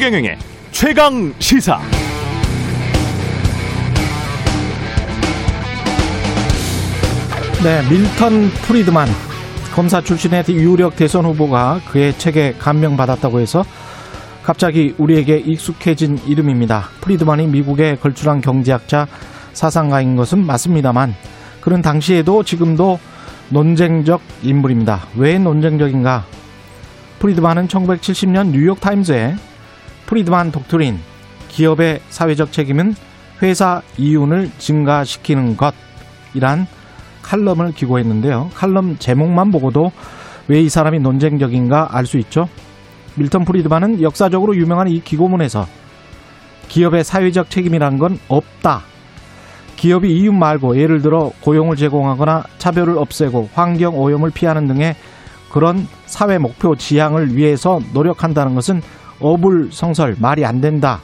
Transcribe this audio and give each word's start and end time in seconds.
최경영의 0.00 0.38
최강 0.70 1.34
시사. 1.40 1.78
네, 7.62 7.82
밀턴 7.90 8.48
프리드만 8.62 9.06
검사 9.74 10.00
출신의 10.00 10.44
유력 10.48 10.96
대선 10.96 11.26
후보가 11.26 11.82
그의 11.90 12.16
책에 12.16 12.54
감명받았다고 12.58 13.40
해서 13.40 13.62
갑자기 14.42 14.94
우리에게 14.96 15.36
익숙해진 15.36 16.18
이름입니다. 16.26 16.88
프리드만이 17.02 17.48
미국의 17.48 18.00
걸출한 18.00 18.40
경제학자 18.40 19.06
사상가인 19.52 20.16
것은 20.16 20.46
맞습니다만 20.46 21.14
그는 21.60 21.82
당시에도 21.82 22.42
지금도 22.42 22.98
논쟁적 23.50 24.22
인물입니다. 24.44 25.02
왜 25.16 25.38
논쟁적인가? 25.38 26.24
프리드만은 27.18 27.68
1970년 27.68 28.52
뉴욕타임즈에 28.52 29.49
프리드만 30.10 30.50
독트린 30.50 30.98
기업의 31.48 32.00
사회적 32.08 32.50
책임은 32.50 32.94
회사 33.42 33.80
이윤을 33.96 34.50
증가시키는 34.58 35.56
것이란 35.56 36.66
칼럼을 37.22 37.72
기고했는데요. 37.72 38.50
칼럼 38.54 38.96
제목만 38.98 39.52
보고도 39.52 39.92
왜 40.48 40.62
이 40.62 40.68
사람이 40.68 40.98
논쟁적인가 40.98 41.96
알 41.96 42.06
수 42.06 42.18
있죠. 42.18 42.48
밀턴 43.14 43.44
프리드만은 43.44 44.02
역사적으로 44.02 44.56
유명한 44.56 44.88
이 44.88 45.00
기고문에서 45.00 45.66
기업의 46.68 47.04
사회적 47.04 47.48
책임이란 47.48 47.98
건 47.98 48.18
없다. 48.26 48.82
기업이 49.76 50.12
이윤 50.12 50.36
말고 50.38 50.76
예를 50.76 51.02
들어 51.02 51.30
고용을 51.40 51.76
제공하거나 51.76 52.44
차별을 52.58 52.98
없애고 52.98 53.50
환경 53.54 53.96
오염을 53.96 54.30
피하는 54.30 54.66
등의 54.66 54.96
그런 55.52 55.86
사회 56.06 56.38
목표 56.38 56.74
지향을 56.74 57.36
위해서 57.36 57.78
노력한다는 57.92 58.54
것은 58.56 58.82
어불성설 59.20 60.16
말이 60.18 60.44
안 60.44 60.60
된다. 60.60 61.00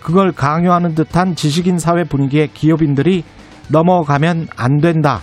그걸 0.00 0.32
강요하는 0.32 0.94
듯한 0.94 1.36
지식인 1.36 1.78
사회 1.78 2.04
분위기에 2.04 2.48
기업인들이 2.52 3.24
넘어가면 3.68 4.48
안 4.56 4.78
된다. 4.78 5.20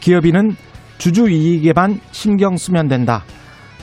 기업인은 0.00 0.56
주주 0.98 1.28
이익에만 1.28 2.00
신경 2.10 2.56
쓰면 2.56 2.88
된다. 2.88 3.24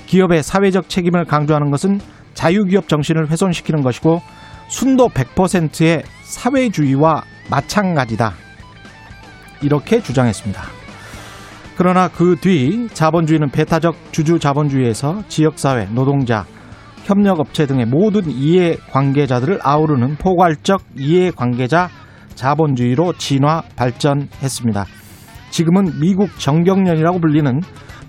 기업의 0.08 0.44
사회적 0.44 0.90
책임을 0.90 1.26
강조하는 1.26 1.72
것은 1.72 2.00
자유기업 2.34 2.88
정신을 2.88 3.30
훼손시키는 3.30 3.82
것이고 3.82 4.22
순도 4.68 5.10
100%의 5.10 6.04
사회주의와 6.24 7.24
마찬가지다. 7.50 8.34
이렇게 9.62 10.02
주장했습니다. 10.02 10.62
그러나 11.78 12.08
그 12.08 12.36
뒤 12.42 12.88
자본주의는 12.94 13.50
배타적 13.50 13.96
주주 14.12 14.40
자본주의에서 14.40 15.24
지역사회, 15.28 15.90
노동자, 15.92 16.46
협력업체 17.06 17.68
등의 17.68 17.86
모든 17.86 18.30
이해관계자들을 18.30 19.60
아우르는 19.62 20.16
포괄적 20.16 20.82
이해관계자 20.98 21.90
자본주의로 22.34 23.14
진화 23.14 23.62
발전했습니다. 23.76 24.86
지금은 25.52 26.00
미국 26.02 26.38
정경련이라고 26.40 27.20
불리는 27.20 27.62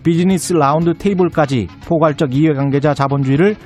비즈니스 0.03 0.55
라운드 0.55 0.95
테이블까지 0.95 1.69
포괄적 1.87 2.35
이해관계자 2.35 2.95
자본주의를 2.95 3.57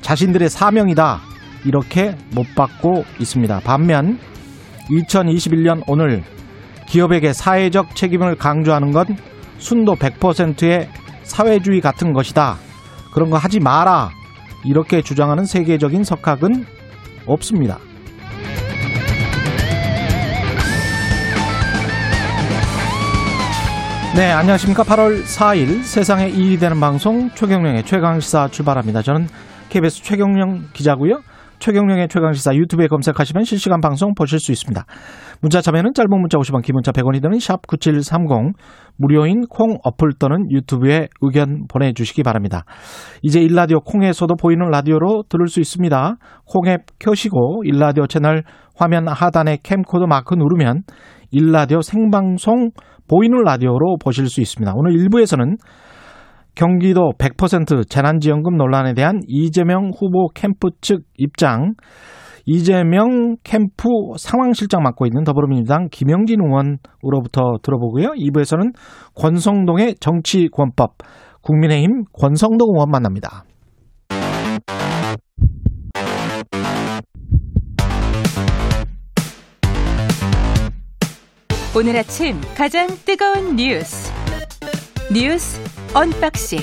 자신들의 0.00 0.48
사명이다 0.48 1.20
이렇게 1.64 2.16
못 2.34 2.46
받고 2.56 3.04
있습니다. 3.20 3.60
반면 3.64 4.18
2021년 4.90 5.82
오늘 5.86 6.22
기업에게 6.86 7.32
사회적 7.32 7.94
책임을 7.94 8.36
강조하는 8.36 8.92
건 8.92 9.04
순도 9.58 9.96
100%의 9.96 10.88
사회주의 11.24 11.80
같은 11.80 12.12
것이다. 12.14 12.56
그런 13.12 13.28
거 13.28 13.36
하지 13.36 13.60
마라. 13.60 14.10
이렇게 14.64 15.02
주장하는 15.02 15.44
세계적인 15.44 16.04
석학은 16.04 16.64
없습니다. 17.26 17.78
네, 24.16 24.32
안녕하십니까. 24.32 24.82
8월 24.82 25.22
4일 25.22 25.84
세상에 25.84 26.28
이익이 26.28 26.58
되는 26.58 26.80
방송 26.80 27.30
최경령의 27.36 27.84
최강시사 27.84 28.48
출발합니다. 28.48 29.02
저는 29.02 29.28
KBS 29.68 30.02
최경령 30.02 30.70
기자고요. 30.72 31.22
최경령의 31.58 32.08
최강시사 32.08 32.54
유튜브에 32.54 32.86
검색하시면 32.86 33.44
실시간 33.44 33.80
방송 33.80 34.14
보실 34.14 34.38
수 34.38 34.52
있습니다. 34.52 34.84
문자 35.40 35.60
참여는 35.60 35.94
짧은 35.94 36.08
문자 36.10 36.38
50원, 36.38 36.62
긴 36.62 36.74
문자 36.74 36.92
100원이 36.92 37.22
드는 37.22 37.38
샵 37.38 37.66
9730 37.66 38.54
무료인 38.96 39.42
콩 39.48 39.78
어플 39.82 40.14
또는 40.18 40.50
유튜브에 40.50 41.08
의견 41.20 41.66
보내주시기 41.68 42.22
바랍니다. 42.22 42.64
이제 43.22 43.40
일라디오 43.40 43.80
콩에서도 43.80 44.34
보이는 44.34 44.68
라디오로 44.68 45.24
들을 45.28 45.46
수 45.48 45.60
있습니다. 45.60 46.16
콩앱 46.46 46.98
켜시고 46.98 47.62
일라디오 47.64 48.06
채널 48.06 48.42
화면 48.76 49.08
하단에 49.08 49.58
캠코더 49.62 50.06
마크 50.06 50.34
누르면 50.34 50.82
일라디오 51.30 51.82
생방송 51.82 52.70
보이는 53.08 53.38
라디오로 53.42 53.96
보실 54.00 54.28
수 54.28 54.40
있습니다. 54.40 54.72
오늘 54.74 54.92
1부에서는 54.92 55.56
경기도 56.58 57.12
100% 57.18 57.88
재난지원금 57.88 58.56
논란에 58.56 58.92
대한 58.92 59.20
이재명 59.28 59.92
후보 59.96 60.26
캠프 60.34 60.70
측 60.80 61.02
입장, 61.16 61.74
이재명 62.46 63.36
캠프 63.44 63.88
상황실장 64.16 64.82
맡고 64.82 65.06
있는 65.06 65.22
더불어민주당 65.22 65.86
김영진 65.88 66.40
의원으로부터 66.40 67.58
들어보고요. 67.62 68.08
2부에서는 68.08 68.72
권성동의 69.14 69.94
정치권법, 70.00 70.94
국민의힘 71.42 72.02
권성동 72.12 72.70
의원 72.74 72.90
만납니다. 72.90 73.44
오늘 81.76 81.96
아침 81.96 82.40
가장 82.56 82.88
뜨거운 83.06 83.54
뉴스 83.54 84.17
뉴스 85.10 85.58
unboxing 85.96 86.58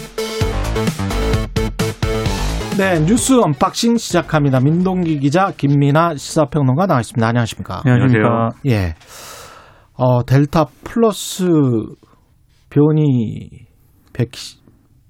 네 2.77 2.99
뉴스 2.99 3.33
unboxing 3.41 3.97
시작합니다. 3.97 4.59
민동기 4.59 5.17
기자 5.17 5.49
김민아 5.57 6.15
시사평론가 6.15 6.85
나와 6.85 6.99
있습니다. 6.99 7.27
안녕하십니까? 7.27 7.81
안녕하세요. 7.83 8.49
예. 8.67 8.93
어, 9.93 10.23
델타 10.25 10.65
플러스 10.83 11.47
변이 12.69 13.49
백 14.13 14.29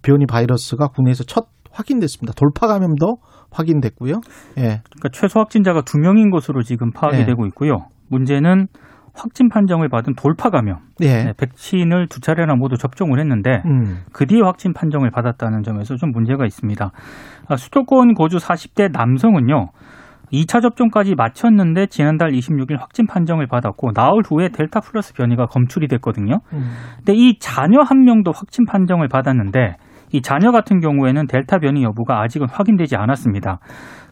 변이 0.01 0.25
바이러스가 0.25 0.87
국내에서 0.87 1.25
첫 1.25 1.47
확인됐습니다. 1.71 2.33
돌파 2.37 2.67
감염도 2.67 3.17
확인됐고요. 3.51 4.21
예. 4.59 4.61
그러니까 4.61 5.09
최소 5.11 5.41
확진자가 5.41 5.81
두 5.81 5.97
명인 5.97 6.31
것으로 6.31 6.63
지금 6.63 6.91
파악이 6.91 7.17
네. 7.17 7.25
되고 7.25 7.45
있고요. 7.47 7.87
문제는 8.09 8.67
확진 9.15 9.49
판정을 9.49 9.89
받은 9.89 10.13
돌파 10.15 10.49
감염. 10.49 10.79
예. 11.01 11.23
네, 11.23 11.33
백신을 11.37 12.07
두 12.07 12.19
차례나 12.19 12.55
모두 12.55 12.77
접종을 12.77 13.19
했는데 13.19 13.61
음. 13.65 14.03
그 14.13 14.25
뒤에 14.25 14.41
확진 14.41 14.73
판정을 14.73 15.09
받았다는 15.11 15.63
점에서 15.63 15.95
좀 15.95 16.11
문제가 16.11 16.45
있습니다. 16.45 16.91
아, 17.47 17.55
수도권 17.55 18.13
거주 18.13 18.37
40대 18.37 18.91
남성은요. 18.91 19.69
2차 20.31 20.61
접종까지 20.61 21.15
마쳤는데 21.15 21.87
지난달 21.87 22.31
26일 22.31 22.79
확진 22.79 23.05
판정을 23.05 23.47
받았고 23.47 23.91
나흘 23.93 24.23
후에 24.25 24.49
델타 24.49 24.81
플러스 24.81 25.13
변이가 25.13 25.45
검출이 25.45 25.87
됐거든요. 25.87 26.39
음. 26.53 26.71
근데 26.97 27.13
이 27.13 27.37
자녀 27.39 27.81
한 27.81 28.03
명도 28.03 28.31
확진 28.31 28.65
판정을 28.65 29.07
받았는데 29.07 29.77
이 30.11 30.21
자녀 30.21 30.51
같은 30.51 30.79
경우에는 30.79 31.27
델타 31.27 31.59
변이 31.59 31.83
여부가 31.83 32.21
아직은 32.21 32.47
확인되지 32.49 32.95
않았습니다. 32.95 33.59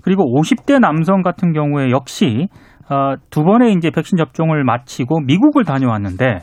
그리고 0.03 0.23
50대 0.25 0.79
남성 0.79 1.21
같은 1.21 1.53
경우에 1.53 1.89
역시 1.89 2.47
어, 2.89 3.15
두 3.29 3.43
번의 3.43 3.73
이제 3.73 3.89
백신 3.89 4.17
접종을 4.17 4.63
마치고 4.63 5.21
미국을 5.21 5.63
다녀왔는데 5.63 6.39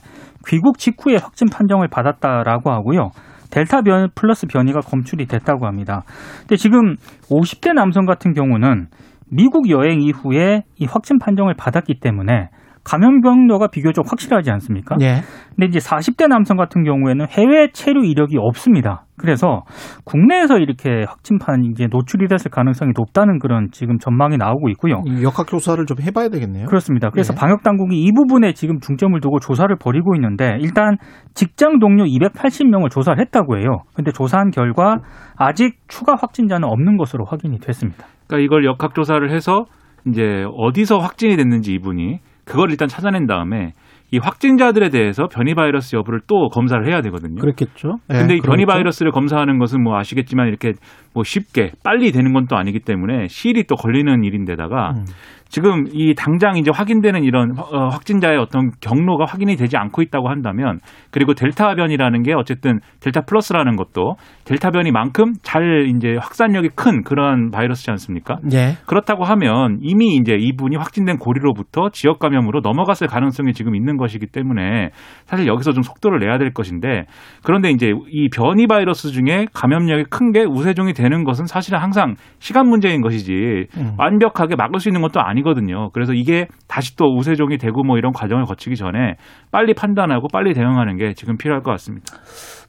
귀국 0.47 0.79
직후에 0.79 1.17
확진 1.17 1.49
판정을 1.49 1.89
받았다라고 1.89 2.71
하고요. 2.71 3.11
델타 3.51 3.83
변 3.83 4.09
플러스 4.15 4.47
변이가 4.47 4.81
검출이 4.81 5.27
됐다고 5.27 5.67
합니다. 5.67 6.03
근데 6.41 6.57
지금 6.57 6.97
50대 7.29 7.75
남성 7.75 8.07
같은 8.07 8.33
경우는 8.33 8.87
미국 9.31 9.69
여행 9.71 10.01
이후에 10.01 10.63
이 10.77 10.87
확진 10.87 11.19
판정을 11.19 11.55
받았기 11.55 12.01
때문에 12.01 12.49
감염 12.91 13.21
경로가 13.21 13.69
비교적 13.69 14.11
확실하지 14.11 14.51
않습니까? 14.51 14.97
예. 15.01 15.21
근데 15.55 15.67
이제 15.67 15.79
40대 15.79 16.27
남성 16.27 16.57
같은 16.57 16.83
경우에는 16.83 17.25
해외 17.31 17.71
체류 17.73 18.05
이력이 18.05 18.37
없습니다. 18.37 19.05
그래서 19.17 19.63
국내에서 20.05 20.59
이렇게 20.59 21.05
확진판 21.07 21.67
이제 21.71 21.87
노출이 21.89 22.27
됐을 22.27 22.51
가능성이 22.51 22.91
높다는 22.97 23.39
그런 23.39 23.69
지금 23.71 23.99
전망이 23.99 24.39
나오고 24.39 24.71
있고요. 24.71 25.03
이 25.07 25.23
역학 25.23 25.47
조사를 25.47 25.87
좀 25.87 25.99
해봐야 26.01 26.31
되겠네요. 26.31 26.67
그렇습니다. 26.67 27.11
그래서 27.11 27.33
예. 27.33 27.39
방역 27.39 27.63
당국이 27.63 27.97
이 27.97 28.11
부분에 28.13 28.55
지금 28.55 28.81
중점을 28.81 29.21
두고 29.21 29.39
조사를 29.39 29.73
벌이고 29.77 30.17
있는데 30.17 30.57
일단 30.59 30.97
직장 31.35 31.79
동료 31.79 32.05
280명을 32.05 32.91
조사를 32.91 33.21
했다고 33.21 33.59
해요. 33.59 33.83
근데 33.95 34.11
조사한 34.11 34.51
결과 34.51 34.97
아직 35.37 35.77
추가 35.87 36.17
확진자는 36.17 36.67
없는 36.67 36.97
것으로 36.97 37.25
확인이 37.25 37.61
됐습니다. 37.61 38.07
그러니까 38.27 38.45
이걸 38.45 38.65
역학 38.65 38.97
조사를 38.97 39.31
해서 39.31 39.65
이제 40.09 40.45
어디서 40.57 40.99
확진이 40.99 41.37
됐는지 41.37 41.75
이분이 41.75 42.19
그걸 42.51 42.71
일단 42.71 42.89
찾아낸 42.89 43.27
다음에 43.27 43.75
이 44.11 44.19
확진자들에 44.19 44.89
대해서 44.89 45.29
변이 45.29 45.55
바이러스 45.55 45.95
여부를 45.95 46.21
또 46.27 46.49
검사를 46.49 46.85
해야 46.85 47.01
되거든요. 47.01 47.41
그렇겠죠. 47.41 47.99
예, 48.13 48.19
근데 48.19 48.35
이 48.35 48.41
변이 48.41 48.65
그러겠죠. 48.65 48.67
바이러스를 48.67 49.13
검사하는 49.13 49.59
것은 49.61 49.81
뭐 49.81 49.97
아시겠지만 49.97 50.49
이렇게 50.49 50.73
뭐 51.15 51.25
쉽게 51.25 51.73
빨리 51.83 52.13
되는 52.13 52.33
건 52.33 52.41
또 52.51 52.57
아니기 52.57 52.81
때문에 52.81 53.29
시일이 53.29 53.65
또 53.65 53.77
걸리는 53.77 54.25
일인데다가 54.25 54.95
음. 54.97 55.05
지금 55.49 55.87
이 55.93 56.15
당장 56.15 56.57
이제 56.57 56.71
확인되는 56.73 57.25
이런 57.25 57.59
어, 57.59 57.89
확진자의 57.89 58.39
어떤 58.39 58.71
경로가 58.81 59.25
확인이 59.25 59.57
되지 59.57 59.77
않고 59.77 60.01
있다고 60.03 60.29
한다면 60.29 60.79
그리고 61.11 61.35
델타 61.35 61.75
변이라는 61.75 62.23
게 62.23 62.33
어쨌든 62.35 62.79
델타 63.01 63.23
플러스라는 63.23 63.75
것도 63.75 64.15
델타 64.45 64.71
변이만큼 64.71 65.33
잘 65.43 65.89
이제 65.97 66.17
확산력이 66.21 66.71
큰 66.77 67.03
그런 67.03 67.51
바이러스지 67.51 67.91
않습니까? 67.91 68.39
예. 68.53 68.77
그렇다고 68.87 69.25
하면 69.25 69.79
이미 69.81 70.15
이제 70.15 70.37
이분이 70.39 70.77
확진된 70.77 71.19
고리로부터 71.19 71.91
지역 71.91 72.21
감염으로 72.21 72.61
넘어갔을 72.61 73.09
가능성이 73.09 73.53
지금 73.53 73.75
있는 73.75 73.97
것이기 73.97 74.27
때문에 74.27 74.91
사실 75.27 75.49
여기서 75.49 75.73
좀 75.73 75.83
속도를 75.83 76.21
내야 76.21 76.39
될 76.39 76.53
것인데 76.53 77.07
그런데 77.43 77.71
이제 77.71 77.93
이 78.09 78.29
변이 78.31 78.69
바이러스 78.69 79.11
중에 79.11 79.47
감염력이 79.53 80.05
큰 80.11 80.31
게 80.31 80.45
우세종이 80.45 80.93
되는 81.01 81.25
것은 81.25 81.47
사실은 81.47 81.81
항상 81.81 82.15
시간 82.39 82.69
문제인 82.69 83.01
것이지 83.01 83.67
음. 83.77 83.95
완벽하게 83.99 84.55
막을 84.55 84.79
수 84.79 84.89
있는 84.89 85.03
것도 85.03 85.21
아니거든요. 85.21 85.91
그래서 85.91 86.13
이게 86.13 86.47
다시 86.69 86.97
또 86.97 87.07
우세종이 87.17 87.59
되고 87.59 87.83
뭐 87.83 87.99
이런 87.99 88.13
과정을 88.13 88.45
거치기 88.45 88.77
전에 88.77 89.17
빨리 89.51 89.75
판단하고 89.75 90.29
빨리 90.33 90.55
대응하는 90.55 90.97
게 90.97 91.15
지금 91.15 91.37
필요할 91.37 91.63
것 91.63 91.73
같습니다. 91.73 92.07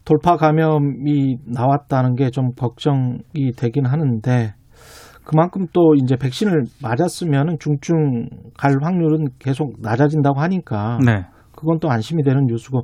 돌파 0.03 0.35
감염이 0.35 1.37
나왔다는 1.45 2.15
게 2.15 2.31
좀 2.31 2.51
걱정이 2.57 3.51
되긴 3.57 3.85
하는데 3.85 4.53
그만큼 5.23 5.67
또 5.73 5.93
이제 5.95 6.15
백신을 6.15 6.63
맞았으면 6.81 7.57
중증 7.59 8.27
갈 8.57 8.75
확률은 8.81 9.27
계속 9.37 9.75
낮아진다고 9.81 10.39
하니까 10.39 10.97
네. 11.05 11.25
그건 11.55 11.79
또 11.79 11.91
안심이 11.91 12.23
되는 12.23 12.45
뉴스고 12.47 12.81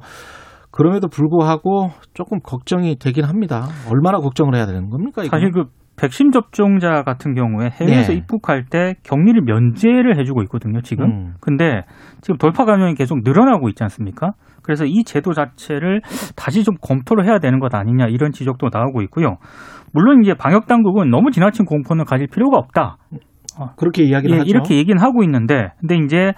그럼에도 0.77 1.07
불구하고 1.07 1.89
조금 2.13 2.39
걱정이 2.39 2.97
되긴 2.99 3.25
합니다. 3.25 3.63
얼마나 3.91 4.19
걱정을 4.19 4.55
해야 4.55 4.67
되는 4.67 4.89
겁니까? 4.89 5.23
이거? 5.23 5.35
사실 5.35 5.51
그 5.51 5.65
백신 5.99 6.31
접종자 6.31 7.01
같은 7.01 7.33
경우에 7.33 7.69
해외에서 7.71 8.11
네. 8.11 8.19
입국할 8.19 8.65
때 8.69 8.93
격리를 9.03 9.41
면제를 9.41 10.19
해주고 10.19 10.43
있거든요, 10.43 10.81
지금. 10.81 11.05
음. 11.05 11.33
근데 11.41 11.81
지금 12.21 12.37
돌파 12.37 12.65
감염이 12.65 12.93
계속 12.93 13.21
늘어나고 13.23 13.67
있지 13.69 13.83
않습니까? 13.83 14.33
그래서 14.61 14.85
이 14.85 15.03
제도 15.03 15.33
자체를 15.33 16.01
다시 16.35 16.63
좀 16.63 16.75
검토를 16.79 17.25
해야 17.25 17.39
되는 17.39 17.59
것 17.59 17.73
아니냐 17.73 18.07
이런 18.07 18.31
지적도 18.31 18.69
나오고 18.71 19.01
있고요. 19.03 19.37
물론 19.93 20.21
이제 20.23 20.35
방역 20.35 20.67
당국은 20.67 21.09
너무 21.09 21.31
지나친 21.31 21.65
공포는 21.65 22.05
가질 22.05 22.27
필요가 22.27 22.57
없다. 22.57 22.97
그렇게 23.77 24.03
이야기를 24.03 24.35
예, 24.35 24.39
하죠. 24.41 24.49
이렇게 24.49 24.75
얘기는 24.75 25.01
하고 25.01 25.23
있는데, 25.23 25.69
근데 25.79 25.95
이제 25.95 26.33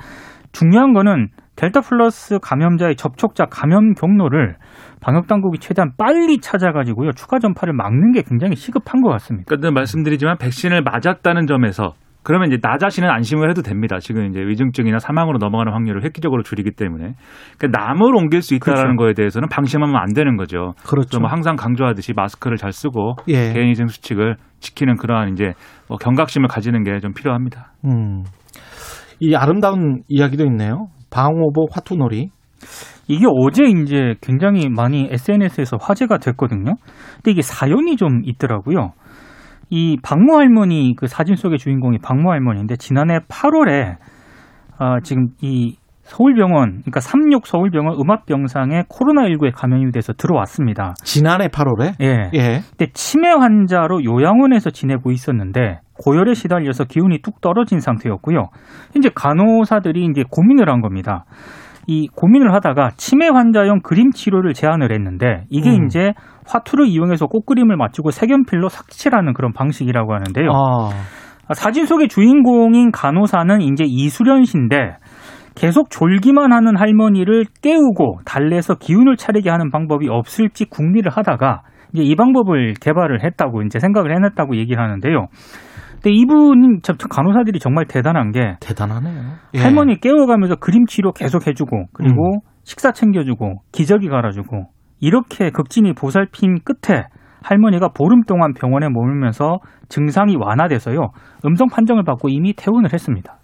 중요한 0.53 0.93
거는 0.93 1.27
델타 1.59 1.81
플러스 1.81 2.39
감염자의 2.41 2.95
접촉자 2.95 3.45
감염 3.51 3.93
경로를 3.93 4.55
방역 5.01 5.27
당국이 5.27 5.59
최대한 5.59 5.91
빨리 5.97 6.39
찾아가지고요 6.39 7.11
추가 7.11 7.37
전파를 7.39 7.73
막는 7.73 8.13
게 8.13 8.21
굉장히 8.21 8.55
시급한 8.55 9.01
것 9.01 9.09
같습니다. 9.09 9.45
그러니까 9.49 9.71
말씀드리지만 9.71 10.37
백신을 10.37 10.83
맞았다는 10.83 11.47
점에서 11.47 11.95
그러면 12.23 12.47
이제 12.49 12.57
나 12.61 12.77
자신은 12.77 13.09
안심을 13.09 13.49
해도 13.49 13.61
됩니다. 13.61 13.97
지금 13.99 14.25
이제 14.29 14.39
위중증이나 14.39 14.99
사망으로 14.99 15.37
넘어가는 15.37 15.73
확률을 15.73 16.03
획기적으로 16.03 16.43
줄이기 16.43 16.71
때문에 16.71 17.13
그러니까 17.57 17.79
남을 17.81 18.15
옮길 18.15 18.41
수 18.41 18.55
있다라는 18.55 18.95
그렇죠. 18.95 18.97
거에 18.97 19.13
대해서는 19.13 19.49
방심하면 19.49 19.95
안 19.97 20.13
되는 20.13 20.37
거죠. 20.37 20.73
그렇죠. 20.87 21.09
좀 21.09 21.25
항상 21.25 21.55
강조하듯이 21.57 22.13
마스크를 22.13 22.55
잘 22.55 22.71
쓰고 22.71 23.15
예. 23.27 23.51
개인위생 23.51 23.87
수칙을 23.87 24.35
지키는 24.59 24.95
그러한 24.95 25.33
이제 25.33 25.53
뭐 25.89 25.97
경각심을 25.97 26.47
가지는 26.47 26.83
게 26.83 26.99
좀 27.01 27.13
필요합니다. 27.13 27.73
음. 27.85 28.23
이 29.21 29.35
아름다운 29.35 30.03
이야기도 30.07 30.45
있네요. 30.45 30.87
방호보 31.09 31.67
화투놀이. 31.71 32.29
이게 33.07 33.25
어제 33.27 33.63
이제 33.63 34.15
굉장히 34.21 34.69
많이 34.69 35.07
SNS에서 35.11 35.77
화제가 35.81 36.17
됐거든요. 36.17 36.75
근데 37.15 37.31
이게 37.31 37.41
사연이 37.41 37.95
좀 37.95 38.21
있더라고요. 38.23 38.91
이 39.69 39.97
박모 40.03 40.37
할머니 40.37 40.93
그 40.95 41.07
사진 41.07 41.35
속의 41.35 41.57
주인공이 41.57 41.99
박모 41.99 42.31
할머니인데 42.31 42.75
지난해 42.77 43.19
8월에 43.27 43.97
아, 44.77 44.99
지금 45.01 45.27
이 45.41 45.75
서울병원 46.03 46.79
그러니까 46.79 46.99
삼육 47.01 47.45
서울병원 47.45 47.99
음압병상에 47.99 48.83
코로나19에 48.89 49.51
감염이 49.53 49.91
돼서 49.91 50.11
들어왔습니다. 50.13 50.95
지난해 51.03 51.47
8월에 51.47 51.93
예. 52.01 52.31
예. 52.33 52.61
근데 52.69 52.91
치매 52.93 53.29
환자로 53.29 54.03
요양원에서 54.03 54.71
지내고 54.71 55.11
있었는데 55.11 55.81
고열에 56.03 56.33
시달려서 56.33 56.85
기운이 56.85 57.21
뚝 57.21 57.41
떨어진 57.41 57.79
상태였고요. 57.79 58.47
이제 58.95 59.09
간호사들이 59.13 60.05
이제 60.05 60.23
고민을 60.29 60.69
한 60.69 60.81
겁니다. 60.81 61.25
이 61.87 62.07
고민을 62.07 62.53
하다가 62.53 62.91
치매 62.97 63.27
환자용 63.27 63.81
그림 63.81 64.11
치료를 64.11 64.53
제안을 64.53 64.91
했는데 64.93 65.45
이게 65.49 65.71
음. 65.71 65.85
이제 65.85 66.13
화투를 66.47 66.87
이용해서 66.87 67.25
꽃그림을 67.27 67.77
맞추고 67.77 68.11
색연필로 68.11 68.69
삭칠하는 68.69 69.33
그런 69.33 69.53
방식이라고 69.53 70.13
하는데요. 70.13 70.51
아. 70.51 70.89
아, 71.47 71.53
사진 71.55 71.87
속의 71.87 72.09
주인공인 72.09 72.91
간호사는 72.91 73.61
이제 73.61 73.83
이수련 73.87 74.43
씨인데 74.43 74.97
계속 75.55 75.89
졸기만 75.89 76.53
하는 76.53 76.77
할머니를 76.77 77.45
깨우고 77.63 78.19
달래서 78.23 78.75
기운을 78.75 79.17
차리게 79.17 79.49
하는 79.49 79.71
방법이 79.71 80.07
없을지 80.09 80.65
궁리를 80.65 81.11
하다가 81.11 81.63
이제 81.93 82.03
이 82.03 82.15
방법을 82.15 82.75
개발을 82.79 83.23
했다고 83.23 83.63
이제 83.63 83.79
생각을 83.79 84.15
해냈다고 84.15 84.57
얘기를 84.57 84.81
하는데요. 84.81 85.25
근데 86.01 86.11
이분은 86.15 86.79
참 86.83 86.95
간호사들이 86.97 87.59
정말 87.59 87.85
대단한 87.85 88.31
게 88.31 88.55
대단하네요. 88.61 89.21
예. 89.55 89.59
할머니 89.59 89.99
깨워가면서 89.99 90.55
그림 90.55 90.85
치료 90.85 91.11
계속 91.11 91.47
해주고 91.47 91.87
그리고 91.93 92.39
식사 92.63 92.91
챙겨주고 92.91 93.61
기저귀 93.71 94.07
갈아주고 94.07 94.69
이렇게 95.01 95.49
극진히 95.49 95.93
보살핀 95.93 96.59
끝에 96.63 97.03
할머니가 97.43 97.89
보름 97.89 98.23
동안 98.23 98.53
병원에 98.53 98.87
머물면서 98.89 99.59
증상이 99.89 100.35
완화돼서요 100.37 101.09
음성 101.45 101.67
판정을 101.67 102.03
받고 102.03 102.29
이미 102.29 102.53
퇴원을 102.53 102.93
했습니다. 102.93 103.37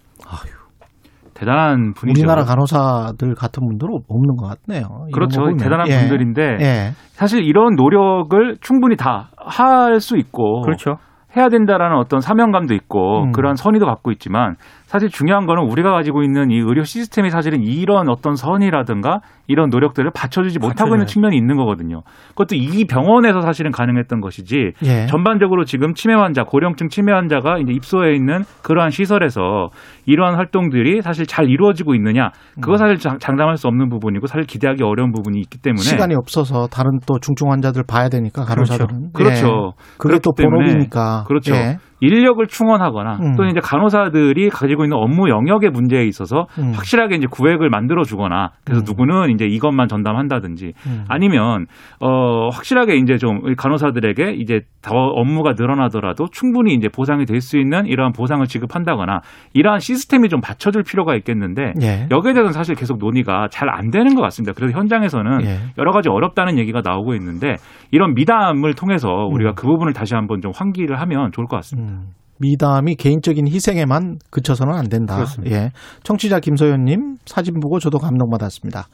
대단한 1.34 1.92
분이죠. 1.92 2.18
우리나라 2.20 2.44
간호사들 2.44 3.34
같은 3.34 3.66
분들은 3.66 3.92
없는 4.08 4.36
것 4.36 4.46
같네요. 4.46 4.86
그렇죠. 5.12 5.54
대단한 5.58 5.88
예. 5.88 5.98
분들인데 5.98 6.42
예. 6.60 6.90
사실 7.12 7.42
이런 7.44 7.74
노력을 7.76 8.56
충분히 8.60 8.96
다 8.96 9.28
할 9.46 10.00
수 10.00 10.16
있고 10.16 10.62
그렇죠. 10.62 10.96
해야 11.36 11.48
된다라는 11.48 11.96
어떤 11.96 12.20
사명감도 12.20 12.74
있고 12.74 13.24
음. 13.24 13.32
그런 13.32 13.56
선의도 13.56 13.86
갖고 13.86 14.10
있지만 14.12 14.56
사실 14.86 15.08
중요한 15.08 15.46
거는 15.46 15.64
우리가 15.64 15.90
가지고 15.90 16.22
있는 16.22 16.50
이 16.52 16.58
의료 16.58 16.84
시스템이 16.84 17.30
사실은 17.30 17.60
이런 17.62 18.08
어떤 18.08 18.36
선이라든가 18.36 19.18
이런 19.48 19.68
노력들을 19.68 20.10
받쳐주지 20.14 20.58
못하고 20.60 20.94
있는. 20.94 21.06
측면이 21.06 21.36
있는 21.36 21.56
거거든요. 21.56 22.02
그것도 22.30 22.54
이 22.54 22.84
병원에서 22.86 23.40
사실은 23.40 23.72
가능했던 23.72 24.20
것이지 24.20 24.72
예. 24.84 25.06
전반적으로 25.06 25.64
지금 25.64 25.94
치매 25.94 26.14
환자, 26.14 26.44
고령층 26.44 26.88
치매 26.88 27.12
환자가 27.12 27.58
이제 27.58 27.72
입소해 27.72 28.14
있는 28.14 28.42
그러한 28.62 28.90
시설에서 28.90 29.70
이러한 30.06 30.36
활동들이 30.36 31.02
사실 31.02 31.26
잘 31.26 31.48
이루어지고 31.50 31.94
있느냐 31.96 32.30
그거 32.60 32.76
사실 32.76 32.96
장- 32.98 33.18
장담할 33.18 33.56
수 33.56 33.66
없는 33.66 33.88
부분이고 33.88 34.26
사실 34.28 34.46
기대하기 34.46 34.82
어려운 34.84 35.10
부분이 35.12 35.38
있기 35.40 35.58
때문에 35.58 35.82
시간이 35.82 36.14
없어서 36.14 36.68
다른 36.68 36.98
또 37.06 37.18
중증 37.20 37.50
환자들 37.50 37.82
봐야 37.88 38.08
되니까 38.08 38.44
간호사들은 38.44 39.12
그렇죠. 39.12 39.46
예. 39.46 39.96
그게 39.98 40.18
또 40.20 40.30
그렇기 40.32 40.42
때문에 40.42 40.64
본업이니까 40.66 41.24
그렇죠. 41.26 41.54
예. 41.54 41.78
인력을 42.00 42.44
충원하거나 42.46 43.16
음. 43.22 43.36
또는 43.36 43.50
이제 43.52 43.60
간호사들이 43.62 44.50
가지고 44.50 44.84
있는 44.84 44.96
업무 44.98 45.28
영역의 45.30 45.70
문제에 45.70 46.04
있어서 46.04 46.46
음. 46.58 46.72
확실하게 46.74 47.16
이제 47.16 47.26
구획을 47.30 47.70
만들어 47.70 48.02
주거나 48.02 48.50
그래서 48.64 48.82
음. 48.82 48.84
누구는 48.86 49.30
이제 49.30 49.46
이것만 49.46 49.88
전담한다든지 49.88 50.72
음. 50.86 51.04
아니면 51.08 51.66
어 52.00 52.48
확실하게 52.48 52.96
이제 52.96 53.16
좀이 53.16 53.54
간호사들에게 53.56 54.32
이제 54.32 54.60
더 54.82 54.94
업무가 54.94 55.52
늘어나더라도 55.56 56.26
충분히 56.30 56.74
이제 56.74 56.88
보상이 56.88 57.24
될 57.24 57.36
수 57.46 57.58
있는 57.58 57.86
이러한 57.86 58.12
보상을 58.12 58.44
지급한다거나 58.44 59.20
이러한 59.52 59.78
시스템이 59.78 60.28
좀 60.28 60.40
받쳐줄 60.40 60.82
필요가 60.82 61.14
있겠는데 61.14 61.74
예. 61.82 62.08
여기에 62.10 62.32
대해서는 62.32 62.52
사실 62.52 62.74
계속 62.74 62.98
논의가 62.98 63.48
잘 63.50 63.66
안 63.68 63.90
되는 63.90 64.14
것 64.14 64.22
같습니다. 64.22 64.52
그래서 64.56 64.76
현장에서는 64.78 65.44
예. 65.44 65.58
여러 65.76 65.92
가지 65.92 66.08
어렵다는 66.08 66.58
얘기가 66.58 66.80
나오고 66.82 67.14
있는데 67.14 67.56
이런 67.90 68.14
미담을 68.14 68.74
통해서 68.74 69.08
우리가 69.08 69.50
음. 69.50 69.54
그 69.54 69.66
부분을 69.66 69.92
다시 69.92 70.14
한번 70.14 70.40
좀 70.40 70.50
환기를 70.54 70.98
하면 71.00 71.30
좋을 71.32 71.46
것 71.46 71.56
같습니다. 71.56 71.85
음. 71.86 72.16
미담이 72.38 72.96
개인적인 72.96 73.48
희생에만 73.48 74.18
그쳐서는 74.30 74.74
안 74.74 74.88
된다. 74.88 75.16
그렇습니다. 75.16 75.56
예. 75.56 75.70
청취자 76.02 76.40
김소연님 76.40 77.16
사진 77.24 77.60
보고 77.60 77.78
저도 77.78 77.98
감동받았습니다. 77.98 78.88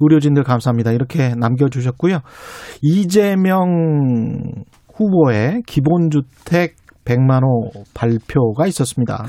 의료진들 0.00 0.44
감사합니다. 0.44 0.92
이렇게 0.92 1.34
남겨주셨고요. 1.34 2.20
이재명 2.82 3.64
후보의 4.94 5.62
기본주택 5.66 6.76
100만 7.04 7.42
호 7.42 7.82
발표가 7.94 8.66
있었습니다. 8.66 9.24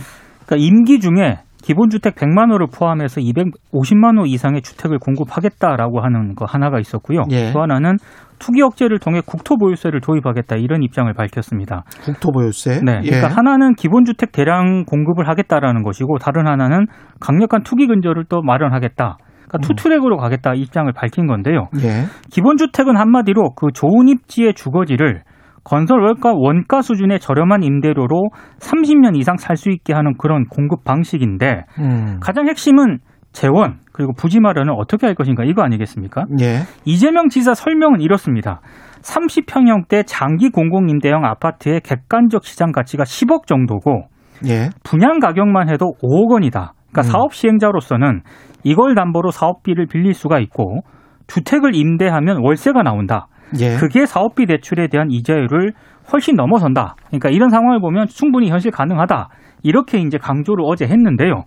그러니까 0.45 0.65
임기 0.67 0.99
중에 0.99 1.39
기본주택 1.65 2.13
100만 2.13 2.51
호를 2.51 2.67
포함해서 2.67 3.19
250만 3.21 4.19
호 4.19 4.27
이상의 4.27 4.61
주택을 4.61 4.99
공급하겠다라고 4.99 5.99
하는 5.99 6.35
거 6.35 6.45
하나가 6.47 6.79
있었고요. 6.79 7.23
예. 7.31 7.51
또 7.53 7.61
하나는 7.61 7.97
투기 8.37 8.61
억제를 8.61 8.99
통해 8.99 9.21
국토보유세를 9.25 9.99
도입하겠다 10.01 10.57
이런 10.57 10.83
입장을 10.83 11.11
밝혔습니다. 11.13 11.83
국토보유세. 12.03 12.81
네, 12.83 12.99
예. 13.03 13.09
그러니까 13.09 13.35
하나는 13.35 13.73
기본주택 13.73 14.31
대량 14.31 14.85
공급을 14.85 15.27
하겠다라는 15.27 15.81
것이고 15.81 16.19
다른 16.19 16.45
하나는 16.45 16.85
강력한 17.19 17.63
투기 17.63 17.87
근절을 17.87 18.25
또 18.29 18.43
마련하겠다. 18.43 19.17
그러니까 19.47 19.57
투트랙으로 19.59 20.17
가겠다 20.17 20.53
입장을 20.53 20.91
밝힌 20.93 21.25
건데요. 21.25 21.69
예. 21.81 22.05
기본주택은 22.29 22.95
한마디로 22.95 23.55
그 23.55 23.71
좋은 23.73 24.07
입지의 24.07 24.53
주거지를 24.53 25.23
건설 25.65 25.99
원가, 26.01 26.31
원가 26.33 26.81
수준의 26.81 27.19
저렴한 27.19 27.63
임대료로 27.63 28.29
30년 28.59 29.17
이상 29.17 29.35
살 29.37 29.57
수 29.57 29.69
있게 29.69 29.93
하는 29.93 30.13
그런 30.17 30.45
공급 30.45 30.83
방식인데 30.83 31.63
음. 31.79 32.19
가장 32.21 32.47
핵심은 32.47 32.99
재원 33.31 33.79
그리고 33.91 34.13
부지 34.13 34.39
마련을 34.39 34.73
어떻게 34.77 35.05
할 35.05 35.15
것인가 35.15 35.43
이거 35.43 35.61
아니겠습니까? 35.63 36.25
예. 36.41 36.59
이재명 36.85 37.29
지사 37.29 37.53
설명은 37.53 37.99
이렇습니다. 38.01 38.61
30평형대 39.01 40.03
장기 40.05 40.49
공공임대형 40.49 41.25
아파트의 41.25 41.81
객관적 41.81 42.43
시장 42.43 42.71
가치가 42.71 43.03
10억 43.03 43.47
정도고 43.47 44.07
예. 44.47 44.69
분양 44.83 45.19
가격만 45.19 45.69
해도 45.69 45.93
5억 46.03 46.31
원이다. 46.31 46.73
그러니까 46.91 47.01
음. 47.01 47.11
사업 47.11 47.33
시행자로서는 47.33 48.21
이걸 48.63 48.95
담보로 48.95 49.31
사업비를 49.31 49.87
빌릴 49.87 50.13
수가 50.13 50.39
있고 50.39 50.81
주택을 51.27 51.75
임대하면 51.75 52.39
월세가 52.41 52.83
나온다. 52.83 53.27
예. 53.59 53.75
그게 53.77 54.05
사업비 54.05 54.45
대출에 54.45 54.87
대한 54.87 55.11
이자율을 55.11 55.73
훨씬 56.11 56.35
넘어선다. 56.35 56.95
그러니까 57.07 57.29
이런 57.29 57.49
상황을 57.49 57.79
보면 57.79 58.07
충분히 58.07 58.49
현실 58.49 58.71
가능하다. 58.71 59.29
이렇게 59.63 59.99
이제 59.99 60.17
강조를 60.17 60.63
어제 60.65 60.85
했는데요. 60.85 61.43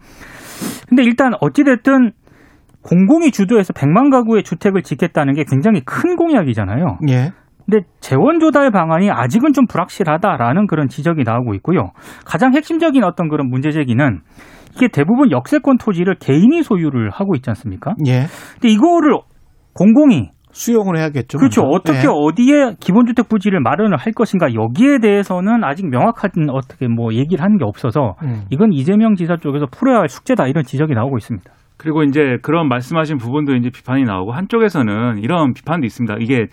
근데 0.88 1.04
일단 1.04 1.32
어찌됐든 1.40 2.12
공공이 2.82 3.30
주도해서 3.30 3.72
100만 3.72 4.10
가구의 4.10 4.42
주택을 4.42 4.82
짓겠다는 4.82 5.34
게 5.34 5.44
굉장히 5.44 5.80
큰 5.84 6.16
공약이잖아요. 6.16 6.98
예. 7.08 7.32
근데 7.64 7.86
재원 8.00 8.40
조달 8.40 8.70
방안이 8.70 9.10
아직은 9.10 9.52
좀 9.52 9.66
불확실하다라는 9.66 10.66
그런 10.66 10.88
지적이 10.88 11.24
나오고 11.24 11.54
있고요. 11.56 11.90
가장 12.24 12.54
핵심적인 12.54 13.04
어떤 13.04 13.28
그런 13.28 13.50
문제 13.50 13.70
제기는 13.70 14.20
이게 14.74 14.88
대부분 14.88 15.30
역세권 15.30 15.76
토지를 15.76 16.16
개인이 16.18 16.62
소유를 16.62 17.10
하고 17.10 17.34
있지 17.34 17.50
않습니까? 17.50 17.94
예. 18.06 18.24
근데 18.54 18.68
이거를 18.68 19.18
공공이 19.74 20.30
수용을 20.52 20.98
해야겠죠. 20.98 21.38
그렇죠. 21.38 21.62
먼저. 21.62 21.76
어떻게 21.76 21.98
예. 21.98 22.10
어디에 22.10 22.74
기본주택 22.80 23.28
부지를 23.28 23.60
마련을 23.60 23.96
할 23.96 24.12
것인가 24.12 24.54
여기에 24.54 24.98
대해서는 25.00 25.64
아직 25.64 25.88
명확한 25.88 26.50
어떻게 26.50 26.88
뭐 26.88 27.12
얘기를 27.14 27.42
하는 27.42 27.58
게 27.58 27.64
없어서 27.64 28.14
음. 28.22 28.42
이건 28.50 28.72
이재명 28.72 29.14
지사 29.14 29.36
쪽에서 29.36 29.66
풀어야 29.66 30.00
할 30.00 30.08
숙제다 30.08 30.46
이런 30.46 30.64
지적이 30.64 30.94
나오고 30.94 31.18
있습니다. 31.18 31.50
그리고 31.76 32.02
이제 32.02 32.38
그런 32.42 32.68
말씀하신 32.68 33.18
부분도 33.18 33.54
이제 33.54 33.70
비판이 33.70 34.02
나오고 34.02 34.32
한쪽에서는 34.32 35.18
이런 35.22 35.52
비판도 35.54 35.86
있습니다. 35.86 36.16
이게 36.20 36.46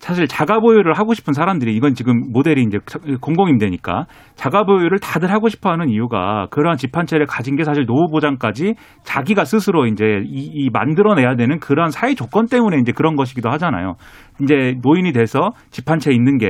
사실 0.00 0.26
자가 0.26 0.60
보유를 0.60 0.94
하고 0.94 1.12
싶은 1.14 1.34
사람들이 1.34 1.76
이건 1.76 1.92
지금 1.94 2.32
모델이 2.32 2.62
이제 2.62 2.78
공공임대니까 3.20 4.06
자가 4.34 4.64
보유를 4.64 4.98
다들 4.98 5.30
하고 5.30 5.48
싶어 5.48 5.70
하는 5.70 5.90
이유가 5.90 6.46
그러한 6.50 6.76
집 6.78 6.96
한 6.96 7.06
채를 7.06 7.26
가진 7.26 7.54
게 7.54 7.62
사실 7.64 7.86
노후 7.86 8.08
보장까지 8.10 8.74
자기가 9.04 9.44
스스로 9.44 9.86
이제 9.86 10.04
이, 10.24 10.50
이 10.52 10.70
만들어내야 10.72 11.36
되는 11.36 11.60
그런 11.60 11.90
사회 11.90 12.14
조건 12.14 12.46
때문에 12.46 12.78
이제 12.78 12.90
그런 12.92 13.14
것이기도 13.14 13.48
하잖아요. 13.50 13.94
이제 14.42 14.74
노인이 14.82 15.12
돼서 15.12 15.50
집 15.70 15.88
한 15.90 15.98
채 16.00 16.10
있는 16.12 16.38
게. 16.38 16.46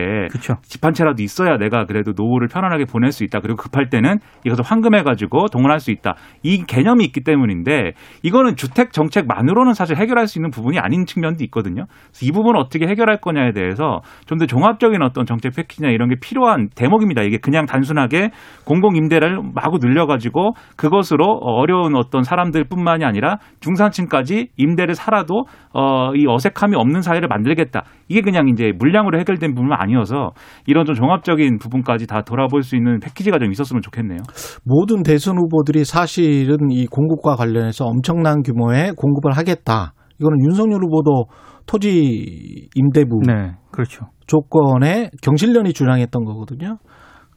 집 0.63 0.85
한 0.85 0.95
채라도 0.95 1.23
있어야 1.23 1.59
내가 1.59 1.85
그래도 1.85 2.13
노후를 2.17 2.49
편안하게 2.49 2.85
보낼 2.87 3.11
수 3.13 3.25
있다. 3.25 3.41
그리고 3.41 3.57
급할 3.57 3.91
때는 3.91 4.19
이것을 4.47 4.65
환금해 4.65 5.03
가지고 5.03 5.49
동원할 5.49 5.81
수 5.81 5.91
있다. 5.91 6.15
이 6.43 6.65
개념이 6.65 7.05
있기 7.05 7.21
때문인데 7.23 7.93
이거는 8.23 8.57
주택 8.57 8.93
정책만으로는 8.93 9.75
사실 9.75 9.97
해결할 9.97 10.27
수 10.29 10.39
있는 10.39 10.51
부분이 10.51 10.79
아닌 10.79 11.05
측면도 11.05 11.45
있거든요. 11.45 11.85
그래서 12.09 12.25
이 12.27 12.31
부분을 12.31 12.59
어떻게 12.59 12.87
해결할 12.87 13.19
거냐 13.21 13.40
에 13.41 13.53
대해서 13.53 14.01
좀 14.27 14.41
더 14.41 14.47
종합적인 14.47 15.03
어떤 15.03 15.27
정책 15.27 15.55
패키지나 15.55 15.91
이런 15.91 16.09
게 16.09 16.15
필요한 16.19 16.69
대목입니다. 16.75 17.21
이게 17.23 17.37
그냥 17.37 17.67
단순하게 17.67 18.31
공공 18.65 18.97
임대를 18.97 19.39
마구 19.55 19.77
늘려가지고 19.79 20.53
그것으로 20.77 21.27
어려운 21.43 21.95
어떤 21.95 22.23
사람들뿐만이 22.23 23.05
아니라 23.05 23.37
중산층까지 23.61 24.49
임대를 24.57 24.95
살아도 24.95 25.45
어, 25.75 26.15
이 26.15 26.27
어색함이 26.27 26.75
없는 26.75 27.03
사회를 27.03 27.29
만들겠다. 27.29 27.85
이게 28.09 28.23
그냥 28.23 28.49
이제 28.49 28.73
물량으로 28.79 29.19
해결된 29.21 29.55
부분은 29.55 29.77
아니어서 29.79 30.31
이런 30.67 30.87
좀 30.87 30.95
종합적인 30.95 31.59
부분까지 31.59 32.07
다 32.07 32.23
돌아볼 32.23 32.63
수 32.63 32.77
있는 32.77 32.99
패키지가 33.01 33.39
좀 33.39 33.53
있었으면 33.53 33.83
좋겠네요. 33.83 34.19
모든 34.65 35.03
대선 35.03 35.37
후보들이 35.37 35.85
사실은 35.85 36.71
이 36.71 36.87
공급과 36.87 37.37
관련해서 37.37 37.85
엄청난 37.85 38.43
규모의 38.43 38.93
공급을 38.97 39.33
하겠다. 39.37 39.93
이거는 40.21 40.39
윤석열 40.45 40.83
후보도 40.85 41.27
토지 41.67 42.69
임대부 42.75 43.21
네, 43.27 43.53
그렇죠. 43.73 44.07
조건에 44.27 45.11
경실련이 45.23 45.73
주장했던 45.73 46.25
거거든요. 46.25 46.79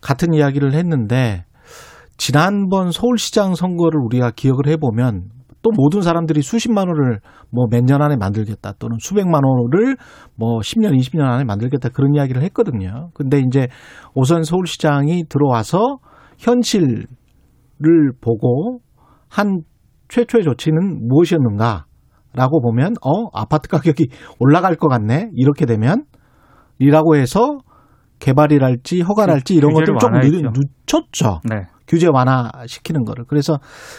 같은 0.02 0.34
이야기를 0.34 0.74
했는데 0.74 1.46
지난번 2.18 2.92
서울시장 2.92 3.56
선거를 3.56 4.00
우리가 4.06 4.32
기억을 4.36 4.68
해보면 4.68 5.30
또 5.62 5.72
모든 5.72 6.02
사람들이 6.02 6.42
수십만 6.42 6.88
원을 6.90 7.20
뭐 7.50 7.68
몇 7.72 7.86
년 7.86 8.02
안에 8.02 8.18
만들겠다 8.18 8.74
또는 8.80 8.98
수백만 9.00 9.42
원을 9.46 9.96
뭐 10.36 10.60
10년, 10.60 10.92
20년 10.98 11.22
안에 11.22 11.46
만들겠다 11.46 11.90
그런 11.90 12.14
이야기를 12.14 12.42
했거든요. 12.44 13.12
근데 13.14 13.40
이제 13.40 13.68
오선 14.14 14.44
서울시장이 14.44 15.26
들어와서 15.30 16.00
현실을 16.38 17.06
보고 18.20 18.80
한 19.30 19.62
최초의 20.10 20.44
조치는 20.44 21.08
무엇이었는가? 21.08 21.86
라고 22.36 22.62
보면, 22.62 22.94
어, 23.06 23.30
아파트 23.34 23.68
가격이 23.70 24.08
올라갈 24.40 24.76
것 24.76 24.88
같네? 24.88 25.30
이렇게 25.36 25.66
되면, 25.66 26.04
이라고 26.80 27.16
해서 27.16 27.60
개발이랄지 28.20 29.02
허가랄지 29.02 29.54
이런 29.56 29.74
것들 29.74 29.86
좀 30.00 30.14
완화했죠. 30.14 30.62
늦췄죠. 30.88 31.40
네. 31.50 31.68
규제 31.88 32.08
완화시키는 32.12 33.04
거를. 33.04 33.26
그래서 33.28 33.58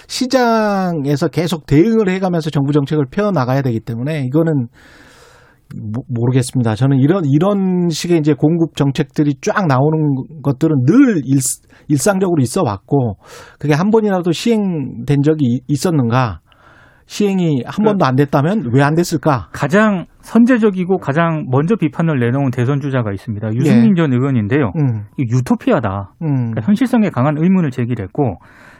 시장에서 0.08 1.28
계속 1.28 1.66
대응을 1.66 2.08
해가면서 2.08 2.50
정부 2.50 2.72
정책을 2.72 3.04
펴 3.10 3.30
나가야 3.30 3.62
되기 3.62 3.80
때문에 3.80 4.24
이거는 4.24 4.68
모- 5.76 6.04
모르겠습니다. 6.08 6.74
저는 6.76 6.98
이런 6.98 7.24
이런 7.26 7.88
식의 7.90 8.18
이제 8.18 8.32
공급 8.34 8.76
정책들이 8.76 9.34
쫙 9.42 9.66
나오는 9.66 10.14
것들은 10.42 10.84
늘 10.86 11.18
일, 11.24 11.38
일상적으로 11.88 12.40
있어 12.42 12.62
왔고 12.64 13.16
그게 13.58 13.74
한 13.74 13.90
번이라도 13.90 14.32
시행된 14.32 15.22
적이 15.22 15.44
이- 15.46 15.60
있었는가? 15.68 16.40
시행이 17.06 17.62
한 17.66 17.84
번도 17.84 18.04
안 18.04 18.16
됐다면 18.16 18.70
왜 18.73 18.82
안 18.82 18.94
됐을까? 18.94 19.49
가장 19.52 20.06
선제적이고 20.20 20.99
가장 20.99 21.44
먼저 21.50 21.76
비판을 21.76 22.18
내놓은 22.18 22.50
대선 22.50 22.80
주자가 22.80 23.12
있습니다. 23.12 23.49
유승민 23.54 23.94
전 23.94 24.12
의원인데요. 24.12 24.73
음, 24.78 25.04
유토피아다. 25.18 26.14
음, 26.23 26.28
그러니까 26.50 26.62
현실성에 26.62 27.11
강한 27.11 27.37
의문을 27.38 27.70
제기했고 27.70 28.37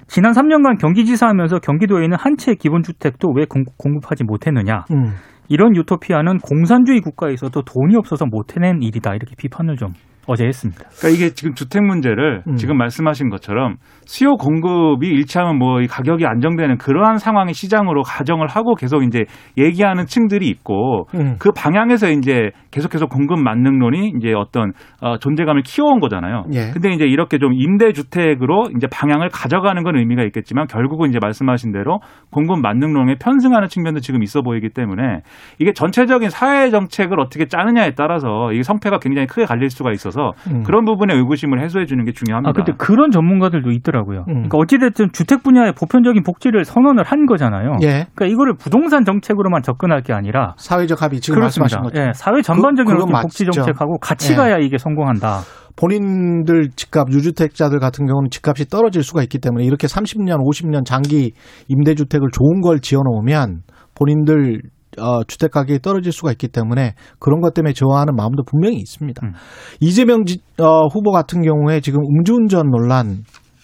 지난 0.07 0.33
3년간 0.33 0.79
경기지사 0.81 1.27
하면서 1.29 1.59
경기도에 1.59 2.05
있는 2.05 2.17
한 2.19 2.37
채 2.37 2.55
기본주택도 2.55 3.29
왜 3.35 3.45
공- 3.47 3.65
공급하지 3.79 4.25
못했느냐. 4.25 4.85
음. 4.91 5.15
이런 5.49 5.77
유토피아는 5.77 6.39
공산주의 6.39 7.01
국가에서도 7.01 7.63
돈이 7.63 7.97
없어서 7.97 8.25
못 8.27 8.57
해낸 8.57 8.83
일이다. 8.83 9.15
이렇게 9.15 9.35
비판을 9.37 9.77
좀 9.77 9.91
어제 10.27 10.47
했습니다. 10.47 10.83
그러니까 10.99 11.09
이게 11.09 11.35
지금 11.35 11.55
주택 11.55 11.83
문제를 11.83 12.43
음. 12.47 12.57
지금 12.57 12.77
말씀하신 12.79 13.29
것처럼 13.31 13.77
수요 14.07 14.37
공급이 14.37 15.09
일치하면 15.09 15.59
뭐이 15.59 15.87
가격이 15.87 16.27
안정되는 16.27 16.79
그러한 16.79 17.19
상황의 17.19 17.55
시장으로 17.55 18.03
가정을 18.03 18.49
하고 18.49 18.75
계속 18.75 19.03
이제 19.03 19.25
얘기하는 19.59 20.07
층들이 20.07 20.49
있고 20.49 21.07
음. 21.15 21.37
그 21.39 21.51
방향에서 21.53 22.11
이제 22.11 22.51
계속해서 22.71 23.07
공급 23.07 23.39
만능론이 23.41 24.15
이제 24.19 24.33
어떤 24.35 24.73
어, 25.01 25.19
존재감을 25.19 25.63
키워온 25.63 26.01
거잖아요. 26.01 26.45
예. 26.53 26.71
근데 26.73 26.91
이제 26.93 27.05
이렇게 27.05 27.39
좀 27.39 27.53
임대 27.53 27.93
주택으로 27.93 28.69
이제 28.77 28.87
방향을 28.87 29.29
가져가는 29.31 29.83
건 29.83 29.97
의미가 29.97 30.23
있겠지만 30.25 30.67
결국은 30.67 31.11
이제 31.11 31.19
말씀하신 31.21 31.73
대로 31.73 32.01
공급 32.31 32.61
만능론에 32.61 33.17
편승하는 33.21 33.69
측면도 33.69 34.01
지금 34.01 34.23
있어 34.23 34.43
보이기 34.43 34.71
때문에 34.71 35.21
이게 35.59 35.73
전체적인 35.73 36.31
사회 36.31 36.71
정책을 36.71 37.21
어떻게 37.21 37.47
짜느냐에 37.47 37.93
따라서 37.97 38.53
이게 38.53 38.63
성패가 38.63 38.99
굉장히 38.99 39.27
크게 39.27 39.45
갈릴 39.45 39.71
수가 39.71 39.93
있어서 39.93 40.14
음. 40.51 40.63
그런 40.63 40.85
부분의 40.85 41.17
의구심을 41.17 41.63
해소해 41.63 41.87
주는 41.87 42.05
게 42.05 42.13
중요합니다. 42.13 42.51
아, 42.51 42.53
근데 42.53 42.73
그런 42.79 43.11
전문가들도 43.11 43.71
있더라고요. 43.71 44.21
음. 44.29 44.35
그러니까 44.49 44.59
어찌됐든 44.59 45.09
주택 45.13 45.43
분야의 45.43 45.73
보편적인 45.73 46.23
복지를 46.23 46.65
선언을 46.65 47.05
한 47.05 47.27
거잖아요. 47.27 47.77
예. 47.83 48.07
그러니까 48.15 48.27
이거를 48.27 48.55
부동산 48.59 49.05
정책으로만 49.05 49.63
접근할 49.63 50.03
게 50.03 50.13
아니라 50.13 50.55
사회적 50.59 51.03
합의 51.03 51.21
지금 51.21 51.37
그렇습니다. 51.41 51.81
말씀하신 51.81 51.83
것처럼 51.83 52.09
예, 52.09 52.13
사회 52.15 52.43
전반적인 52.43 52.87
그- 52.93 52.99
그건 53.01 53.09
어떤 53.17 53.23
복지. 53.23 53.45
정책하고 53.45 53.99
같이 53.99 54.33
예. 54.33 54.37
가야 54.37 54.59
이게 54.59 54.79
성공한다. 54.79 55.41
본인들 55.77 56.71
집값 56.77 57.11
유주택자들 57.11 57.79
같은 57.81 58.07
경우는 58.07 58.31
집값이 58.31 58.67
떨어질 58.67 59.03
수가 59.03 59.23
있기 59.23 59.39
때문에 59.39 59.65
이렇게 59.65 59.87
30년, 59.87 60.39
50년 60.39 60.85
장기 60.85 61.33
임대주택을 61.69 62.29
좋은 62.33 62.61
걸 62.61 62.79
지어 62.81 63.01
놓으면 63.05 63.63
본인들 63.97 64.61
어, 64.99 65.25
주택 65.25 65.51
가격이 65.53 65.81
떨어질 65.81 66.13
수가 66.13 66.31
있기 66.33 66.49
때문에 66.49 66.95
그런 67.19 67.41
것 67.41 67.55
때문에 67.55 67.73
좋아하는 67.73 68.15
마음도 68.17 68.43
분명히 68.45 68.77
있습니다. 68.77 69.27
음. 69.27 69.33
이재명 69.81 70.25
지- 70.25 70.41
어, 70.61 70.87
후보 70.87 71.11
같은 71.11 71.43
경우에 71.43 71.81
지금 71.81 72.01
음주운전 72.01 72.71
논란 72.71 73.19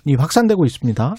이 0.06 0.14
확산되고 0.14 0.64
있습니다. 0.64 1.14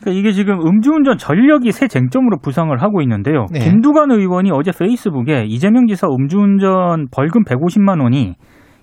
그러니까 0.00 0.18
이게 0.18 0.32
지금 0.32 0.60
음주운전 0.66 1.18
전력이 1.18 1.70
새 1.70 1.86
쟁점으로 1.86 2.38
부상을 2.42 2.74
하고 2.82 3.02
있는데요. 3.02 3.46
네. 3.52 3.60
김두관 3.60 4.10
의원이 4.10 4.50
어제 4.52 4.72
페이스북에 4.76 5.44
이재명 5.46 5.86
지사 5.86 6.06
음주운전 6.08 7.08
벌금 7.12 7.44
150만 7.44 8.02
원이 8.02 8.34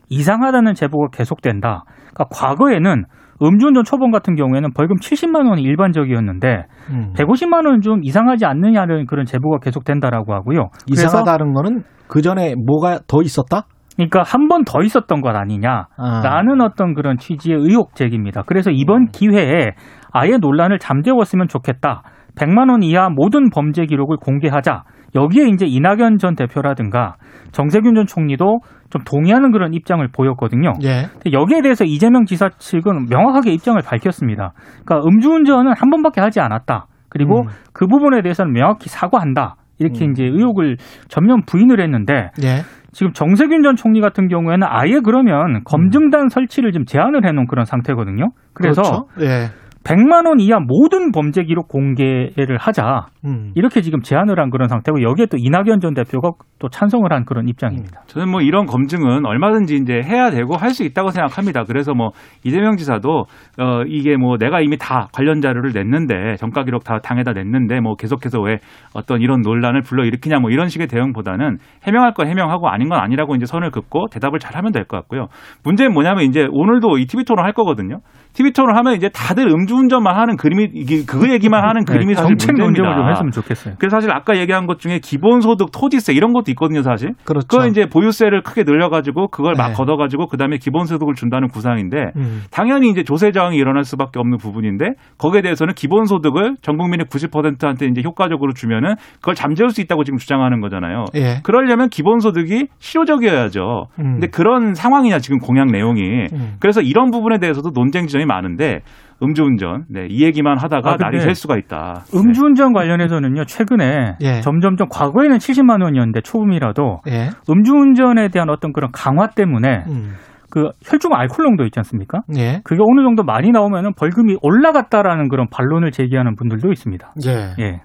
이상하다는 0.09 0.75
제보가 0.75 1.07
계속된다. 1.11 1.83
그러니까 2.13 2.25
과거에는 2.31 3.03
음주운전 3.41 3.83
초범 3.83 4.11
같은 4.11 4.35
경우에는 4.35 4.73
벌금 4.73 4.97
70만 4.97 5.47
원이 5.49 5.61
일반적이었는데 5.61 6.65
음. 6.91 7.13
150만 7.15 7.65
원은 7.65 7.81
좀 7.81 8.01
이상하지 8.03 8.45
않느냐는 8.45 9.05
그런 9.05 9.25
제보가 9.25 9.59
계속된다라고 9.59 10.33
하고요. 10.33 10.69
이상하다는 10.87 11.53
거는 11.53 11.83
그 12.07 12.21
전에 12.21 12.55
뭐가 12.55 12.99
더 13.07 13.21
있었다? 13.21 13.63
그러니까 13.95 14.23
한 14.23 14.47
번 14.47 14.63
더 14.63 14.81
있었던 14.81 15.21
것 15.21 15.35
아니냐라는 15.35 16.61
아. 16.61 16.65
어떤 16.65 16.93
그런 16.93 17.17
취지의 17.17 17.57
의혹 17.59 17.95
제기입니다. 17.95 18.43
그래서 18.45 18.71
이번 18.71 19.07
기회에 19.11 19.71
아예 20.11 20.37
논란을 20.37 20.79
잠재웠으면 20.79 21.47
좋겠다. 21.49 22.03
100만 22.35 22.69
원 22.71 22.81
이하 22.83 23.09
모든 23.09 23.49
범죄 23.49 23.85
기록을 23.85 24.17
공개하자. 24.17 24.83
여기에 25.15 25.47
이제 25.49 25.65
이낙연 25.65 26.17
전 26.17 26.35
대표라든가 26.35 27.15
정세균 27.51 27.95
전 27.95 28.05
총리도 28.05 28.59
좀 28.89 29.03
동의하는 29.03 29.51
그런 29.51 29.73
입장을 29.73 30.05
보였거든요. 30.11 30.73
예. 30.83 31.07
근데 31.11 31.31
여기에 31.31 31.61
대해서 31.61 31.85
이재명 31.85 32.25
지사 32.25 32.49
측은 32.49 33.07
명확하게 33.09 33.51
입장을 33.53 33.79
밝혔습니다. 33.81 34.53
그러니까 34.85 35.07
음주운전은 35.07 35.73
한 35.77 35.89
번밖에 35.89 36.21
하지 36.21 36.39
않았다. 36.39 36.87
그리고 37.09 37.41
음. 37.41 37.47
그 37.73 37.87
부분에 37.87 38.21
대해서는 38.21 38.53
명확히 38.53 38.89
사과한다. 38.89 39.55
이렇게 39.79 40.05
음. 40.05 40.11
이제 40.11 40.23
의혹을 40.25 40.77
전면 41.07 41.43
부인을 41.45 41.81
했는데 41.81 42.31
예. 42.43 42.61
지금 42.91 43.13
정세균 43.13 43.61
전 43.63 43.75
총리 43.75 44.01
같은 44.01 44.27
경우에는 44.27 44.67
아예 44.67 44.99
그러면 45.03 45.63
검증단 45.63 46.29
설치를 46.29 46.71
좀 46.71 46.85
제한을 46.85 47.25
해놓은 47.25 47.47
그런 47.47 47.65
상태거든요. 47.65 48.29
그래서 48.53 48.81
그렇죠. 48.81 49.05
예. 49.21 49.47
100만 49.83 50.27
원 50.27 50.39
이하 50.39 50.59
모든 50.59 51.11
범죄 51.11 51.43
기록 51.43 51.67
공개를 51.67 52.57
하자 52.59 53.07
음. 53.25 53.51
이렇게 53.55 53.81
지금 53.81 54.01
제안을 54.01 54.39
한 54.39 54.49
그런 54.49 54.67
상태고 54.67 55.01
여기에 55.01 55.27
또 55.27 55.37
이낙연 55.39 55.79
전 55.79 55.93
대표가 55.93 56.31
또 56.59 56.67
찬성을 56.69 57.11
한 57.11 57.23
그런 57.25 57.47
입장입니다. 57.47 58.01
저는 58.07 58.29
뭐 58.29 58.41
이런 58.41 58.65
검증은 58.65 59.25
얼마든지 59.25 59.75
이제 59.75 60.01
해야 60.03 60.29
되고 60.29 60.55
할 60.57 60.69
수 60.69 60.83
있다고 60.83 61.09
생각합니다. 61.09 61.63
그래서 61.63 61.95
뭐 61.95 62.11
이재명 62.43 62.75
지사도 62.77 63.25
어 63.57 63.81
이게 63.87 64.17
뭐 64.17 64.37
내가 64.37 64.61
이미 64.61 64.77
다 64.77 65.07
관련 65.11 65.41
자료를 65.41 65.71
냈는데 65.73 66.35
정가 66.35 66.63
기록 66.63 66.83
다 66.83 66.99
당에다 66.99 67.33
냈는데 67.33 67.79
뭐 67.79 67.95
계속해서 67.95 68.39
왜 68.39 68.59
어떤 68.93 69.21
이런 69.21 69.41
논란을 69.41 69.81
불러 69.81 70.05
일으키냐 70.05 70.39
뭐 70.39 70.51
이런 70.51 70.67
식의 70.67 70.87
대응보다는 70.87 71.57
해명할 71.87 72.13
건 72.13 72.27
해명하고 72.27 72.69
아닌 72.69 72.87
건 72.89 72.99
아니라고 72.99 73.35
이제 73.35 73.45
선을 73.47 73.71
긋고 73.71 74.07
대답을 74.11 74.37
잘 74.39 74.55
하면 74.57 74.71
될 74.71 74.83
것 74.85 74.97
같고요. 74.97 75.27
문제는 75.63 75.93
뭐냐면 75.93 76.23
이제 76.25 76.47
오늘도 76.51 76.99
이 76.99 77.05
TV 77.05 77.25
토론 77.25 77.45
할 77.45 77.53
거거든요. 77.53 77.99
TV 78.33 78.51
토론 78.51 78.77
하면 78.77 78.95
이제 78.95 79.09
다들 79.09 79.47
음주운전만 79.47 80.15
하는 80.15 80.37
그림이 80.37 80.69
이게 80.73 81.03
그 81.05 81.31
얘기만 81.31 81.63
하는 81.63 81.83
그림이 81.83 82.13
사실 82.13 82.35
네, 82.35 82.37
정책 82.37 82.55
문제입니다. 82.55 82.83
논쟁을 82.83 82.95
좀 82.95 83.09
했으면 83.09 83.31
좋겠어요. 83.31 83.75
그래서 83.79 83.97
사실 83.97 84.11
아까 84.11 84.37
얘기한 84.37 84.67
것 84.67 84.79
중에 84.79 84.99
기본소득, 84.99 85.71
토지세 85.71 86.13
이런 86.13 86.31
것도 86.33 86.51
있거든요, 86.51 86.81
사실. 86.83 87.13
그렇죠. 87.25 87.47
그거 87.47 87.67
이제 87.67 87.87
보유세를 87.87 88.43
크게 88.43 88.63
늘려가지고 88.63 89.29
그걸 89.29 89.55
막 89.57 89.69
네. 89.69 89.73
걷어가지고 89.73 90.27
그 90.27 90.37
다음에 90.37 90.57
기본소득을 90.57 91.15
준다는 91.15 91.47
구상인데 91.49 92.11
음. 92.15 92.43
당연히 92.51 92.89
이제 92.89 93.03
조세 93.03 93.31
저항이 93.31 93.57
일어날 93.57 93.83
수밖에 93.83 94.19
없는 94.19 94.37
부분인데 94.37 94.91
거기에 95.17 95.41
대해서는 95.41 95.73
기본소득을 95.73 96.57
전 96.61 96.77
국민의 96.77 97.07
90%한테 97.07 97.87
이제 97.87 98.01
효과적으로 98.03 98.53
주면은 98.53 98.95
그걸 99.15 99.35
잠재울 99.35 99.71
수 99.71 99.81
있다고 99.81 100.03
지금 100.03 100.17
주장하는 100.17 100.61
거잖아요. 100.61 101.05
예. 101.15 101.39
그러려면 101.43 101.89
기본소득이 101.89 102.67
실효적이어야죠. 102.77 103.87
음. 103.99 104.03
근데 104.13 104.27
그런 104.27 104.75
상황이냐 104.75 105.19
지금 105.19 105.39
공약 105.39 105.67
내용이. 105.71 106.27
음. 106.31 106.55
그래서 106.59 106.81
이런 106.81 107.11
부분에 107.11 107.39
대해서도 107.39 107.71
논쟁 107.71 108.07
지점 108.07 108.18
이 108.19 108.25
많은데 108.25 108.81
음주운전, 109.21 109.85
네, 109.89 110.07
이 110.09 110.23
얘기만 110.23 110.57
하다가 110.57 110.91
아, 110.91 110.95
날이 110.97 111.19
셀 111.19 111.35
수가 111.35 111.57
있다. 111.57 112.03
네. 112.11 112.17
음주운전 112.17 112.73
관련해서는요 112.73 113.45
최근에 113.45 114.15
예. 114.21 114.41
점점점 114.41 114.87
과거에는 114.89 115.37
70만 115.37 115.83
원이었는데 115.83 116.21
초범이라도 116.21 117.01
예. 117.07 117.29
음주운전에 117.49 118.29
대한 118.29 118.49
어떤 118.49 118.71
그런 118.71 118.91
강화 118.93 119.27
때문에 119.27 119.83
음. 119.87 120.13
그 120.49 120.69
혈중 120.83 121.13
알코올 121.13 121.45
농도 121.45 121.63
있지 121.65 121.79
않습니까? 121.79 122.21
예. 122.37 122.61
그게 122.63 122.81
어느 122.81 123.05
정도 123.05 123.23
많이 123.23 123.51
나오면은 123.51 123.93
벌금이 123.93 124.37
올라갔다라는 124.41 125.29
그런 125.29 125.47
반론을 125.51 125.91
제기하는 125.91 126.35
분들도 126.35 126.71
있습니다. 126.71 127.13
예. 127.27 127.63
예. 127.63 127.81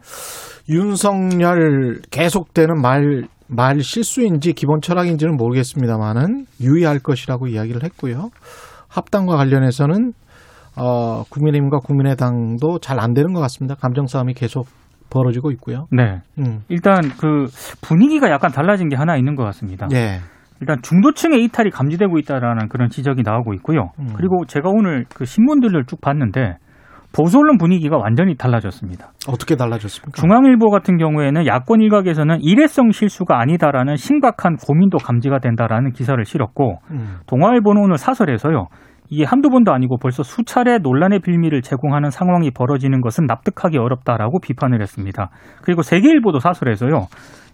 윤석열 0.68 1.98
계속되는 2.10 2.80
말, 2.80 3.24
말 3.48 3.80
실수인지 3.80 4.54
기본 4.54 4.80
철학인지는 4.80 5.36
모르겠습니다만은 5.36 6.46
유의할 6.60 7.00
것이라고 7.00 7.48
이야기를 7.48 7.82
했고요. 7.82 8.30
합당과 8.88 9.36
관련해서는 9.36 10.12
어, 10.76 11.22
국민의힘과 11.30 11.78
국민의당도 11.78 12.78
잘 12.80 12.98
안 13.00 13.12
되는 13.14 13.32
것 13.32 13.40
같습니다. 13.40 13.74
감정 13.74 14.06
싸움이 14.06 14.34
계속 14.34 14.66
벌어지고 15.10 15.50
있고요. 15.52 15.86
네. 15.92 16.20
음. 16.38 16.60
일단 16.68 16.96
그 17.20 17.46
분위기가 17.82 18.30
약간 18.30 18.50
달라진 18.50 18.88
게 18.88 18.96
하나 18.96 19.16
있는 19.16 19.34
것 19.36 19.44
같습니다. 19.44 19.86
예. 19.92 20.18
일단 20.60 20.78
중도층의 20.82 21.44
이탈이 21.44 21.70
감지되고 21.70 22.18
있다라는 22.18 22.68
그런 22.68 22.88
지적이 22.88 23.22
나오고 23.24 23.52
있고요. 23.54 23.90
음. 23.98 24.08
그리고 24.16 24.44
제가 24.46 24.70
오늘 24.70 25.04
그 25.14 25.24
신문들을 25.24 25.84
쭉 25.86 26.00
봤는데 26.00 26.56
보수 27.14 27.38
언론 27.38 27.58
분위기가 27.58 27.96
완전히 27.96 28.36
달라졌습니다. 28.36 29.12
어떻게 29.28 29.54
달라졌습니까? 29.54 30.20
중앙일보 30.20 30.70
같은 30.70 30.96
경우에는 30.98 31.46
야권 31.46 31.80
일각에서는 31.82 32.38
일회성 32.40 32.90
실수가 32.90 33.38
아니다라는 33.38 33.96
심각한 33.96 34.56
고민도 34.56 34.98
감지가 34.98 35.38
된다라는 35.38 35.92
기사를 35.92 36.24
실었고 36.24 36.78
음. 36.90 37.18
동아일보는 37.26 37.82
오늘 37.82 37.98
사설에서요. 37.98 38.66
이게 39.14 39.24
한두 39.24 39.48
번도 39.48 39.72
아니고 39.72 39.98
벌써 39.98 40.24
수차례 40.24 40.78
논란의 40.78 41.20
빌미를 41.20 41.62
제공하는 41.62 42.10
상황이 42.10 42.50
벌어지는 42.50 43.00
것은 43.00 43.26
납득하기 43.26 43.78
어렵다라고 43.78 44.40
비판을 44.40 44.80
했습니다. 44.80 45.30
그리고 45.62 45.82
세계일보도 45.82 46.40
사설에서요. 46.40 47.06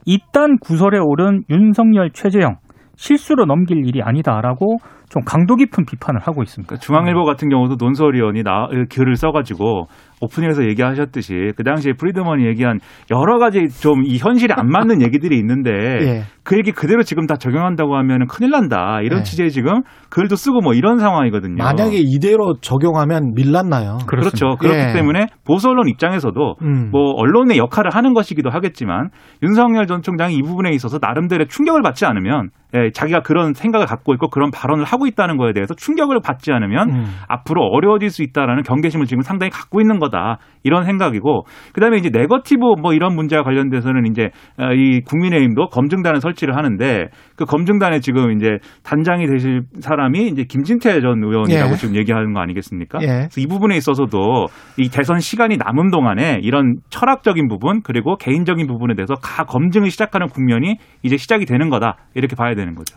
이딴 0.06 0.56
구설에 0.58 0.98
오른 0.98 1.42
윤석열 1.50 2.12
최재형 2.12 2.56
실수로 2.96 3.44
넘길 3.44 3.86
일이 3.86 4.00
아니다라고 4.02 4.78
좀 5.10 5.22
강도 5.26 5.56
깊은 5.56 5.84
비판을 5.84 6.20
하고 6.22 6.42
있습니다. 6.42 6.66
그러니까 6.66 6.82
중앙일보 6.82 7.24
같은 7.24 7.50
경우도 7.50 7.76
논설위원이 7.78 8.42
나 8.42 8.68
글을 8.88 9.16
써가지고 9.16 9.86
오프닝에서 10.20 10.64
얘기하셨듯이 10.64 11.52
그 11.56 11.64
당시에 11.64 11.94
프리드먼이 11.94 12.46
얘기한 12.46 12.80
여러 13.10 13.38
가지 13.38 13.68
좀 13.80 14.00
이 14.10 14.18
현실에 14.18 14.54
안 14.56 14.68
맞는 14.68 15.02
얘기들이 15.06 15.36
있는데 15.38 15.70
예. 15.70 16.22
그 16.42 16.56
얘기 16.56 16.72
그대로 16.72 17.02
지금 17.02 17.26
다 17.26 17.36
적용한다고 17.36 17.96
하면 17.96 18.26
큰일 18.26 18.50
난다 18.50 19.00
이런 19.02 19.18
네. 19.20 19.22
취지의 19.22 19.50
지금 19.50 19.82
글도 20.08 20.34
쓰고 20.36 20.60
뭐 20.60 20.74
이런 20.74 20.98
상황이거든요. 20.98 21.62
만약에 21.62 21.96
이대로 21.98 22.54
적용하면 22.60 23.34
밀났나요? 23.34 23.98
그렇죠. 24.06 24.56
그렇기 24.56 24.78
예. 24.78 24.92
때문에 24.92 25.26
보수 25.44 25.68
언론 25.68 25.88
입장에서도 25.88 26.56
음. 26.62 26.90
뭐 26.90 27.12
언론의 27.12 27.58
역할을 27.58 27.94
하는 27.94 28.14
것이기도 28.14 28.50
하겠지만 28.50 29.10
윤석열 29.42 29.86
전 29.86 30.02
총장이 30.02 30.34
이 30.34 30.42
부분에 30.42 30.70
있어서 30.70 30.98
나름대로 31.00 31.44
충격을 31.44 31.82
받지 31.82 32.04
않으면 32.06 32.50
예, 32.76 32.90
자기가 32.92 33.20
그런 33.22 33.52
생각을 33.52 33.86
갖고 33.86 34.14
있고 34.14 34.28
그런 34.28 34.50
발언을 34.50 34.84
하고 34.84 35.06
있다는 35.06 35.36
거에 35.36 35.52
대해서 35.52 35.74
충격을 35.74 36.20
받지 36.22 36.52
않으면 36.52 36.90
음. 36.90 37.04
앞으로 37.28 37.62
어려워질 37.64 38.10
수 38.10 38.22
있다라는 38.22 38.62
경계심을 38.62 39.06
지금 39.06 39.22
상당히 39.22 39.50
갖고 39.50 39.80
있는 39.80 39.98
거다 40.10 40.38
이런 40.62 40.84
생각이고 40.84 41.44
그다음에 41.72 41.96
이제 41.96 42.10
네거티브 42.12 42.60
뭐 42.80 42.92
이런 42.92 43.14
문제와 43.14 43.42
관련돼서는 43.42 44.06
이제 44.10 44.30
어, 44.58 44.72
이 44.72 45.00
국민의힘도 45.00 45.68
검증단을 45.68 46.20
설치를 46.20 46.56
하는데 46.56 47.08
그 47.36 47.44
검증단에 47.44 48.00
지금 48.00 48.32
이제 48.32 48.58
단장이 48.82 49.26
되실 49.26 49.62
사람이 49.80 50.28
이제 50.28 50.44
김진태 50.44 51.00
전 51.00 51.22
의원이라고 51.22 51.72
예. 51.72 51.76
지금 51.76 51.96
얘기하는 51.96 52.34
거 52.34 52.40
아니겠습니까? 52.40 52.98
예. 53.02 53.06
그래서 53.06 53.40
이 53.40 53.46
부분에 53.46 53.76
있어서도 53.76 54.46
이 54.76 54.90
대선 54.90 55.20
시간이 55.20 55.56
남은 55.56 55.90
동안에 55.90 56.40
이런 56.42 56.76
철학적인 56.90 57.48
부분 57.48 57.82
그리고 57.82 58.16
개인적인 58.16 58.66
부분에 58.66 58.94
대해서 58.94 59.14
가 59.14 59.44
검증을 59.44 59.90
시작하는 59.90 60.26
국면이 60.26 60.76
이제 61.02 61.16
시작이 61.16 61.46
되는 61.46 61.70
거다 61.70 61.96
이렇게 62.14 62.36
봐야 62.36 62.54
되는 62.54 62.74
거죠. 62.74 62.96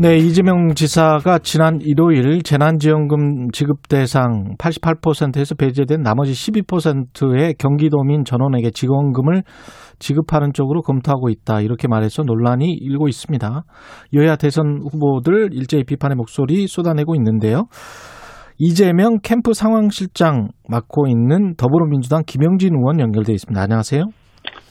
네, 0.00 0.16
이재명 0.16 0.74
지사가 0.74 1.40
지난 1.40 1.78
일요일 1.82 2.42
재난지원금 2.42 3.50
지급 3.50 3.86
대상 3.86 4.54
88%에서 4.56 5.54
배제된 5.56 6.00
나머지 6.00 6.32
12%의 6.32 7.52
경기도민 7.58 8.24
전원에게 8.24 8.70
지원금을 8.70 9.42
지급하는 9.98 10.54
쪽으로 10.54 10.80
검토하고 10.80 11.28
있다. 11.28 11.60
이렇게 11.60 11.86
말해서 11.86 12.22
논란이 12.22 12.72
일고 12.80 13.08
있습니다. 13.08 13.64
여야 14.14 14.36
대선 14.36 14.80
후보들 14.90 15.50
일제히 15.52 15.84
비판의 15.84 16.16
목소리 16.16 16.66
쏟아내고 16.66 17.14
있는데요. 17.16 17.64
이재명 18.56 19.18
캠프 19.22 19.52
상황실장 19.52 20.48
맡고 20.66 21.08
있는 21.08 21.56
더불어민주당 21.56 22.22
김영진 22.26 22.74
의원 22.74 23.00
연결돼 23.00 23.34
있습니다. 23.34 23.60
안녕하세요. 23.60 24.04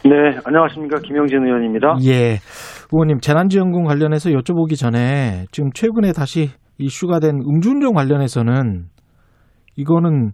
네, 0.06 0.40
안녕하십니까. 0.46 0.98
김영진 1.04 1.46
의원입니다. 1.46 1.98
예. 2.06 2.38
의원님, 2.92 3.20
재난지원금 3.20 3.84
관련해서 3.84 4.30
여쭤보기 4.30 4.80
전에 4.80 5.46
지금 5.52 5.72
최근에 5.74 6.14
다시 6.14 6.50
이슈가 6.78 7.20
된 7.20 7.42
음주운전 7.46 7.94
관련해서는 7.94 8.86
이거는 9.76 10.32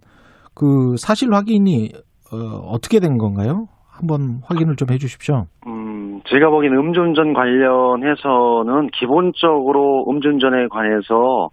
그 0.54 0.94
사실 0.96 1.32
확인이 1.34 1.90
어, 2.32 2.78
떻게 2.80 3.00
된 3.00 3.18
건가요? 3.18 3.66
한번 3.90 4.40
확인을 4.44 4.76
좀 4.76 4.88
해주십시오. 4.90 5.46
음, 5.66 6.20
제가 6.26 6.48
보기에는 6.50 6.78
음주운전 6.78 7.32
관련해서는 7.34 8.88
기본적으로 8.92 10.04
음주운전에 10.08 10.68
관해서 10.70 11.48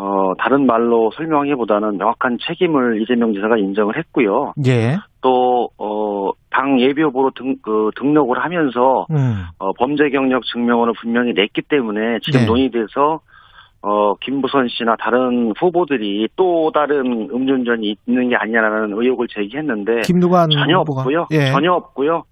어, 0.00 0.32
다른 0.38 0.64
말로 0.64 1.10
설명하기보다는 1.16 1.98
명확한 1.98 2.38
책임을 2.46 3.02
이재명 3.02 3.32
지사가 3.32 3.56
인정을 3.56 3.98
했고요. 3.98 4.52
예. 4.64 4.96
또, 5.20 5.70
어, 5.76 6.30
당 6.50 6.78
예비후보로 6.80 7.32
등, 7.34 7.56
그, 7.60 7.90
등록을 7.96 8.38
하면서, 8.38 9.06
음. 9.10 9.42
어, 9.58 9.72
범죄 9.72 10.08
경력 10.10 10.44
증명원을 10.44 10.94
분명히 11.00 11.32
냈기 11.34 11.62
때문에 11.62 12.20
지금 12.22 12.40
네. 12.42 12.46
논의돼서, 12.46 13.18
어, 13.82 14.14
김부선 14.20 14.68
씨나 14.68 14.94
다른 15.00 15.52
후보들이 15.58 16.28
또 16.36 16.70
다른 16.72 17.28
음주운전이 17.32 17.96
있는 18.06 18.28
게 18.28 18.36
아니냐라는 18.36 18.92
의혹을 18.92 19.26
제기했는데, 19.28 20.02
김두관 20.02 20.50
전혀 20.50 20.78
후보가 20.78 21.00
없고요. 21.00 21.26
예. 21.32 21.50
전혀 21.50 21.72
없고요. 21.72 22.22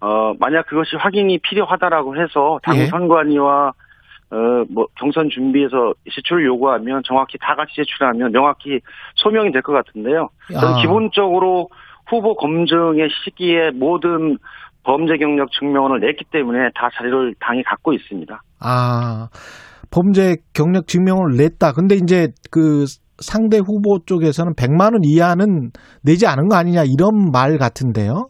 어, 0.00 0.34
만약 0.38 0.66
그것이 0.66 0.94
확인이 0.94 1.38
필요하다라고 1.38 2.14
해서 2.16 2.60
당 2.62 2.76
예. 2.76 2.86
선관위와 2.86 3.72
어, 4.30 4.36
뭐 4.70 4.86
경선 4.98 5.30
준비해서 5.30 5.94
제출을 6.12 6.44
요구하면 6.46 7.02
정확히 7.06 7.38
다 7.40 7.54
같이 7.54 7.72
제출하면 7.76 8.32
명확히 8.32 8.80
소명이 9.16 9.52
될 9.52 9.62
것 9.62 9.72
같은데요. 9.72 10.28
저는 10.52 10.74
아. 10.74 10.80
기본적으로 10.82 11.68
후보 12.08 12.34
검증의 12.34 13.08
시기에 13.24 13.70
모든 13.74 14.36
범죄 14.84 15.16
경력 15.18 15.50
증명원을 15.52 16.00
냈기 16.00 16.24
때문에 16.30 16.70
다 16.74 16.88
자료를 16.96 17.34
당이 17.40 17.62
갖고 17.64 17.92
있습니다. 17.92 18.40
아, 18.60 19.28
범죄 19.90 20.36
경력 20.54 20.86
증명을 20.86 21.36
냈다. 21.36 21.72
근데 21.72 21.94
이제 21.96 22.28
그 22.50 22.84
상대 23.18 23.58
후보 23.58 23.98
쪽에서는 24.06 24.52
100만 24.54 24.92
원 24.92 25.00
이하는 25.04 25.70
내지 26.02 26.26
않은 26.26 26.48
거 26.48 26.56
아니냐 26.56 26.84
이런 26.84 27.30
말 27.32 27.58
같은데요. 27.58 28.28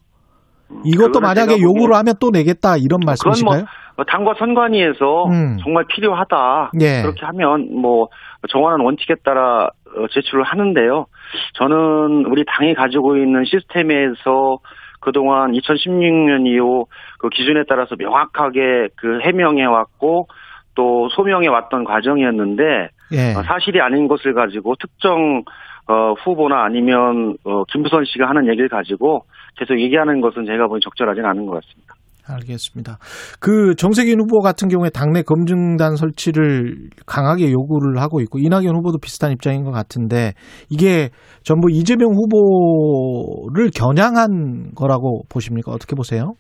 이것도 0.84 1.12
그거는 1.20 1.26
만약에 1.28 1.60
요구를 1.60 1.94
하면 1.96 2.14
또 2.20 2.30
내겠다 2.30 2.76
이런 2.76 3.00
말씀이신가요? 3.04 3.60
뭐 3.60 3.68
당과 4.04 4.34
선관위에서 4.38 5.24
음. 5.26 5.58
정말 5.62 5.84
필요하다 5.88 6.70
예. 6.80 7.02
그렇게 7.02 7.26
하면 7.26 7.80
뭐 7.80 8.08
정하는 8.48 8.84
원칙에 8.84 9.14
따라 9.24 9.64
어, 9.96 10.06
제출을 10.10 10.44
하는데요. 10.44 11.06
저는 11.54 12.26
우리 12.26 12.44
당이 12.46 12.74
가지고 12.74 13.16
있는 13.16 13.44
시스템에서 13.44 14.58
그동안 15.00 15.52
2016년 15.52 16.46
이후 16.46 16.86
그 17.18 17.28
기준에 17.28 17.62
따라서 17.68 17.96
명확하게 17.98 18.88
그 18.96 19.20
해명해 19.20 19.64
왔고 19.64 20.28
또 20.74 21.08
소명해 21.10 21.48
왔던 21.48 21.84
과정이었는데 21.84 22.90
예. 23.12 23.34
어, 23.34 23.42
사실이 23.42 23.80
아닌 23.80 24.06
것을 24.06 24.34
가지고 24.34 24.74
특정 24.76 25.42
어, 25.88 26.12
후보나 26.22 26.64
아니면 26.64 27.36
어, 27.44 27.64
김부선 27.64 28.04
씨가 28.04 28.28
하는 28.28 28.46
얘기를 28.48 28.68
가지고 28.68 29.24
계속 29.56 29.80
얘기하는 29.80 30.20
것은 30.20 30.44
제가 30.44 30.66
보기 30.66 30.80
적절하진 30.82 31.24
않은 31.24 31.46
것 31.46 31.52
같습니다. 31.54 31.94
알겠습니다. 32.34 32.98
그 33.40 33.74
정세균 33.76 34.20
후보 34.20 34.40
같은 34.40 34.68
경우에 34.68 34.90
당내 34.90 35.22
검증단 35.22 35.96
설치를 35.96 36.88
강하게 37.06 37.52
요구를 37.52 38.00
하고 38.00 38.20
있고 38.20 38.38
이낙연 38.38 38.76
후보도 38.76 38.98
비슷한 38.98 39.32
입장인 39.32 39.64
것 39.64 39.70
같은데 39.70 40.32
이게 40.70 41.10
전부 41.42 41.68
이재명 41.70 42.10
후보를 42.12 43.70
겨냥한 43.74 44.74
거라고 44.74 45.22
보십니까? 45.28 45.72
어떻게 45.72 45.94
보세요? 45.94 46.34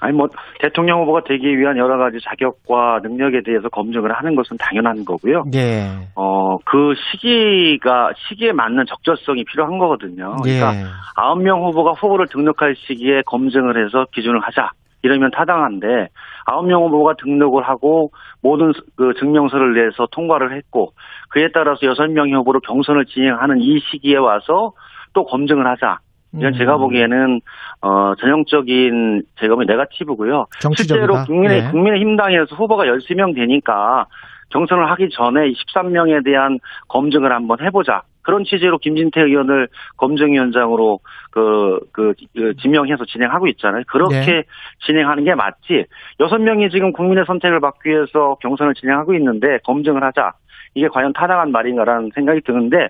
아니 0.00 0.14
뭐 0.14 0.26
대통령 0.60 1.00
후보가 1.00 1.22
되기 1.26 1.46
위한 1.58 1.78
여러 1.78 1.96
가지 1.96 2.18
자격과 2.22 3.00
능력에 3.02 3.40
대해서 3.42 3.68
검증을 3.70 4.12
하는 4.12 4.34
것은 4.34 4.58
당연한 4.58 5.04
거고요. 5.04 5.44
예. 5.54 6.08
어그 6.14 6.94
시기가 7.10 8.10
시기에 8.28 8.52
맞는 8.52 8.84
적절성이 8.86 9.44
필요한 9.44 9.78
거거든요. 9.78 10.36
예. 10.46 10.58
그러니까 10.58 10.90
아홉 11.16 11.42
명 11.42 11.64
후보가 11.64 11.92
후보를 11.92 12.26
등록할 12.28 12.74
시기에 12.76 13.22
검증을 13.24 13.82
해서 13.82 14.04
기준을 14.12 14.40
하자 14.40 14.70
이러면 15.04 15.30
타당한데 15.30 16.08
아홉 16.46 16.66
명 16.66 16.82
후보가 16.82 17.14
등록을 17.22 17.62
하고 17.62 18.10
모든 18.42 18.72
그 18.96 19.12
증명서를 19.18 19.74
내서 19.74 20.06
통과를 20.10 20.56
했고 20.56 20.92
그에 21.28 21.48
따라서 21.52 21.86
여섯 21.86 22.08
명의 22.08 22.34
후보로 22.34 22.60
경선을 22.60 23.04
진행하는 23.06 23.60
이 23.60 23.80
시기에 23.80 24.16
와서 24.16 24.72
또 25.12 25.24
검증을 25.26 25.66
하자. 25.66 25.98
이건 26.34 26.54
음. 26.54 26.58
제가 26.58 26.78
보기에는 26.78 27.40
어 27.82 28.14
전형적인 28.18 29.22
제가 29.38 29.54
보기 29.54 29.66
네가티브고요. 29.66 30.46
정치적이다. 30.60 31.06
실제로 31.06 31.24
국민의 31.26 31.58
예. 31.58 31.70
국민의힘당에서 31.70 32.56
후보가 32.56 32.84
13명 32.86 33.34
되니까 33.34 34.06
경선을 34.50 34.90
하기 34.90 35.10
전에 35.10 35.52
13명에 35.52 36.24
대한 36.24 36.58
검증을 36.88 37.32
한번 37.32 37.60
해보자. 37.60 38.02
그런 38.24 38.44
취지로 38.44 38.78
김진태 38.78 39.20
의원을 39.20 39.68
검증위원장으로 39.96 40.98
그, 41.30 41.78
그, 41.92 42.14
그 42.34 42.54
지명해서 42.60 43.04
진행하고 43.04 43.46
있잖아요. 43.48 43.82
그렇게 43.88 44.16
네. 44.16 44.42
진행하는 44.86 45.24
게 45.24 45.34
맞지. 45.34 45.84
여섯 46.20 46.38
명이 46.38 46.70
지금 46.70 46.92
국민의 46.92 47.24
선택을 47.26 47.60
받기 47.60 47.90
위해서 47.90 48.36
경선을 48.40 48.74
진행하고 48.74 49.14
있는데 49.14 49.58
검증을 49.64 50.02
하자. 50.02 50.32
이게 50.74 50.88
과연 50.88 51.12
타당한 51.12 51.52
말인가라는 51.52 52.10
생각이 52.14 52.40
드는데 52.44 52.88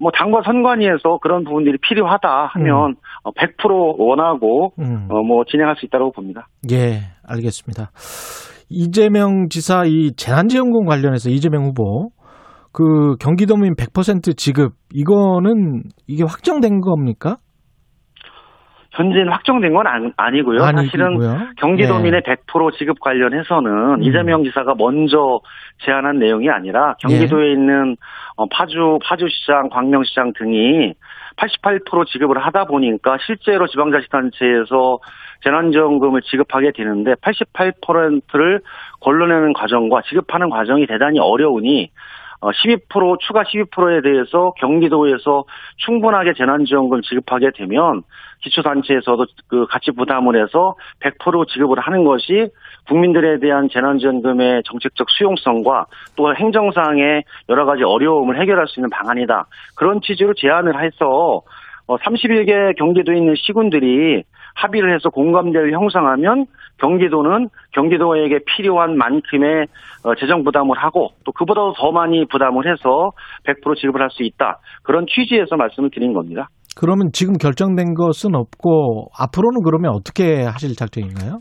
뭐 0.00 0.10
당과 0.12 0.42
선관위에서 0.44 1.18
그런 1.20 1.44
부분들이 1.44 1.76
필요하다 1.78 2.46
하면 2.52 2.94
어, 3.24 3.32
100% 3.32 3.98
원하고 3.98 4.72
음. 4.78 5.08
어, 5.10 5.22
뭐 5.22 5.44
진행할 5.44 5.76
수 5.76 5.86
있다고 5.86 6.12
봅니다. 6.12 6.46
예, 6.70 7.00
알겠습니다. 7.26 7.90
이재명 8.70 9.48
지사 9.48 9.84
이 9.86 10.12
재난지원금 10.14 10.86
관련해서 10.86 11.30
이재명 11.30 11.64
후보 11.64 12.10
그 12.78 13.16
경기도민 13.16 13.74
100% 13.74 14.36
지급 14.36 14.74
이거는 14.94 15.82
이게 16.06 16.22
확정된 16.22 16.80
겁니까? 16.80 17.38
현재는 18.92 19.32
확정된 19.32 19.74
건 19.74 19.86
아니, 20.16 20.42
고요 20.42 20.60
사실은. 20.60 21.18
경기도민의 21.56 22.20
100% 22.22 22.78
지급 22.78 23.00
관련해서는 23.00 23.94
음. 23.96 24.02
이재명 24.04 24.44
지사가 24.44 24.74
먼저 24.78 25.40
제안한 25.84 26.20
내용이 26.20 26.50
아니라 26.50 26.94
경기도에 27.00 27.50
있는 27.50 27.96
어, 28.36 28.46
파주 28.46 29.00
파주시장, 29.02 29.70
광명시장 29.70 30.32
등이 30.38 30.94
88% 31.36 32.06
지급을 32.06 32.38
하다 32.38 32.66
보니까 32.66 33.18
실제로 33.26 33.66
지방자치단체에서 33.66 34.98
재난지원금을 35.42 36.22
지급하게 36.22 36.70
되는데 36.76 37.14
88%를 37.14 38.60
걸러내는 39.00 39.52
과정과 39.52 40.02
지급하는 40.08 40.50
과정이 40.50 40.86
대단히 40.86 41.18
어려우니 41.18 41.84
어, 41.84 41.97
12% 42.40 43.18
추가 43.20 43.42
12%에 43.42 44.00
대해서 44.02 44.52
경기도에서 44.58 45.44
충분하게 45.78 46.34
재난지원금 46.34 47.02
지급하게 47.02 47.50
되면 47.54 48.02
기초단체에서도 48.42 49.26
그 49.48 49.66
같이 49.66 49.90
부담을 49.90 50.40
해서 50.40 50.74
100% 51.00 51.48
지급을 51.48 51.80
하는 51.80 52.04
것이 52.04 52.48
국민들에 52.86 53.38
대한 53.40 53.68
재난지원금의 53.68 54.62
정책적 54.64 55.10
수용성과 55.10 55.86
또 56.16 56.34
행정상의 56.34 57.24
여러 57.48 57.64
가지 57.66 57.82
어려움을 57.82 58.40
해결할 58.40 58.68
수 58.68 58.78
있는 58.78 58.90
방안이다. 58.90 59.46
그런 59.74 60.00
취지로 60.00 60.34
제안을 60.34 60.82
해서 60.82 61.42
31개 61.88 62.76
경기도에 62.76 63.16
있는 63.16 63.34
시군들이 63.36 64.22
합의를 64.58 64.94
해서 64.94 65.08
공감대를 65.10 65.72
형성하면 65.72 66.46
경기도는 66.78 67.48
경기도에게 67.72 68.40
필요한 68.46 68.96
만큼의 68.96 69.66
어, 70.04 70.14
재정 70.16 70.42
부담을 70.44 70.76
하고 70.78 71.10
또 71.24 71.32
그보다도 71.32 71.74
더 71.76 71.92
많이 71.92 72.24
부담을 72.26 72.70
해서 72.70 73.10
100% 73.44 73.76
지급을 73.76 74.00
할 74.02 74.08
수 74.10 74.22
있다. 74.22 74.58
그런 74.82 75.04
취지에서 75.06 75.56
말씀을 75.56 75.90
드린 75.92 76.14
겁니다. 76.14 76.48
그러면 76.76 77.10
지금 77.12 77.34
결정된 77.34 77.94
것은 77.94 78.34
없고 78.34 79.08
앞으로는 79.18 79.62
그러면 79.64 79.90
어떻게 79.92 80.44
하실 80.44 80.74
작정인가요? 80.74 81.40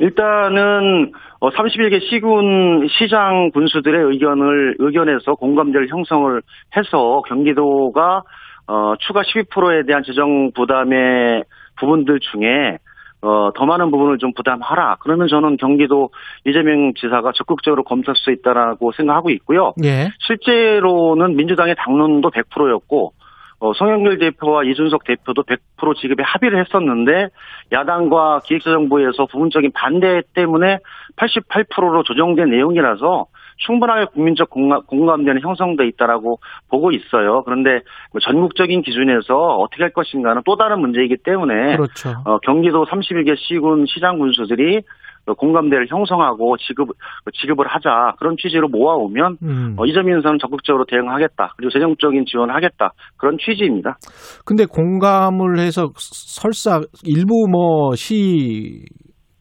일단은 0.00 1.10
31개 1.40 2.00
시군 2.08 2.86
시장 2.88 3.50
군수들의 3.52 4.12
의견을 4.12 4.76
의견에서 4.78 5.34
공감대를 5.34 5.88
형성을 5.88 6.40
해서 6.76 7.22
경기도가 7.26 8.22
어, 8.68 8.94
추가 9.00 9.22
12%에 9.22 9.86
대한 9.86 10.02
재정 10.04 10.52
부담의 10.54 11.42
부분들 11.80 12.20
중에 12.20 12.78
어, 13.20 13.50
더 13.54 13.66
많은 13.66 13.90
부분을 13.90 14.18
좀 14.18 14.32
부담하라. 14.32 14.98
그러면 15.00 15.26
저는 15.28 15.56
경기도 15.56 16.10
이재명 16.44 16.94
지사가 16.94 17.32
적극적으로 17.34 17.82
검토할 17.82 18.14
수 18.16 18.30
있다라고 18.30 18.92
생각하고 18.92 19.30
있고요. 19.30 19.72
예. 19.82 20.10
실제로는 20.20 21.34
민주당의 21.36 21.74
당론도 21.76 22.30
100%였고 22.30 23.12
어, 23.60 23.72
송영길 23.72 24.18
대표와 24.18 24.62
이준석 24.62 25.02
대표도 25.04 25.42
100% 25.42 25.96
지급에 25.96 26.22
합의를 26.22 26.64
했었는데 26.64 27.28
야당과 27.72 28.42
기획재정부에서 28.44 29.26
부분적인 29.26 29.72
반대 29.74 30.22
때문에 30.34 30.78
88%로 31.16 32.04
조정된 32.04 32.50
내용이라서 32.50 33.26
충분하게 33.58 34.06
국민적 34.12 34.50
공감, 34.50 34.82
공감대는 34.86 35.40
형성돼 35.42 35.86
있다라고 35.88 36.38
보고 36.70 36.90
있어요. 36.92 37.42
그런데 37.44 37.80
뭐 38.12 38.20
전국적인 38.20 38.82
기준에서 38.82 39.34
어떻게 39.34 39.82
할 39.82 39.92
것인가는 39.92 40.42
또 40.44 40.56
다른 40.56 40.80
문제이기 40.80 41.18
때문에 41.24 41.76
그렇죠. 41.76 42.10
어, 42.24 42.38
경기도 42.38 42.84
31개 42.86 43.36
시군 43.36 43.84
시장 43.86 44.18
군수들이 44.18 44.82
공감대를 45.36 45.88
형성하고 45.90 46.56
지급 46.56 46.88
지급을 47.34 47.66
하자 47.66 48.14
그런 48.18 48.36
취지로 48.40 48.68
모아오면 48.68 49.36
음. 49.42 49.76
어, 49.76 49.84
이 49.84 49.92
점에 49.92 50.10
있어서는 50.12 50.38
적극적으로 50.40 50.86
대응하겠다 50.86 51.52
그리고 51.58 51.70
재정적인 51.70 52.24
지원하겠다 52.26 52.92
그런 53.18 53.36
취지입니다. 53.38 53.98
근데 54.46 54.64
공감을 54.64 55.58
해서 55.58 55.90
설사 55.96 56.80
일부 57.04 57.46
뭐 57.50 57.94
시 57.94 58.84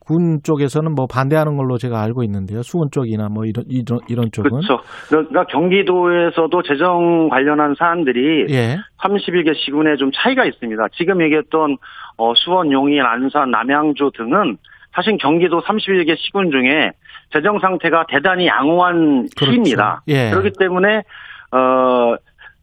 군 0.07 0.39
쪽에서는 0.41 0.95
뭐 0.95 1.05
반대하는 1.05 1.57
걸로 1.57 1.77
제가 1.77 2.01
알고 2.01 2.23
있는데요. 2.23 2.61
수원 2.63 2.87
쪽이나 2.91 3.27
뭐 3.27 3.43
이런 3.43 3.65
이런, 3.67 3.99
이런 4.07 4.31
쪽은 4.31 4.49
그렇죠. 4.49 4.81
그러니까 5.09 5.43
경기도에서도 5.45 6.61
재정 6.63 7.27
관련한 7.27 7.75
사안들이 7.77 8.45
예. 8.49 8.77
31개 9.03 9.53
시군에 9.65 9.97
좀 9.97 10.11
차이가 10.13 10.45
있습니다. 10.45 10.81
지금 10.93 11.21
얘기했던 11.21 11.75
어, 12.17 12.33
수원, 12.35 12.71
용인, 12.71 13.01
안산, 13.01 13.51
남양주 13.51 14.11
등은 14.15 14.57
사실 14.95 15.17
경기도 15.17 15.59
31개 15.61 16.15
시군 16.17 16.51
중에 16.51 16.91
재정 17.33 17.59
상태가 17.59 18.05
대단히 18.07 18.47
양호한 18.47 19.27
그렇죠. 19.35 19.51
시입니다. 19.51 20.01
예. 20.07 20.29
그렇기 20.29 20.51
때문에 20.57 21.03
어, 21.51 22.15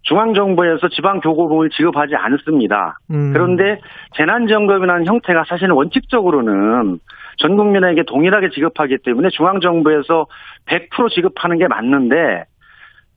중앙정부에서 0.05 0.89
지방교고금을 0.89 1.69
지급하지 1.71 2.15
않습니다. 2.17 2.99
음. 3.11 3.33
그런데 3.33 3.81
재난지원금이라는 4.17 5.07
형태가 5.07 5.45
사실은 5.47 5.75
원칙적으로는 5.75 6.99
전 7.39 7.57
국민에게 7.57 8.03
동일하게 8.07 8.51
지급하기 8.51 8.99
때문에 9.05 9.29
중앙정부에서 9.31 10.27
100% 10.67 11.11
지급하는 11.11 11.59
게 11.59 11.69
맞는데 11.69 12.45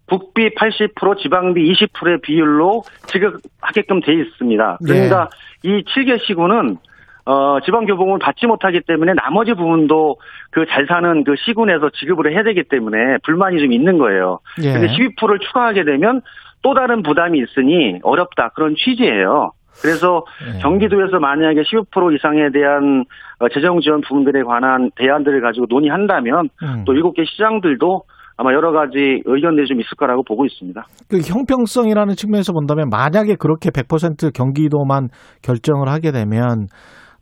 국비 0.08 0.50
80% 0.56 1.18
지방비 1.22 1.62
20%의 1.74 2.22
비율로 2.22 2.84
지급하게끔 3.08 4.02
돼 4.02 4.14
있습니다. 4.14 4.78
그러니까 4.86 5.30
이 5.64 5.84
7개 5.84 6.20
시군은 6.26 6.78
어, 7.26 7.60
지방교복을 7.60 8.20
받지 8.20 8.48
못하기 8.48 8.82
때문에 8.88 9.14
나머지 9.14 9.54
부분도 9.54 10.16
그 10.52 10.66
잘 10.70 10.86
사는 10.88 11.26
그 11.26 11.36
시군에서 11.46 11.90
지급을 11.90 12.32
해야 12.32 12.44
되기 12.44 12.64
때문에 12.64 13.18
불만이 13.24 13.60
좀 13.60 13.74
있는 13.74 13.98
거예요. 13.98 14.40
예. 14.64 14.72
근데 14.72 14.88
12%를 14.88 15.40
추가하게 15.40 15.84
되면 15.84 16.22
또 16.62 16.74
다른 16.74 17.04
부담이 17.04 17.40
있으니 17.40 18.00
어렵다 18.04 18.50
그런 18.56 18.76
취지예요. 18.78 19.52
그래서 19.82 20.24
예. 20.48 20.60
경기도에서 20.60 21.20
만약에 21.20 21.62
15% 21.62 22.16
이상에 22.16 22.50
대한 22.52 23.06
어, 23.40 23.50
재정 23.50 23.80
지원 23.80 24.02
부분들에 24.02 24.44
관한 24.44 24.90
대안들을 24.96 25.42
가지고 25.42 25.66
논의한다면 25.70 26.50
음. 26.64 26.84
또 26.86 26.94
7개 26.94 27.28
시장들도 27.28 28.04
아마 28.38 28.54
여러 28.54 28.72
가지 28.72 29.22
의견들이 29.26 29.68
좀 29.68 29.80
있을 29.80 29.90
거라고 29.98 30.24
보고 30.24 30.46
있습니다. 30.46 30.80
그 31.10 31.18
형평성이라는 31.18 32.16
측면에서 32.16 32.54
본다면 32.54 32.90
만약에 32.90 33.36
그렇게 33.40 33.72
100% 33.72 34.32
경기도만 34.34 35.10
결정을 35.42 35.90
하게 35.90 36.12
되면 36.12 36.68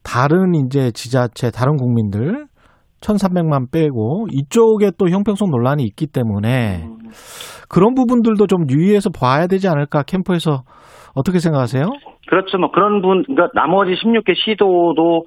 다른 0.04 0.54
이제 0.54 0.92
지자체, 0.92 1.52
다른 1.52 1.78
국민들 1.78 2.46
1,300만 3.02 3.72
빼고 3.72 4.28
이쪽에 4.32 4.92
또 4.98 5.10
형평성 5.10 5.50
논란이 5.52 5.84
있기 5.84 6.08
때문에 6.08 6.88
그런 7.70 7.94
부분들도 7.94 8.48
좀 8.48 8.70
유의해서 8.70 9.10
봐야 9.10 9.48
되지 9.48 9.68
않을까 9.68 10.04
캠프에서 10.04 10.64
어떻게 11.14 11.40
생각하세요? 11.40 11.86
그렇죠. 12.28 12.58
뭐 12.58 12.72
그런 12.72 13.02
분, 13.02 13.24
그러니까 13.24 13.50
나머지 13.54 13.94
16개 13.94 14.36
시도도 14.36 15.26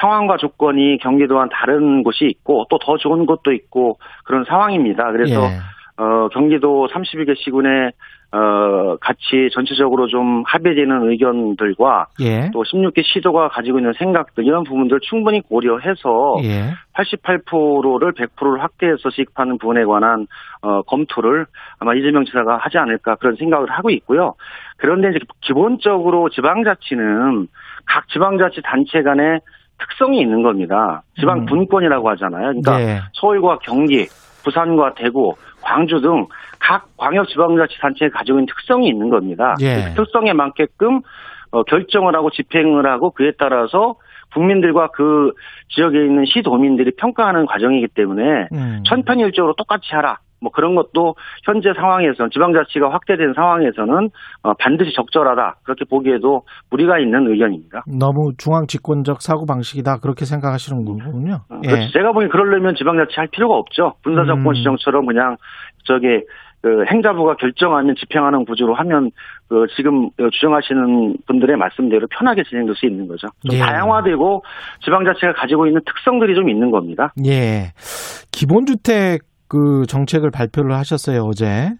상황과 0.00 0.36
조건이 0.36 0.98
경기도와는 0.98 1.50
다른 1.52 2.02
곳이 2.02 2.26
있고 2.26 2.66
또 2.68 2.78
더 2.78 2.96
좋은 2.98 3.26
곳도 3.26 3.52
있고 3.52 3.98
그런 4.24 4.44
상황입니다. 4.44 5.10
그래서 5.12 5.42
예. 5.42 6.02
어, 6.02 6.28
경기도 6.28 6.88
31개 6.88 7.34
시군에 7.36 7.90
어, 8.32 8.96
같이 9.00 9.48
전체적으로 9.52 10.08
좀 10.08 10.42
합의되는 10.46 11.10
의견들과 11.10 12.06
예. 12.20 12.50
또 12.52 12.64
16개 12.64 13.02
시도가 13.04 13.48
가지고 13.48 13.78
있는 13.78 13.92
생각들 13.94 14.44
이런 14.44 14.64
부분들을 14.64 15.00
충분히 15.02 15.40
고려해서 15.40 16.36
예. 16.42 16.74
88%를 16.94 18.12
100%를 18.12 18.62
확대해서 18.62 19.10
지급하는 19.10 19.58
부분에 19.58 19.84
관한 19.84 20.26
어, 20.62 20.82
검토를 20.82 21.46
아마 21.78 21.94
이재명 21.94 22.24
지사가 22.24 22.58
하지 22.58 22.78
않을까 22.78 23.14
그런 23.16 23.36
생각을 23.36 23.70
하고 23.70 23.90
있고요. 23.90 24.34
그런데 24.76 25.10
이제 25.10 25.18
기본적으로 25.42 26.28
지방자치는 26.28 27.48
각 27.86 28.08
지방자치 28.08 28.60
단체 28.64 29.02
간의 29.02 29.40
특성이 29.78 30.20
있는 30.20 30.42
겁니다. 30.42 31.02
지방 31.18 31.40
음. 31.40 31.46
분권이라고 31.46 32.08
하잖아요. 32.10 32.46
그러니까 32.48 32.80
예. 32.82 33.00
서울과 33.14 33.58
경기, 33.62 34.06
부산과 34.42 34.94
대구, 34.94 35.34
광주 35.66 36.00
등 36.00 36.26
각 36.66 36.88
광역지방자치단체가 36.96 38.18
가지고 38.18 38.38
있는 38.38 38.46
특성이 38.46 38.88
있는 38.88 39.08
겁니다. 39.08 39.54
예. 39.60 39.92
그 39.94 40.04
특성에 40.04 40.32
맞게끔 40.32 41.00
어, 41.52 41.62
결정을 41.62 42.14
하고 42.16 42.30
집행을 42.30 42.86
하고 42.86 43.10
그에 43.10 43.32
따라서 43.38 43.94
국민들과 44.34 44.88
그 44.88 45.32
지역에 45.68 46.04
있는 46.04 46.24
시도민들이 46.26 46.90
평가하는 46.96 47.46
과정이기 47.46 47.88
때문에 47.88 48.48
음. 48.52 48.82
천편일적으로 48.84 49.54
똑같이 49.54 49.88
하라. 49.92 50.18
뭐 50.40 50.50
그런 50.52 50.74
것도 50.74 51.14
현재 51.44 51.72
상황에서는 51.74 52.30
지방자치가 52.30 52.90
확대된 52.90 53.32
상황에서는 53.34 54.10
어, 54.42 54.54
반드시 54.54 54.92
적절하다. 54.94 55.56
그렇게 55.64 55.84
보기에도 55.84 56.42
무리가 56.70 56.98
있는 56.98 57.30
의견입니다. 57.30 57.84
너무 57.98 58.32
중앙 58.38 58.66
집권적 58.66 59.22
사고 59.22 59.46
방식이다 59.46 59.98
그렇게 59.98 60.24
생각하시는 60.24 60.84
거군요. 60.84 61.40
예. 61.64 61.68
그렇죠. 61.68 61.92
제가 61.92 62.12
보기엔 62.12 62.30
그러려면 62.30 62.74
지방자치 62.74 63.14
할 63.16 63.28
필요가 63.28 63.54
없죠. 63.56 63.94
분사정권 64.02 64.46
음. 64.46 64.54
시정처럼 64.54 65.06
그냥 65.06 65.36
저기 65.84 66.06
그 66.62 66.84
행자부가 66.90 67.36
결정하면 67.36 67.94
집행하는 67.96 68.44
구조로 68.44 68.74
하면 68.74 69.10
그 69.48 69.66
지금 69.76 70.10
주장하시는 70.32 71.16
분들의 71.26 71.56
말씀대로 71.56 72.08
편하게 72.10 72.42
진행될 72.42 72.74
수 72.74 72.86
있는 72.86 73.06
거죠. 73.06 73.28
좀 73.48 73.56
예. 73.56 73.60
다양화되고 73.60 74.42
지방자치가 74.84 75.34
가지고 75.34 75.68
있는 75.68 75.80
특성들이 75.86 76.34
좀 76.34 76.48
있는 76.48 76.72
겁니다. 76.72 77.12
예. 77.24 77.72
기본주택 78.32 79.20
그 79.48 79.84
정책을 79.86 80.30
발표를 80.30 80.74
하셨어요, 80.74 81.22
어제. 81.22 81.70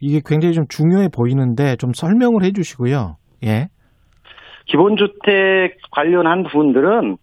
이게 0.00 0.20
굉장히 0.24 0.54
좀 0.54 0.64
중요해 0.68 1.08
보이는데 1.14 1.76
좀 1.76 1.92
설명을 1.92 2.42
해 2.42 2.52
주시고요. 2.52 3.16
예. 3.44 3.68
기본주택 4.66 5.76
관련한 5.90 6.44
부분들은 6.44 7.16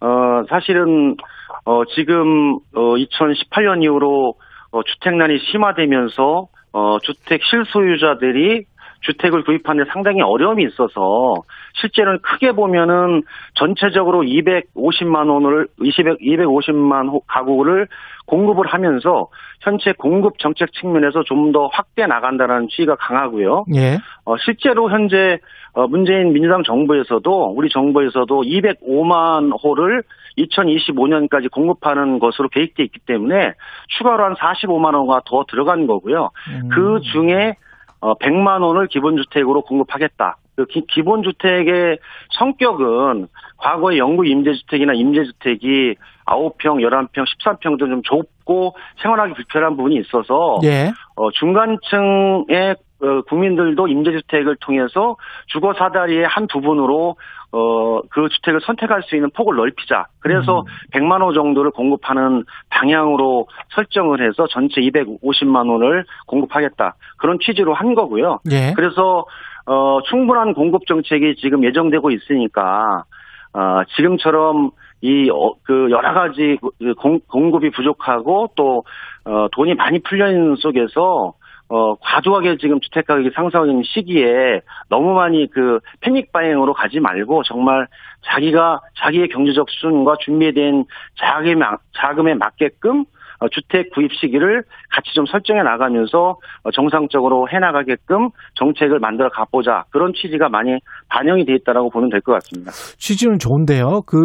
어 0.00 0.44
사실은 0.48 1.16
어 1.64 1.84
지금 1.94 2.56
어 2.74 2.94
2018년 2.96 3.82
이후로 3.82 4.34
어 4.72 4.82
주택난이 4.82 5.38
심화되면서 5.50 6.48
어 6.72 6.98
주택 7.00 7.40
실소유자들이 7.44 8.64
주택을 9.00 9.44
구입하는 9.44 9.84
데 9.84 9.90
상당히 9.92 10.20
어려움이 10.22 10.64
있어서 10.64 11.34
실제는 11.80 12.18
크게 12.22 12.52
보면은 12.52 13.22
전체적으로 13.54 14.22
250만 14.22 15.30
원을 15.30 15.68
200, 15.80 16.18
250만 16.20 17.08
호- 17.10 17.20
가구를 17.26 17.86
공급을 18.26 18.66
하면서 18.66 19.28
현재 19.60 19.92
공급 19.96 20.38
정책 20.38 20.72
측면에서 20.72 21.22
좀 21.24 21.52
더 21.52 21.68
확대 21.72 22.06
나간다는 22.06 22.68
취지가 22.68 22.96
강하고요. 22.96 23.64
예. 23.74 23.98
어, 24.26 24.36
실제로 24.44 24.90
현재 24.90 25.38
어, 25.72 25.86
문재인 25.86 26.32
민주당 26.32 26.62
정부에서도 26.62 27.54
우리 27.56 27.68
정부에서도 27.70 28.26
205만 28.42 29.52
호를 29.62 30.02
2025년까지 30.36 31.50
공급하는 31.50 32.18
것으로 32.18 32.48
계획돼 32.48 32.82
있기 32.84 33.00
때문에 33.06 33.52
추가로 33.96 34.24
한 34.24 34.34
45만 34.34 34.94
호가 34.94 35.22
더 35.24 35.44
들어간 35.48 35.86
거고요. 35.86 36.30
음. 36.50 36.68
그 36.68 37.00
중에 37.12 37.54
어, 38.00 38.14
100만 38.14 38.62
원을 38.62 38.86
기본주택으로 38.86 39.62
공급하겠다. 39.62 40.36
그 40.56 40.66
기, 40.66 40.84
기본주택의 40.86 41.98
성격은 42.30 43.28
과거에 43.56 43.98
영구 43.98 44.26
임대주택이나 44.26 44.92
임대주택이 44.94 45.94
9평, 46.26 46.82
11평, 46.82 47.24
13평 47.24 47.78
등좀 47.78 48.02
좁 48.02 48.28
고 48.48 48.74
생활하기 49.02 49.34
불편한 49.34 49.76
부분이 49.76 49.96
있어서 49.96 50.58
예. 50.64 50.90
어, 51.16 51.30
중간층의 51.32 52.76
어, 53.00 53.20
국민들도 53.28 53.86
임대주택을 53.86 54.56
통해서 54.60 55.16
주거 55.48 55.74
사다리의 55.74 56.26
한 56.26 56.46
부분으로 56.46 57.16
어, 57.52 58.00
그 58.08 58.28
주택을 58.30 58.60
선택할 58.62 59.02
수 59.02 59.16
있는 59.16 59.30
폭을 59.36 59.56
넓히자. 59.56 60.06
그래서 60.20 60.64
100만 60.94 61.22
호 61.22 61.34
정도를 61.34 61.70
공급하는 61.72 62.44
방향으로 62.70 63.48
설정을 63.74 64.26
해서 64.26 64.46
전체 64.48 64.80
250만 64.80 65.70
원을 65.70 66.06
공급하겠다. 66.26 66.94
그런 67.18 67.38
취지로 67.40 67.74
한 67.74 67.94
거고요. 67.94 68.40
예. 68.50 68.72
그래서 68.74 69.26
어, 69.66 70.00
충분한 70.08 70.54
공급 70.54 70.86
정책이 70.86 71.36
지금 71.36 71.64
예정되고 71.64 72.10
있으니까 72.10 73.04
어, 73.52 73.82
지금처럼 73.96 74.70
이, 75.00 75.30
어, 75.30 75.52
그, 75.62 75.90
여러 75.90 76.12
가지 76.12 76.58
그 76.60 76.94
공, 76.94 77.20
공급이 77.28 77.70
부족하고 77.70 78.50
또, 78.56 78.84
어, 79.24 79.46
돈이 79.52 79.74
많이 79.74 80.00
풀려 80.00 80.30
있는 80.30 80.56
속에서 80.56 81.34
어, 81.70 81.94
과도하게 81.96 82.56
지금 82.56 82.80
주택 82.80 83.06
가격이 83.06 83.30
상승하는 83.34 83.82
시기에 83.84 84.62
너무 84.88 85.12
많이 85.12 85.46
그 85.50 85.80
패닉 86.00 86.32
바잉으로 86.32 86.72
가지 86.72 86.98
말고 86.98 87.42
정말 87.42 87.86
자기가 88.22 88.80
자기의 88.96 89.28
경제적 89.28 89.68
수준과 89.68 90.16
준비된 90.20 90.86
자금에, 91.18 91.54
막- 91.56 91.82
자금에 91.94 92.34
맞게끔 92.34 93.00
어, 93.00 93.04
주택 93.52 93.90
구입 93.90 94.12
시기를 94.14 94.62
같이 94.90 95.14
좀 95.14 95.24
설정해 95.26 95.62
나가면서 95.62 96.36
어, 96.64 96.70
정상적으로 96.72 97.48
해 97.52 97.58
나가게끔 97.58 98.30
정책을 98.54 98.98
만들어 98.98 99.28
가보자 99.28 99.84
그런 99.90 100.12
취지가 100.12 100.48
많이 100.48 100.78
반영이 101.08 101.44
돼 101.44 101.54
있다라고 101.54 101.90
보면 101.90 102.10
될 102.10 102.20
것 102.20 102.32
같습니다. 102.32 102.72
취지는 102.98 103.38
좋은데요. 103.38 104.02
그 104.06 104.16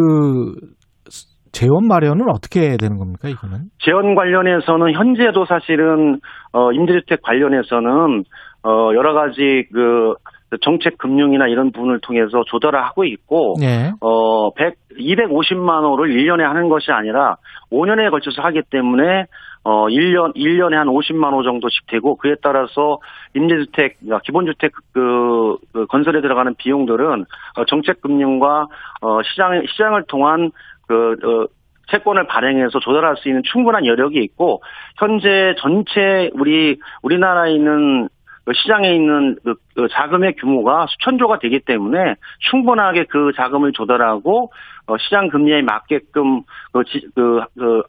재원 1.52 1.86
마련은 1.86 2.28
어떻게 2.30 2.76
되는 2.76 2.98
겁니까, 2.98 3.28
이거는? 3.28 3.66
재원 3.78 4.16
관련해서는 4.16 4.92
현재도 4.92 5.44
사실은 5.44 6.18
어 6.52 6.72
임대주택 6.72 7.22
관련해서는 7.22 8.24
어 8.64 8.90
여러 8.94 9.14
가지 9.14 9.64
그 9.72 10.14
정책 10.62 10.98
금융이나 10.98 11.46
이런 11.48 11.72
부분을 11.72 12.00
통해서 12.00 12.44
조달을 12.46 12.82
하고 12.82 13.04
있고 13.04 13.54
예. 13.62 13.92
어 14.00 14.50
100, 14.54 14.74
250만 14.98 15.84
호를 15.84 16.14
1년에 16.14 16.42
하는 16.42 16.68
것이 16.68 16.92
아니라 16.92 17.36
5년에 17.70 18.10
걸쳐서 18.10 18.42
하기 18.42 18.62
때문에 18.70 19.26
어 19.64 19.86
1년 19.86 20.36
1년에 20.36 20.74
한 20.74 20.88
50만 20.88 21.32
호 21.32 21.42
정도씩 21.42 21.86
되고 21.86 22.16
그에 22.16 22.34
따라서 22.42 22.98
임대주택 23.34 23.98
그러니까 24.00 24.20
기본주택 24.24 24.72
그, 24.92 25.56
그 25.72 25.86
건설에 25.86 26.20
들어가는 26.20 26.54
비용들은 26.56 27.24
어, 27.56 27.64
정책 27.66 28.00
금융과 28.00 28.66
어 29.00 29.22
시장 29.22 29.62
시장을 29.66 30.04
통한 30.08 30.50
그 30.86 31.16
어, 31.22 31.46
채권을 31.90 32.26
발행해서 32.26 32.78
조달할 32.80 33.16
수 33.16 33.28
있는 33.28 33.42
충분한 33.44 33.86
여력이 33.86 34.18
있고 34.22 34.62
현재 34.96 35.54
전체 35.58 36.30
우리 36.34 36.78
우리나라에 37.02 37.52
있는 37.52 38.08
그 38.08 38.13
시장에 38.52 38.94
있는 38.94 39.36
그, 39.42 39.54
그 39.74 39.88
자금의 39.90 40.34
규모가 40.36 40.86
수천조가 40.90 41.38
되기 41.38 41.60
때문에 41.60 42.16
충분하게 42.50 43.06
그 43.08 43.32
자금을 43.36 43.72
조달하고 43.72 44.52
어, 44.86 44.98
시장 44.98 45.28
금리에 45.28 45.62
맞게끔 45.62 46.42
그, 46.72 46.84
지, 46.84 47.00
그, 47.14 47.40
그 47.58 47.82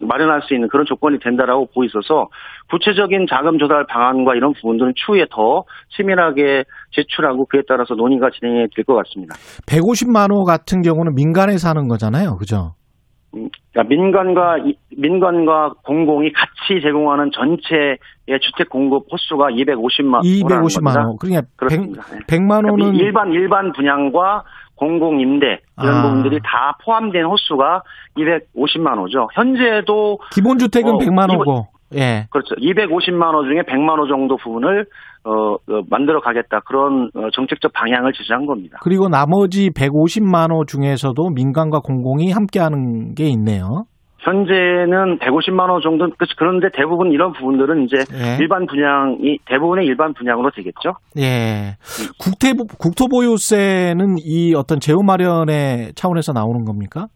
마련할 0.00 0.42
수 0.42 0.54
있는 0.54 0.68
그런 0.68 0.84
조건이 0.84 1.20
된다라고 1.20 1.68
보이셔서 1.72 2.28
구체적인 2.70 3.26
자금 3.30 3.58
조달 3.58 3.86
방안과 3.86 4.34
이런 4.34 4.52
부분들은 4.54 4.94
추후에 4.96 5.26
더 5.30 5.62
치밀하게 5.96 6.64
제출하고 6.90 7.46
그에 7.46 7.62
따라서 7.68 7.94
논의가 7.94 8.30
진행이 8.30 8.66
될 8.74 8.84
것 8.84 8.96
같습니다. 8.96 9.36
150만 9.68 10.32
호 10.32 10.42
같은 10.44 10.82
경우는 10.82 11.14
민간에서 11.14 11.68
하는 11.68 11.86
거잖아요. 11.86 12.36
그죠? 12.36 12.74
음, 13.70 13.72
그러니까 13.72 13.88
민간과 13.94 14.58
이- 14.58 14.76
민간과 14.96 15.74
공공이 15.84 16.32
같이 16.32 16.80
제공하는 16.82 17.30
전체의 17.32 17.98
주택 18.40 18.68
공급 18.68 19.06
호수가 19.12 19.48
250만 19.50 20.22
250만 20.22 21.06
호. 21.06 21.16
그러니까 21.16 21.42
100, 21.42 21.56
그렇습니다. 21.56 22.02
네. 22.12 22.18
100만 22.26 22.62
그러니까 22.62 22.70
호는 22.86 22.94
일반 22.96 23.32
일반 23.32 23.72
분양과 23.72 24.44
공공 24.74 25.20
임대 25.20 25.60
이런 25.80 25.94
아. 25.96 26.02
부분들이 26.02 26.40
다 26.42 26.76
포함된 26.84 27.24
호수가 27.24 27.82
250만 28.16 28.98
호죠. 28.98 29.28
현재도 29.34 30.18
기본 30.32 30.58
주택은 30.58 30.94
어, 30.94 30.98
100만 30.98 31.32
이거- 31.32 31.38
호고. 31.44 31.68
예. 31.94 32.26
그렇죠. 32.30 32.54
250만 32.56 33.34
호 33.34 33.44
중에 33.44 33.62
100만 33.62 33.98
호 33.98 34.06
정도 34.06 34.36
부분을 34.36 34.86
어, 35.24 35.54
어, 35.54 35.82
만들어 35.90 36.20
가겠다 36.20 36.60
그런 36.60 37.10
어, 37.14 37.28
정책적 37.32 37.72
방향을 37.72 38.12
지시한 38.12 38.46
겁니다. 38.46 38.78
그리고 38.82 39.08
나머지 39.08 39.70
150만 39.70 40.52
호 40.52 40.64
중에서도 40.64 41.30
민간과 41.30 41.80
공공이 41.80 42.32
함께 42.32 42.60
하는 42.60 43.14
게 43.14 43.24
있네요. 43.30 43.84
현재는 44.20 45.18
150만 45.18 45.70
호 45.70 45.80
정도. 45.80 46.08
그런데 46.36 46.68
대부분 46.74 47.10
이런 47.10 47.32
부분들은 47.32 47.84
이제 47.84 47.96
예. 48.12 48.36
일반 48.38 48.66
분양이 48.66 49.38
대부분의 49.46 49.86
일반 49.86 50.12
분양으로 50.14 50.50
되겠죠. 50.54 50.92
예. 51.18 51.76
국태 52.18 52.52
국토보유세는 52.78 54.16
이 54.18 54.54
어떤 54.54 54.78
재원 54.78 55.06
마련의 55.06 55.92
차원에서 55.94 56.32
나오는 56.32 56.64
겁니까? 56.64 57.06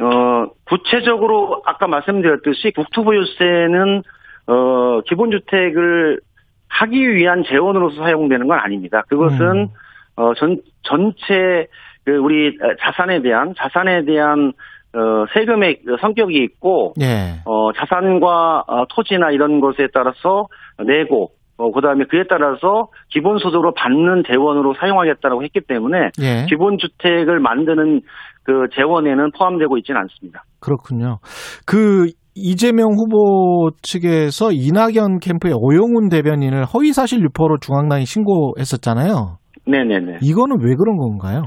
어, 0.00 0.46
구체적으로 0.64 1.62
아까 1.64 1.86
말씀드렸듯이 1.86 2.72
국토보유세는 2.72 4.02
어, 4.46 5.00
기본주택을 5.02 6.20
하기 6.68 7.14
위한 7.14 7.44
재원으로서 7.44 8.02
사용되는 8.02 8.46
건 8.46 8.58
아닙니다. 8.58 9.02
그것은 9.08 9.46
음. 9.46 9.68
어, 10.16 10.34
전 10.34 10.60
전체 10.82 11.68
그 12.04 12.16
우리 12.16 12.56
자산에 12.80 13.22
대한 13.22 13.54
자산에 13.56 14.04
대한 14.04 14.52
어, 14.94 15.26
세금의 15.34 15.82
성격이 16.00 16.34
있고 16.44 16.94
예. 17.00 17.40
어, 17.44 17.72
자산과 17.72 18.64
어, 18.66 18.84
토지나 18.88 19.30
이런 19.30 19.60
것에 19.60 19.88
따라서 19.92 20.48
내고 20.86 21.32
어, 21.58 21.70
그다음에 21.72 22.04
그에 22.04 22.24
따라서 22.28 22.88
기본소득으로 23.10 23.74
받는 23.74 24.22
재원으로 24.26 24.74
사용하겠다라고 24.74 25.42
했기 25.42 25.60
때문에 25.60 26.10
예. 26.20 26.46
기본주택을 26.48 27.40
만드는 27.40 28.00
그 28.48 28.66
재원에는 28.74 29.32
포함되고 29.36 29.76
있지는 29.76 30.00
않습니다. 30.00 30.42
그렇군요. 30.58 31.18
그 31.66 32.06
이재명 32.34 32.92
후보 32.92 33.68
측에서 33.82 34.52
이낙연 34.52 35.18
캠프의 35.20 35.52
오영훈 35.54 36.08
대변인을 36.08 36.64
허위 36.64 36.94
사실 36.94 37.20
유포로 37.20 37.58
중앙당이 37.60 38.06
신고했었잖아요. 38.06 39.36
네네네. 39.66 40.20
이거는 40.22 40.56
왜 40.62 40.74
그런 40.76 40.96
건가요? 40.96 41.42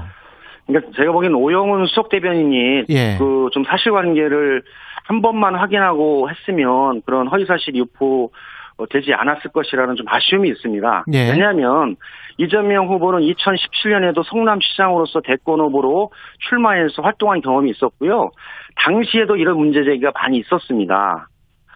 그러니까 0.68 0.92
제가 0.96 1.12
보기엔 1.12 1.34
오영훈 1.34 1.88
수석 1.88 2.10
대변인이 2.10 2.84
예. 2.90 3.18
그좀 3.18 3.64
사실관계를 3.68 4.62
한 5.06 5.22
번만 5.24 5.56
확인하고 5.56 6.30
했으면 6.30 7.02
그런 7.04 7.28
허위사실 7.28 7.74
유포 7.78 8.30
어, 8.78 8.86
되지 8.92 9.12
않았을 9.12 9.50
것이라는 9.52 9.96
좀 9.96 10.06
아쉬움이 10.08 10.50
있습니다. 10.50 11.06
예. 11.14 11.32
왜냐하면 11.32 11.96
이재명 12.42 12.88
후보는 12.88 13.20
2017년에도 13.20 14.24
성남시장으로서 14.26 15.22
대권 15.22 15.60
후보로 15.60 16.12
출마해서 16.50 17.04
활동한 17.04 17.42
경험이 17.42 17.70
있었고요. 17.70 18.32
당시에도 18.78 19.36
이런 19.38 19.58
문제 19.58 19.84
제기가 19.84 20.12
많이 20.16 20.40
있었습니다. 20.40 21.28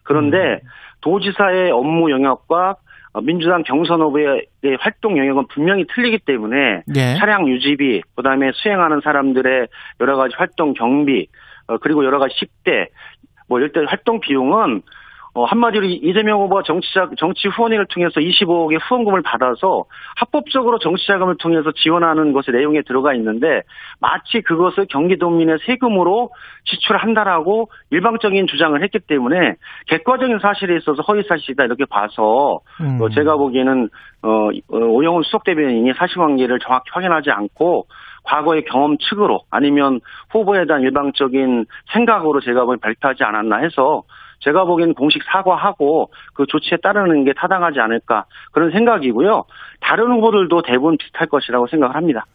그런데 0.04 0.38
음. 0.38 0.60
도지사의 1.02 1.70
업무 1.70 2.10
영역과 2.10 2.78
어, 3.14 3.22
민주당 3.22 3.62
경선 3.62 4.02
후보의 4.02 4.48
활동 4.80 5.20
영역은 5.20 5.48
분명히 5.50 5.86
틀리기 5.94 6.20
때문에 6.26 6.82
예. 6.96 7.16
차량 7.20 7.48
유지비, 7.48 8.02
그다음에 8.16 8.52
수행하는 8.56 9.02
사람들의 9.04 9.68
여러 10.02 10.18
가지 10.18 10.36
활동 10.36 10.74
경비, 10.74 11.28
어, 11.68 11.78
그리고 11.78 12.04
여러 12.04 12.18
가지 12.18 12.34
식대, 12.38 12.88
뭐 13.48 13.60
이럴 13.60 13.72
때 13.72 13.82
활동 13.88 14.20
비용은 14.20 14.82
어, 15.36 15.44
한마디로 15.44 15.84
이- 15.86 16.00
이재명 16.02 16.40
후보가 16.42 16.64
정치자, 16.64 17.10
정치 17.18 17.50
후원회를 17.50 17.88
통해서 17.88 18.22
25억의 18.22 18.80
후원금을 18.82 19.22
받아서 19.22 19.84
합법적으로 20.16 20.80
정치자금을 20.80 21.36
통해서 21.40 21.74
지원하는 21.74 22.32
것의 22.32 22.58
내용에 22.58 22.84
들어가 22.84 23.14
있는데 23.16 23.62
마치 24.00 24.42
그것을 24.42 24.86
경기도민의 24.90 25.58
세금으로 25.66 26.30
지출한다라고 26.64 27.70
일방적인 27.92 28.48
주장을 28.48 28.82
했기 28.82 29.00
때문에 29.00 29.56
객관적인 29.88 30.40
사실에 30.40 30.78
있어서 30.78 31.02
허위사실이다 31.02 31.66
이렇게 31.66 31.84
봐서 31.84 32.62
음. 32.80 32.98
어, 33.02 33.10
제가 33.10 33.36
보기에는 33.36 33.90
어, 34.24 34.30
어, 34.72 34.78
오영훈 34.78 35.24
수석 35.24 35.44
대변인이 35.44 35.92
사실관계를 35.98 36.60
정확히 36.60 36.92
확인하지 36.94 37.32
않고 37.32 37.88
과거의 38.24 38.64
경험 38.64 38.98
측으로 38.98 39.42
아니면 39.52 40.00
후보에 40.32 40.66
대한 40.66 40.82
일방적인 40.82 41.66
생각으로 41.92 42.40
제가 42.40 42.62
보기엔 42.62 42.80
발표하지 42.80 43.24
않았나 43.26 43.58
해서 43.58 44.04
제가 44.40 44.66
보기엔 44.66 44.94
공식 44.94 45.22
사과하고 45.32 46.12
그 46.34 46.46
조치에 46.48 46.78
따르는 46.82 47.24
게 47.26 47.34
타당하지 47.34 47.80
않을까 47.80 48.26
그런 48.52 48.72
생각이고요. 48.72 49.44
다른 49.82 50.12
후보들도 50.12 50.62
대부분 50.64 50.98
비슷할 50.98 51.28
것이라고 51.28 51.68
생각을 51.68 51.96
합니다. 51.96 52.26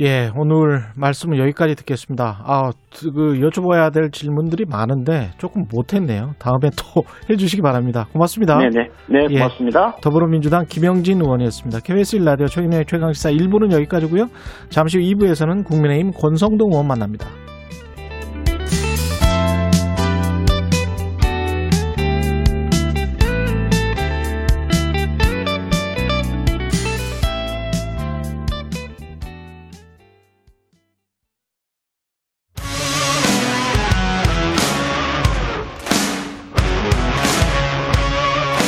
예, 0.00 0.30
오늘 0.34 0.80
말씀은 0.96 1.36
여기까지 1.38 1.74
듣겠습니다. 1.74 2.42
아, 2.46 2.70
그 3.02 3.38
여쭤봐야 3.40 3.92
될 3.92 4.10
질문들이 4.10 4.64
많은데 4.64 5.32
조금 5.36 5.66
못했네요. 5.70 6.32
다음에 6.38 6.70
또 6.78 7.02
해주시기 7.28 7.60
바랍니다. 7.60 8.06
고맙습니다. 8.12 8.56
네네. 8.56 8.88
네, 9.08 9.26
예. 9.28 9.34
고맙습니다. 9.34 9.96
더불어민주당 10.02 10.64
김영진 10.66 11.20
의원이었습니다. 11.20 11.80
KBS 11.80 12.18
1라디오 12.18 12.48
최근의 12.48 12.86
최강시사 12.86 13.30
1부는 13.30 13.72
여기까지고요. 13.72 14.28
잠시 14.70 14.98
후 14.98 15.04
2부에서는 15.04 15.64
국민의힘 15.64 16.12
권성동 16.12 16.70
의원 16.70 16.86
만납니다. 16.86 17.26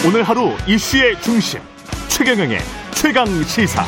오늘 0.05 0.25
하루 0.25 0.51
이슈의 0.67 1.21
중심 1.21 1.61
최경영의 2.09 2.59
최강 2.91 3.25
시사. 3.45 3.85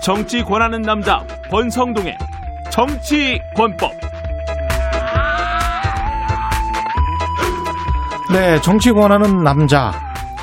정치 0.00 0.44
권하는 0.44 0.80
남자 0.82 1.26
권성동의 1.50 2.16
정치 2.70 3.40
권법. 3.56 3.90
네, 8.32 8.60
정치 8.60 8.92
권하는 8.92 9.42
남자 9.42 9.90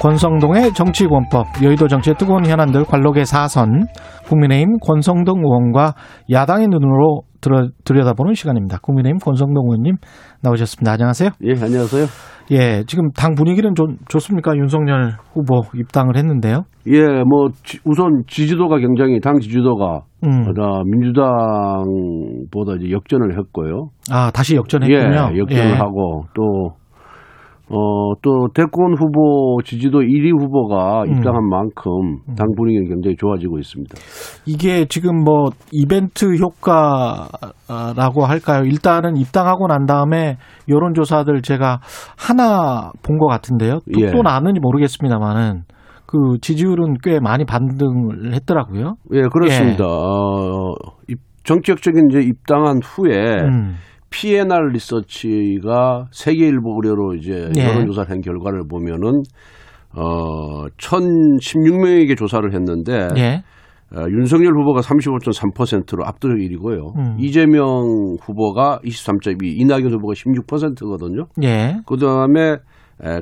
권성동의 0.01 0.73
정치 0.73 1.07
권법 1.07 1.47
여의도 1.63 1.87
정치의 1.87 2.17
뜨거운 2.17 2.45
현안들 2.45 2.83
관록의 2.83 3.25
사선 3.25 3.87
국민의힘 4.27 4.77
권성동 4.79 5.39
의원과 5.39 5.93
야당의 6.31 6.67
눈으로 6.67 7.21
들어, 7.41 7.67
들여다보는 7.83 8.33
시간입니다. 8.35 8.77
국민의힘 8.81 9.17
권성동 9.19 9.65
의원님 9.65 9.95
나오셨습니다. 10.41 10.93
안녕하세요. 10.93 11.29
예, 11.43 11.51
안녕하세요. 11.61 12.05
예, 12.51 12.83
지금 12.87 13.09
당 13.11 13.35
분위기는 13.35 13.73
좀 13.75 13.97
좋습니까? 14.09 14.55
윤석열 14.55 15.11
후보 15.33 15.61
입당을 15.75 16.17
했는데요. 16.17 16.63
예, 16.87 16.99
뭐 17.23 17.49
지- 17.63 17.79
우선 17.85 18.23
지지도가 18.27 18.77
굉장히 18.79 19.19
당 19.21 19.39
지지도가 19.39 20.01
음. 20.25 20.47
어, 20.59 20.83
민주당보다 20.83 22.75
이제 22.79 22.91
역전을 22.91 23.37
했고요. 23.39 23.89
아, 24.11 24.31
다시 24.31 24.55
역전했군요. 24.55 25.29
예, 25.33 25.37
역전을 25.39 25.71
예. 25.71 25.73
하고 25.75 26.25
또 26.35 26.73
어, 27.75 28.13
또 28.21 28.47
대권 28.53 28.93
후보 28.93 29.57
지지도 29.63 30.01
1위 30.01 30.39
후보가 30.39 31.03
음. 31.03 31.11
입당한 31.17 31.49
만큼 31.49 32.19
당 32.37 32.47
분위기는 32.55 32.87
굉장히 32.87 33.15
좋아지고 33.17 33.57
있습니다. 33.57 33.95
이게 34.45 34.85
지금 34.85 35.23
뭐 35.23 35.49
이벤트 35.71 36.25
효과라고 37.67 38.25
할까요? 38.25 38.63
일단은 38.65 39.17
입당하고 39.17 39.67
난 39.67 39.85
다음에 39.85 40.37
여론조사들 40.69 41.41
제가 41.41 41.79
하나 42.17 42.91
본 43.01 43.17
것 43.17 43.27
같은데요. 43.27 43.79
또, 43.93 44.01
예. 44.01 44.11
또 44.11 44.21
나는지 44.21 44.59
모르겠습니다만은 44.59 45.61
그 46.05 46.37
지지율은 46.41 46.97
꽤 47.03 47.19
많이 47.19 47.43
반등을 47.45 48.33
했더라고요. 48.35 48.95
예, 49.13 49.21
그렇습니다. 49.31 49.85
어, 49.85 50.73
입- 51.07 51.19
정책적인 51.43 52.09
이제 52.09 52.19
입당한 52.21 52.79
후에 52.83 53.11
음. 53.41 53.73
PNR 54.13 54.69
리서치가 54.71 56.07
세계일보 56.11 56.75
의뢰로 56.75 57.15
이제 57.15 57.49
예. 57.57 57.65
여론조사를 57.65 58.11
한 58.11 58.21
결과를 58.21 58.67
보면은 58.69 59.23
어 59.95 60.67
1,016명에게 60.77 62.15
조사를 62.15 62.53
했는데 62.53 63.07
예. 63.17 63.43
어, 63.95 64.05
윤석열 64.09 64.53
후보가 64.53 64.81
35.3%로 64.81 66.05
압도적 66.05 66.37
1위고요. 66.37 66.97
음. 66.97 67.15
이재명 67.19 68.17
후보가 68.21 68.79
23.2, 68.83 69.37
이낙연 69.43 69.91
후보가 69.93 70.13
16%거든요. 70.13 71.27
예. 71.43 71.77
그 71.85 71.97
다음에 71.97 72.57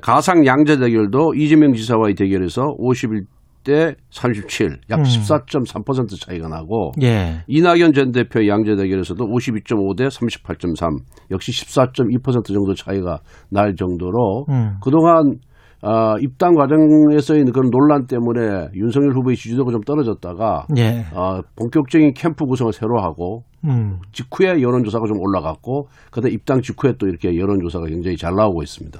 가상 0.01 0.45
양자 0.45 0.77
대결도 0.77 1.33
이재명 1.35 1.73
지사와의 1.73 2.15
대결에서 2.15 2.73
51 2.77 3.25
대 3.63 3.95
37, 4.09 4.79
약 4.89 4.99
음. 4.99 5.03
14.3% 5.03 6.19
차이가 6.19 6.47
나고 6.47 6.91
예. 7.01 7.43
이낙연 7.47 7.93
전 7.93 8.11
대표의 8.11 8.47
양자 8.47 8.75
대결에서도 8.75 9.23
52.5 9.23 9.97
대 9.97 10.07
38.3, 10.07 10.99
역시 11.31 11.51
14.2% 11.51 12.47
정도 12.47 12.73
차이가 12.73 13.19
날 13.49 13.75
정도로 13.75 14.45
음. 14.49 14.75
그동안 14.83 15.39
아, 15.83 16.15
입당 16.21 16.53
과정에서의 16.53 17.45
그런 17.45 17.71
논란 17.71 18.05
때문에 18.05 18.69
윤석열 18.75 19.13
후보의 19.15 19.35
지지도가 19.35 19.71
좀 19.71 19.81
떨어졌다가 19.81 20.67
예. 20.77 21.05
아, 21.15 21.41
본격적인 21.55 22.13
캠프 22.13 22.45
구성을 22.45 22.71
새로 22.71 23.01
하고 23.01 23.43
음. 23.65 23.99
직후에 24.11 24.61
여론조사가 24.61 25.05
좀 25.07 25.19
올라갔고 25.19 25.87
그다음 26.11 26.33
입당 26.33 26.61
직후에 26.61 26.93
또 26.99 27.07
이렇게 27.07 27.35
여론조사가 27.35 27.85
굉장히 27.87 28.15
잘 28.15 28.33
나오고 28.35 28.61
있습니다. 28.61 28.99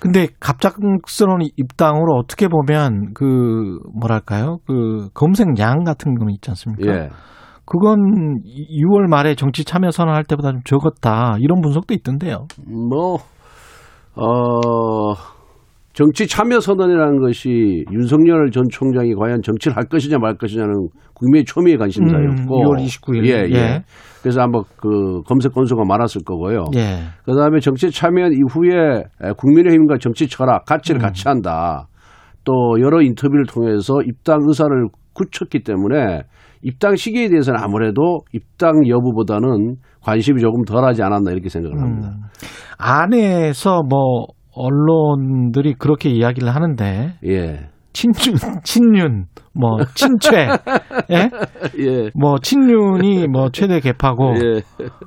근데 0.00 0.28
갑작스러운 0.38 1.40
입당으로 1.56 2.16
어떻게 2.16 2.46
보면 2.48 3.14
그 3.14 3.78
뭐랄까요? 3.98 4.58
그 4.66 5.08
검색량 5.14 5.84
같은 5.84 6.14
거는 6.14 6.32
있지 6.34 6.50
않습니까? 6.50 6.92
예. 6.92 7.08
그건 7.66 7.96
6월 8.44 9.08
말에 9.08 9.34
정치 9.34 9.64
참여 9.64 9.90
선언할 9.90 10.24
때보다 10.24 10.50
좀 10.50 10.60
적었다. 10.64 11.36
이런 11.40 11.60
분석도 11.62 11.94
있던데요. 11.94 12.46
뭐, 12.66 13.16
어, 14.14 15.14
정치 15.94 16.26
참여 16.26 16.58
선언이라는 16.58 17.20
것이 17.20 17.84
윤석열 17.92 18.50
전 18.50 18.64
총장이 18.68 19.14
과연 19.14 19.42
정치를 19.42 19.76
할 19.76 19.84
것이냐 19.84 20.18
말 20.18 20.36
것이냐는 20.36 20.88
국민의 21.14 21.44
초미의 21.44 21.78
관심사였고. 21.78 22.32
음, 22.32 22.46
6월 22.46 22.84
29일. 22.84 23.26
예, 23.26 23.48
예. 23.48 23.54
예. 23.54 23.82
그래서 24.20 24.40
아마 24.40 24.60
그 24.76 25.22
검색 25.22 25.54
건수가 25.54 25.84
많았을 25.86 26.22
거고요. 26.24 26.64
예. 26.74 26.98
그 27.24 27.36
다음에 27.36 27.60
정치 27.60 27.92
참여 27.92 28.30
이후에 28.30 29.04
국민의힘과 29.36 29.98
정치 29.98 30.26
철학, 30.26 30.62
음. 30.62 30.64
가치를 30.66 31.00
같이 31.00 31.28
한다. 31.28 31.86
또 32.42 32.52
여러 32.80 33.00
인터뷰를 33.00 33.46
통해서 33.46 34.02
입당 34.02 34.40
의사를 34.46 34.70
굳혔기 35.12 35.62
때문에 35.62 36.22
입당 36.62 36.96
시기에 36.96 37.28
대해서는 37.28 37.60
아무래도 37.62 38.22
입당 38.32 38.88
여부보다는 38.88 39.76
관심이 40.02 40.40
조금 40.40 40.64
덜하지 40.64 41.04
않았나 41.04 41.30
이렇게 41.30 41.48
생각을 41.48 41.80
합니다. 41.80 42.08
음. 42.08 42.22
안에서 42.78 43.82
뭐 43.88 44.26
언론들이 44.54 45.74
그렇게 45.74 46.10
이야기를 46.10 46.54
하는데 46.54 47.14
예. 47.26 47.68
친윤, 47.92 48.36
친윤, 48.64 49.26
뭐 49.52 49.78
친최, 49.94 50.48
예, 51.10 51.30
예. 51.78 52.10
뭐 52.14 52.38
친윤이 52.42 53.28
뭐 53.28 53.50
최대 53.50 53.78
개파고, 53.78 54.34
예. 54.34 54.62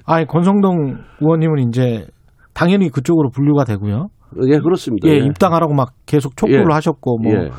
아니 0.05 0.25
권성동 0.25 0.97
의원님은 1.19 1.67
이제 1.67 2.07
당연히 2.53 2.89
그쪽으로 2.89 3.29
분류가 3.29 3.65
되고요. 3.65 4.07
예, 4.47 4.59
그렇습니다. 4.59 5.07
예, 5.09 5.17
입당하라고 5.17 5.73
막 5.73 5.93
계속 6.05 6.35
촉구를 6.37 6.67
예. 6.69 6.73
하셨고, 6.73 7.17
뭐 7.19 7.33
예. 7.33 7.49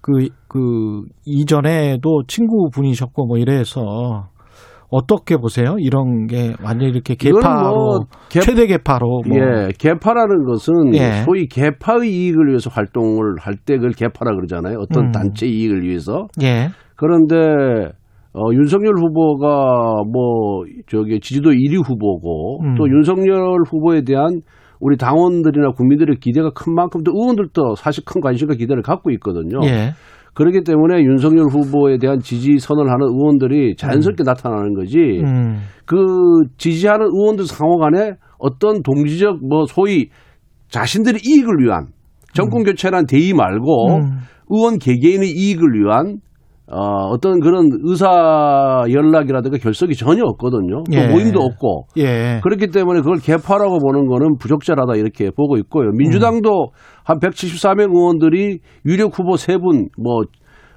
그, 0.00 0.28
그, 0.48 1.04
이전에도 1.24 2.24
친구분이셨고, 2.26 3.26
뭐, 3.26 3.38
이래서, 3.38 4.28
어떻게 4.92 5.36
보세요? 5.38 5.76
이런 5.78 6.26
게 6.26 6.52
완전히 6.62 6.92
이렇게 6.92 7.14
이거는 7.14 7.40
개파로, 7.40 7.74
뭐 7.74 7.98
개- 8.28 8.40
최대 8.40 8.66
개파로, 8.66 9.22
뭐. 9.26 9.36
예, 9.38 9.68
개파라는 9.78 10.44
것은 10.44 10.94
예. 10.94 11.22
소위 11.24 11.46
개파의 11.48 12.10
이익을 12.12 12.48
위해서 12.48 12.68
활동을 12.70 13.36
할 13.40 13.54
때 13.64 13.76
그걸 13.76 13.92
개파라 13.92 14.34
그러잖아요. 14.34 14.78
어떤 14.80 15.06
음. 15.06 15.12
단체 15.12 15.46
이익을 15.46 15.82
위해서. 15.82 16.26
예. 16.42 16.68
그런데 16.96 17.36
어, 18.34 18.48
윤석열 18.52 18.94
후보가 18.98 20.02
뭐 20.12 20.64
저기 20.88 21.20
지지도 21.20 21.50
1위 21.50 21.76
후보고 21.86 22.60
음. 22.62 22.74
또 22.76 22.88
윤석열 22.88 23.56
후보에 23.68 24.02
대한 24.02 24.40
우리 24.80 24.96
당원들이나 24.96 25.70
국민들의 25.76 26.16
기대가 26.20 26.50
큰 26.54 26.74
만큼 26.74 27.02
또 27.04 27.12
의원들도 27.14 27.76
사실 27.76 28.04
큰 28.04 28.20
관심과 28.20 28.54
기대를 28.54 28.82
갖고 28.82 29.10
있거든요. 29.12 29.60
예. 29.64 29.92
그렇기 30.34 30.62
때문에 30.64 31.02
윤석열 31.02 31.46
후보에 31.46 31.98
대한 31.98 32.20
지지 32.20 32.58
선언을 32.58 32.90
하는 32.90 33.06
의원들이 33.06 33.76
자연스럽게 33.76 34.22
나타나는 34.24 34.74
거지. 34.74 34.98
음. 34.98 35.58
그 35.84 35.96
지지하는 36.56 37.06
의원들 37.06 37.44
상호 37.46 37.78
간에 37.78 38.14
어떤 38.38 38.82
동지적 38.82 39.46
뭐 39.46 39.66
소위 39.66 40.08
자신들의 40.68 41.20
이익을 41.24 41.58
위한 41.60 41.88
정권 42.32 42.64
교체란 42.64 43.06
대의 43.06 43.34
말고 43.34 43.96
음. 43.96 44.18
의원 44.48 44.78
개개인의 44.78 45.30
이익을 45.30 45.68
위한 45.74 46.18
어, 46.72 47.08
어떤 47.10 47.40
그런 47.40 47.68
의사 47.84 48.82
연락이라든가 48.90 49.58
결석이 49.58 49.94
전혀 49.94 50.22
없거든요. 50.24 50.84
또 50.90 50.96
예. 50.96 51.08
모임도 51.08 51.40
없고. 51.40 51.86
예. 51.98 52.40
그렇기 52.42 52.68
때문에 52.68 53.00
그걸 53.00 53.18
개파라고 53.18 53.78
보는 53.78 54.06
거는 54.06 54.38
부적절하다 54.38 54.94
이렇게 54.96 55.30
보고 55.30 55.56
있고요. 55.58 55.90
민주당도 55.92 56.68
한 57.04 57.18
174명 57.18 57.94
의원들이 57.94 58.60
유력 58.86 59.18
후보 59.18 59.36
세 59.36 59.58
분, 59.58 59.88
뭐, 60.02 60.22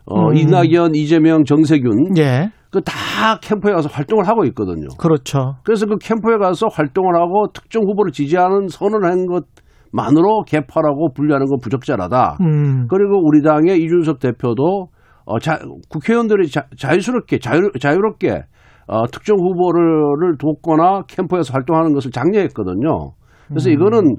어, 0.05 0.29
음. 0.29 0.35
이낙연, 0.35 0.95
이재명, 0.95 1.45
정세균. 1.45 2.17
예. 2.17 2.49
그다 2.71 3.39
캠프에 3.41 3.71
가서 3.71 3.87
활동을 3.89 4.27
하고 4.27 4.43
있거든요. 4.45 4.87
그렇죠. 4.99 5.55
그래서 5.63 5.85
그 5.85 5.95
캠프에 6.01 6.37
가서 6.37 6.67
활동을 6.69 7.15
하고 7.15 7.47
특정 7.53 7.83
후보를 7.83 8.11
지지하는 8.11 8.67
선언을 8.67 9.09
한 9.09 9.27
것 9.27 9.45
만으로 9.93 10.43
개파라고 10.43 11.13
분류하는 11.13 11.47
건 11.47 11.57
부적절하다. 11.61 12.37
음. 12.41 12.85
그리고 12.89 13.17
우리 13.23 13.41
당의 13.41 13.77
이준석 13.81 14.19
대표도 14.19 14.87
어, 15.25 15.39
자, 15.39 15.59
국회의원들이 15.89 16.49
자, 16.49 16.65
자유스럽게 16.77 17.39
자유, 17.39 17.71
자유롭게 17.79 18.43
어, 18.87 19.07
특정 19.07 19.37
후보를 19.37 20.37
돕거나 20.37 21.03
캠프에서 21.07 21.53
활동하는 21.53 21.93
것을 21.93 22.11
장려했거든요. 22.11 23.11
그래서 23.47 23.69
이거는 23.69 24.17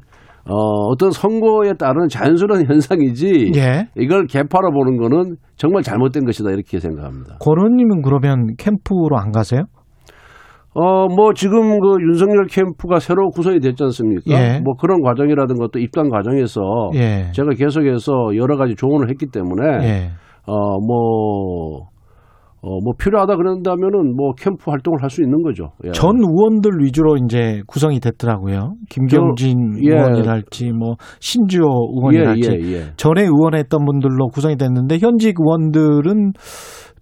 어, 0.48 0.54
어떤 0.90 1.10
선거에 1.10 1.72
따른 1.74 2.08
자연스러운 2.08 2.66
현상이지 2.70 3.52
예. 3.56 3.88
이걸 3.96 4.26
개파로 4.26 4.70
보는 4.72 4.96
거는 4.96 5.36
정말 5.56 5.82
잘못된 5.82 6.24
것이다 6.24 6.50
이렇게 6.50 6.78
생각합니다. 6.78 7.38
권 7.40 7.58
의원님은 7.58 8.02
그러면 8.02 8.54
캠프로 8.56 9.18
안 9.18 9.32
가세요? 9.32 9.64
어, 10.78 11.06
뭐, 11.08 11.32
지금 11.32 11.80
그 11.80 11.96
윤석열 12.02 12.44
캠프가 12.50 12.98
새로 12.98 13.30
구성이 13.30 13.60
됐지 13.60 13.82
않습니까? 13.84 14.22
예. 14.28 14.60
뭐 14.62 14.74
그런 14.74 15.00
과정이라든가 15.00 15.68
또 15.72 15.78
입당 15.78 16.10
과정에서 16.10 16.60
예. 16.94 17.32
제가 17.32 17.52
계속해서 17.56 18.36
여러 18.36 18.58
가지 18.58 18.74
조언을 18.74 19.08
했기 19.08 19.26
때문에 19.26 19.88
예. 19.88 20.10
어, 20.46 20.78
뭐, 20.80 21.88
어, 22.62 22.80
뭐 22.82 22.94
필요하다 22.98 23.36
그런다면은 23.36 24.16
뭐 24.16 24.32
캠프 24.32 24.70
활동을 24.70 25.02
할 25.02 25.10
수 25.10 25.22
있는 25.22 25.42
거죠. 25.42 25.70
예. 25.84 25.92
전 25.92 26.16
의원들 26.16 26.80
위주로 26.80 27.16
이제 27.16 27.62
구성이 27.66 28.00
됐더라고요. 28.00 28.74
김경진 28.88 29.84
예. 29.84 29.90
의원이랄지 29.90 30.72
뭐 30.72 30.96
신주호 31.20 31.66
예, 31.66 32.18
의원이랄지 32.18 32.50
예, 32.50 32.72
예. 32.72 32.82
전에 32.96 33.22
의원했던 33.22 33.84
분들로 33.84 34.28
구성이 34.28 34.56
됐는데 34.56 34.98
현직 34.98 35.36
의원들은 35.38 36.32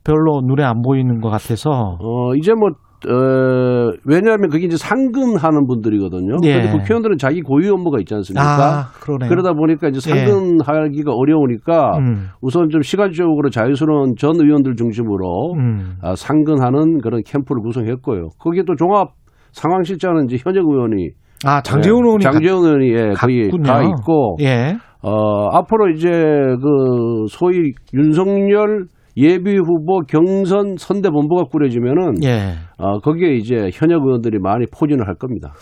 별로 0.05 0.43
눈에 0.43 0.63
안 0.63 0.83
보이는 0.83 1.21
것 1.21 1.31
같아서 1.31 1.97
어, 1.99 2.35
이제 2.37 2.53
뭐, 2.53 2.69
어, 3.09 3.93
왜냐하면 4.05 4.49
그게 4.51 4.67
이제 4.67 4.77
상근하는 4.77 5.67
분들이거든요. 5.67 6.37
예. 6.45 6.55
근데 6.55 6.71
국회의원들은 6.73 7.19
자기 7.19 7.41
고유 7.41 7.73
업무가 7.73 7.99
있지 7.99 8.15
않습니까? 8.15 8.45
아. 8.45 8.87
그러다 9.01 9.53
보니까 9.53 9.89
이제 9.89 10.01
상근하기가 10.01 11.13
어려우니까 11.13 11.99
음, 11.99 12.29
우선 12.41 12.69
좀 12.71 12.83
시간적으로 12.83 13.51
자유스러운 13.51 14.15
전 14.17 14.37
의원들 14.37 14.77
중심으로 14.77 15.55
음, 15.55 15.97
아, 16.03 16.15
상근하는 16.17 17.01
그런 17.01 17.23
캠프를 17.25 17.63
구성했고요. 17.63 18.29
거기에 18.39 18.63
또 18.67 18.75
종합 18.77 19.11
상황실장은 19.53 20.27
이제 20.27 20.37
현역 20.43 20.67
의원이 20.67 21.11
아 21.47 21.61
장재훈 21.63 21.99
예, 21.99 22.07
의원이 22.07 22.23
장재훈 22.23 22.65
의원이 22.65 22.89
예, 22.93 23.13
거기 23.17 23.43
갔군요. 23.45 23.63
가 23.65 23.83
있고 23.83 24.37
예. 24.41 24.77
어, 25.03 25.49
앞으로 25.53 25.91
이제 25.91 26.09
그 26.11 27.27
소위 27.29 27.73
윤석열 27.93 28.87
예비 29.17 29.57
후보 29.57 30.01
경선 30.01 30.77
선대 30.79 31.11
본부가 31.11 31.45
꾸려지면은 31.45 32.23
예. 32.25 32.55
어, 32.79 32.99
거기에 33.01 33.35
이제 33.35 33.71
현역 33.73 34.03
의원들이 34.05 34.39
많이 34.41 34.67
포진을 34.67 35.07
할 35.07 35.15
겁니다. 35.15 35.53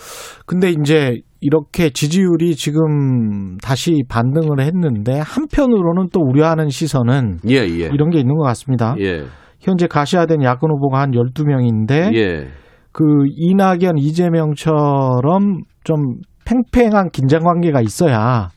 근데 0.47 0.71
이제 0.71 1.21
이렇게 1.41 1.91
지지율이 1.91 2.55
지금 2.55 3.59
다시 3.59 4.03
반등을 4.09 4.61
했는데 4.61 5.19
한편으로는 5.19 6.09
또 6.13 6.21
우려하는 6.21 6.69
시선은 6.71 7.39
예, 7.49 7.57
예. 7.57 7.91
이런 7.93 8.11
게 8.11 8.19
있는 8.19 8.37
것 8.37 8.45
같습니다. 8.45 8.95
예. 9.01 9.25
현재 9.61 9.87
가시화된 9.87 10.43
야권 10.43 10.71
후보가 10.71 11.01
한 11.01 11.11
12명인데 11.11 12.15
예. 12.15 12.49
그 12.93 13.05
이낙연, 13.37 13.99
이재명처럼 13.99 15.63
좀 15.85 15.97
팽팽한 16.45 17.11
긴장 17.11 17.41
관계가 17.43 17.81
있어야 17.81 18.49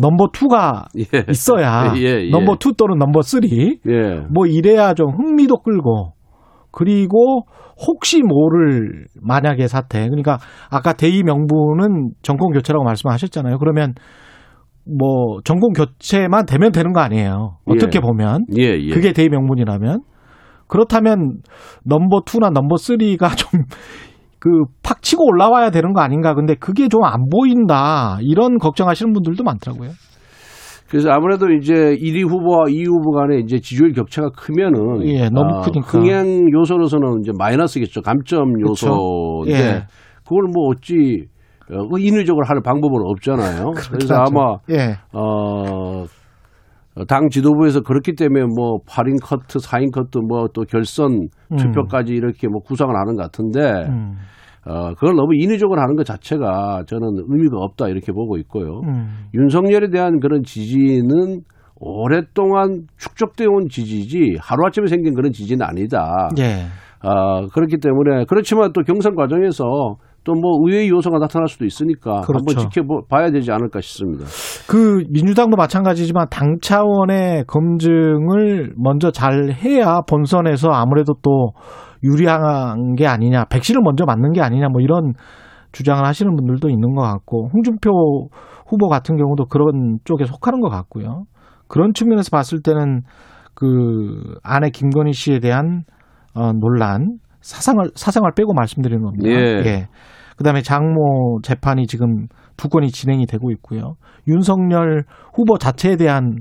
number 0.00 0.28
two가 0.32 0.86
예. 0.98 1.24
있어야 1.30 1.94
예, 1.98 2.26
예. 2.26 2.30
number 2.30 2.56
two 2.56 2.72
또는 2.74 2.98
number 2.98 3.22
three 3.22 3.78
예. 3.86 4.26
뭐 4.30 4.46
이래야 4.46 4.94
좀 4.94 5.10
흥미도 5.10 5.62
끌고 5.62 6.12
그리고 6.70 7.46
혹시 7.86 8.22
모를 8.22 9.06
만약의 9.20 9.68
사태 9.68 10.00
그러니까 10.06 10.38
아까 10.70 10.92
대의 10.92 11.22
명분은 11.22 12.10
정권 12.22 12.52
교체라고 12.52 12.84
말씀하셨잖아요. 12.84 13.58
그러면 13.58 13.94
뭐 14.86 15.40
정권 15.44 15.72
교체만 15.72 16.46
되면 16.46 16.72
되는 16.72 16.92
거 16.92 17.00
아니에요. 17.00 17.58
어떻게 17.64 17.98
예. 17.98 18.00
보면 18.00 18.46
예, 18.58 18.78
예. 18.78 18.90
그게 18.90 19.12
대의 19.12 19.28
명분이라면 19.28 20.02
그렇다면 20.66 21.38
number 21.84 22.22
two나 22.26 22.50
number 22.50 22.76
three가 22.76 23.28
좀 23.36 23.62
그 24.44 24.64
팍 24.82 25.00
치고 25.00 25.26
올라와야 25.26 25.70
되는 25.70 25.94
거 25.94 26.02
아닌가. 26.02 26.34
근데 26.34 26.54
그게 26.54 26.88
좀 26.88 27.02
안 27.04 27.28
보인다. 27.30 28.18
이런 28.20 28.58
걱정하시는 28.58 29.12
분들도 29.14 29.42
많더라고요. 29.42 29.90
그래서 30.90 31.10
아무래도 31.10 31.50
이제 31.50 31.72
1위 31.74 32.28
후보와 32.28 32.66
2위 32.66 32.86
후보 32.86 33.12
간에 33.12 33.38
이제 33.38 33.58
지지율 33.58 33.92
격차가 33.92 34.28
크면은 34.36 35.06
예, 35.06 35.28
너무 35.30 35.56
아, 35.56 35.60
크니까. 35.62 35.86
흥행 35.86 36.52
요소로서는 36.52 37.20
이제 37.22 37.32
마이너스겠죠. 37.36 38.02
감점 38.02 38.60
요소인데 38.60 39.52
예. 39.52 39.86
그걸 40.24 40.44
뭐 40.54 40.68
어찌 40.68 41.24
어, 41.72 41.98
인위적으로 41.98 42.44
할 42.46 42.60
방법은 42.62 43.00
없잖아요. 43.02 43.70
그래서. 43.90 44.14
아마 44.14 44.56
예. 44.70 44.96
어, 45.14 46.04
당 47.08 47.28
지도부에서 47.28 47.80
그렇기 47.80 48.14
때문에 48.14 48.44
뭐 48.56 48.78
8인 48.86 49.20
커트, 49.20 49.58
4인 49.58 49.92
커트 49.92 50.18
뭐 50.18 50.46
또 50.54 50.62
결선 50.62 51.28
음. 51.52 51.56
투표까지 51.56 52.14
이렇게 52.14 52.48
뭐 52.48 52.60
구상을 52.60 52.94
하는 52.94 53.16
것 53.16 53.22
같은데 53.22 53.60
음. 53.88 54.14
어, 54.66 54.94
그걸 54.94 55.14
너무 55.14 55.34
인위적으로 55.34 55.80
하는 55.80 55.94
것 55.96 56.06
자체가 56.06 56.84
저는 56.86 57.24
의미가 57.28 57.56
없다 57.58 57.88
이렇게 57.88 58.12
보고 58.12 58.38
있고요. 58.38 58.80
음. 58.86 59.26
윤석열에 59.34 59.90
대한 59.90 60.20
그런 60.20 60.42
지지는 60.42 61.40
오랫동안 61.76 62.86
축적되어 62.96 63.48
온 63.50 63.68
지지지 63.68 64.36
하루아침에 64.40 64.86
생긴 64.86 65.14
그런 65.14 65.32
지지는 65.32 65.66
아니다. 65.66 66.30
예. 66.38 66.66
아, 67.02 67.46
그렇기 67.52 67.76
때문에 67.78 68.24
그렇지만 68.26 68.72
또 68.72 68.80
경선 68.82 69.16
과정에서 69.16 69.96
또 70.24 70.34
뭐 70.34 70.58
의외의 70.66 70.88
요소가 70.90 71.18
나타날 71.18 71.48
수도 71.48 71.64
있으니까 71.64 72.22
그렇죠. 72.22 72.44
한번 72.48 72.70
지켜봐야 72.70 73.30
되지 73.30 73.52
않을까 73.52 73.80
싶습니다. 73.80 74.24
그 74.68 75.04
민주당도 75.10 75.56
마찬가지지만 75.56 76.26
당 76.30 76.56
차원의 76.60 77.44
검증을 77.46 78.74
먼저 78.76 79.10
잘 79.10 79.52
해야 79.52 80.00
본선에서 80.02 80.70
아무래도 80.70 81.14
또 81.22 81.52
유리한 82.02 82.94
게 82.94 83.06
아니냐, 83.06 83.44
백신을 83.46 83.80
먼저 83.82 84.04
맞는 84.04 84.32
게 84.32 84.40
아니냐, 84.42 84.68
뭐 84.68 84.80
이런 84.80 85.14
주장을 85.72 86.04
하시는 86.04 86.34
분들도 86.34 86.68
있는 86.68 86.94
것 86.94 87.02
같고 87.02 87.48
홍준표 87.52 88.28
후보 88.66 88.88
같은 88.88 89.16
경우도 89.16 89.46
그런 89.46 89.98
쪽에 90.04 90.24
속하는 90.24 90.60
것 90.60 90.68
같고요. 90.68 91.24
그런 91.68 91.94
측면에서 91.94 92.30
봤을 92.30 92.60
때는 92.62 93.02
그 93.54 94.34
아내 94.42 94.70
김건희 94.70 95.12
씨에 95.12 95.40
대한 95.40 95.84
어, 96.34 96.52
논란 96.52 97.18
사상을 97.44 97.84
사상을 97.94 98.28
빼고 98.34 98.54
말씀드리는 98.54 99.02
겁니다. 99.02 99.28
예. 99.28 99.86
그다음에 100.38 100.62
장모 100.62 101.40
재판이 101.42 101.86
지금 101.86 102.26
두 102.56 102.68
건이 102.68 102.88
진행이 102.90 103.26
되고 103.26 103.50
있고요. 103.52 103.94
윤석열 104.26 105.04
후보 105.34 105.58
자체에 105.58 105.96
대한 105.96 106.38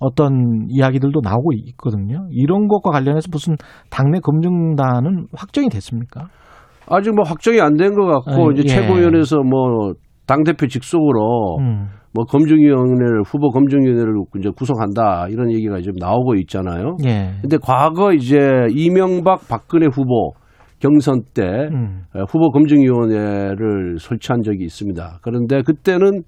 어떤 0.00 0.66
이야기들도 0.68 1.20
나오고 1.22 1.52
있거든요. 1.52 2.26
이런 2.30 2.66
것과 2.68 2.90
관련해서 2.90 3.28
무슨 3.30 3.54
당내 3.90 4.18
검증단은 4.20 5.26
확정이 5.36 5.68
됐습니까? 5.68 6.26
아직 6.88 7.14
뭐 7.14 7.22
확정이 7.24 7.60
안 7.60 7.76
된 7.76 7.94
것 7.94 8.06
같고 8.06 8.48
아, 8.48 8.52
이제 8.52 8.62
예. 8.64 8.68
최고위원회에서 8.68 9.36
뭐 9.42 9.92
당 10.26 10.44
대표 10.44 10.68
직속으로 10.68 11.56
음. 11.58 11.88
뭐 12.14 12.24
검증위원회를 12.24 13.22
후보 13.26 13.50
검증위원회를 13.50 14.14
이제 14.38 14.48
구성한다 14.56 15.26
이런 15.28 15.50
얘기가 15.50 15.80
지금 15.80 15.94
나오고 15.98 16.36
있잖아요. 16.36 16.96
예. 17.04 17.32
근데 17.40 17.56
과거 17.60 18.12
이제 18.12 18.38
이명박 18.70 19.48
박근혜 19.48 19.86
후보 19.92 20.30
경선 20.80 21.22
때 21.34 21.42
음. 21.72 22.02
에, 22.16 22.20
후보 22.28 22.50
검증위원회를 22.50 23.98
설치한 23.98 24.42
적이 24.42 24.64
있습니다. 24.64 25.18
그런데 25.22 25.62
그때는 25.62 26.22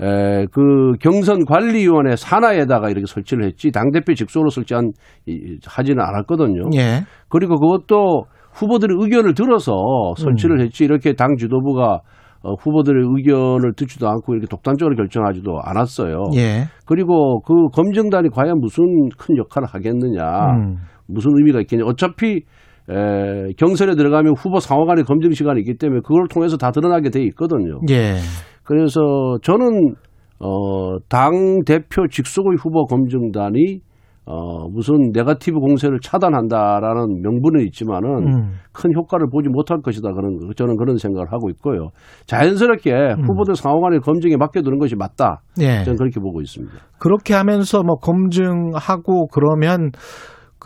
에, 0.00 0.46
그 0.52 0.92
경선 1.00 1.44
관리위원회 1.46 2.16
산하에다가 2.16 2.90
이렇게 2.90 3.06
설치를 3.06 3.44
했지 3.46 3.70
당 3.70 3.90
대표 3.92 4.14
직속으로 4.14 4.50
설치한 4.50 4.92
이- 5.26 5.58
하지는 5.66 6.04
않았거든요. 6.04 6.64
예. 6.76 7.00
그리고 7.28 7.56
그것도 7.58 8.24
후보들의 8.52 8.96
의견을 9.00 9.34
들어서 9.34 9.72
음. 9.72 10.14
설치를 10.16 10.60
했지 10.60 10.84
이렇게 10.84 11.14
당 11.14 11.36
지도부가 11.36 12.00
어, 12.42 12.52
후보들의 12.60 13.02
의견을 13.08 13.72
듣지도 13.74 14.08
않고 14.08 14.34
이렇게 14.34 14.46
독단적으로 14.46 14.94
결정하지도 14.96 15.58
않았어요. 15.64 16.24
예. 16.36 16.64
그리고 16.84 17.40
그 17.40 17.54
검증단이 17.74 18.28
과연 18.28 18.60
무슨 18.60 18.84
큰 19.18 19.36
역할을 19.38 19.66
하겠느냐, 19.66 20.22
음. 20.52 20.76
무슨 21.08 21.30
의미가 21.36 21.60
있겠냐. 21.62 21.84
어차피 21.86 22.42
에, 22.88 23.52
경선에 23.56 23.94
들어가면 23.94 24.34
후보 24.36 24.60
상호간의 24.60 25.04
검증 25.04 25.32
시간이 25.32 25.60
있기 25.60 25.76
때문에 25.76 26.00
그걸 26.02 26.28
통해서 26.28 26.56
다 26.56 26.70
드러나게 26.70 27.10
돼 27.10 27.22
있거든요. 27.24 27.80
예. 27.90 28.14
그래서 28.62 29.38
저는 29.42 29.94
어, 30.38 30.98
당 31.08 31.64
대표 31.64 32.06
직속의 32.08 32.56
후보 32.58 32.84
검증단이 32.84 33.80
어, 34.28 34.68
무슨 34.68 35.12
네가티브 35.12 35.60
공세를 35.60 36.00
차단한다라는 36.00 37.22
명분은 37.22 37.60
있지만은 37.66 38.10
음. 38.26 38.52
큰 38.72 38.90
효과를 38.96 39.28
보지 39.30 39.48
못할 39.48 39.80
것이다. 39.80 40.12
그런 40.12 40.40
저는 40.56 40.76
그런 40.76 40.96
생각을 40.96 41.32
하고 41.32 41.48
있고요. 41.50 41.90
자연스럽게 42.26 42.90
후보들 43.24 43.54
상호간의 43.54 44.00
검증에 44.00 44.36
맡겨두는 44.36 44.78
것이 44.78 44.96
맞다. 44.96 45.42
음. 45.58 45.62
예. 45.62 45.84
저는 45.84 45.96
그렇게 45.96 46.18
보고 46.18 46.40
있습니다. 46.40 46.74
그렇게 46.98 47.34
하면서 47.34 47.84
뭐 47.84 47.96
검증하고 47.96 49.28
그러면 49.28 49.92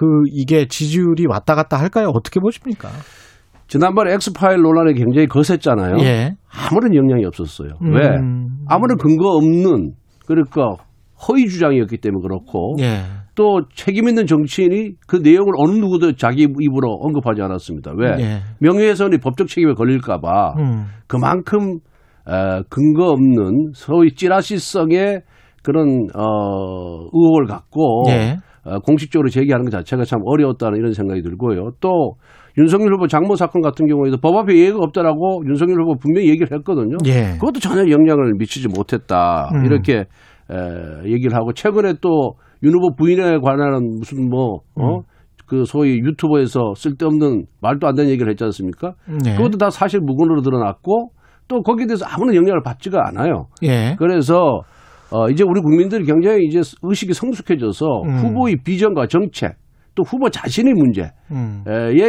그 0.00 0.06
이게 0.32 0.66
지지율이 0.66 1.26
왔다 1.28 1.54
갔다 1.54 1.78
할까요? 1.78 2.10
어떻게 2.14 2.40
보십니까? 2.40 2.88
지난번에 3.66 4.14
엑스파일 4.14 4.62
논란이 4.62 4.94
굉장히 4.94 5.26
거셌잖아요. 5.26 5.98
예. 6.00 6.36
아무런 6.48 6.94
영향이 6.94 7.26
없었어요. 7.26 7.72
음. 7.82 7.92
왜? 7.92 8.08
아무런 8.66 8.96
근거 8.96 9.28
없는 9.32 9.92
그러니까 10.26 10.76
허위 11.28 11.48
주장이었기 11.48 11.98
때문에 11.98 12.22
그렇고 12.22 12.76
예. 12.80 13.02
또 13.34 13.66
책임 13.74 14.08
있는 14.08 14.26
정치인이 14.26 14.92
그 15.06 15.16
내용을 15.16 15.52
어느 15.58 15.72
누구도 15.72 16.16
자기 16.16 16.44
입으로 16.44 16.94
언급하지 17.02 17.42
않았습니다. 17.42 17.92
왜? 17.94 18.08
예. 18.20 18.40
명예훼손이 18.60 19.18
법적 19.18 19.48
책임에 19.48 19.74
걸릴까봐 19.74 20.54
음. 20.60 20.86
그만큼 21.06 21.80
에, 22.26 22.62
근거 22.70 23.10
없는 23.10 23.72
소위 23.74 24.14
찌라시성의 24.14 25.20
그런 25.62 26.06
어, 26.14 27.06
의혹을 27.12 27.44
갖고 27.48 28.04
예. 28.08 28.38
어, 28.64 28.78
공식적으로 28.80 29.28
제기하는 29.28 29.64
것 29.64 29.70
자체가 29.70 30.04
참 30.04 30.20
어려웠다는 30.24 30.78
이런 30.78 30.92
생각이 30.92 31.22
들고요. 31.22 31.70
또 31.80 32.14
윤석열 32.58 32.92
후보 32.94 33.06
장모 33.06 33.36
사건 33.36 33.62
같은 33.62 33.86
경우에도 33.86 34.18
법 34.18 34.36
앞에 34.36 34.54
예의가 34.54 34.78
없다라고 34.80 35.42
윤석열 35.46 35.82
후보 35.82 35.94
분명히 35.96 36.28
얘기를 36.28 36.48
했거든요. 36.52 36.96
예. 37.06 37.34
그것도 37.38 37.60
전혀 37.60 37.90
영향을 37.90 38.34
미치지 38.36 38.68
못했다. 38.68 39.50
음. 39.54 39.64
이렇게 39.64 40.04
에, 40.50 41.04
얘기를 41.04 41.34
하고 41.36 41.52
최근에 41.52 41.94
또 42.00 42.34
윤 42.62 42.74
후보 42.74 42.94
부인에 42.94 43.38
관한 43.38 43.82
무슨 43.98 44.28
뭐 44.28 44.60
어? 44.76 44.98
음. 44.98 45.02
그 45.46 45.64
소위 45.64 45.98
유튜버에서 45.98 46.74
쓸데없는 46.76 47.46
말도 47.60 47.86
안 47.88 47.94
되는 47.94 48.10
얘기를 48.10 48.30
했지 48.30 48.44
않습니까? 48.44 48.92
예. 49.26 49.34
그것도 49.34 49.58
다 49.58 49.70
사실 49.70 50.00
무근으로 50.00 50.42
드러났고 50.42 51.10
또 51.48 51.62
거기에 51.62 51.86
대해서 51.86 52.04
아무런 52.06 52.36
영향을 52.36 52.62
받지가 52.62 53.08
않아요. 53.08 53.46
예. 53.64 53.96
그래서 53.98 54.60
어 55.12 55.28
이제 55.28 55.44
우리 55.46 55.60
국민들이 55.60 56.04
굉장히 56.04 56.44
이제 56.46 56.60
의식이 56.82 57.12
성숙해져서 57.14 57.86
음. 58.04 58.16
후보의 58.18 58.56
비전과 58.64 59.06
정책 59.06 59.54
또 59.94 60.04
후보 60.04 60.30
자신의 60.30 60.74
문제에 60.74 61.10
음. 61.32 61.64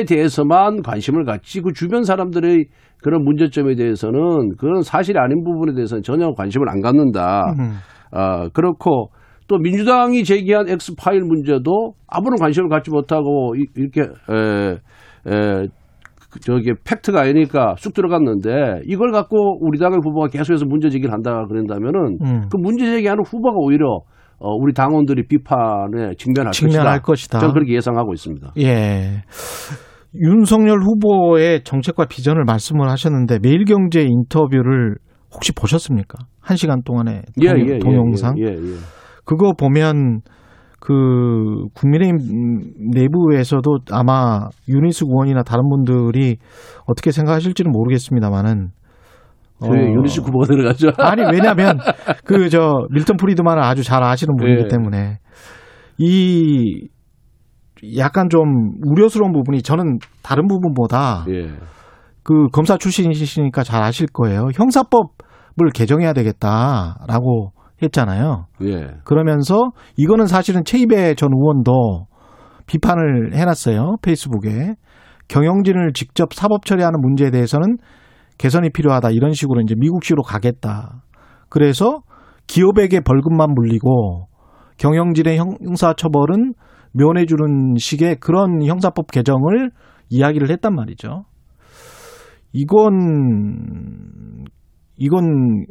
대해서만 0.07 0.81
관심을 0.83 1.25
갖지 1.25 1.61
그 1.61 1.73
주변 1.73 2.03
사람들의 2.03 2.65
그런 3.01 3.23
문제점에 3.23 3.73
대해서는 3.75 4.55
그런 4.57 4.81
사실이 4.83 5.17
아닌 5.17 5.43
부분에 5.43 5.73
대해서는 5.73 6.03
전혀 6.03 6.31
관심을 6.33 6.69
안 6.69 6.81
갖는다. 6.81 7.53
음. 7.57 7.77
아 8.11 8.47
그렇고 8.49 9.09
또 9.47 9.57
민주당이 9.57 10.23
제기한 10.23 10.69
X 10.69 10.93
파일 10.95 11.21
문제도 11.21 11.93
아무런 12.07 12.37
관심을 12.39 12.69
갖지 12.69 12.91
못하고 12.91 13.55
이- 13.55 13.65
이렇게 13.75 14.01
에, 14.01 14.77
에, 15.27 15.63
그 15.63 15.67
저기 16.39 16.73
팩트가 16.83 17.21
아니니까 17.21 17.75
쑥 17.77 17.93
들어갔는데 17.93 18.81
이걸 18.85 19.11
갖고 19.11 19.57
우리 19.59 19.77
당의 19.77 19.99
후보가 20.03 20.27
계속해서 20.27 20.65
문제 20.65 20.89
제기를 20.89 21.13
한다 21.13 21.43
그런다면은 21.47 22.17
음. 22.21 22.41
그 22.49 22.57
문제 22.57 22.85
제기하는 22.85 23.23
후보가 23.25 23.57
오히려 23.57 24.01
어, 24.39 24.55
우리 24.55 24.73
당원들이 24.73 25.27
비판에 25.27 26.15
직면할, 26.17 26.51
직면할 26.51 27.01
것이다. 27.01 27.39
저는 27.39 27.53
그렇게 27.53 27.73
예상하고 27.75 28.13
있습니다. 28.13 28.53
예. 28.57 29.21
윤석열 30.15 30.79
후보의 30.81 31.63
정책과 31.63 32.05
비전을 32.05 32.43
말씀을 32.45 32.89
하셨는데 32.89 33.37
매일경제 33.41 34.01
인터뷰를 34.01 34.95
혹시 35.33 35.53
보셨습니까? 35.53 36.17
한 36.41 36.57
시간 36.57 36.81
동안의 36.83 37.21
동, 37.39 37.45
예, 37.45 37.75
예, 37.75 37.79
동영상. 37.79 38.33
예, 38.39 38.45
예, 38.45 38.53
예. 38.53 38.75
그거 39.25 39.53
보면 39.53 40.21
그 40.81 41.67
국민의힘 41.75 42.17
내부에서도 42.91 43.63
아마 43.91 44.47
윤희숙 44.67 45.05
의원이나 45.07 45.43
다른 45.43 45.69
분들이 45.69 46.37
어떻게 46.87 47.11
생각하실지는 47.11 47.71
모르겠습니다만은 47.71 48.69
저희 49.63 49.79
윤희숙 49.79 50.21
후보가 50.21 50.47
들어가죠. 50.47 50.89
아니 50.97 51.21
왜냐하면 51.21 51.77
그 52.25 52.49
저 52.49 52.87
밀턴 52.89 53.15
프리드만을 53.17 53.61
아주 53.63 53.83
잘 53.83 54.03
아시는 54.03 54.35
분이기 54.37 54.63
예. 54.63 54.67
때문에 54.67 55.19
이 55.99 56.87
약간 57.97 58.27
좀 58.29 58.71
우려스러운 58.83 59.31
부분이 59.33 59.61
저는 59.61 59.99
다른 60.23 60.47
부분보다 60.47 61.25
예. 61.29 61.51
그 62.23 62.47
검사 62.51 62.75
출신이시니까 62.77 63.61
잘 63.63 63.83
아실 63.83 64.07
거예요. 64.11 64.49
형사법을 64.55 65.69
개정해야 65.75 66.13
되겠다라고 66.13 67.51
했잖아요. 67.81 68.45
예. 68.63 68.87
그러면서 69.03 69.71
이거는 69.97 70.27
사실은 70.27 70.63
최이배 70.63 71.15
전 71.15 71.29
의원도 71.33 72.07
비판을 72.67 73.33
해놨어요. 73.33 73.97
페이스북에. 74.01 74.75
경영진을 75.27 75.93
직접 75.93 76.33
사법 76.33 76.65
처리하는 76.65 76.99
문제에 76.99 77.31
대해서는 77.31 77.77
개선이 78.37 78.69
필요하다. 78.71 79.11
이런 79.11 79.33
식으로 79.33 79.61
이제 79.61 79.75
미국식으로 79.77 80.23
가겠다. 80.23 81.03
그래서 81.49 82.01
기업에게 82.47 82.99
벌금만 83.01 83.53
물리고 83.53 84.27
경영진의 84.77 85.37
형사 85.37 85.93
처벌은 85.93 86.53
면해주는 86.93 87.75
식의 87.77 88.17
그런 88.19 88.65
형사법 88.65 89.07
개정을 89.11 89.71
이야기를 90.09 90.49
했단 90.49 90.75
말이죠. 90.75 91.23
이건 92.51 94.45
이건 94.97 95.65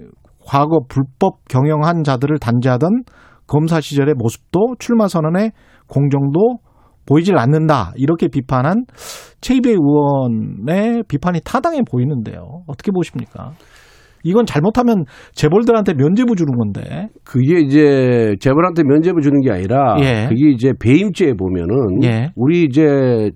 과거 0.45 0.81
불법 0.89 1.47
경영한 1.49 2.05
자들을 2.05 2.39
단죄하던 2.39 3.03
검사 3.47 3.81
시절의 3.81 4.15
모습도 4.17 4.77
출마 4.79 5.09
선언의 5.09 5.53
공정도 5.89 6.59
보이질 7.07 7.37
않는다. 7.37 7.93
이렇게 7.97 8.29
비판한 8.29 8.85
최이배 9.41 9.71
의원의 9.71 11.05
비판이 11.09 11.41
타당해 11.45 11.81
보이는데요. 11.91 12.63
어떻게 12.67 12.93
보십니까? 12.93 13.53
이건 14.23 14.45
잘못하면 14.47 15.05
재벌들한테 15.33 15.95
면죄부 15.95 16.37
주는 16.37 16.53
건데. 16.57 17.09
그게 17.25 17.61
이제 17.61 18.37
재벌한테 18.39 18.85
면죄부 18.85 19.23
주는 19.23 19.41
게 19.41 19.51
아니라 19.51 19.97
예. 20.01 20.27
그게 20.29 20.51
이제 20.51 20.73
배임죄에 20.79 21.33
보면은 21.35 22.03
예. 22.05 22.31
우리 22.37 22.65
이제 22.65 23.31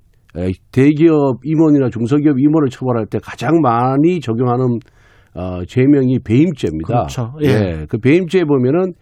대기업 0.72 1.38
임원이나 1.42 1.88
중소기업 1.90 2.38
임원을 2.38 2.68
처벌할 2.68 3.06
때 3.06 3.18
가장 3.22 3.60
많이 3.62 4.20
적용하는 4.20 4.78
어, 5.34 5.64
죄명이 5.66 6.20
배임죄입니다. 6.20 6.86
그렇죠. 7.06 7.32
예. 7.42 7.86
그 7.88 7.98
배임죄에 7.98 8.44
보면은 8.44 8.92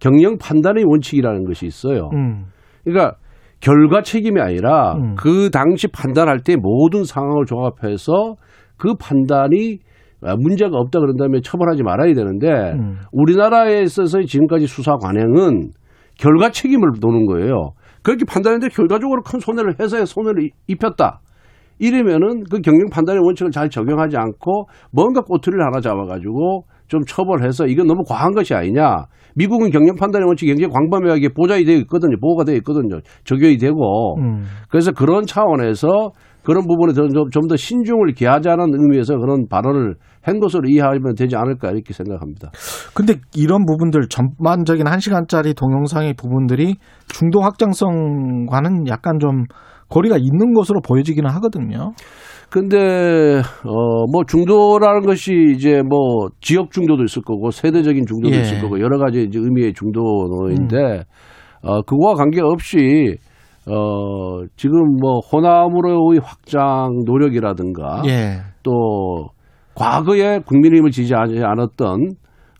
경영 0.00 0.36
판단의 0.38 0.84
원칙이라는 0.84 1.44
것이 1.44 1.66
있어요. 1.66 2.10
음. 2.14 2.46
그러니까 2.84 3.16
결과 3.60 4.02
책임이 4.02 4.40
아니라 4.40 4.94
음. 4.94 5.14
그 5.16 5.50
당시 5.50 5.86
판단할 5.88 6.40
때 6.40 6.56
모든 6.56 7.04
상황을 7.04 7.44
종합해서 7.46 8.34
그 8.76 8.94
판단이 8.98 9.78
아, 10.24 10.34
문제가 10.36 10.76
없다 10.76 11.00
그런다면 11.00 11.42
처벌하지 11.42 11.82
말아야 11.82 12.14
되는데 12.14 12.48
음. 12.72 12.96
우리나라에 13.12 13.82
있어서 13.82 14.20
지금까지 14.22 14.66
수사 14.66 14.96
관행은 14.96 15.70
결과 16.18 16.50
책임을 16.50 16.90
노는 17.00 17.26
거예요. 17.26 17.72
그렇게 18.02 18.24
판단했는데 18.24 18.74
결과적으로 18.74 19.22
큰 19.22 19.40
손해를 19.40 19.74
회사에 19.80 20.04
손해를 20.04 20.44
이- 20.44 20.50
입혔다. 20.68 21.20
이러면은 21.82 22.44
그 22.48 22.60
경영 22.60 22.88
판단의 22.90 23.20
원칙을 23.24 23.50
잘 23.50 23.68
적용하지 23.68 24.16
않고 24.16 24.66
뭔가 24.92 25.20
꼬투리를 25.22 25.62
하나 25.64 25.80
잡아가지고 25.80 26.64
좀 26.86 27.00
처벌해서 27.04 27.66
이건 27.66 27.88
너무 27.88 28.04
과한 28.06 28.32
것이 28.32 28.54
아니냐. 28.54 29.06
미국은 29.34 29.70
경영 29.70 29.96
판단의 29.96 30.26
원칙이 30.28 30.52
굉장히 30.52 30.72
광범위하게 30.72 31.30
보장이 31.30 31.64
되어 31.64 31.76
있거든요. 31.78 32.16
보호가 32.20 32.44
되어 32.44 32.54
있거든요. 32.56 33.00
적용이 33.24 33.56
되고. 33.56 34.16
음. 34.20 34.44
그래서 34.68 34.92
그런 34.92 35.26
차원에서 35.26 36.12
그런 36.44 36.66
부분에 36.66 36.92
좀더 36.92 37.56
신중을 37.56 38.12
기하자는 38.14 38.74
의미에서 38.74 39.16
그런 39.16 39.48
발언을 39.48 39.94
한 40.22 40.38
것으로 40.38 40.68
이해하면 40.68 41.14
되지 41.16 41.34
않을까 41.34 41.70
이렇게 41.70 41.92
생각합니다. 41.92 42.50
근데 42.94 43.14
이런 43.34 43.64
부분들 43.66 44.08
전반적인 44.08 44.86
한 44.86 45.00
시간짜리 45.00 45.54
동영상의 45.54 46.14
부분들이 46.14 46.76
중도 47.08 47.40
확장성과는 47.40 48.86
약간 48.88 49.18
좀 49.18 49.44
거리가 49.92 50.16
있는 50.16 50.54
것으로 50.54 50.80
보여지기는 50.80 51.28
하거든요. 51.30 51.92
근데 52.50 53.40
어 53.64 53.92
뭐 54.12 54.24
중도라는 54.26 55.02
것이 55.02 55.32
이제 55.54 55.80
뭐 55.82 56.28
지역 56.40 56.70
중도도 56.70 57.04
있을 57.04 57.22
거고 57.22 57.50
세대적인 57.50 58.04
중도도 58.06 58.34
예. 58.34 58.40
있을 58.40 58.60
거고 58.60 58.80
여러 58.80 58.98
가지 58.98 59.22
이제 59.22 59.38
의미의 59.38 59.72
중도인데 59.74 61.04
어 61.62 61.82
그거와 61.82 62.14
관계없이 62.14 63.16
어 63.66 64.44
지금 64.56 64.96
뭐 65.00 65.20
호남으로의 65.20 66.20
확장 66.22 67.04
노력이라든가 67.06 68.02
예. 68.06 68.40
또 68.62 69.28
과거에 69.74 70.40
국민의힘을 70.40 70.90
지지하지 70.90 71.40
않았던 71.42 72.10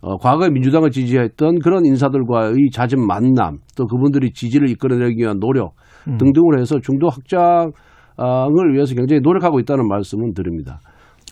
어, 0.01 0.17
과거에 0.17 0.49
민주당을 0.51 0.91
지지했던 0.91 1.59
그런 1.61 1.85
인사들과의 1.85 2.71
잦은 2.73 3.07
만남 3.07 3.59
또 3.77 3.87
그분들이 3.87 4.33
지지를 4.33 4.69
이끌어내기 4.71 5.21
위한 5.23 5.39
노력 5.39 5.75
음. 6.09 6.19
등등으로 6.19 6.61
해서 6.61 6.79
중도 6.81 7.09
확장을 7.09 7.73
위해서 8.73 8.95
굉장히 8.95 9.21
노력하고 9.23 9.61
있다는 9.61 9.89
말씀은 9.89 10.35
드립니다. 10.35 10.81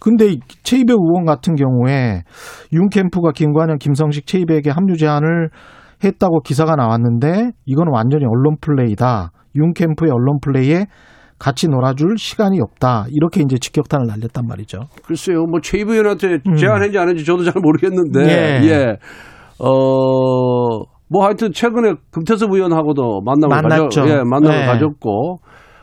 근데 0.00 0.28
이 0.32 0.40
최이배 0.62 0.92
의원 0.92 1.26
같은 1.26 1.54
경우에 1.54 2.22
윤 2.72 2.88
캠프가 2.88 3.32
김관영, 3.32 3.76
김성식, 3.78 4.26
최이배에게 4.26 4.70
합류 4.70 4.96
제안을 4.96 5.50
했다고 6.02 6.40
기사가 6.40 6.76
나왔는데 6.76 7.50
이건 7.66 7.88
완전히 7.92 8.24
언론 8.24 8.56
플레이다. 8.60 9.30
윤 9.56 9.74
캠프의 9.74 10.10
언론 10.10 10.38
플레이에 10.40 10.86
같이 11.38 11.68
놀아줄 11.68 12.18
시간이 12.18 12.60
없다. 12.60 13.06
이렇게 13.10 13.40
이제 13.40 13.56
직격탄을 13.58 14.06
날렸단 14.06 14.46
말이죠. 14.46 14.80
글쎄요, 15.04 15.44
뭐 15.46 15.60
최이부 15.60 15.92
의원한테 15.92 16.38
음. 16.46 16.54
제안했는지 16.54 16.98
안 16.98 17.08
했는지 17.08 17.24
저도 17.24 17.44
잘 17.44 17.54
모르겠는데, 17.62 18.20
예. 18.24 18.68
예, 18.68 18.96
어, 19.58 20.80
뭐 21.10 21.24
하여튼 21.24 21.52
최근에 21.52 21.94
금태섭 22.12 22.52
의원하고도 22.52 23.22
만남을 23.24 23.62
만났죠. 23.62 24.02
가졌, 24.02 24.08
예, 24.08 24.22
만남을 24.24 24.60
네. 24.60 24.66
가졌고, 24.66 25.40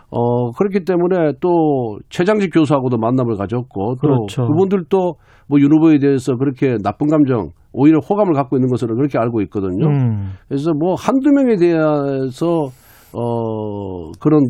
어, 0.10 0.52
그렇기 0.52 0.86
때문에 0.86 1.34
또 1.42 2.00
최장직 2.10 2.52
교수하고도 2.54 2.98
만남을 2.98 3.36
가졌고, 3.36 3.96
또 3.96 4.00
그렇죠. 4.00 4.48
그분들도 4.48 5.16
뭐 5.50 5.60
윤 5.60 5.72
후보에 5.74 6.00
대해서 6.00 6.36
그렇게 6.36 6.78
나쁜 6.84 7.08
감정, 7.08 7.50
오히려 7.74 8.00
호감을 8.00 8.34
갖고 8.34 8.58
있는 8.58 8.70
것으로 8.70 8.96
그렇게 8.96 9.18
알고 9.18 9.42
있거든요. 9.44 9.88
음. 9.88 10.32
그래서 10.48 10.72
뭐 10.74 10.96
한두 10.96 11.30
명에 11.32 11.56
대해서 11.58 12.68
어 13.14 14.12
그런 14.20 14.44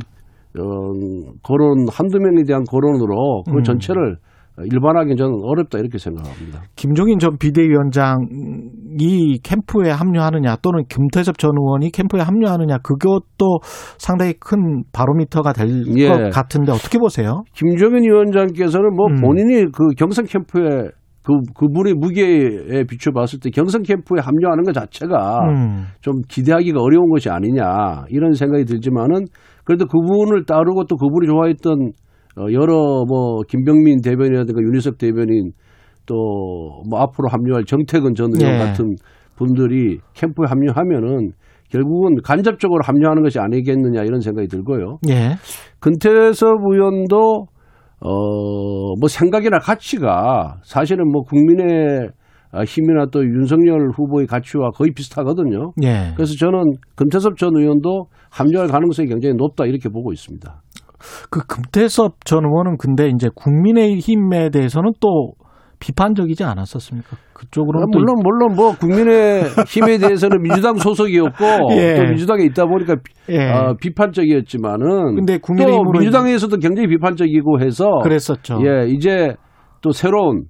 어 0.60 1.34
거론 1.44 1.88
한두 1.92 2.20
명에 2.20 2.44
대한 2.48 2.64
거론으로 2.64 3.44
그 3.46 3.58
음. 3.58 3.64
전체를 3.64 4.18
일반하기는 4.64 5.18
저는 5.18 5.40
어렵다 5.44 5.78
이렇게 5.78 5.98
생각합니다. 5.98 6.64
김종인 6.76 7.20
전 7.20 7.38
비대위원장이 7.38 8.18
캠프에 9.44 9.92
합류하느냐 9.92 10.58
또는 10.64 10.84
김태섭 10.90 11.38
전 11.38 11.52
의원이 11.58 11.92
캠프에 11.92 12.22
합류하느냐 12.22 12.80
그것도 12.80 13.60
상당히 14.00 14.34
큰 14.40 14.84
바로미터가 14.92 15.54
될것 15.54 15.98
예. 15.98 16.30
같은데 16.30 16.72
어떻게 16.72 16.98
보세요? 16.98 17.44
김종인 17.54 18.04
위원장께서는 18.04 18.96
뭐 18.96 19.08
음. 19.08 19.22
본인이 19.22 19.66
그 19.72 19.90
경선 19.96 20.26
캠프에 20.26 20.90
그 21.24 21.34
그분의 21.54 21.94
무게에 21.94 22.86
비춰봤을 22.90 23.40
때 23.44 23.50
경선 23.50 23.84
캠프에 23.84 24.22
합류하는 24.22 24.64
것 24.64 24.74
자체가 24.74 25.40
음. 25.50 25.86
좀 26.02 26.22
기대하기가 26.28 26.80
어려운 26.82 27.10
것이 27.10 27.30
아니냐 27.30 28.06
이런 28.10 28.34
생각이 28.34 28.64
들지만은 28.66 29.26
그래도 29.66 29.86
그분을 29.86 30.46
따르고 30.46 30.86
또 30.86 30.96
그분이 30.96 31.28
좋아했던 31.28 31.92
어, 32.38 32.52
여러 32.52 33.04
뭐 33.08 33.42
김병민 33.48 34.02
대변인이라든가 34.02 34.62
윤희석 34.62 34.98
대변인 34.98 35.52
또 36.06 36.68
뭐 36.88 37.00
앞으로 37.02 37.28
합류할 37.30 37.64
정태근 37.66 38.14
전 38.16 38.32
의원 38.34 38.56
예. 38.56 38.58
같은 38.60 38.96
분들이 39.36 40.00
캠프에 40.14 40.46
합류하면은 40.48 41.32
결국은 41.70 42.16
간접적으로 42.24 42.82
합류하는 42.84 43.24
것이 43.24 43.40
아니겠느냐 43.40 44.04
이런 44.04 44.22
생각이 44.22 44.48
들고요. 44.48 45.00
예. 45.10 45.36
근태섭 45.80 46.48
의원도 46.72 47.46
어, 48.00 48.10
뭐 49.00 49.10
생각이나 49.10 49.58
가치가 49.60 50.58
사실은 50.64 51.12
뭐 51.12 51.24
국민의 51.24 52.10
아, 52.52 52.64
힘이나 52.64 53.08
또 53.12 53.24
윤석열 53.26 53.90
후보의 53.90 54.26
가치와 54.26 54.70
거의 54.72 54.92
비슷하거든요. 54.92 55.74
예. 55.84 56.14
그래서 56.16 56.34
저는 56.40 56.76
금태섭 56.96 57.36
전 57.38 57.52
의원도 57.58 58.06
합류할 58.30 58.68
가능성이 58.68 59.10
굉장히 59.10 59.36
높다 59.36 59.66
이렇게 59.66 59.90
보고 59.90 60.14
있습니다. 60.14 60.62
그 61.30 61.46
금태섭 61.46 62.26
전 62.26 62.46
의원은 62.46 62.78
근데 62.78 63.10
이제 63.10 63.30
국민의힘에 63.36 64.50
대해서는 64.50 64.92
또 65.00 65.34
비판적이지 65.80 66.44
않았었습니까? 66.44 67.18
그쪽으로는 67.34 67.84
아, 67.84 67.88
물론 67.92 68.16
물론 68.24 68.56
뭐 68.56 68.76
국민의 68.76 69.44
힘에 69.68 69.98
대해서는 70.02 70.42
민주당 70.42 70.76
소속이었고 70.76 71.46
예. 71.78 71.96
또 71.96 72.04
민주당에 72.04 72.44
있다 72.46 72.66
보니까 72.66 72.96
또, 72.96 73.34
예. 73.34 73.52
어, 73.52 73.76
비판적이었지만은 73.80 75.16
근데 75.16 75.38
또 75.38 75.42
국민의힘으로 75.42 76.00
민주당에서도 76.00 76.58
굉장히 76.58 76.88
비판적이고 76.88 77.62
해서 77.62 78.00
그랬었죠. 78.02 78.60
예 78.66 78.88
이제 78.88 79.36
또 79.82 79.92
새로운 79.92 80.46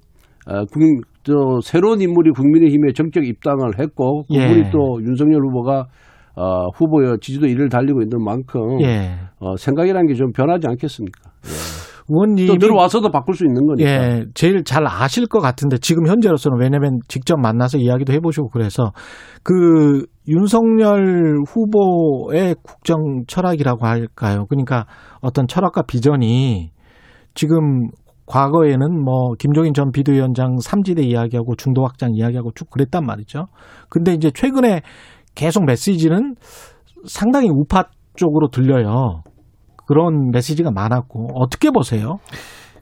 어, 0.48 0.64
국, 0.72 0.82
또 1.24 1.60
새로운 1.62 2.02
인물이 2.02 2.32
국민의힘에 2.32 2.94
정격 2.94 3.28
입당을 3.28 3.80
했고 3.80 4.24
그분이 4.24 4.60
예. 4.60 4.70
또 4.72 5.02
윤석열 5.02 5.42
후보가 5.46 5.88
어, 6.38 6.68
후보여 6.76 7.18
지지도 7.20 7.48
이를 7.48 7.68
달리고 7.68 8.02
있는 8.02 8.24
만큼 8.24 8.80
예. 8.82 9.16
어, 9.40 9.56
생각이라는 9.58 10.08
게 10.08 10.14
좀 10.14 10.32
변하지 10.32 10.68
않겠습니까? 10.68 11.32
의원님이 12.10 12.48
또 12.48 12.58
들어와서도 12.58 13.10
바꿀 13.12 13.36
수 13.36 13.44
있는 13.46 13.66
거니까. 13.66 13.90
예, 13.90 14.26
제일 14.34 14.64
잘 14.64 14.86
아실 14.88 15.26
것 15.28 15.40
같은데 15.42 15.78
지금 15.78 16.08
현재로서는 16.08 16.58
왜냐면 16.60 17.00
직접 17.10 17.38
만나서 17.38 17.80
이야기도 17.80 18.14
해보시고 18.14 18.50
그래서 18.50 18.92
그 19.44 20.06
윤석열 20.28 21.42
후보의 21.48 22.56
국정 22.64 23.24
철학이라고 23.28 23.86
할까요? 23.86 24.46
그러니까 24.48 24.86
어떤 25.22 25.48
철학과 25.48 25.82
비전이 25.82 26.70
지금 27.34 27.88
과거에는 28.26 29.04
뭐 29.04 29.34
김종인 29.40 29.74
전 29.74 29.92
비대위원장 29.92 30.58
삼지대 30.62 31.02
이야기하고 31.02 31.56
중도 31.56 31.84
확장 31.84 32.12
이야기하고 32.14 32.52
쭉 32.56 32.70
그랬단 32.70 33.06
말이죠. 33.06 33.48
근데 33.90 34.14
이제 34.14 34.32
최근에 34.32 34.82
계속 35.38 35.66
메시지는 35.66 36.34
상당히 37.06 37.48
우파 37.50 37.84
쪽으로 38.16 38.50
들려요. 38.50 39.22
그런 39.88 40.32
메시지가 40.32 40.72
많았고 40.72 41.28
어떻게 41.36 41.70
보세요? 41.70 42.18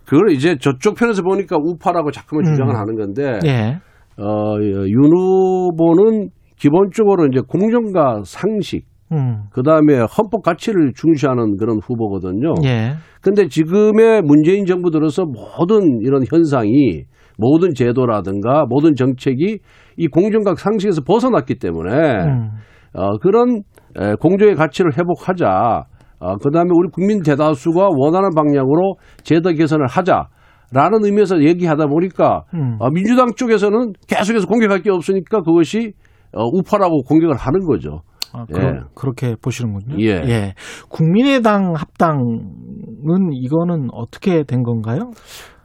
그걸 0.06 0.32
이제 0.32 0.56
저쪽 0.58 0.96
편에서 0.96 1.22
보니까 1.22 1.58
우파라고 1.62 2.12
자꾸만 2.12 2.46
음. 2.46 2.52
주장을 2.52 2.74
하는 2.74 2.96
건데 2.96 3.40
예. 3.46 3.78
어, 4.18 4.56
윤 4.62 5.12
후보는 5.14 6.30
기본적으로 6.56 7.28
이제 7.28 7.42
공정과 7.46 8.22
상식, 8.24 8.86
음. 9.12 9.44
그 9.52 9.62
다음에 9.62 9.98
헌법 10.00 10.42
가치를 10.42 10.94
중시하는 10.96 11.58
그런 11.58 11.80
후보거든요. 11.84 12.54
예. 12.64 12.94
근데 13.22 13.48
지금의 13.50 14.22
문재인 14.22 14.66
정부 14.66 14.90
들어서 14.90 15.26
모든 15.26 16.00
이런 16.02 16.24
현상이 16.32 17.04
모든 17.38 17.74
제도라든가 17.74 18.66
모든 18.68 18.96
정책이 18.96 19.60
이 19.98 20.08
공정과 20.08 20.56
상식에서 20.56 21.02
벗어났기 21.02 21.56
때문에 21.56 21.92
음. 21.92 22.50
어, 22.94 23.18
그런 23.18 23.64
에, 23.98 24.16
공정의 24.20 24.56
가치를 24.56 24.98
회복하자. 24.98 25.84
어, 26.20 26.38
그 26.38 26.50
다음에 26.50 26.70
우리 26.74 26.90
국민 26.90 27.22
대다수가 27.22 27.90
원하는 27.92 28.30
방향으로 28.36 28.96
제도 29.24 29.52
개선을 29.52 29.88
하자 29.88 30.28
라는 30.72 31.04
의미에서 31.04 31.44
얘기하다 31.44 31.88
보니까 31.88 32.44
음. 32.54 32.78
어, 32.80 32.90
민주당 32.90 33.28
쪽에서는 33.36 33.94
계속해서 34.08 34.48
공격할 34.48 34.82
게 34.82 34.92
없으니까 34.92 35.42
그것이 35.42 35.94
어, 36.34 36.44
우파라고 36.46 37.04
공격을 37.04 37.36
하는 37.36 37.66
거죠. 37.66 38.02
아, 38.34 38.46
예. 38.50 38.54
그러, 38.54 38.84
그렇게 38.96 39.36
보시는군요. 39.42 40.02
예. 40.04 40.54
국민의당 40.90 41.74
합당은 41.76 43.32
이거는 43.32 43.88
어떻게 43.94 44.44
된 44.44 44.64
건가요? 44.64 45.12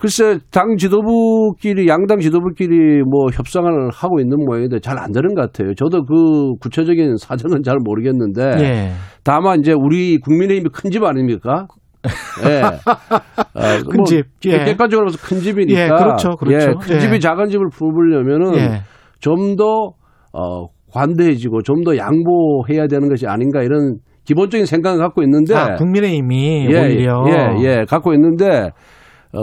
글쎄 0.00 0.38
당 0.50 0.76
지도부끼리 0.76 1.86
양당 1.88 2.20
지도부끼리 2.20 3.02
뭐 3.02 3.26
협상을 3.32 3.70
하고 3.92 4.18
있는 4.20 4.38
모양인데 4.44 4.80
잘 4.80 4.98
안 4.98 5.12
되는 5.12 5.34
것 5.34 5.42
같아요. 5.52 5.74
저도 5.74 6.04
그 6.04 6.54
구체적인 6.60 7.16
사정은 7.18 7.62
잘 7.62 7.76
모르겠는데 7.82 8.42
예. 8.64 8.90
다만 9.24 9.60
이제 9.60 9.72
우리 9.72 10.18
국민의힘이 10.18 10.70
큰 10.72 10.90
집 10.90 11.04
아닙니까? 11.04 11.66
예. 12.48 12.62
어, 12.62 13.82
큰 13.90 14.04
집. 14.04 14.24
예. 14.46 14.64
객관적으로 14.64 15.06
봐서 15.08 15.18
큰 15.22 15.38
집이니까. 15.40 15.80
예, 15.80 15.88
그렇죠, 15.88 16.30
그렇죠. 16.36 16.70
예, 16.70 16.74
큰 16.80 16.96
예. 16.96 17.00
집이 17.00 17.20
작은 17.20 17.48
집을 17.50 17.68
부르려면은 17.70 18.56
예. 18.56 18.80
좀더 19.20 19.92
어, 20.32 20.66
관대해지고 20.92 21.62
좀 21.62 21.84
더 21.84 21.96
양보해야 21.96 22.86
되는 22.88 23.08
것이 23.08 23.26
아닌가 23.26 23.62
이런 23.62 23.98
기본적인 24.24 24.64
생각을 24.66 24.98
갖고 24.98 25.22
있는데 25.22 25.54
아, 25.54 25.74
국민의힘이 25.76 26.66
예, 26.70 26.78
오히려 26.78 27.24
예, 27.28 27.62
예, 27.64 27.84
갖고 27.88 28.12
있는데, 28.14 28.70
어, 29.32 29.40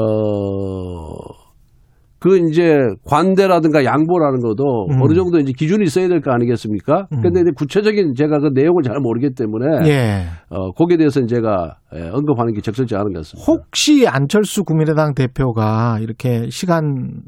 그 2.19 2.37
이제 2.49 2.77
관대라든가 3.05 3.85
양보라는 3.85 4.39
것도 4.41 4.87
음. 4.89 5.01
어느 5.01 5.13
정도 5.13 5.37
이제 5.39 5.53
기준이 5.55 5.85
있어야 5.85 6.07
될 6.07 6.19
거 6.21 6.31
아니겠습니까? 6.31 7.07
음. 7.13 7.21
근데 7.21 7.41
이제 7.41 7.51
구체적인 7.55 8.15
제가 8.15 8.39
그 8.39 8.49
내용을 8.53 8.81
잘 8.83 8.99
모르기 8.99 9.33
때문에, 9.35 9.87
예. 9.87 10.23
어, 10.49 10.71
거기에 10.71 10.97
대해서는 10.97 11.27
제가 11.27 11.77
예, 11.95 12.09
언급하는 12.09 12.53
게 12.53 12.61
적절치 12.61 12.95
않은 12.95 13.13
것 13.13 13.19
같습니다. 13.19 13.45
혹시 13.51 14.07
안철수 14.07 14.63
국민의당 14.63 15.13
대표가 15.13 15.99
이렇게 16.01 16.49
시간 16.49 17.21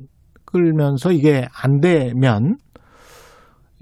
끌면서 0.46 1.12
이게 1.12 1.46
안 1.64 1.80
되면 1.80 2.56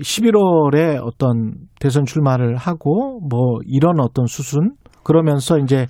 11월에 0.02 1.00
어떤 1.02 1.54
대선 1.80 2.06
출마를 2.06 2.58
하고 2.58 3.20
뭐 3.30 3.60
이런 3.66 4.00
어떤 4.00 4.26
수순 4.28 4.72
그러면서 5.04 5.58
이제 5.58 5.88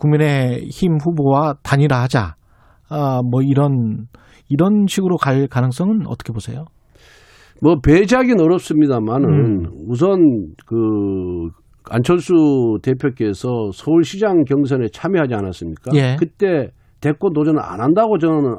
국민의힘 0.00 0.96
후보와 1.04 1.54
단일화하자 1.62 2.34
아 2.90 3.20
뭐 3.22 3.40
이런 3.42 4.06
이런 4.48 4.86
식으로 4.88 5.16
갈 5.16 5.46
가능성은 5.46 6.06
어떻게 6.08 6.32
보세요? 6.32 6.64
뭐 7.62 7.76
배제하기는 7.80 8.40
어렵습니다만은 8.42 9.28
음. 9.28 9.66
우선 9.88 10.18
그 10.66 11.50
안철수 11.88 12.78
대표께서 12.82 13.70
서울시장 13.72 14.44
경선에 14.44 14.88
참여하지 14.92 15.34
않았습니까? 15.34 15.92
예. 15.94 16.16
그때 16.18 16.68
대권 17.00 17.32
도전을 17.32 17.60
안 17.62 17.80
한다고 17.80 18.18
저는 18.18 18.56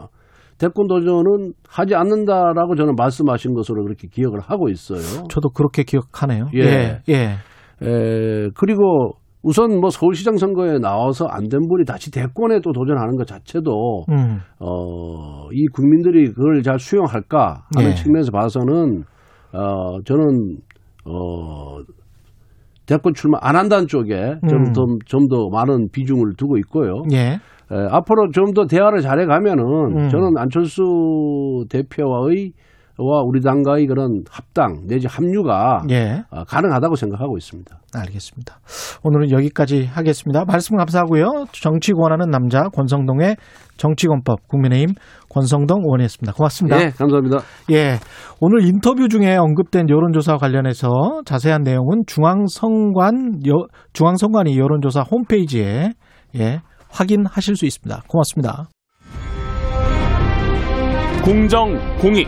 대권 0.57 0.87
도전은 0.87 1.53
하지 1.67 1.95
않는다라고 1.95 2.75
저는 2.75 2.95
말씀하신 2.95 3.53
것으로 3.53 3.83
그렇게 3.83 4.07
기억을 4.07 4.39
하고 4.39 4.69
있어요. 4.69 5.27
저도 5.27 5.49
그렇게 5.49 5.83
기억하네요. 5.83 6.45
예. 6.55 6.61
예. 6.61 7.01
예. 7.09 7.37
에, 7.83 8.49
그리고 8.55 9.13
우선 9.43 9.79
뭐 9.79 9.89
서울시장 9.89 10.37
선거에 10.37 10.77
나와서 10.79 11.25
안 11.27 11.49
된 11.49 11.67
분이 11.67 11.85
다시 11.85 12.11
대권에 12.11 12.59
또 12.61 12.71
도전하는 12.71 13.15
것 13.17 13.25
자체도 13.27 14.05
음. 14.09 14.39
어, 14.59 15.47
이 15.51 15.65
국민들이 15.73 16.31
그걸 16.31 16.61
잘 16.61 16.77
수용할까 16.79 17.63
하는 17.75 17.89
예. 17.89 17.95
측면에서 17.95 18.31
봐서는 18.31 19.03
어, 19.53 20.01
저는 20.05 20.57
어, 21.05 21.79
대권 22.85 23.13
출마 23.13 23.37
안 23.41 23.55
한다는 23.55 23.87
쪽에 23.87 24.13
음. 24.43 24.47
좀더좀더 24.47 25.49
많은 25.51 25.87
비중을 25.91 26.33
두고 26.37 26.57
있고요. 26.57 27.03
예. 27.11 27.17
에, 27.17 27.39
앞으로 27.89 28.29
좀 28.31 28.53
더 28.53 28.65
대화를 28.65 28.99
잘해 29.01 29.25
가면은 29.25 29.63
음. 29.97 30.09
저는 30.09 30.37
안철수 30.37 31.65
대표와의 31.69 32.51
와 33.01 33.23
우리 33.25 33.41
당과의 33.41 33.87
그런 33.87 34.23
합당 34.29 34.85
내지 34.87 35.07
합류가 35.07 35.83
예. 35.89 36.23
어, 36.29 36.43
가능하다고 36.43 36.95
생각하고 36.95 37.37
있습니다. 37.37 37.77
알겠습니다. 37.95 38.59
오늘은 39.03 39.31
여기까지 39.31 39.85
하겠습니다. 39.85 40.45
말씀 40.45 40.77
감사하고요. 40.77 41.45
정치 41.51 41.93
권하는 41.93 42.29
남자 42.29 42.69
권성동의 42.69 43.37
정치권법 43.77 44.47
국민의힘 44.47 44.95
권성동 45.29 45.81
의원이었습니다. 45.83 46.33
고맙습니다. 46.33 46.77
네, 46.77 46.89
감사합니다. 46.91 47.39
예. 47.71 47.97
오늘 48.39 48.65
인터뷰 48.67 49.09
중에 49.09 49.35
언급된 49.35 49.89
여론조사 49.89 50.37
관련해서 50.37 50.89
자세한 51.25 51.63
내용은 51.63 52.03
중앙선관 52.05 53.41
여, 53.47 53.65
중앙선관위 53.93 54.57
여론조사 54.59 55.01
홈페이지에 55.09 55.89
예, 56.35 56.61
확인하실 56.89 57.55
수 57.55 57.65
있습니다. 57.65 58.03
고맙습니다. 58.07 58.67
공정, 61.23 61.77
공익, 61.99 62.27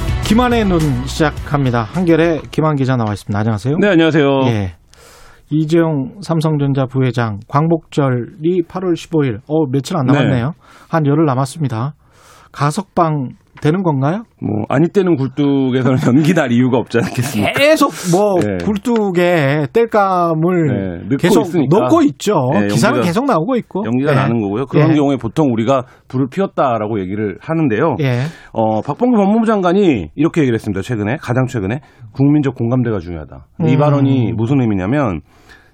김한의 0.31 0.63
눈 0.63 0.79
시작합니다. 1.07 1.83
한결에 1.83 2.39
김한 2.51 2.77
기자 2.77 2.95
나와 2.95 3.11
있습니다. 3.11 3.37
안녕하세요. 3.37 3.75
네, 3.81 3.89
안녕하세요. 3.89 4.25
예. 4.45 4.75
이재용 5.49 6.21
삼성전자 6.21 6.85
부회장 6.85 7.41
광복절이 7.49 8.61
8월 8.65 8.93
15일. 8.93 9.41
어, 9.49 9.65
며칠 9.69 9.97
안 9.97 10.05
남았네요. 10.05 10.53
한 10.87 11.05
열흘 11.05 11.25
남았습니다. 11.25 11.95
가석방 12.53 13.31
되는 13.61 13.83
건가요? 13.83 14.23
뭐 14.41 14.65
아니 14.69 14.87
때는 14.89 15.15
굴뚝에서는 15.15 15.97
연기 16.07 16.33
날 16.33 16.51
이유가 16.51 16.77
없지 16.79 16.97
않겠습니까? 16.97 17.53
계속 17.53 17.91
뭐 18.11 18.35
네. 18.41 18.57
굴뚝에 18.65 19.67
땔감을 19.71 21.07
네, 21.09 21.15
계속 21.17 21.41
있으니까. 21.47 21.79
넣고 21.79 22.01
있죠. 22.03 22.49
네, 22.53 22.67
기사는 22.67 22.97
연기가- 22.99 23.05
계속 23.05 23.25
나오고 23.25 23.55
있고. 23.57 23.83
연기가 23.85 24.11
예. 24.11 24.15
나는 24.15 24.41
거고요. 24.41 24.65
그런 24.65 24.91
예. 24.91 24.95
경우에 24.95 25.17
보통 25.17 25.51
우리가 25.51 25.83
불을 26.07 26.27
피웠다라고 26.31 26.99
얘기를 26.99 27.37
하는데요. 27.41 27.95
예. 28.01 28.21
어, 28.53 28.81
박범계 28.81 29.15
법무부 29.15 29.45
장관이 29.45 30.09
이렇게 30.15 30.41
얘기를 30.41 30.55
했습니다. 30.55 30.81
최근에 30.81 31.17
가장 31.21 31.45
최근에 31.45 31.79
국민적 32.13 32.55
공감대가 32.55 32.99
중요하다. 32.99 33.45
이 33.67 33.73
음. 33.75 33.79
발언이 33.79 34.33
무슨 34.35 34.59
의미냐면 34.61 35.21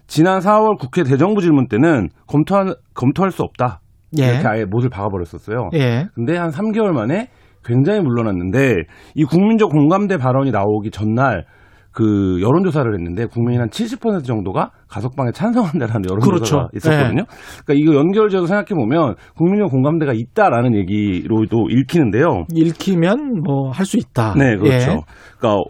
지난 0.07 0.39
4월 0.39 0.77
국회 0.77 1.03
대정부 1.03 1.41
질문 1.41 1.67
때는 1.67 2.09
검토할 2.27 2.75
검토할 2.93 3.31
수 3.31 3.43
없다. 3.43 3.79
예. 4.19 4.25
이렇게 4.25 4.47
아예 4.47 4.65
못을 4.65 4.89
박아버렸었어요. 4.89 5.69
예. 5.73 6.05
근데 6.15 6.37
한 6.37 6.49
3개월 6.49 6.91
만에 6.93 7.27
굉장히 7.67 7.99
물러났는데 7.99 8.83
이 9.15 9.23
국민적 9.25 9.69
공감대 9.69 10.17
발언이 10.17 10.51
나오기 10.51 10.91
전날 10.91 11.45
그 11.91 12.39
여론조사를 12.41 12.93
했는데 12.93 13.25
국민이 13.25 13.57
한70% 13.57 14.23
정도가 14.23 14.69
가석방에 14.87 15.31
찬성한다라는 15.31 16.03
여론조사가 16.07 16.67
그렇죠. 16.67 16.69
있었거든요. 16.75 17.23
그러니까 17.65 17.73
이거 17.73 17.95
연결지어서 17.95 18.45
생각해 18.45 18.79
보면 18.79 19.15
국민적 19.35 19.71
공감대가 19.71 20.13
있다라는 20.13 20.75
얘기로도 20.75 21.69
읽히는데요. 21.71 22.45
읽히면 22.53 23.41
뭐 23.43 23.71
할 23.71 23.87
수 23.87 23.97
있다. 23.97 24.35
네, 24.37 24.57
그렇죠. 24.57 24.91
예. 24.91 24.97
그러니까 25.39 25.63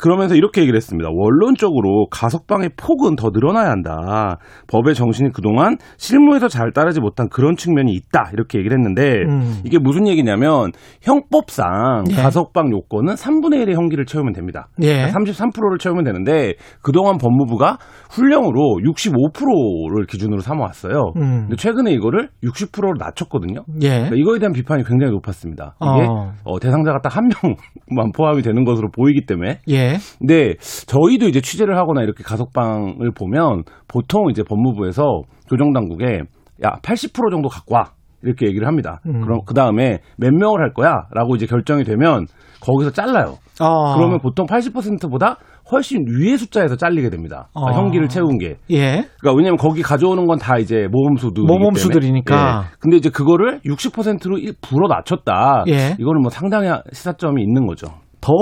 그러면서 0.00 0.34
이렇게 0.34 0.62
얘기를 0.62 0.76
했습니다. 0.76 1.08
원론적으로 1.12 2.06
가석방의 2.10 2.70
폭은 2.76 3.16
더 3.16 3.30
늘어나야 3.32 3.70
한다. 3.70 4.38
법의 4.68 4.94
정신이 4.94 5.30
그동안 5.30 5.76
실무에서 5.98 6.48
잘 6.48 6.72
따르지 6.72 7.00
못한 7.00 7.28
그런 7.28 7.54
측면이 7.54 7.92
있다. 7.92 8.30
이렇게 8.32 8.58
얘기를 8.58 8.76
했는데 8.78 9.22
음. 9.28 9.60
이게 9.64 9.78
무슨 9.78 10.08
얘기냐면 10.08 10.72
형법상 11.02 12.04
예. 12.10 12.14
가석방 12.14 12.72
요건은 12.72 13.14
3분의 13.14 13.64
1의 13.66 13.74
형기를 13.74 14.06
채우면 14.06 14.32
됩니다. 14.32 14.68
예. 14.82 15.06
33%를 15.08 15.78
채우면 15.78 16.04
되는데 16.04 16.54
그동안 16.82 17.18
법무부가 17.18 17.78
훈령으로 18.10 18.78
65%를 18.82 20.06
기준으로 20.06 20.40
삼아왔어요. 20.40 21.12
음. 21.16 21.40
근데 21.42 21.56
최근에 21.56 21.92
이거를 21.92 22.30
60%로 22.42 22.94
낮췄거든요. 22.98 23.64
예. 23.82 23.88
그러니까 23.88 24.16
이거에 24.16 24.38
대한 24.38 24.52
비판이 24.52 24.84
굉장히 24.84 25.12
높았습니다. 25.12 25.74
이게 25.80 26.06
어. 26.08 26.32
어, 26.44 26.58
대상자가 26.58 27.00
딱 27.00 27.10
한 27.10 27.28
명만 27.28 28.12
포함이 28.12 28.42
되는 28.42 28.64
것으로 28.64 28.88
보이기 28.90 29.26
때문에. 29.26 29.58
예. 29.68 29.89
근데 30.18 30.54
저희도 30.86 31.26
이제 31.28 31.40
취재를 31.40 31.76
하거나 31.78 32.02
이렇게 32.02 32.22
가석방을 32.24 33.12
보면 33.14 33.64
보통 33.88 34.30
이제 34.30 34.42
법무부에서 34.42 35.22
조정 35.48 35.72
당국에 35.72 36.20
야, 36.64 36.76
80% 36.82 37.30
정도 37.30 37.48
갖고 37.48 37.74
와. 37.74 37.90
이렇게 38.22 38.46
얘기를 38.46 38.66
합니다. 38.66 39.00
음. 39.06 39.22
그럼 39.22 39.40
그 39.46 39.54
다음에 39.54 40.00
몇 40.18 40.30
명을 40.34 40.60
할 40.60 40.74
거야? 40.74 40.92
라고 41.14 41.36
이제 41.36 41.46
결정이 41.46 41.84
되면 41.84 42.26
거기서 42.60 42.90
잘라요. 42.90 43.36
어. 43.62 43.96
그러면 43.96 44.18
보통 44.20 44.44
80%보다 44.46 45.38
훨씬 45.72 46.04
위의 46.06 46.36
숫자에서 46.36 46.76
잘리게 46.76 47.08
됩니다. 47.08 47.48
그러니까 47.54 47.78
어. 47.78 47.82
형기를 47.82 48.08
채운 48.08 48.36
게. 48.38 48.56
예. 48.70 49.06
그러니까 49.20 49.32
왜냐면 49.36 49.56
거기 49.56 49.80
가져오는 49.82 50.26
건 50.26 50.36
다 50.38 50.58
이제 50.58 50.86
모범수들. 50.90 51.44
모범수들이니까. 51.44 52.64
근데 52.78 52.96
이제 52.98 53.08
그거를 53.08 53.60
60%로 53.60 54.36
불어 54.60 54.88
낮췄다. 54.88 55.64
예. 55.68 55.96
이거는 55.98 56.20
뭐 56.20 56.30
상당히 56.30 56.68
시사점이 56.92 57.42
있는 57.42 57.66
거죠. 57.66 57.86
더 58.20 58.32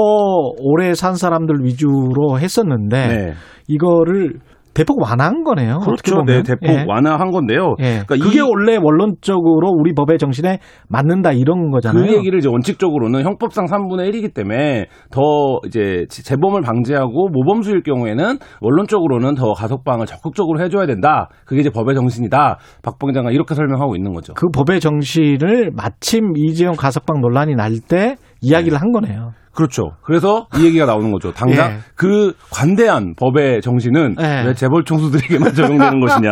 오래 0.60 0.94
산 0.94 1.14
사람들 1.14 1.56
위주로 1.62 2.38
했었는데 2.38 3.08
네. 3.08 3.32
이거를 3.68 4.34
대폭 4.74 5.02
완화한 5.02 5.42
거네요. 5.42 5.80
그렇죠. 5.80 6.22
네. 6.24 6.42
대폭 6.44 6.68
예. 6.68 6.84
완화한 6.86 7.32
건데요. 7.32 7.74
예. 7.80 8.02
그러니까 8.06 8.16
그게 8.28 8.38
이- 8.38 8.40
원래 8.42 8.76
원론적으로 8.80 9.70
우리 9.70 9.92
법의 9.92 10.18
정신에 10.18 10.60
맞는다 10.88 11.32
이런 11.32 11.70
거잖아요. 11.70 12.04
그 12.06 12.12
얘기를 12.16 12.38
이제 12.38 12.48
원칙적으로는 12.48 13.24
형법상 13.24 13.64
3분의 13.66 14.08
1이기 14.12 14.34
때문에 14.34 14.86
더 15.10 15.20
이제 15.66 16.04
재범을 16.08 16.60
방지하고 16.62 17.28
모범수일 17.32 17.82
경우에는 17.82 18.38
원론적으로는 18.60 19.34
더 19.34 19.52
가석방을 19.52 20.06
적극적으로 20.06 20.60
해줘야 20.60 20.86
된다. 20.86 21.28
그게 21.44 21.60
이제 21.62 21.70
법의 21.70 21.96
정신이다. 21.96 22.58
박봉 22.84 23.12
장관 23.14 23.32
이렇게 23.32 23.56
설명하고 23.56 23.96
있는 23.96 24.12
거죠. 24.12 24.34
그 24.34 24.46
법의 24.54 24.78
정신을 24.78 25.72
마침 25.74 26.34
이재용 26.36 26.74
가석방 26.76 27.20
논란이 27.20 27.56
날 27.56 27.80
때 27.88 28.14
이야기를 28.42 28.80
한 28.80 28.92
거네요. 28.92 29.32
그렇죠. 29.58 29.90
그래서 30.02 30.46
이 30.56 30.64
얘기가 30.66 30.86
나오는 30.86 31.10
거죠. 31.10 31.32
당장 31.32 31.72
예. 31.72 31.76
그 31.96 32.32
관대한 32.52 33.14
법의 33.16 33.60
정신은 33.60 34.14
예. 34.20 34.44
왜 34.46 34.54
재벌 34.54 34.84
총수들에게만 34.84 35.52
적용되는 35.52 35.98
것이냐. 36.06 36.30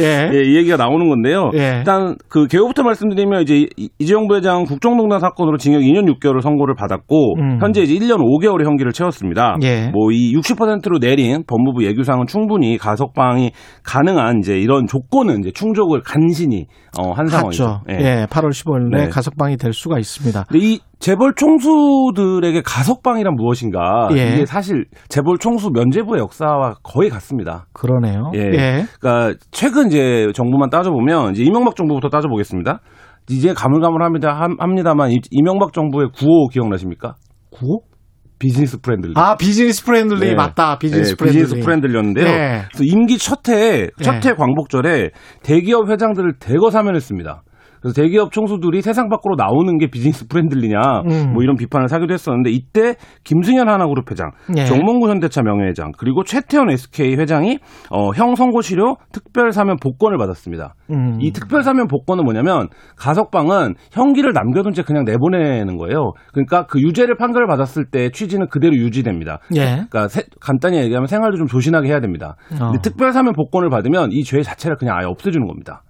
예. 0.00 0.30
예, 0.34 0.42
이 0.44 0.54
얘기가 0.56 0.76
나오는 0.76 1.08
건데요. 1.08 1.50
예. 1.54 1.78
일단 1.78 2.16
그 2.28 2.46
개요부터 2.46 2.82
말씀드리면 2.82 3.40
이제 3.40 3.66
이- 3.78 3.88
이재용 3.98 4.28
부회장 4.28 4.64
국정농단 4.64 5.18
사건으로 5.18 5.56
징역 5.56 5.80
2년 5.80 6.04
6개월을 6.20 6.42
선고를 6.42 6.74
받았고 6.74 7.36
음. 7.40 7.58
현재 7.62 7.80
이제 7.80 7.94
1년 7.94 8.18
5개월의 8.18 8.66
형기를 8.66 8.92
채웠습니다. 8.92 9.56
예. 9.62 9.88
뭐이 9.94 10.34
60%로 10.34 10.98
내린 10.98 11.44
법무부 11.46 11.86
예규상은 11.86 12.26
충분히 12.26 12.76
가석방이 12.76 13.52
가능한 13.82 14.40
이제 14.40 14.58
이런 14.58 14.86
조건은 14.86 15.40
이제 15.40 15.52
충족을 15.52 16.02
간신히 16.04 16.66
어, 16.98 17.12
한 17.12 17.28
상황이죠. 17.28 17.80
예. 17.88 18.26
8월 18.28 18.50
15일 18.50 18.94
에 18.98 19.04
네. 19.04 19.08
가석방이 19.08 19.56
될 19.56 19.72
수가 19.72 19.98
있습니다. 19.98 20.44
이 20.54 20.80
재벌 20.98 21.32
총수들에게 21.34 22.62
가석방이란 22.64 23.34
무엇인가? 23.36 24.08
예. 24.16 24.34
이게 24.34 24.46
사실 24.46 24.86
재벌 25.08 25.38
총수 25.38 25.70
면제부의 25.70 26.20
역사와 26.20 26.74
거의 26.82 27.08
같습니다. 27.10 27.66
그러네요. 27.72 28.32
예. 28.34 28.40
예. 28.40 28.84
그러니까 29.00 29.38
최근 29.52 29.86
이제 29.88 30.26
정부만 30.34 30.70
따져보면 30.70 31.32
이제 31.32 31.44
이명박 31.44 31.76
정부부터 31.76 32.08
따져보겠습니다. 32.08 32.80
이제 33.30 33.52
가물가물합니다 33.54 34.32
함- 34.32 34.56
합니다만 34.58 35.12
이- 35.12 35.20
이명박 35.30 35.72
정부의 35.72 36.08
구호 36.16 36.48
기억나십니까? 36.48 37.14
구호? 37.50 37.82
business 38.40 38.80
friendly. 38.80 39.14
아 39.16 39.36
business 39.36 39.84
friendly 39.84 40.20
네. 40.20 40.34
맞다. 40.34 40.78
비즈니스 40.78 41.10
네, 41.10 41.16
friendly. 41.16 41.42
business 41.44 41.64
friendly였는데요. 41.66 42.24
네. 42.24 42.62
임기 42.80 43.18
첫해 43.18 43.88
첫해 44.00 44.20
네. 44.20 44.34
광복절에 44.34 45.10
대기업 45.42 45.90
회장들을 45.90 46.34
대거 46.38 46.70
사면했습니다. 46.70 47.42
그래서 47.80 48.00
대기업 48.00 48.32
총수들이 48.32 48.82
세상 48.82 49.08
밖으로 49.08 49.34
나오는 49.36 49.78
게 49.78 49.88
business 49.90 50.26
friendly냐 50.28 50.78
음. 51.10 51.32
뭐 51.32 51.42
이런 51.42 51.56
비판을 51.56 51.88
사기도 51.88 52.12
했었는데 52.14 52.50
이때 52.50 52.94
김승현 53.24 53.68
하나그룹 53.68 54.10
회장, 54.10 54.30
네. 54.54 54.64
정몽구 54.64 55.08
현대차 55.10 55.42
명예회장 55.42 55.92
그리고 55.98 56.24
최태원 56.24 56.70
SK 56.70 57.16
회장이 57.16 57.58
어, 57.90 58.10
형 58.14 58.34
선고치료 58.34 58.96
특별 59.12 59.52
사면 59.52 59.76
복권을 59.82 60.16
받았습니다. 60.18 60.74
음. 60.90 61.18
이 61.20 61.32
특별 61.32 61.62
사면 61.62 61.86
복권은 61.88 62.24
뭐냐면 62.24 62.68
가석방은 62.96 63.74
형기를 63.92 64.32
남겨둔 64.32 64.72
채 64.72 64.82
그냥 64.82 65.04
내보내는 65.04 65.76
거예요. 65.76 66.12
그러니까 66.32 66.66
그 66.66 66.80
유죄를 66.80 67.16
판결을 67.16 67.46
받았을 67.46 67.86
때 67.90 68.10
취지는 68.10 68.48
그대로 68.48 68.74
유지됩니다. 68.76 69.38
예. 69.56 69.64
그러니까 69.88 70.08
세- 70.08 70.24
간단히 70.40 70.78
얘기하면 70.78 71.06
생활도 71.06 71.36
좀 71.36 71.46
조신하게 71.46 71.88
해야 71.88 72.00
됩니다. 72.00 72.36
어. 72.60 72.66
근데 72.66 72.78
특별 72.82 73.12
사면 73.12 73.32
복권을 73.34 73.70
받으면 73.70 74.10
이 74.12 74.22
죄 74.28 74.42
자체를 74.42 74.76
그냥 74.76 74.96
아예 74.98 75.06
없애주는 75.06 75.46
겁니다. 75.46 75.82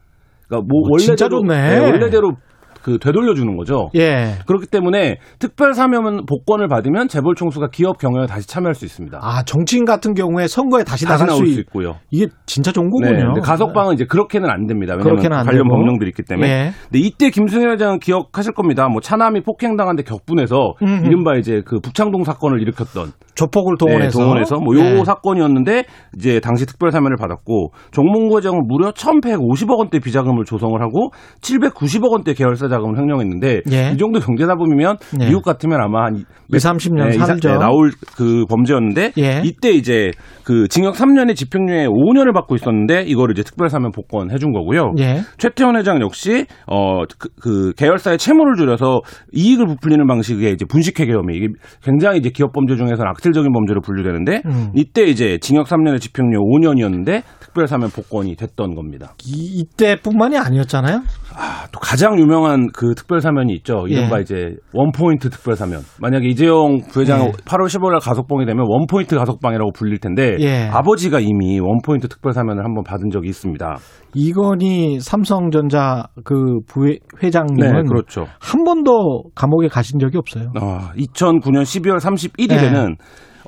그러니까 0.49 0.66
뭐 0.68 0.88
어, 0.90 0.99
진짜 0.99 1.26
원래대로. 1.26 1.42
네, 1.44 1.78
원래대로 1.78 2.36
그 2.83 2.99
되돌려 2.99 3.35
주는 3.35 3.57
거죠. 3.57 3.91
예. 3.95 4.35
그렇기 4.47 4.66
때문에 4.66 5.18
특별 5.39 5.74
사면 5.74 6.24
복권을 6.26 6.68
받으면 6.68 7.09
재벌 7.09 7.35
총수가 7.35 7.68
기업 7.72 7.99
경영에 7.99 8.26
다시 8.26 8.47
참여할 8.47 8.74
수 8.74 8.85
있습니다. 8.85 9.18
아 9.20 9.43
정치인 9.45 9.85
같은 9.85 10.14
경우에 10.14 10.47
선거에 10.47 10.85
다시, 10.85 11.05
다시 11.05 11.24
나갈 11.24 11.37
수, 11.37 11.45
수 11.45 11.53
있... 11.53 11.59
있고요. 11.61 11.97
이게 12.11 12.26
진짜 12.47 12.72
좋은 12.72 12.89
네, 13.03 13.09
거군요. 13.09 13.35
근데 13.35 13.41
가석방은 13.41 13.95
이제 13.95 14.05
그렇게는 14.05 14.49
안 14.49 14.66
됩니다. 14.66 14.95
왜냐하면 14.95 15.16
그렇게는 15.16 15.37
안 15.37 15.45
관련 15.45 15.64
되고. 15.64 15.76
법령들이 15.76 16.11
있기 16.11 16.22
때문에. 16.22 16.49
예. 16.49 16.70
근데 16.85 16.99
이때 16.99 17.31
김승현 17.31 17.70
회장은 17.72 17.99
기억하실 17.99 18.53
겁니다. 18.55 18.89
뭐 18.89 19.01
차남이 19.01 19.43
폭행당한 19.43 19.97
데 19.97 20.03
격분해서 20.03 20.74
음, 20.83 20.87
음. 20.87 21.07
이른바 21.07 21.37
이제 21.37 21.62
그 21.64 21.81
북창동 21.81 22.24
사건을 22.24 22.61
일으켰던 22.62 23.12
조폭을 23.35 23.76
동원해서 23.79 24.18
네, 24.18 24.24
동원해서 24.24 24.57
뭐요 24.57 24.83
네. 24.83 25.05
사건이었는데 25.05 25.85
이제 26.16 26.41
당시 26.41 26.66
특별 26.66 26.91
사면을 26.91 27.16
받았고 27.16 27.72
정몽구 27.93 28.37
회장은 28.39 28.66
무려 28.66 28.91
1,150억 28.91 29.79
원대 29.79 30.01
비자금을 30.01 30.45
조성을 30.45 30.81
하고 30.81 31.11
790억 31.41 32.11
원대 32.11 32.35
계열사 32.35 32.68
자금을 32.69 32.99
횡령했는데 32.99 33.62
예. 33.71 33.91
이 33.93 33.97
정도 33.97 34.21
경제 34.21 34.47
잡음이면 34.47 34.97
네. 35.19 35.27
미국 35.27 35.45
같으면 35.45 35.81
아마 35.81 36.07
한 36.07 36.25
2, 36.51 36.57
30년 36.57 37.11
네, 37.11 37.19
살죠. 37.19 37.49
네, 37.51 37.59
나올 37.59 37.91
그 38.16 38.45
범죄였는데 38.49 39.12
예. 39.19 39.43
이때 39.45 39.71
이제 39.71 40.11
그 40.45 40.66
징역 40.69 40.95
3년에 40.95 41.37
집행유예 41.37 41.87
5년을 41.87 42.33
받고 42.33 42.55
있었는데 42.55 43.03
이거를 43.03 43.33
이제 43.37 43.43
특별 43.43 43.69
사면 43.69 43.93
복권 43.93 44.31
해준 44.31 44.53
거고요. 44.53 44.95
예. 44.99 45.21
최태원 45.37 45.77
회장 45.77 46.01
역시 46.01 46.47
어그 46.66 47.29
그 47.41 47.73
계열사의 47.77 48.19
채무를 48.19 48.57
줄여서 48.57 49.01
이익을 49.33 49.66
부풀리는 49.66 50.07
방식의 50.07 50.55
이제 50.55 50.64
분식회 50.64 51.05
계엄이 51.05 51.37
이게 51.37 51.49
굉장히 51.83 52.19
이제 52.19 52.31
기업 52.31 52.53
범죄 52.53 52.77
중에서는 52.77 53.12
이틀적인 53.19 53.53
범죄로 53.53 53.81
분류되는데 53.83 54.43
음. 54.47 54.71
이때 54.75 55.05
이제 55.05 55.39
징역 55.41 55.66
3년에 55.66 56.01
집행유예 56.01 56.39
5년이었는데 56.39 57.23
특별사면 57.41 57.91
복권이 57.91 58.37
됐던 58.37 58.75
겁니다. 58.75 59.14
이, 59.27 59.61
이때뿐만이 59.61 60.39
아니었잖아요. 60.39 61.03
아, 61.37 61.66
또 61.73 61.79
가장 61.79 62.19
유명한 62.19 62.57
그 62.72 62.94
특별 62.96 63.20
사면이 63.20 63.52
있죠. 63.59 63.86
이른바 63.86 64.18
예. 64.18 64.22
이제 64.22 64.56
원포인트 64.72 65.30
특별 65.30 65.54
사면. 65.56 65.80
만약에 66.00 66.26
이재용 66.26 66.78
부회장 66.90 67.20
예. 67.20 67.30
8월 67.30 67.66
15일 67.66 68.00
가석방이 68.04 68.44
되면 68.46 68.64
원포인트 68.68 69.16
가석방이라고 69.16 69.72
불릴 69.72 69.98
텐데 69.98 70.36
예. 70.40 70.68
아버지가 70.68 71.20
이미 71.20 71.61
원포인트 71.61 72.09
특별 72.09 72.32
사면을 72.32 72.64
한번 72.64 72.84
받은 72.84 73.11
적이 73.11 73.28
있습니다. 73.28 73.76
이건희 74.14 75.00
삼성전자 75.00 76.04
그 76.24 76.59
부회장님은 76.68 77.72
네, 77.72 77.82
그렇죠. 77.88 78.26
한 78.40 78.64
번도 78.64 79.24
감옥에 79.34 79.68
가신 79.68 79.98
적이 79.98 80.18
없어요. 80.18 80.50
어, 80.61 80.78
2009년 80.96 81.62
12월 81.62 81.98
31일에는 82.00 82.96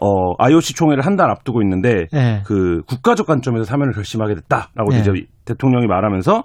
어, 0.02 0.32
IOC 0.38 0.74
총회를 0.74 1.04
한 1.04 1.16
달 1.16 1.30
앞두고 1.30 1.60
있는데 1.62 2.06
네. 2.12 2.40
그 2.46 2.80
국가적 2.86 3.26
관점에서 3.26 3.64
사면을 3.64 3.92
결심하게 3.92 4.34
됐다라고 4.36 4.90
네. 4.92 5.00
이제 5.00 5.10
대통령이 5.44 5.86
말하면서 5.86 6.44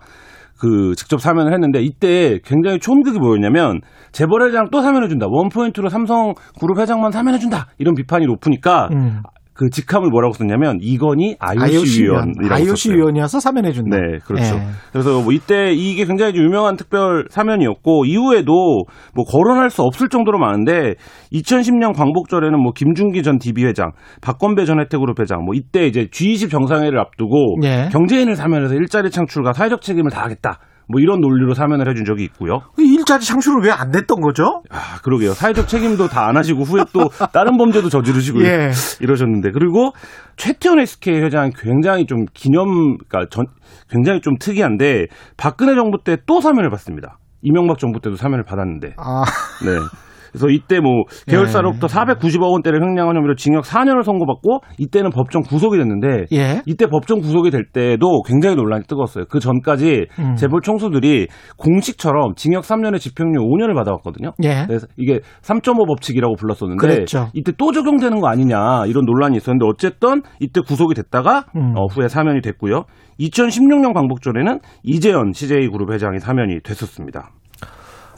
그 0.60 0.94
직접 0.96 1.20
사면을 1.20 1.54
했는데 1.54 1.82
이때 1.82 2.40
굉장히 2.44 2.80
총극이 2.80 3.20
뭐였냐면 3.20 3.82
재벌 4.12 4.48
회장 4.48 4.70
또 4.72 4.82
사면해준다 4.82 5.28
원 5.30 5.50
포인트로 5.50 5.90
삼성 5.90 6.34
그룹 6.60 6.80
회장만 6.80 7.12
사면해준다 7.12 7.68
이런 7.78 7.96
비판이 7.96 8.26
높으니까 8.26 8.90
음. 8.94 9.22
그 9.56 9.70
직함을 9.70 10.10
뭐라고 10.10 10.34
썼냐면 10.34 10.80
이건희 10.82 11.38
IOC, 11.40 12.04
위원이라고 12.04 12.54
IOC 12.54 12.90
썼어요. 12.90 12.98
위원이어서 12.98 13.40
사면해 13.40 13.72
준다. 13.72 13.98
네, 13.98 14.20
그렇죠. 14.26 14.56
예. 14.56 14.62
그래서 14.92 15.22
뭐 15.22 15.32
이때 15.32 15.72
이게 15.72 16.06
굉장히 16.06 16.34
좀 16.34 16.44
유명한 16.44 16.76
특별 16.76 17.26
사면이었고 17.30 18.04
이후에도 18.06 18.84
뭐 19.14 19.24
거론할 19.24 19.70
수 19.70 19.82
없을 19.82 20.10
정도로 20.10 20.40
많은데 20.40 20.96
2010년 21.32 21.96
광복절에는 21.96 22.62
뭐 22.62 22.74
김준기 22.74 23.24
전 23.24 23.38
DB 23.38 23.66
회장, 23.66 23.92
박건배 24.22 24.66
전 24.66 24.82
혜택그룹 24.82 25.22
회장, 25.22 25.46
뭐 25.46 25.56
이때 25.56 25.88
이제 25.88 26.08
G20 26.12 26.52
정상회를 26.52 27.00
앞두고 27.00 27.58
예. 27.64 27.88
경제인을 27.94 28.36
사면해서 28.36 28.76
일자리 28.76 29.10
창출과 29.10 29.54
사회적 29.54 29.82
책임을 29.82 30.12
다하겠다. 30.12 30.60
뭐 30.88 31.00
이런 31.02 31.20
논리로 31.22 31.54
사면을 31.54 31.90
해준 31.90 32.06
적이 32.06 32.24
있고요. 32.26 32.62
그 32.76 32.84
일자리 32.84 33.24
창출을 33.24 33.62
왜안 33.64 33.92
됐던 33.92 34.22
거죠? 34.22 34.62
아, 34.70 35.00
그러게요. 35.04 35.34
사회적 35.34 35.68
책임도 35.68 36.08
다 36.10 36.26
안 36.26 36.38
하시고 36.38 36.64
후에 36.64 36.84
또 36.94 37.10
다른 37.34 37.58
범죄도 37.58 37.90
저지르시고 37.90 38.44
예. 38.46 38.72
이러셨는데 39.00 39.52
그리고 39.52 39.94
최태원 40.38 40.80
SK 40.80 41.14
회장이 41.22 41.52
굉장히 41.60 42.06
좀 42.08 42.26
기념, 42.34 42.98
그러니까 42.98 43.28
전, 43.30 43.46
굉장히 43.90 44.22
좀 44.22 44.36
특이한데 44.40 45.08
박근혜 45.38 45.76
정부 45.76 46.00
때 46.04 46.18
또 46.26 46.42
사면을 46.42 46.70
받습니다. 46.72 47.20
이명박 47.42 47.78
정부 47.78 48.00
때도 48.02 48.16
사면을 48.16 48.44
받았는데. 48.44 48.96
아, 48.98 49.24
네. 49.64 49.72
그래서 50.36 50.50
이때 50.50 50.80
뭐 50.80 51.04
계열사로부터 51.28 51.88
예. 51.90 51.96
490억 51.96 52.52
원대를 52.52 52.82
횡령한 52.82 53.16
혐의로 53.16 53.36
징역 53.36 53.64
4년을 53.64 54.04
선고받고 54.04 54.60
이때는 54.78 55.10
법정 55.12 55.42
구속이 55.42 55.78
됐는데 55.78 56.26
예. 56.34 56.62
이때 56.66 56.88
법정 56.88 57.20
구속이 57.20 57.50
될 57.52 57.66
때도 57.72 58.22
굉장히 58.24 58.56
논란이 58.56 58.84
뜨거웠어요. 58.88 59.26
그 59.30 59.40
전까지 59.40 60.08
음. 60.20 60.36
재벌 60.36 60.62
총수들이 60.62 61.28
공식처럼 61.58 62.36
징역 62.36 62.64
3년에 62.64 63.00
집행유예 63.00 63.44
5년을 63.44 63.76
받아왔거든요. 63.76 64.34
예. 64.44 64.66
그래서 64.68 64.88
이게 64.98 65.22
3.5 65.42 65.88
법칙이라고 65.88 66.36
불렀었는데 66.36 66.80
그랬죠. 66.80 67.28
이때 67.34 67.52
또 67.58 67.72
적용되는 67.72 68.20
거 68.20 68.28
아니냐 68.28 68.86
이런 68.88 69.06
논란이 69.06 69.38
있었는데 69.38 69.66
어쨌든 69.66 70.22
이때 70.40 70.62
구속이 70.62 70.94
됐다가 70.96 71.46
음. 71.56 71.74
어, 71.78 71.86
후에 71.86 72.08
사면이 72.08 72.42
됐고요. 72.42 72.86
2016년 73.20 73.94
광복절에는 73.94 74.60
이재현 74.84 75.32
CJ 75.34 75.70
그룹 75.70 75.92
회장이 75.92 76.20
사면이 76.20 76.62
됐었습니다. 76.64 77.32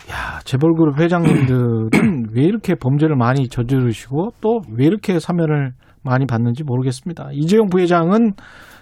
야, 0.09 0.39
재벌그룹 0.45 0.99
회장님들은 0.99 1.89
왜 2.33 2.43
이렇게 2.43 2.75
범죄를 2.75 3.15
많이 3.15 3.47
저지르시고 3.49 4.29
또 4.41 4.59
왜 4.77 4.85
이렇게 4.85 5.19
사면을 5.19 5.73
많이 6.03 6.25
받는지 6.25 6.63
모르겠습니다. 6.63 7.29
이재용 7.33 7.67
부회장은 7.67 8.33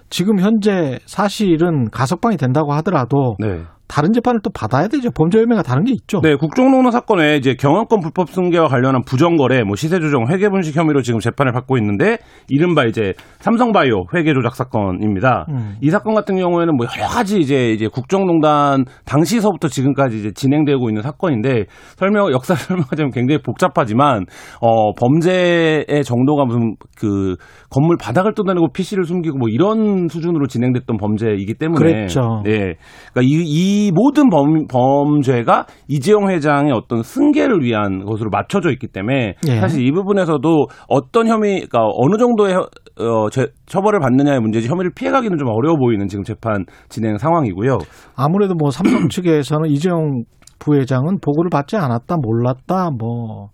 지금 0.10 0.40
현재 0.40 1.00
사실은 1.06 1.90
가석방이 1.90 2.38
된다고 2.38 2.74
하더라도 2.74 3.36
네. 3.40 3.64
다른 3.88 4.14
재판을 4.14 4.40
또 4.42 4.50
받아야 4.50 4.88
되죠. 4.88 5.12
범죄 5.12 5.40
혐의가 5.40 5.62
다른 5.62 5.84
게 5.84 5.94
있죠. 5.94 6.20
네, 6.22 6.36
국정농단 6.36 6.92
사건에 6.92 7.38
이제 7.38 7.56
경영권 7.56 8.00
불법 8.00 8.30
승계와 8.30 8.68
관련한 8.68 9.04
부정거래, 9.06 9.64
뭐 9.64 9.76
시세 9.76 10.00
조정, 10.00 10.28
회계 10.30 10.50
분식 10.50 10.76
혐의로 10.76 11.02
지금 11.02 11.20
재판을 11.20 11.52
받고 11.52 11.78
있는데 11.78 12.18
이른바 12.50 12.86
이제 12.86 13.14
삼성바이오 13.40 14.06
회계 14.16 14.34
조작 14.34 14.56
사건입니다. 14.56 15.46
음. 15.50 15.76
이 15.82 15.90
사건 15.92 16.16
같은 16.16 16.36
경우에는 16.38 16.76
뭐 16.76 16.88
여러 16.98 17.08
가지 17.08 17.40
이제 17.40 17.72
이제 17.72 17.88
국정농단 17.88 18.86
당시서부터 19.06 19.68
지금까지 19.68 20.18
이제 20.18 20.32
진행되고 20.32 20.90
있는 20.90 21.04
사건인데 21.04 21.66
설명 21.96 22.32
역사 22.32 22.56
설명하자면 22.66 23.12
굉장히 23.12 23.42
복잡하지만 23.42 24.26
어 24.62 24.94
범죄의 24.94 26.04
정도가 26.04 26.46
무슨 26.46 26.76
그 26.98 27.36
건물 27.70 27.98
바닥을 27.98 28.34
뜯어내고 28.34 28.72
PC를 28.74 29.04
숨기고 29.04 29.38
뭐 29.38 29.48
이런 29.50 30.08
수준으로 30.08 30.48
진행됐던 30.48 30.98
범죄이기 30.98 31.56
때문에 31.56 31.78
그랬죠. 31.78 32.42
네. 32.44 32.76
그러니까 33.14 33.22
이, 33.22 33.44
이 33.46 33.75
모든 33.94 34.30
범, 34.30 34.68
범죄가 34.68 35.66
이재용 35.88 36.30
회장의 36.30 36.72
어떤 36.72 37.04
승계를 37.04 37.62
위한 37.62 38.06
것으로 38.06 38.30
맞춰져 38.30 38.72
있기 38.72 38.88
때문에 38.88 39.36
예. 39.48 39.60
사실 39.60 39.86
이 39.86 39.92
부분에서도 39.92 40.68
어떤 40.88 41.28
혐의, 41.28 41.68
그러니까 41.68 41.80
어느 41.96 42.18
정도의 42.18 42.56
어, 42.56 43.30
제, 43.30 43.48
처벌을 43.66 44.00
받느냐의 44.00 44.40
문제지 44.40 44.68
혐의를 44.68 44.92
피해가기는 44.96 45.38
좀 45.38 45.50
어려워 45.50 45.78
보이는 45.78 46.08
지금 46.08 46.24
재판 46.24 46.66
진행 46.90 47.18
상황이고요. 47.18 47.78
아무래도 48.16 48.54
뭐 48.56 48.70
삼성 48.72 49.10
측에서는 49.10 49.70
이재용 49.70 50.24
부회장은 50.60 51.20
보고를 51.22 51.50
받지 51.50 51.76
않았다, 51.76 52.18
몰랐다, 52.22 52.92
뭐 52.98 53.50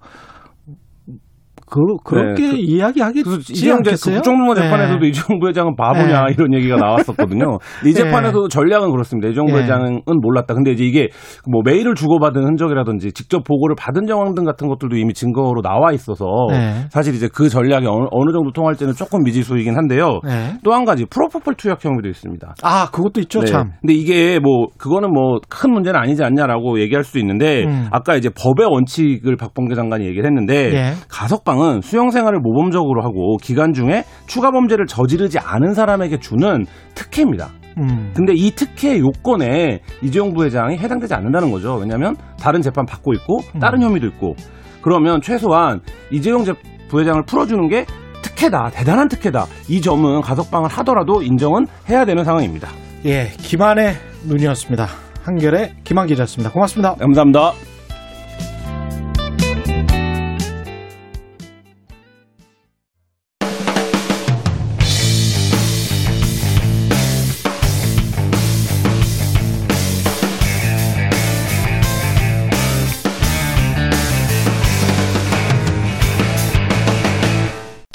그, 1.71 1.79
그렇게 2.03 2.43
네, 2.43 2.49
그- 2.51 2.57
이야기하겠지 2.57 3.53
재- 3.53 3.71
그? 3.71 4.15
국정농단 4.15 4.55
네. 4.55 4.61
재판에서도 4.61 5.05
이재용 5.05 5.39
부회장은 5.39 5.75
바보냐 5.77 6.25
네. 6.25 6.33
이런 6.33 6.53
얘기가 6.53 6.75
나왔었거든요. 6.75 7.57
근데 7.79 7.89
이 7.89 7.93
네. 7.93 8.03
재판에서도 8.03 8.49
전략은 8.49 8.91
그렇습니다. 8.91 9.29
이재용 9.29 9.45
네. 9.47 9.53
부회장은 9.53 10.01
몰랐다. 10.21 10.53
근데 10.53 10.71
이제 10.71 10.83
이게 10.83 11.07
뭐 11.49 11.61
메일을 11.63 11.95
주고받은 11.95 12.43
흔적이라든지 12.43 13.13
직접 13.13 13.43
보고를 13.45 13.75
받은 13.79 14.05
정황 14.05 14.35
등 14.35 14.43
같은 14.43 14.67
것들도 14.67 14.97
이미 14.97 15.13
증거로 15.13 15.61
나와 15.61 15.93
있어서 15.93 16.25
네. 16.51 16.85
사실 16.89 17.15
이제 17.15 17.29
그 17.33 17.47
전략이 17.47 17.87
어느, 17.87 18.05
어느 18.11 18.31
정도 18.33 18.51
통할지는 18.51 18.93
조금 18.93 19.23
미지수이긴 19.23 19.77
한데요. 19.77 20.19
네. 20.25 20.57
또한 20.63 20.83
가지 20.83 21.05
프로포폴 21.05 21.55
투약 21.55 21.83
혐의도 21.85 22.09
있습니다. 22.09 22.55
아, 22.63 22.89
그것도 22.91 23.21
있죠, 23.21 23.39
네. 23.39 23.45
참. 23.45 23.71
근데 23.81 23.93
이게 23.93 24.39
뭐 24.39 24.67
그거는 24.77 25.11
뭐 25.13 25.39
큰 25.49 25.71
문제는 25.71 25.99
아니지 25.99 26.23
않냐라고 26.23 26.79
얘기할 26.81 27.03
수도 27.03 27.19
있는데 27.19 27.63
음. 27.65 27.87
아까 27.91 28.15
이제 28.15 28.29
법의 28.29 28.65
원칙을 28.69 29.35
박범계 29.37 29.75
장관이 29.75 30.05
얘기를 30.05 30.25
했는데 30.25 30.73
예. 30.73 30.93
가석방 31.09 31.60
은 31.61 31.81
수용 31.81 32.09
생활을 32.11 32.39
모범적으로 32.39 33.03
하고 33.03 33.37
기간 33.37 33.73
중에 33.73 34.03
추가 34.25 34.51
범죄를 34.51 34.85
저지르지 34.87 35.37
않은 35.39 35.73
사람에게 35.73 36.19
주는 36.19 36.65
특혜입니다. 36.95 37.49
음. 37.77 38.11
근데 38.15 38.33
이 38.35 38.51
특혜 38.51 38.99
요건에 38.99 39.79
이재용 40.01 40.33
부회장이 40.33 40.77
해당되지 40.77 41.13
않는다는 41.13 41.51
거죠. 41.51 41.75
왜냐하면 41.75 42.15
다른 42.39 42.61
재판 42.61 42.85
받고 42.85 43.13
있고 43.13 43.39
다른 43.59 43.81
혐의도 43.81 44.07
있고 44.07 44.35
그러면 44.81 45.21
최소한 45.21 45.79
이재용 46.11 46.43
재- 46.43 46.53
부회장을 46.89 47.23
풀어주는 47.25 47.67
게 47.69 47.85
특혜다, 48.23 48.69
대단한 48.73 49.07
특혜다. 49.07 49.45
이 49.69 49.81
점은 49.81 50.21
가석방을 50.21 50.69
하더라도 50.69 51.21
인정은 51.21 51.65
해야 51.89 52.05
되는 52.05 52.23
상황입니다. 52.23 52.67
예, 53.05 53.29
김한의 53.37 53.93
눈이었습니다. 54.27 54.87
한결의 55.23 55.73
김한 55.83 56.07
기자였습니다. 56.07 56.51
고맙습니다. 56.51 56.95
감사합니다. 56.95 57.70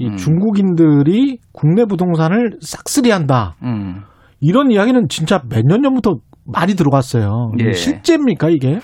이 0.00 0.06
음. 0.08 0.16
중국인들이 0.16 1.38
국내 1.52 1.84
부동산을 1.84 2.56
싹쓸이한다. 2.62 3.54
음. 3.62 4.02
이런 4.40 4.70
이야기는 4.70 5.08
진짜 5.10 5.42
몇 5.50 5.62
년 5.66 5.82
전부터 5.82 6.20
많이 6.46 6.74
들어갔어요. 6.74 7.52
예. 7.58 7.72
실제입니까 7.74 8.48
이게? 8.48 8.80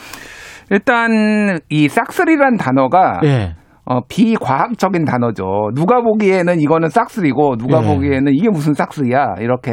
일단 0.70 1.58
이 1.70 1.88
싹쓸이란 1.88 2.58
단어가 2.58 3.20
예. 3.24 3.56
어, 3.88 4.00
비과학적인 4.08 5.04
단어죠. 5.04 5.44
누가 5.76 6.00
보기에는 6.00 6.60
이거는 6.60 6.88
싹쓸이고 6.88 7.56
누가 7.56 7.82
예. 7.82 7.86
보기에는 7.86 8.32
이게 8.34 8.48
무슨 8.50 8.74
싹쓸이야 8.74 9.36
이렇게 9.38 9.70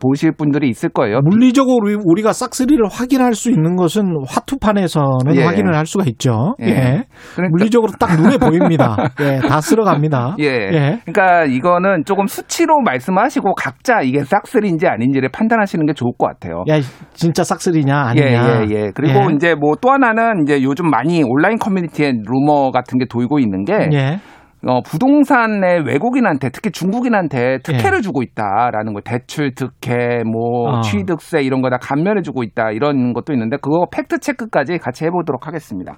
보실 0.00 0.30
분들이 0.32 0.68
있을 0.68 0.90
거예요. 0.90 1.20
물리적으로 1.28 1.78
우리- 1.82 1.96
우리가 2.04 2.32
싹쓸이를 2.32 2.86
확인할 2.88 3.34
수 3.34 3.50
있는 3.50 3.74
것은 3.74 4.04
화투판에서는 4.28 5.34
예. 5.34 5.42
확인을 5.44 5.74
할 5.74 5.86
수가 5.86 6.04
있죠. 6.06 6.54
예. 6.62 6.66
예. 6.68 7.04
그러니까- 7.34 7.50
물리적으로 7.50 7.92
딱 7.98 8.20
눈에 8.20 8.36
보입니다. 8.38 8.96
예, 9.20 9.38
다 9.48 9.60
쓸어갑니다. 9.60 10.36
예. 10.38 10.44
예. 10.46 11.00
그러니까 11.04 11.44
이거는 11.44 12.04
조금 12.04 12.26
수치로 12.28 12.80
말씀하시고 12.84 13.54
각자 13.54 14.02
이게 14.02 14.22
싹쓸이인지 14.22 14.86
아닌지를 14.86 15.30
판단하시는 15.32 15.84
게 15.86 15.92
좋을 15.94 16.12
것 16.16 16.26
같아요. 16.28 16.62
야, 16.68 16.78
진짜 17.14 17.42
싹쓸이냐 17.42 17.96
아니냐. 17.96 18.26
예, 18.26 18.66
예, 18.70 18.76
예. 18.84 18.90
그리고 18.94 19.18
예. 19.30 19.34
이제 19.34 19.54
뭐 19.54 19.74
또 19.80 19.90
하나는 19.92 20.42
이제 20.42 20.60
요즘 20.62 20.90
많이 20.90 21.22
온라인 21.24 21.56
커뮤니티에 21.56 22.12
루머 22.26 22.70
같은 22.72 22.98
게 22.98 23.04
돌고 23.08 23.38
있는 23.38 23.47
게 23.64 23.74
예. 23.92 24.18
어, 24.66 24.80
부동산의 24.82 25.84
외국인한테 25.86 26.50
특히 26.50 26.72
중국인한테 26.72 27.58
특혜를 27.62 27.98
예. 27.98 28.02
주고 28.02 28.22
있다라는 28.22 28.92
거 28.92 29.00
대출 29.04 29.54
특혜 29.54 30.24
뭐 30.24 30.78
어. 30.78 30.80
취득세 30.80 31.40
이런 31.42 31.62
거 31.62 31.70
다 31.70 31.78
감면해 31.78 32.22
주고 32.22 32.42
있다 32.42 32.72
이런 32.72 33.12
것도 33.12 33.32
있는데 33.34 33.56
그거 33.62 33.86
팩트 33.92 34.18
체크까지 34.18 34.78
같이 34.78 35.04
해보도록 35.04 35.46
하겠습니다. 35.46 35.92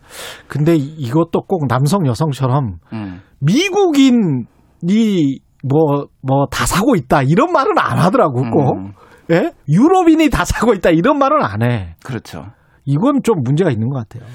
근데 0.46 0.74
이- 0.76 0.94
이것도 0.98 1.42
꼭 1.48 1.68
남성 1.68 2.06
여성처럼 2.06 2.74
음. 2.92 3.20
미국인이 3.40 5.38
뭐 5.66 6.06
뭐 6.22 6.46
다 6.50 6.66
사고 6.66 6.96
있다 6.96 7.22
이런 7.22 7.52
말은 7.52 7.72
안 7.78 7.98
하더라고 7.98 8.42
꼭. 8.50 8.76
음. 8.78 8.92
예? 9.30 9.52
유럽인이 9.68 10.28
다 10.28 10.44
사고 10.44 10.74
있다 10.74 10.90
이런 10.90 11.18
말은 11.18 11.42
안 11.42 11.62
해. 11.62 11.94
그렇죠. 12.04 12.46
이건 12.84 13.22
좀 13.22 13.36
문제가 13.44 13.70
있는 13.70 13.88
것 13.88 13.98
같아요. 14.08 14.28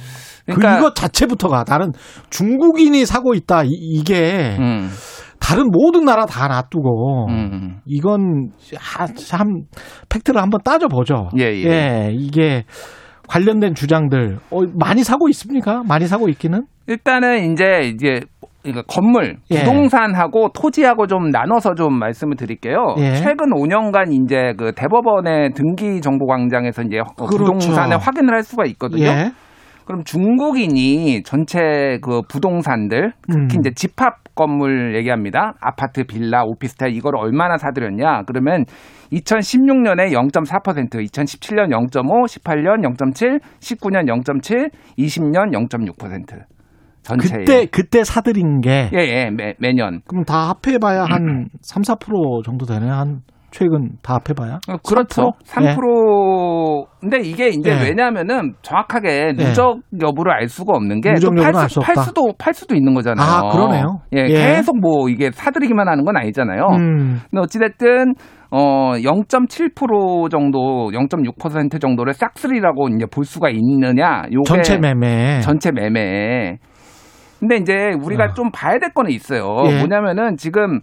그러니까- 0.45 0.73
그 0.73 0.77
이거 0.79 0.93
자체부터가 0.93 1.63
나는 1.67 1.91
중국인이 2.29 3.05
사고 3.05 3.33
있다 3.33 3.63
이, 3.65 4.03
게 4.03 4.55
음. 4.59 4.89
다른 5.39 5.69
모든 5.71 6.05
나라 6.05 6.25
다 6.25 6.47
놔두고 6.47 7.27
음. 7.29 7.77
이건 7.85 8.49
하- 8.77 9.05
참 9.07 9.63
팩트를 10.09 10.41
한번 10.41 10.59
따져보죠. 10.63 11.29
예, 11.37 11.43
예. 11.63 12.09
이게 12.13 12.63
관련된 13.27 13.75
주장들 13.75 14.37
어, 14.51 14.61
많이 14.79 15.03
사고 15.03 15.29
있습니까? 15.29 15.81
많이 15.87 16.07
사고 16.07 16.29
있기는? 16.29 16.63
일단은 16.87 17.51
이제 17.51 17.91
이제 17.93 18.21
그러니까 18.63 18.81
건물, 18.87 19.37
예. 19.51 19.59
부동산하고 19.59 20.49
토지하고 20.49 21.05
좀 21.05 21.29
나눠서 21.29 21.75
좀 21.75 21.99
말씀을 21.99 22.35
드릴게요. 22.35 22.95
예. 22.97 23.13
최근 23.17 23.51
5년간 23.51 24.11
이제 24.11 24.53
그 24.57 24.71
대법원의 24.73 25.51
등기 25.53 26.01
정보 26.01 26.25
광장에서 26.25 26.81
이제 26.81 26.97
그렇죠. 27.15 27.37
부동산을 27.37 27.97
확인을 27.99 28.33
할 28.33 28.41
수가 28.43 28.65
있거든요. 28.65 29.05
예. 29.05 29.31
그럼 29.85 30.03
중국인이 30.03 31.23
전체 31.23 31.99
그 32.01 32.21
부동산들 32.27 33.13
특히 33.31 33.57
음. 33.57 33.59
이제 33.59 33.71
집합 33.75 34.23
건물 34.35 34.95
얘기합니다. 34.97 35.53
아파트, 35.61 36.03
빌라, 36.03 36.43
오피스텔 36.43 36.93
이걸 36.93 37.15
얼마나 37.15 37.57
사들였냐? 37.57 38.23
그러면 38.27 38.65
2016년에 39.13 40.11
0.4%, 40.11 40.89
2017년 40.89 41.69
0.5, 41.69 42.43
18년 42.43 42.83
0.7, 42.97 43.39
19년 43.59 44.07
0.7, 44.23 44.71
20년 44.97 45.51
0.6%. 45.69 46.43
전체에. 47.03 47.39
그때 47.39 47.65
그때 47.67 48.03
사들인 48.03 48.61
게 48.61 48.89
예, 48.91 48.97
예, 48.97 49.29
매, 49.29 49.53
매년. 49.59 50.01
그럼 50.07 50.23
다 50.25 50.49
합해 50.49 50.79
봐야 50.79 51.03
한 51.03 51.49
3, 51.61 51.83
4% 51.83 52.43
정도 52.43 52.65
되네. 52.65 52.89
한 52.89 53.21
최근 53.55 53.91
다 54.01 54.15
합해봐야. 54.15 54.59
어, 54.67 54.77
그렇죠. 54.85 55.31
3%? 55.45 55.77
3%. 55.77 56.85
근데 56.99 57.21
이게 57.21 57.47
이제 57.47 57.71
예. 57.71 57.87
왜냐하면은 57.87 58.53
정확하게 58.61 59.27
예. 59.29 59.33
누적 59.33 59.79
여부를 60.01 60.33
알 60.33 60.49
수가 60.49 60.73
없는 60.75 60.99
게 60.99 61.13
팔, 61.13 61.69
수, 61.69 61.79
팔. 61.79 61.95
수도 61.95 62.33
팔 62.37 62.53
수도 62.53 62.75
있는 62.75 62.93
거잖아요. 62.93 63.25
아, 63.25 63.49
그러네요. 63.53 64.01
예, 64.13 64.25
예. 64.27 64.55
계속 64.55 64.77
뭐 64.81 65.07
이게 65.07 65.31
사들이기만 65.31 65.87
하는 65.87 66.03
건 66.03 66.17
아니잖아요. 66.17 66.63
음. 66.73 67.21
근데 67.31 67.41
어찌됐든 67.41 68.15
어 68.51 68.91
0.7% 68.97 70.29
정도, 70.29 70.91
0.6% 70.91 71.79
정도를 71.79 72.13
싹쓸이라고 72.13 72.89
이제 72.89 73.05
볼 73.05 73.23
수가 73.23 73.49
있느냐? 73.51 74.23
요게 74.33 74.43
전체 74.45 74.77
매매. 74.77 75.39
전체 75.39 75.71
매매. 75.71 76.57
근데 77.39 77.55
이제 77.55 77.73
우리가 78.01 78.25
어. 78.25 78.33
좀 78.33 78.51
봐야 78.51 78.79
될 78.79 78.89
거는 78.93 79.11
있어요. 79.11 79.63
예. 79.69 79.77
뭐냐면은 79.77 80.35
지금 80.35 80.81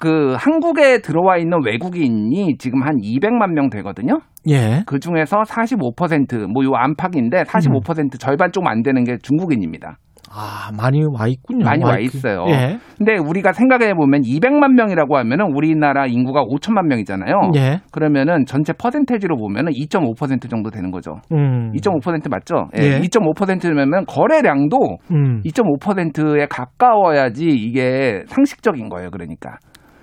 그 0.00 0.34
한국에 0.38 0.98
들어와 1.02 1.36
있는 1.36 1.58
외국인이 1.64 2.56
지금 2.58 2.82
한 2.82 2.96
200만 2.96 3.52
명 3.52 3.68
되거든요. 3.70 4.20
예. 4.48 4.82
그 4.86 4.98
중에서 4.98 5.42
45%뭐 5.42 6.64
요 6.64 6.70
안팎인데 6.74 7.42
45% 7.44 8.18
절반 8.18 8.50
좀 8.52 8.66
안 8.66 8.82
되는 8.82 9.04
게 9.04 9.16
중국인입니다. 9.22 9.98
아, 10.32 10.70
많이 10.76 11.02
와 11.04 11.26
있군요. 11.26 11.64
많이 11.64 11.82
와 11.82 11.98
있- 11.98 12.14
있어요. 12.14 12.44
예. 12.50 12.78
근데 12.96 13.16
우리가 13.18 13.52
생각해 13.52 13.94
보면 13.94 14.22
200만 14.22 14.74
명이라고 14.74 15.16
하면은 15.18 15.52
우리나라 15.52 16.06
인구가 16.06 16.44
5천만 16.44 16.86
명이잖아요. 16.86 17.50
예. 17.56 17.80
그러면은 17.90 18.44
전체 18.46 18.72
퍼센테이지로 18.72 19.36
보면은 19.36 19.72
2.5% 19.72 20.48
정도 20.48 20.70
되는 20.70 20.92
거죠. 20.92 21.16
음. 21.32 21.72
2.5% 21.74 22.30
맞죠? 22.30 22.68
예. 22.78 23.00
2.5%면 23.00 24.04
거래량도 24.06 24.78
음. 25.10 25.42
2.5%에 25.44 26.46
가까워야지 26.48 27.46
이게 27.46 28.22
상식적인 28.28 28.88
거예요. 28.88 29.10
그러니까. 29.10 29.56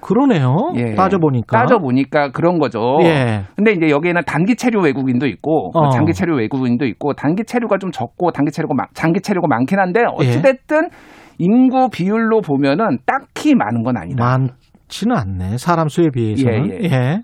그러네요. 0.07 0.71
예. 0.77 0.95
따져보니까. 0.95 1.59
따져보니까 1.59 2.31
그런 2.31 2.59
거죠. 2.59 2.79
예. 3.01 3.43
근데 3.57 3.73
이제 3.73 3.89
여기에는 3.89 4.21
단기 4.25 4.55
체류 4.55 4.79
외국인도 4.81 5.27
있고 5.27 5.71
뭐 5.73 5.87
어. 5.87 5.89
장기 5.89 6.13
체류 6.13 6.37
외국인도 6.37 6.85
있고 6.85 7.13
단기 7.13 7.43
체류가 7.43 7.77
좀 7.77 7.91
적고 7.91 8.31
단기 8.31 8.51
체류가 8.51 8.73
많- 8.73 8.87
장기 8.93 9.19
체류가 9.19 9.47
많긴 9.47 9.79
한데 9.79 9.99
예. 10.01 10.05
어찌 10.15 10.41
됐든 10.41 10.89
인구 11.39 11.89
비율로 11.89 12.39
보면은 12.41 12.99
딱히 13.05 13.53
많은 13.53 13.83
건 13.83 13.97
아니다. 13.97 14.23
많지는 14.23 15.15
않네. 15.15 15.57
사람 15.57 15.89
수에 15.89 16.09
비해서는. 16.13 16.69
예, 16.71 16.89
예. 16.89 17.21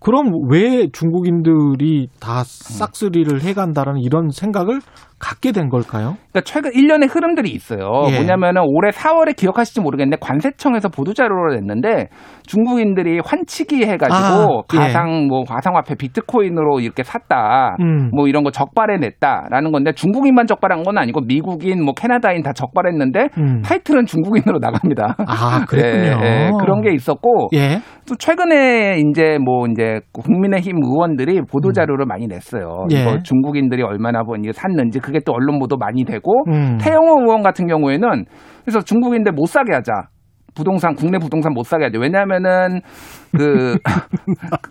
그럼 0.00 0.30
왜 0.50 0.88
중국인들이 0.92 2.08
다 2.20 2.42
싹쓸이를 2.44 3.42
해간다는 3.42 3.98
이런 3.98 4.30
생각을 4.30 4.80
갖게 5.18 5.52
된 5.52 5.70
걸까요? 5.70 6.16
그러니까 6.30 6.40
최근 6.44 6.72
1년의 6.72 7.08
흐름들이 7.14 7.50
있어요. 7.50 8.04
예. 8.10 8.16
뭐냐면은 8.16 8.62
올해 8.66 8.90
4월에 8.90 9.34
기억하실지 9.34 9.80
모르겠는데 9.80 10.18
관세청에서 10.20 10.90
보도 10.90 11.14
자료를 11.14 11.54
냈는데 11.56 12.08
중국인들이 12.46 13.20
환치기 13.24 13.84
해가지고 13.84 14.64
아, 14.68 14.74
예. 14.74 14.78
가상 14.78 15.26
뭐 15.26 15.44
가상화폐 15.44 15.94
비트코인으로 15.94 16.80
이렇게 16.80 17.02
샀다. 17.02 17.76
음. 17.80 18.10
뭐 18.14 18.28
이런 18.28 18.44
거 18.44 18.50
적발해 18.50 18.98
냈다라는 18.98 19.72
건데 19.72 19.92
중국인만 19.92 20.46
적발한 20.46 20.82
건 20.82 20.98
아니고 20.98 21.22
미국인 21.22 21.82
뭐 21.82 21.94
캐나다인 21.94 22.42
다 22.42 22.52
적발했는데 22.52 23.28
음. 23.38 23.62
타이틀은 23.62 24.04
중국인으로 24.04 24.58
나갑니다. 24.58 25.16
아, 25.26 25.64
그랬군요. 25.66 26.20
예, 26.24 26.46
예. 26.46 26.50
그런 26.60 26.82
게 26.82 26.92
있었고 26.92 27.48
예. 27.54 27.80
또 28.06 28.14
최근에 28.16 28.98
이제 28.98 29.38
뭐 29.44 29.66
이제 29.66 30.00
국민의힘 30.12 30.76
의원들이 30.82 31.40
보도 31.50 31.72
자료를 31.72 32.04
많이 32.06 32.26
냈어요. 32.26 32.86
예. 32.92 33.00
이거 33.00 33.18
중국인들이 33.22 33.82
얼마나 33.82 34.22
뭐 34.22 34.36
샀는지 34.52 35.00
그게 35.06 35.20
또 35.24 35.32
언론 35.32 35.60
보도 35.60 35.76
많이 35.76 36.04
되고 36.04 36.42
음. 36.48 36.78
태영호 36.80 37.20
의원 37.20 37.42
같은 37.44 37.68
경우에는 37.68 38.24
그래서 38.62 38.80
중국인들 38.80 39.32
못 39.32 39.46
사게 39.46 39.72
하자. 39.72 39.92
부동산 40.56 40.94
국내 40.96 41.18
부동산 41.18 41.52
못 41.52 41.64
사게 41.64 41.84
하죠. 41.84 42.00
왜냐하면은 42.00 42.80
그 43.36 43.76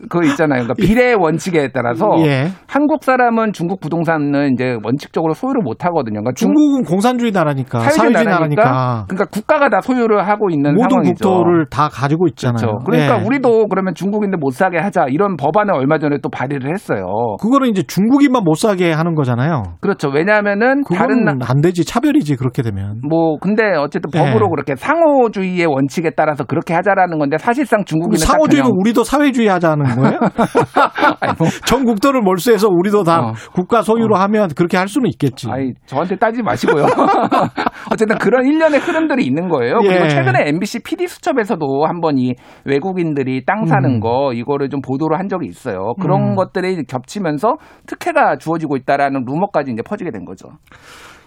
그거 0.10 0.24
있잖아요. 0.24 0.64
그러니까 0.64 0.74
비례 0.76 1.14
원칙에 1.14 1.70
따라서 1.74 2.08
예. 2.26 2.48
한국 2.68 3.04
사람은 3.04 3.54
중국 3.54 3.80
부동산은 3.80 4.54
이제 4.54 4.78
원칙적으로 4.84 5.34
소유를 5.34 5.62
못 5.64 5.86
하거든요. 5.86 6.22
그러니까 6.22 6.32
중- 6.36 6.54
중국은 6.56 6.84
공산주의 6.84 7.32
나라니까, 7.32 7.80
사회주의 7.80 8.14
사회주의 8.14 8.26
나라니까, 8.26 8.64
나라니까 8.64 9.06
그러니까 9.08 9.26
국가가 9.32 9.70
다 9.70 9.82
소유를 9.82 10.28
하고 10.28 10.50
있는 10.50 10.74
모든 10.76 10.90
상황이죠. 10.90 11.14
국토를 11.30 11.66
다 11.70 11.90
가지고 11.92 12.28
있잖아요. 12.28 12.56
그렇죠. 12.56 12.78
그러니까 12.86 13.22
예. 13.22 13.26
우리도 13.26 13.68
그러면 13.68 13.94
중국인들 13.96 14.38
못 14.40 14.52
사게 14.52 14.78
하자 14.78 15.06
이런 15.10 15.36
법안을 15.38 15.74
얼마 15.74 15.98
전에 15.98 16.18
또 16.22 16.30
발의를 16.30 16.72
했어요. 16.72 17.06
그거는 17.42 17.70
이제 17.70 17.84
중국인만 17.84 18.44
못 18.44 18.56
사게 18.56 18.92
하는 18.92 19.16
거잖아요. 19.16 19.64
그렇죠. 19.82 20.10
왜냐하면은 20.10 20.84
다른 20.96 21.28
안 21.28 21.62
되지 21.62 21.86
차별이지 21.86 22.36
그렇게 22.36 22.62
되면. 22.62 23.02
뭐 23.08 23.38
근데 23.40 23.64
어쨌든 23.78 24.10
예. 24.16 24.20
법으로 24.20 24.50
그렇게 24.50 24.76
상호주의의 24.76 25.66
원칙에 25.66 26.12
따라서 26.16 26.44
그렇게 26.44 26.74
하자라는 26.74 27.18
건데 27.20 27.38
사실상 27.38 27.84
중국인은 27.86 28.20
딱 28.20 28.32
상호주의 28.34 28.55
면 28.56 28.64
그냥 28.64 28.80
우리도 28.80 29.04
사회주의 29.04 29.48
하자는 29.48 29.86
거예요? 29.96 30.20
전 31.66 31.86
국토를 31.86 32.22
몰수해서 32.22 32.68
우리도 32.70 33.04
다 33.04 33.20
어. 33.20 33.34
국가 33.54 33.82
소유로 33.82 34.16
하면 34.16 34.50
그렇게 34.56 34.78
할 34.78 34.88
수는 34.88 35.10
있겠지. 35.10 35.50
아니 35.50 35.74
저한테 35.86 36.16
따지지 36.16 36.44
마시고요. 36.44 36.86
어쨌든 37.92 38.18
그런 38.18 38.46
일련의 38.46 38.80
흐름들이 38.80 39.26
있는 39.26 39.50
거예요. 39.50 39.80
예. 39.84 39.88
그리고 39.88 40.08
최근에 40.08 40.48
MBC 40.50 40.84
PD 40.84 41.08
수첩에서도 41.08 41.86
한번 41.86 42.18
이 42.18 42.34
외국인들이 42.66 43.46
땅 43.46 43.66
사는 43.66 43.90
음. 43.90 44.00
거 44.00 44.34
이거를 44.34 44.70
좀 44.70 44.82
보도를 44.82 45.20
한 45.20 45.28
적이 45.28 45.48
있어요. 45.48 45.94
그런 46.02 46.32
음. 46.32 46.36
것들이 46.36 46.84
겹치면서 46.86 47.56
특혜가 47.88 48.38
주어지고 48.38 48.78
있다라는 48.78 49.24
루머까지 49.26 49.72
이제 49.72 49.82
퍼지게 49.82 50.12
된 50.12 50.26
거죠. 50.26 50.50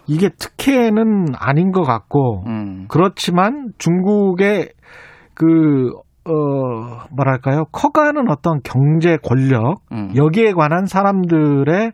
이게 0.06 0.30
특혜는 0.30 1.34
아닌 1.38 1.70
것 1.70 1.82
같고 1.82 2.42
음. 2.46 2.86
그렇지만 2.88 3.68
중국의 3.78 4.70
그 5.34 5.90
어, 6.28 7.06
뭐랄까요? 7.14 7.64
커가는 7.72 8.30
어떤 8.30 8.60
경제 8.62 9.16
권력, 9.16 9.80
음. 9.92 10.12
여기에 10.14 10.52
관한 10.52 10.86
사람들의 10.86 11.92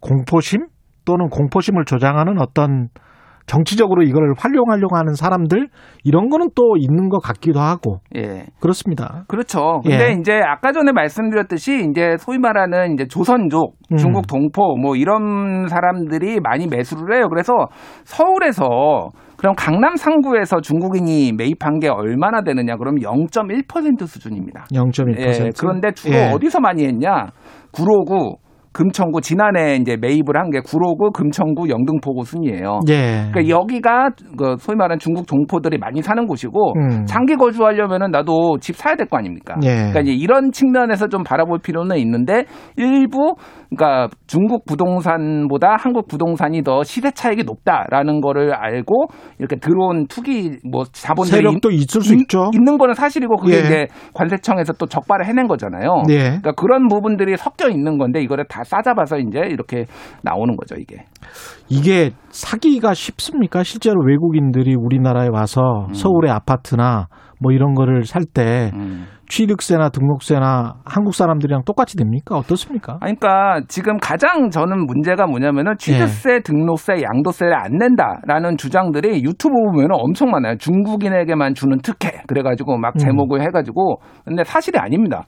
공포심 0.00 0.66
또는 1.04 1.28
공포심을 1.28 1.84
조장하는 1.84 2.40
어떤 2.40 2.88
정치적으로 3.46 4.02
이걸 4.02 4.32
활용하려고 4.38 4.96
하는 4.96 5.14
사람들 5.14 5.68
이런 6.02 6.30
거는 6.30 6.48
또 6.54 6.76
있는 6.78 7.10
것 7.10 7.18
같기도 7.18 7.60
하고 7.60 7.98
예. 8.16 8.46
그렇습니다. 8.60 9.24
그렇죠. 9.28 9.80
근데 9.82 10.08
예. 10.08 10.12
이제 10.18 10.40
아까 10.42 10.72
전에 10.72 10.92
말씀드렸듯이 10.92 11.86
이제 11.90 12.16
소위 12.18 12.38
말하는 12.38 12.94
이제 12.94 13.06
조선족, 13.06 13.76
음. 13.92 13.96
중국 13.96 14.26
동포 14.26 14.76
뭐 14.76 14.96
이런 14.96 15.68
사람들이 15.68 16.40
많이 16.40 16.66
매수를 16.66 17.16
해요. 17.16 17.28
그래서 17.28 17.52
서울에서 18.04 19.10
그럼 19.36 19.54
강남 19.56 19.96
상구에서 19.96 20.60
중국인이 20.60 21.32
매입한 21.36 21.78
게 21.80 21.88
얼마나 21.88 22.42
되느냐? 22.42 22.76
그럼 22.76 22.96
0.1% 22.96 24.06
수준입니다. 24.06 24.64
0.1%. 24.72 25.18
예, 25.18 25.50
그런데 25.58 25.90
주로 25.92 26.14
예. 26.14 26.30
어디서 26.32 26.60
많이 26.60 26.84
했냐? 26.86 27.26
구로구, 27.72 28.36
금천구 28.72 29.20
지난해 29.20 29.76
이제 29.76 29.96
매입을 29.96 30.36
한 30.36 30.50
게 30.50 30.58
구로구, 30.60 31.10
금천구, 31.12 31.68
영등포구 31.68 32.24
순이에요. 32.24 32.80
예. 32.88 33.28
그러니까 33.32 33.48
여기가 33.48 34.10
그 34.36 34.56
소위 34.58 34.76
말하는 34.76 34.98
중국 34.98 35.26
동포들이 35.26 35.78
많이 35.78 36.02
사는 36.02 36.26
곳이고 36.26 36.72
음. 36.76 37.04
장기 37.06 37.36
거주하려면은 37.36 38.10
나도 38.10 38.58
집 38.60 38.74
사야 38.74 38.96
될 38.96 39.06
거 39.06 39.16
아닙니까? 39.16 39.54
예. 39.62 39.68
그러니까 39.76 40.00
이제 40.00 40.12
이런 40.12 40.50
측면에서 40.50 41.06
좀 41.06 41.22
바라볼 41.22 41.60
필요는 41.60 41.98
있는데 41.98 42.46
일부 42.76 43.36
그러니까 43.76 44.08
중국 44.26 44.64
부동산보다 44.66 45.76
한국 45.78 46.06
부동산이 46.08 46.62
더 46.62 46.82
시세 46.82 47.10
차익이 47.10 47.44
높다라는 47.44 48.20
거를 48.20 48.54
알고 48.54 49.06
이렇게 49.38 49.56
들어온 49.56 50.06
투기 50.06 50.58
뭐 50.70 50.84
자본들이 50.84 51.36
세력도 51.36 51.70
있을 51.70 52.00
수 52.00 52.14
있- 52.14 52.20
있죠. 52.22 52.50
있는 52.54 52.78
거는 52.78 52.94
사실이고 52.94 53.36
그게 53.36 53.56
예. 53.56 53.60
이제 53.60 53.86
관세청에서 54.14 54.74
또 54.74 54.86
적발을 54.86 55.26
해낸 55.26 55.46
거잖아요. 55.46 56.02
예. 56.10 56.16
그러니까 56.40 56.52
그런 56.52 56.88
부분들이 56.88 57.36
섞여 57.36 57.68
있는 57.68 57.98
건데 57.98 58.20
이거를 58.22 58.44
다 58.48 58.62
싸잡아서 58.64 59.18
이제 59.18 59.40
이렇게 59.40 59.86
나오는 60.22 60.56
거죠 60.56 60.76
이게. 60.78 61.04
이게 61.68 62.10
사기가 62.30 62.94
쉽습니까? 62.94 63.62
실제로 63.62 64.00
외국인들이 64.06 64.74
우리나라에 64.74 65.28
와서 65.32 65.86
음. 65.88 65.92
서울의 65.94 66.30
아파트나 66.30 67.06
뭐 67.40 67.52
이런 67.52 67.74
거를 67.74 68.04
살때 68.04 68.70
음. 68.74 69.06
취득세나 69.28 69.88
등록세나 69.88 70.74
한국 70.84 71.14
사람들이랑 71.14 71.62
똑같이 71.64 71.96
됩니까? 71.96 72.36
어떻습니까? 72.36 72.98
아니, 73.00 73.18
그러니까 73.18 73.60
지금 73.68 73.96
가장 73.98 74.50
저는 74.50 74.86
문제가 74.86 75.26
뭐냐면은 75.26 75.74
취득세, 75.78 76.40
등록세, 76.40 77.02
양도세를 77.02 77.54
안 77.54 77.72
낸다라는 77.78 78.56
주장들이 78.56 79.24
유튜브 79.24 79.54
보면은 79.54 79.90
엄청 79.92 80.30
많아요. 80.30 80.56
중국인에게만 80.58 81.54
주는 81.54 81.78
특혜 81.82 82.22
그래가지고 82.26 82.78
막 82.78 82.96
음. 82.96 82.98
제목을 82.98 83.40
해가지고 83.42 83.98
근데 84.24 84.44
사실이 84.44 84.78
아닙니다. 84.78 85.24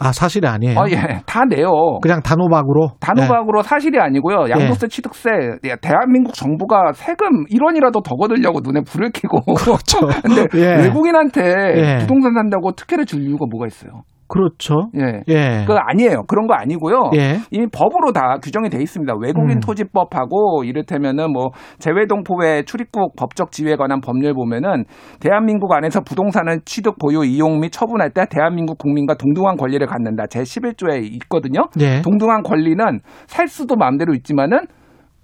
아 0.00 0.12
사실이 0.12 0.46
아니에요. 0.46 0.78
아 0.78 0.84
예, 0.90 1.20
다 1.26 1.44
내요. 1.44 1.98
그냥 2.02 2.20
단호박으로. 2.22 2.92
단호박으로 3.00 3.62
사실이 3.62 3.98
아니고요. 3.98 4.50
양도세, 4.50 4.88
취득세, 4.88 5.30
야, 5.68 5.76
대한민국 5.76 6.34
정부가 6.34 6.92
세금 6.94 7.44
1원이라도 7.46 8.02
더 8.02 8.16
거들려고 8.16 8.60
눈에 8.62 8.80
불을 8.86 9.10
켜고. 9.12 9.54
그렇죠. 9.54 10.00
근데 10.22 10.46
예. 10.58 10.82
외국인한테 10.82 11.42
예. 11.76 11.96
부동산 12.00 12.34
산다고 12.34 12.72
특혜를 12.72 13.06
줄 13.06 13.22
이유가 13.22 13.46
뭐가 13.50 13.66
있어요? 13.66 14.02
그렇죠. 14.26 14.88
예. 14.96 15.22
예. 15.28 15.64
그거 15.66 15.78
아니에요. 15.78 16.24
그런 16.26 16.46
거 16.46 16.54
아니고요. 16.54 17.10
예. 17.14 17.38
이미 17.50 17.66
법으로 17.66 18.12
다 18.12 18.36
규정이 18.42 18.70
돼 18.70 18.80
있습니다. 18.80 19.14
외국인 19.20 19.58
음. 19.58 19.60
토지법하고 19.60 20.64
이를테면은 20.64 21.32
뭐 21.32 21.50
재외동포의 21.78 22.64
출입국 22.64 23.16
법적 23.16 23.52
지위에 23.52 23.76
관한 23.76 24.00
법률 24.00 24.34
보면은 24.34 24.84
대한민국 25.20 25.72
안에서 25.72 26.00
부동산을 26.00 26.60
취득, 26.64 26.98
보유, 26.98 27.24
이용 27.24 27.60
및 27.60 27.70
처분할 27.70 28.10
때 28.10 28.24
대한민국 28.30 28.78
국민과 28.78 29.14
동등한 29.14 29.56
권리를 29.56 29.86
갖는다. 29.86 30.26
제 30.26 30.40
11조에 30.40 31.02
있거든요. 31.14 31.68
예. 31.80 32.02
동등한 32.02 32.42
권리는 32.42 32.84
살 33.26 33.46
수도 33.48 33.76
마음대로 33.76 34.14
있지만은 34.14 34.66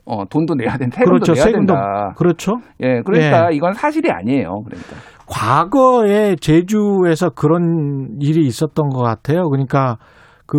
어, 0.06 0.24
돈도 0.28 0.55
내야 0.55 0.77
된다. 0.77 0.97
세금도 0.97 1.10
그렇죠. 1.10 1.32
내야 1.35 1.44
세금도 1.44 1.72
된다. 1.72 2.14
그렇죠. 2.16 2.52
예, 2.81 3.01
그러니까 3.02 3.52
예. 3.52 3.56
이건 3.56 3.74
사실이 3.74 4.10
아니에요. 4.10 4.62
그러니까. 4.64 4.97
과거에 5.31 6.35
제주에서 6.36 7.31
그런 7.31 8.16
일이 8.20 8.47
있었던 8.47 8.89
것 8.89 9.01
같아요. 9.01 9.48
그러니까 9.48 9.97
그 10.47 10.59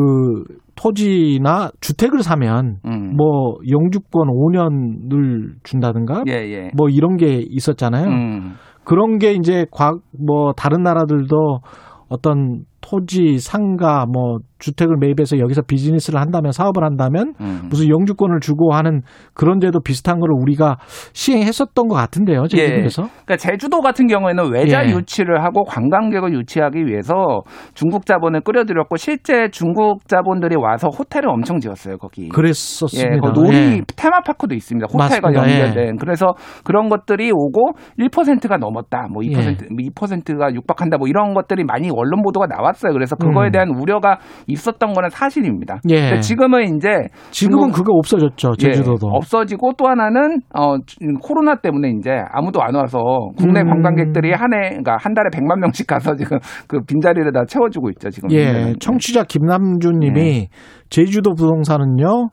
토지나 0.75 1.69
주택을 1.81 2.23
사면 2.23 2.77
음. 2.85 3.15
뭐 3.17 3.55
영주권 3.69 4.27
5년을 4.29 5.55
준다든가 5.63 6.23
예, 6.27 6.31
예. 6.31 6.71
뭐 6.75 6.87
이런 6.89 7.17
게 7.17 7.43
있었잖아요. 7.45 8.07
음. 8.07 8.53
그런 8.85 9.19
게 9.19 9.33
이제 9.33 9.65
과, 9.69 9.91
뭐 10.17 10.53
다른 10.53 10.81
나라들도 10.81 11.59
어떤 12.07 12.63
토지, 12.81 13.37
상가, 13.39 14.05
뭐 14.05 14.39
주택을 14.61 14.95
매입해서 14.99 15.39
여기서 15.39 15.63
비즈니스를 15.63 16.19
한다면 16.19 16.51
사업을 16.51 16.83
한다면 16.83 17.33
음. 17.41 17.61
무슨 17.69 17.89
영주권을 17.89 18.39
주고 18.39 18.73
하는 18.73 19.01
그런 19.33 19.59
데도 19.59 19.81
비슷한 19.81 20.19
거를 20.19 20.35
우리가 20.39 20.77
시행했었던 21.13 21.87
것 21.87 21.95
같은데요. 21.95 22.47
제주도에서. 22.47 23.03
그러니까 23.25 23.37
제주도 23.37 23.81
같은 23.81 24.07
경우에는 24.07 24.51
외자 24.51 24.85
예. 24.85 24.91
유치를 24.91 25.43
하고 25.43 25.63
관광객을 25.63 26.33
유치하기 26.33 26.85
위해서 26.85 27.41
중국 27.73 28.05
자본을 28.05 28.41
끌어들였고 28.41 28.97
실제 28.97 29.49
중국 29.49 30.07
자본들이 30.07 30.55
와서 30.57 30.89
호텔을 30.89 31.29
엄청 31.29 31.59
지었어요 31.59 31.97
거기. 31.97 32.29
그랬었습니다. 32.29 33.15
예, 33.15 33.19
그 33.19 33.39
놀이 33.39 33.57
예. 33.57 33.81
테마파크도 33.95 34.53
있습니다. 34.53 34.87
호텔과 34.93 35.29
맞습니다. 35.29 35.49
예. 35.49 35.59
연결된. 35.61 35.97
그래서 35.97 36.33
그런 36.63 36.89
것들이 36.89 37.31
오고 37.31 37.71
1%가 37.97 38.57
넘었다. 38.57 39.07
뭐 39.11 39.23
2%, 39.23 39.37
예. 39.37 39.55
2%가 39.89 40.53
육박한다. 40.53 40.97
뭐 40.97 41.07
이런 41.07 41.33
것들이 41.33 41.63
많이 41.63 41.89
언론 41.89 42.21
보도가 42.21 42.45
나왔 42.45 42.70
어요. 42.85 42.93
그래서 42.93 43.15
그거에 43.15 43.47
음. 43.47 43.51
대한 43.51 43.69
우려가 43.69 44.17
있었던 44.47 44.93
거는 44.93 45.09
사실입니다. 45.09 45.79
예. 45.89 46.19
지금은 46.19 46.75
이제 46.77 46.89
지금은 47.31 47.71
그거 47.71 47.93
없어졌죠. 47.93 48.55
제주도도. 48.57 49.07
예, 49.07 49.15
없어지고 49.17 49.73
또 49.77 49.87
하나는 49.87 50.39
어 50.55 50.77
주- 50.85 50.97
코로나 51.21 51.55
때문에 51.55 51.91
이제 51.99 52.09
아무도 52.31 52.61
안 52.61 52.75
와서 52.75 52.99
국내 53.37 53.61
음. 53.61 53.67
관광객들이 53.67 54.31
한해 54.31 54.69
그러니까 54.69 54.97
한 54.99 55.13
달에 55.13 55.29
100만 55.33 55.59
명씩 55.59 55.87
가서 55.87 56.15
지금 56.15 56.37
그 56.67 56.79
빈자리를 56.87 57.31
다 57.31 57.43
채워주고 57.45 57.89
있죠 57.91 58.09
지금. 58.09 58.31
예, 58.31 58.73
청취자 58.79 59.23
김남준 59.23 59.99
님이 59.99 60.21
네. 60.21 60.47
제주도 60.89 61.33
부동산은요, 61.33 62.29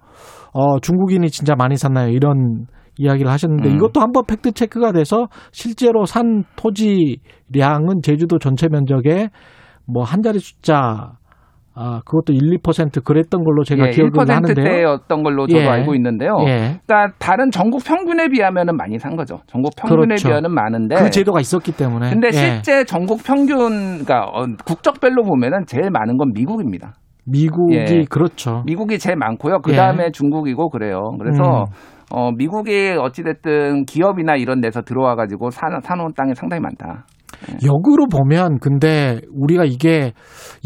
어, 0.53 0.81
중국인이 0.81 1.29
진짜 1.31 1.55
많이 1.57 1.77
샀나요? 1.77 2.09
이런 2.09 2.67
이야기를 2.97 3.31
하셨는데 3.31 3.69
음. 3.71 3.77
이것도 3.77 4.01
한번 4.01 4.25
팩트 4.27 4.53
체크가 4.53 4.91
돼서 4.93 5.29
실제로 5.53 6.05
산 6.05 6.43
토지량은 6.57 8.03
제주도 8.03 8.39
전체 8.39 8.69
면적의 8.69 9.31
뭐 9.91 10.05
한 10.05 10.23
자리 10.23 10.39
숫자 10.39 11.13
아, 11.81 12.01
그것도 12.05 12.33
1, 12.33 12.59
2% 12.59 13.05
그랬던 13.05 13.45
걸로 13.45 13.63
제가 13.63 13.87
예, 13.87 13.91
기억을 13.91 14.11
하는데요. 14.19 14.65
1%대였던 14.65 15.23
걸로 15.23 15.47
저도 15.47 15.63
예. 15.63 15.69
알고 15.69 15.95
있는데요. 15.95 16.33
예. 16.49 16.81
그러니까 16.85 17.15
다른 17.21 17.53
전국 17.53 17.85
평균에 17.85 18.27
비하면은 18.31 18.77
많이 18.77 18.99
산 18.99 19.15
거죠. 19.15 19.39
전국 19.47 19.75
평균에 19.77 20.07
그렇죠. 20.07 20.29
비하면 20.29 20.53
많은데. 20.55 20.97
그 20.97 21.09
제도가 21.09 21.39
있었기 21.39 21.77
때문에. 21.77 22.11
근데 22.11 22.29
예. 22.29 22.33
실제 22.33 22.83
전국 22.83 23.23
평균, 23.23 24.05
그러니까 24.05 24.25
어, 24.25 24.45
국적별로 24.65 25.23
보면은 25.23 25.67
제일 25.67 25.91
많은 25.93 26.17
건 26.17 26.33
미국입니다. 26.35 26.95
미국이 27.25 27.77
예. 27.77 28.05
그렇죠. 28.11 28.65
미국이 28.67 28.99
제일 28.99 29.17
많고요. 29.17 29.61
그 29.61 29.71
예. 29.71 29.77
다음에 29.77 30.11
중국이고 30.11 30.71
그래요. 30.71 31.13
그래서 31.21 31.45
음. 31.45 31.65
어, 32.11 32.33
미국이 32.33 32.97
어찌됐든 32.99 33.85
기업이나 33.85 34.35
이런 34.35 34.61
데서 34.61 34.83
들어와가지고 34.83 35.51
사, 35.51 35.69
사놓은 35.81 36.15
땅이 36.17 36.35
상당히 36.35 36.61
많다. 36.61 37.05
역으로 37.65 38.07
보면 38.07 38.59
근데 38.61 39.21
우리가 39.33 39.65
이게 39.65 40.13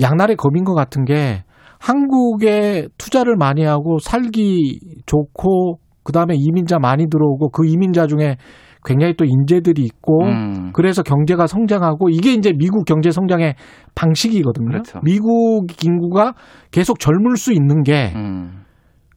양날의 0.01 0.36
검인 0.36 0.65
것 0.65 0.74
같은 0.74 1.05
게 1.05 1.44
한국에 1.81 2.89
투자를 2.99 3.36
많이 3.36 3.65
하고 3.65 3.99
살기 3.99 4.81
좋고 5.07 5.78
그다음에 6.05 6.35
이민자 6.36 6.78
많이 6.78 7.09
들어오고 7.09 7.51
그 7.51 7.66
이민자 7.66 8.07
중에 8.07 8.36
굉장히 8.85 9.15
또 9.15 9.24
인재들이 9.24 9.82
있고 9.82 10.24
음. 10.24 10.70
그래서 10.73 11.03
경제가 11.03 11.47
성장하고 11.47 12.09
이게 12.11 12.32
이제 12.32 12.53
미국 12.53 12.85
경제 12.85 13.11
성장의 13.11 13.55
방식이거든요. 13.94 14.70
그렇죠. 14.70 15.01
미국 15.05 15.66
인구가 15.85 16.35
계속 16.73 16.99
젊을 16.99 17.36
수 17.36 17.53
있는 17.53 17.82
게 17.82 18.12
음. 18.15 18.62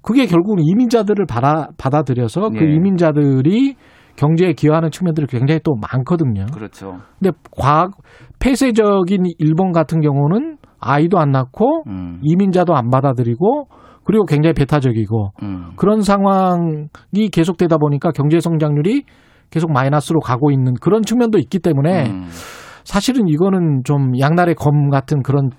그게 0.02 0.28
결국은 0.28 0.64
이민자들을 0.64 1.26
받아, 1.26 1.70
받아들여서 1.78 2.50
그 2.50 2.60
예. 2.64 2.76
이민자들이 2.76 3.76
경제에 4.16 4.54
기여하는 4.54 4.92
측면들이 4.92 5.28
굉장히 5.28 5.60
또 5.64 5.76
많거든요. 5.76 6.46
그렇죠. 6.54 6.98
근데 7.20 7.36
과 7.52 7.90
폐쇄적인 8.40 9.24
일본 9.40 9.72
같은 9.72 10.02
경우는 10.02 10.58
아이도 10.80 11.20
안 11.20 11.32
낳고 11.32 11.84
음. 11.88 12.20
이민자도 12.22 12.76
안 12.76 12.90
받아들이고 12.90 13.68
그리고 14.04 14.26
굉장히 14.26 14.54
배타적이고 14.54 15.32
음. 15.42 15.72
그런 15.76 16.02
상황이 16.02 17.30
계속되다 17.32 17.78
보니까 17.78 18.12
경제 18.12 18.40
성장률이 18.40 19.04
계속 19.50 19.72
마이너스로 19.72 20.20
가고 20.20 20.52
있는 20.52 20.74
그런 20.80 21.02
측면도 21.02 21.40
있기 21.40 21.60
때문에 21.60 22.10
음. 22.10 22.28
사실은 22.84 23.28
이거는 23.28 23.82
좀 23.84 24.12
양날의 24.20 24.56
검 24.56 24.90
같은 24.90 25.24
그런 25.24 25.50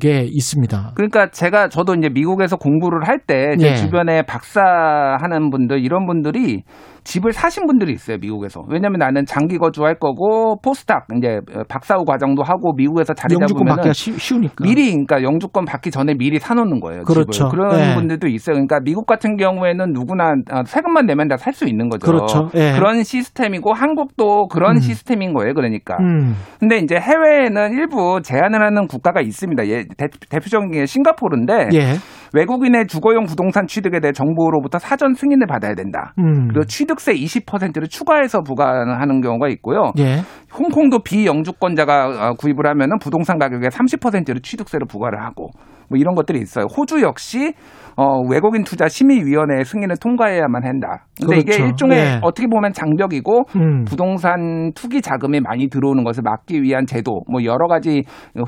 게 0.00 0.24
있습니다. 0.30 0.92
그러니까 0.94 1.30
제가 1.30 1.68
저도 1.68 1.94
이제 1.94 2.08
미국에서 2.08 2.56
공부를 2.56 3.08
할 3.08 3.18
때제 3.18 3.66
예. 3.66 3.74
주변에 3.74 4.22
박사하는 4.22 5.50
분들 5.50 5.84
이런 5.84 6.06
분들이 6.06 6.62
집을 7.08 7.32
사신 7.32 7.66
분들이 7.66 7.92
있어요 7.92 8.18
미국에서. 8.20 8.62
왜냐하면 8.68 8.98
나는 8.98 9.24
장기 9.24 9.56
거주할 9.56 9.94
거고 9.98 10.60
포스닥 10.60 11.06
이제 11.16 11.40
박사후 11.68 12.04
과정도 12.04 12.42
하고 12.42 12.74
미국에서 12.76 13.14
자리 13.14 13.34
영주권 13.34 13.64
잡으면 13.66 13.76
받기가 13.76 13.92
쉬, 13.94 14.12
쉬우니까. 14.12 14.62
미리 14.62 14.90
그러니까 14.90 15.22
영주권 15.22 15.64
받기 15.64 15.90
전에 15.90 16.14
미리 16.14 16.38
사놓는 16.38 16.80
거예요. 16.80 17.02
그렇죠. 17.04 17.30
집을. 17.30 17.48
그런 17.50 17.80
예. 17.80 17.94
분들도 17.94 18.28
있어요. 18.28 18.54
그러니까 18.54 18.80
미국 18.80 19.06
같은 19.06 19.36
경우에는 19.36 19.92
누구나 19.92 20.34
아, 20.50 20.62
세금만 20.64 21.06
내면 21.06 21.28
다 21.28 21.36
살 21.38 21.52
수 21.54 21.64
있는 21.66 21.88
거죠. 21.88 22.04
그렇죠. 22.06 22.50
예. 22.54 22.72
그런 22.76 23.02
시스템이고 23.02 23.72
한국도 23.72 24.48
그런 24.48 24.76
음. 24.76 24.80
시스템인 24.80 25.32
거예요. 25.32 25.54
그러니까. 25.54 25.96
음. 26.00 26.34
근데 26.60 26.76
이제 26.78 26.96
해외에는 26.96 27.72
일부 27.72 28.20
제한을 28.22 28.60
하는 28.62 28.86
국가가 28.86 29.20
있습니다. 29.22 29.66
예, 29.68 29.84
대, 29.96 30.06
대표적인 30.28 30.70
게 30.72 30.84
싱가포르인데 30.84 31.68
예. 31.74 31.94
외국인의 32.34 32.86
주거용 32.86 33.24
부동산 33.24 33.66
취득에 33.66 34.00
대해 34.00 34.12
정부로부터 34.12 34.78
사전 34.78 35.14
승인을 35.14 35.46
받아야 35.46 35.74
된다. 35.74 36.12
음. 36.18 36.48
그리고 36.48 36.64
취득 36.64 36.97
세 37.00 37.12
20%를 37.14 37.88
추가해서 37.88 38.42
부과하는 38.42 39.20
경우가 39.20 39.48
있고요. 39.48 39.92
예. 39.98 40.18
홍콩도 40.56 41.00
비영주권자가 41.00 42.06
어, 42.06 42.34
구입을 42.34 42.66
하면은 42.66 42.98
부동산 42.98 43.38
가격의 43.38 43.70
30%를 43.70 44.40
취득세로 44.40 44.86
부과를 44.86 45.22
하고 45.22 45.50
뭐 45.88 45.98
이런 45.98 46.14
것들이 46.14 46.38
있어요. 46.40 46.66
호주 46.76 47.02
역시 47.02 47.52
어, 47.96 48.20
외국인 48.30 48.62
투자 48.62 48.86
심의위원회의 48.88 49.64
승인을 49.64 49.96
통과해야만 49.96 50.64
한다. 50.64 51.06
근데 51.20 51.38
이게 51.38 51.56
그렇죠. 51.56 51.64
일종의 51.66 51.98
예. 51.98 52.20
어떻게 52.22 52.46
보면 52.46 52.72
장벽이고 52.72 53.42
음. 53.56 53.84
부동산 53.84 54.72
투기 54.74 55.02
자금이 55.02 55.40
많이 55.40 55.68
들어오는 55.68 56.04
것을 56.04 56.22
막기 56.22 56.62
위한 56.62 56.86
제도 56.86 57.22
뭐 57.28 57.42
여러 57.44 57.66
가지 57.66 58.04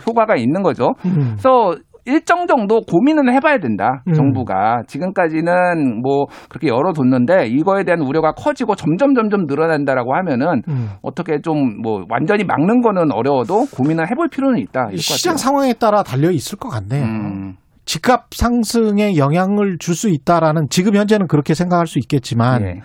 효과가 0.07 0.37
있는 0.37 0.63
거죠. 0.63 0.91
음. 1.05 1.35
그래서 1.37 1.75
일정 2.07 2.47
정도 2.47 2.81
고민은 2.81 3.33
해봐야 3.33 3.59
된다. 3.59 4.03
음. 4.09 4.13
정부가 4.13 4.83
지금까지는 4.87 6.03
뭐 6.03 6.27
그렇게 6.49 6.69
열어뒀는데 6.69 7.47
이거에 7.49 7.85
대한 7.85 8.01
우려가 8.01 8.33
커지고 8.33 8.75
점점 8.75 9.15
점점 9.15 9.47
늘어난다라고 9.47 10.15
하면은 10.15 10.63
음. 10.69 10.89
어떻게 11.03 11.41
좀 11.41 11.81
뭐 11.83 12.05
완전히 12.11 12.45
막는 12.45 12.81
거는 12.81 13.13
어려워도 13.13 13.67
고민을 13.75 14.11
해볼 14.11 14.29
필요는 14.29 14.59
있다. 14.59 14.89
시장. 14.97 15.37
상황에 15.37 15.73
따라 15.75 16.03
달려 16.03 16.31
있을 16.31 16.59
것 16.59 16.69
같네요. 16.69 17.05
음. 17.05 17.55
집값 17.85 18.27
상승에 18.35 19.17
영향을 19.17 19.79
줄 19.79 19.95
수 19.95 20.09
있다라는 20.09 20.67
지금 20.71 20.95
현재는 20.95 21.27
그렇게 21.27 21.55
생각할 21.55 21.87
수 21.87 21.99
있겠지만 21.99 22.63
예. 22.63 22.81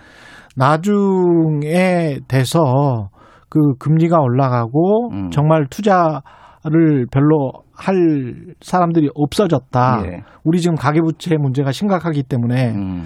나중에 0.56 2.18
돼서 2.28 3.08
그 3.48 3.74
금리가 3.78 4.18
올라가고 4.20 5.10
음. 5.12 5.30
정말 5.30 5.66
투자를 5.70 7.06
별로 7.10 7.52
할 7.76 8.54
사람들이 8.60 9.10
없어졌다. 9.14 10.02
예. 10.06 10.22
우리 10.44 10.60
지금 10.60 10.76
가계부채 10.76 11.36
문제가 11.36 11.72
심각하기 11.72 12.22
때문에 12.24 12.70
음. 12.70 13.04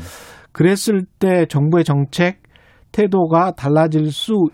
그랬을 0.53 1.05
때 1.19 1.47
정부의 1.47 1.85
정책 1.85 2.43
태도가 2.93 3.53
달라질 3.53 4.11
수 4.11 4.49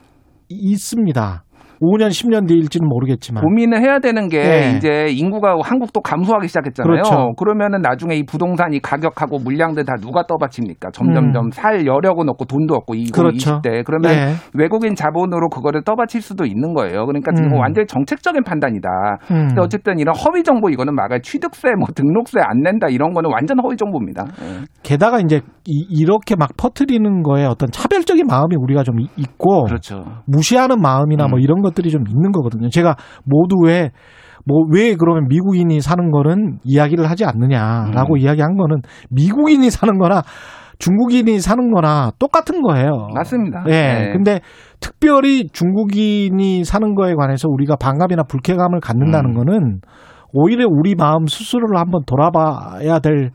있습니다. 0.49 1.45
5년, 1.81 2.09
10년 2.09 2.49
뒤일지는 2.49 2.89
모르겠지만. 2.89 3.43
고민을 3.43 3.83
해야 3.83 3.99
되는 3.99 4.29
게 4.29 4.39
네. 4.43 4.75
이제 4.77 5.07
인구가 5.11 5.57
한국도 5.63 6.01
감소하기 6.01 6.49
시작했잖아요. 6.49 6.91
그렇죠. 6.91 7.33
그러면은 7.37 7.81
나중에 7.83 8.15
이 8.15 8.25
부동산 8.25 8.73
이 8.73 8.81
가격하고 8.81 9.39
물량들 9.39 9.85
다 9.85 9.95
누가 10.01 10.27
떠받칩니까? 10.27 10.91
점점점 10.93 11.47
음. 11.47 11.51
살 11.51 11.87
여력은 11.87 12.29
없고 12.31 12.45
돈도 12.47 12.75
없고 12.75 12.95
20, 12.95 13.15
그렇죠. 13.15 13.61
20대 13.61 13.85
그러면 13.85 14.13
예. 14.13 14.33
외국인 14.55 14.95
자본으로 14.95 15.49
그거를 15.51 15.83
떠받칠 15.85 16.21
수도 16.23 16.45
있는 16.45 16.75
거예요. 16.75 17.07
그러니까 17.07 17.33
지금 17.35 17.53
음. 17.53 17.59
완전히 17.59 17.87
정책적인 17.87 18.43
판단이다. 18.45 18.89
음. 19.31 19.47
근데 19.49 19.61
어쨌든 19.61 19.99
이런 19.99 20.15
허위 20.17 20.43
정보 20.43 20.71
이거는 20.71 20.95
막아야 20.95 21.19
취득세 21.23 21.69
뭐 21.79 21.89
등록세 21.95 22.41
안 22.41 22.61
낸다 22.63 22.89
이런 22.89 23.13
거는 23.13 23.31
완전 23.33 23.59
허위 23.63 23.77
정보입니다. 23.77 24.25
예. 24.43 24.65
게다가 24.83 25.21
이제 25.21 25.41
이, 25.69 26.05
렇게막 26.05 26.57
퍼뜨리는 26.57 27.23
거에 27.25 27.45
어떤 27.45 27.69
차별적인 27.73 28.27
마음이 28.29 28.55
우리가 28.57 28.85
좀 28.85 29.01
이- 29.01 29.09
있고 29.17 29.65
그렇죠. 29.65 30.05
무시하는 30.27 30.81
마음이나 30.81 31.27
뭐 31.27 31.39
음. 31.39 31.43
이런 31.43 31.61
것들이 31.67 31.91
좀 31.91 32.05
있는 32.09 32.33
거거든요. 32.33 32.71
제가 32.71 32.97
모두의 33.25 33.91
뭐 34.47 34.65
왜 34.73 34.95
그러면 34.95 35.27
미국인이 35.29 35.81
사는 35.81 36.11
거는 36.11 36.59
이야기를 36.63 37.11
하지 37.11 37.25
않느냐라고 37.25 38.15
음. 38.15 38.19
이야기한 38.19 38.57
거는 38.57 38.77
미국인이 39.11 39.69
사는 39.71 39.99
거나 39.99 40.23
중국인이 40.79 41.41
사는 41.41 41.73
거나 41.73 42.13
똑같은 42.19 42.63
거예요. 42.63 43.09
맞습니다. 43.15 43.65
예. 43.67 43.71
네. 43.71 44.13
근데 44.13 44.41
특별히 44.81 45.49
중국인이 45.49 46.65
사는 46.65 46.95
거에 46.95 47.15
관해서 47.15 47.49
우리가 47.49 47.77
반감이나 47.77 48.25
불쾌감을 48.25 48.81
갖는다는 48.81 49.31
음. 49.31 49.35
거는 49.35 49.81
오히려 50.33 50.67
우리 50.69 50.95
마음 50.95 51.27
스스로를 51.27 51.79
한번 51.79 52.03
돌아봐야 52.07 52.99
될 52.99 53.31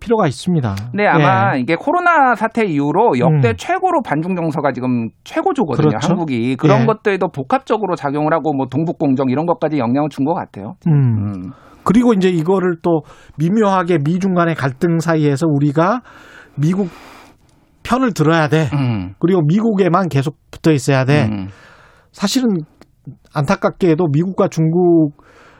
필요가 0.00 0.26
있습니다. 0.26 0.74
네, 0.94 1.06
아마 1.06 1.56
예. 1.56 1.60
이게 1.60 1.74
코로나 1.76 2.34
사태 2.34 2.64
이후로 2.64 3.18
역대 3.18 3.50
음. 3.50 3.54
최고로 3.56 4.02
반중 4.02 4.36
정서가 4.36 4.72
지금 4.72 5.08
최고조거든요. 5.24 5.88
그렇죠. 5.88 6.08
한국이 6.08 6.56
그런 6.56 6.82
예. 6.82 6.86
것들도 6.86 7.28
복합적으로 7.28 7.96
작용을 7.96 8.32
하고 8.32 8.52
뭐 8.54 8.66
동북 8.66 8.98
공정 8.98 9.28
이런 9.28 9.46
것까지 9.46 9.78
영향을 9.78 10.08
준 10.10 10.24
것 10.24 10.34
같아요. 10.34 10.74
음. 10.86 10.92
음. 10.92 11.32
그리고 11.84 12.12
이제 12.12 12.28
이거를 12.28 12.76
또 12.82 13.00
미묘하게 13.38 13.98
미중 14.04 14.34
간의 14.34 14.54
갈등 14.54 14.98
사이에서 14.98 15.46
우리가 15.46 16.02
미국 16.54 16.88
편을 17.82 18.12
들어야 18.12 18.48
돼. 18.48 18.68
음. 18.74 19.14
그리고 19.18 19.40
미국에만 19.46 20.08
계속 20.08 20.36
붙어 20.50 20.70
있어야 20.72 21.04
돼. 21.06 21.28
음. 21.30 21.48
사실은 22.12 22.58
안타깝게도 23.34 24.08
미국과 24.12 24.48
중국 24.48 25.12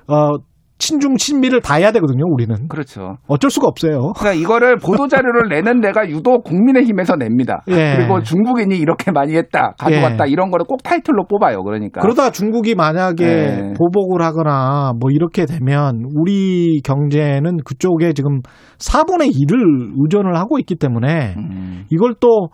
어 0.07 0.33
친중 0.79 1.17
친미를 1.17 1.61
다 1.61 1.75
해야 1.75 1.91
되거든요. 1.93 2.25
우리는 2.33 2.69
그렇죠. 2.69 3.17
어쩔 3.27 3.51
수가 3.51 3.67
없어요. 3.67 4.13
그러니까 4.17 4.33
이거를 4.33 4.77
보도 4.77 5.09
자료를 5.09 5.49
내는 5.51 5.81
데가 5.81 6.09
유독 6.09 6.45
국민의힘에서 6.45 7.17
냅니다. 7.17 7.63
예. 7.69 7.97
그리고 7.97 8.23
중국인이 8.23 8.77
이렇게 8.77 9.11
많이 9.11 9.37
했다, 9.37 9.75
가져갔다 9.79 10.27
예. 10.27 10.31
이런 10.31 10.51
거를 10.51 10.65
꼭 10.67 10.83
타이틀로 10.83 11.25
뽑아요. 11.27 11.63
그러니까. 11.65 12.01
그러다 12.01 12.31
중국이 12.31 12.75
만약에 12.75 13.25
네. 13.27 13.73
보복을 13.77 14.23
하거나 14.23 14.93
뭐 15.01 15.11
이렇게 15.11 15.47
되면 15.47 16.03
우리 16.15 16.81
경제는 16.85 17.59
그쪽에 17.65 18.13
지금 18.13 18.41
4분의 18.79 19.33
1을 19.33 19.93
의존을 19.97 20.37
하고 20.37 20.59
있기 20.59 20.77
때문에 20.77 21.35
음. 21.37 21.85
이걸 21.91 22.15
또 22.21 22.51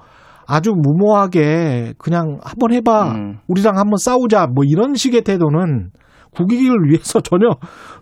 아주 0.46 0.72
무모하게 0.74 1.94
그냥 1.98 2.38
한번 2.42 2.72
해봐. 2.72 3.12
음. 3.12 3.38
우리랑 3.48 3.76
한번 3.76 3.96
싸우자. 3.96 4.46
뭐 4.46 4.64
이런 4.66 4.94
식의 4.94 5.22
태도는 5.22 5.90
국익을 6.34 6.88
위해서 6.88 7.20
전혀 7.22 7.50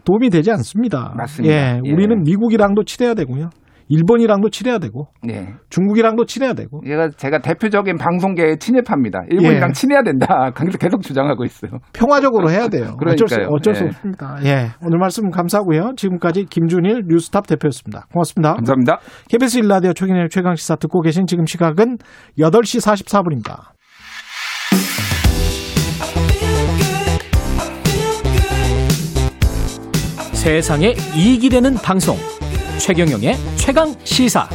도움이 0.04 0.30
되지 0.30 0.50
않습니다. 0.50 1.14
맞습니다. 1.16 1.54
예, 1.54 1.80
예. 1.84 1.92
우리는 1.92 2.22
미국이랑도 2.22 2.84
친해야 2.84 3.14
되고요. 3.14 3.50
일본이랑도 3.88 4.48
친해야 4.48 4.78
되고 4.78 5.08
예. 5.30 5.48
중국이랑도 5.68 6.24
친해야 6.24 6.54
되고 6.54 6.80
얘가 6.86 7.10
제가 7.10 7.40
대표적인 7.40 7.98
방송계에 7.98 8.56
친일파입니다. 8.56 9.24
일본이랑 9.28 9.68
예. 9.68 9.72
친해야 9.72 10.02
된다. 10.02 10.50
계속 10.56 10.78
계속 10.78 11.02
주장하고 11.02 11.44
있어요. 11.44 11.72
평화적으로 11.92 12.50
해야 12.50 12.68
돼요. 12.68 12.96
어쩔 13.06 13.28
수. 13.28 13.40
어쩔 13.50 13.74
수 13.74 13.84
예. 13.84 13.88
없습니다. 13.88 14.38
예. 14.44 14.68
오늘 14.82 14.98
말씀 14.98 15.30
감사하고요. 15.30 15.92
지금까지 15.96 16.46
김준일 16.46 17.02
뉴스탑 17.08 17.46
대표였습니다. 17.46 18.06
고맙습니다. 18.12 18.54
감사합니다. 18.54 19.00
KBS 19.28 19.58
일라디오 19.58 19.92
최경의 19.92 20.28
최강시사 20.30 20.76
듣고 20.76 21.02
계신 21.02 21.26
지금 21.26 21.44
시각은 21.44 21.98
8시 22.38 22.80
44분입니다. 22.80 23.72
세상에 30.42 30.92
이익이 31.14 31.50
되는 31.50 31.74
방송 31.74 32.16
최경영의 32.80 33.36
최강 33.54 33.94
시사 34.02 34.48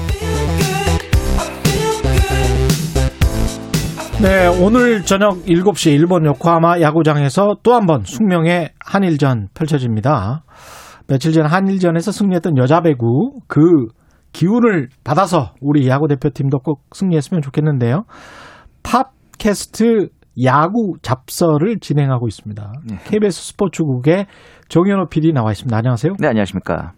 네, 4.22 4.48
오늘 4.62 5.04
저녁 5.04 5.46
7시 5.46 5.94
일본 5.94 6.26
요코하마 6.26 6.82
야구장에서 6.82 7.60
또 7.64 7.72
한 7.72 7.86
번 7.86 8.04
숙명의 8.04 8.72
한일전 8.86 9.48
펼쳐집니다. 9.54 10.44
며칠 11.08 11.32
전 11.32 11.46
한일전에서 11.46 12.12
승리했던 12.12 12.58
여자 12.58 12.82
배구 12.82 13.40
그 13.48 13.62
기운을 14.34 14.90
받아서 15.06 15.54
우리 15.62 15.88
야구 15.88 16.10
대표팀도 16.10 16.60
꼭 16.66 16.82
승리했으면 16.94 17.42
좋겠는데요. 17.42 18.04
팝캐스트 18.84 20.10
야구 20.44 20.94
잡서를 21.02 21.80
진행하고 21.80 22.28
있습니다. 22.28 22.72
KBS 23.06 23.48
스포츠국의 23.54 24.28
정현호 24.70 25.08
PD 25.10 25.32
나와 25.34 25.52
있습니다. 25.52 25.76
안녕하세요. 25.76 26.14
네, 26.20 26.28
안녕하십니까. 26.28 26.94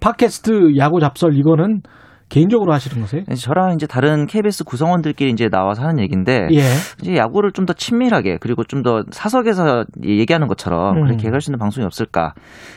팟캐스트 0.00 0.76
야구 0.76 1.00
잡설 1.00 1.36
이거는 1.36 1.80
개인적으로 2.28 2.72
하시는 2.72 2.98
거세요? 3.02 3.22
네, 3.28 3.34
저랑 3.34 3.74
이제 3.74 3.86
다른 3.86 4.26
KBS 4.26 4.64
구성원들끼리 4.64 5.30
이제 5.30 5.48
나와서 5.50 5.82
하는 5.82 6.00
얘기인데 6.00 6.48
예. 6.52 6.60
이제 7.02 7.14
야구를 7.16 7.52
좀 7.52 7.66
더 7.66 7.74
친밀하게 7.74 8.38
그리고 8.40 8.64
좀 8.64 8.82
더 8.82 9.02
사석에서 9.10 9.84
얘기하는 10.02 10.48
것처럼 10.48 10.96
음. 10.96 11.04
그렇게 11.04 11.28
할수 11.28 11.50
있는 11.50 11.58
방송이 11.58 11.84
없을까 11.84 12.32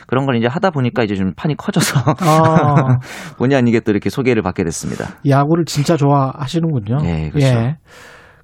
그런 0.06 0.26
걸 0.26 0.36
이제 0.36 0.46
하다 0.46 0.70
보니까 0.70 1.04
이제 1.04 1.14
좀 1.14 1.32
판이 1.34 1.56
커져서 1.56 2.00
아. 2.20 2.98
본의 3.38 3.56
아니게 3.56 3.80
또 3.80 3.92
이렇게 3.92 4.08
소개를 4.10 4.42
받게 4.42 4.62
됐습니다. 4.64 5.06
야구를 5.26 5.64
진짜 5.64 5.96
좋아하시는군요. 5.96 6.98
네, 6.98 7.30
그렇죠. 7.30 7.76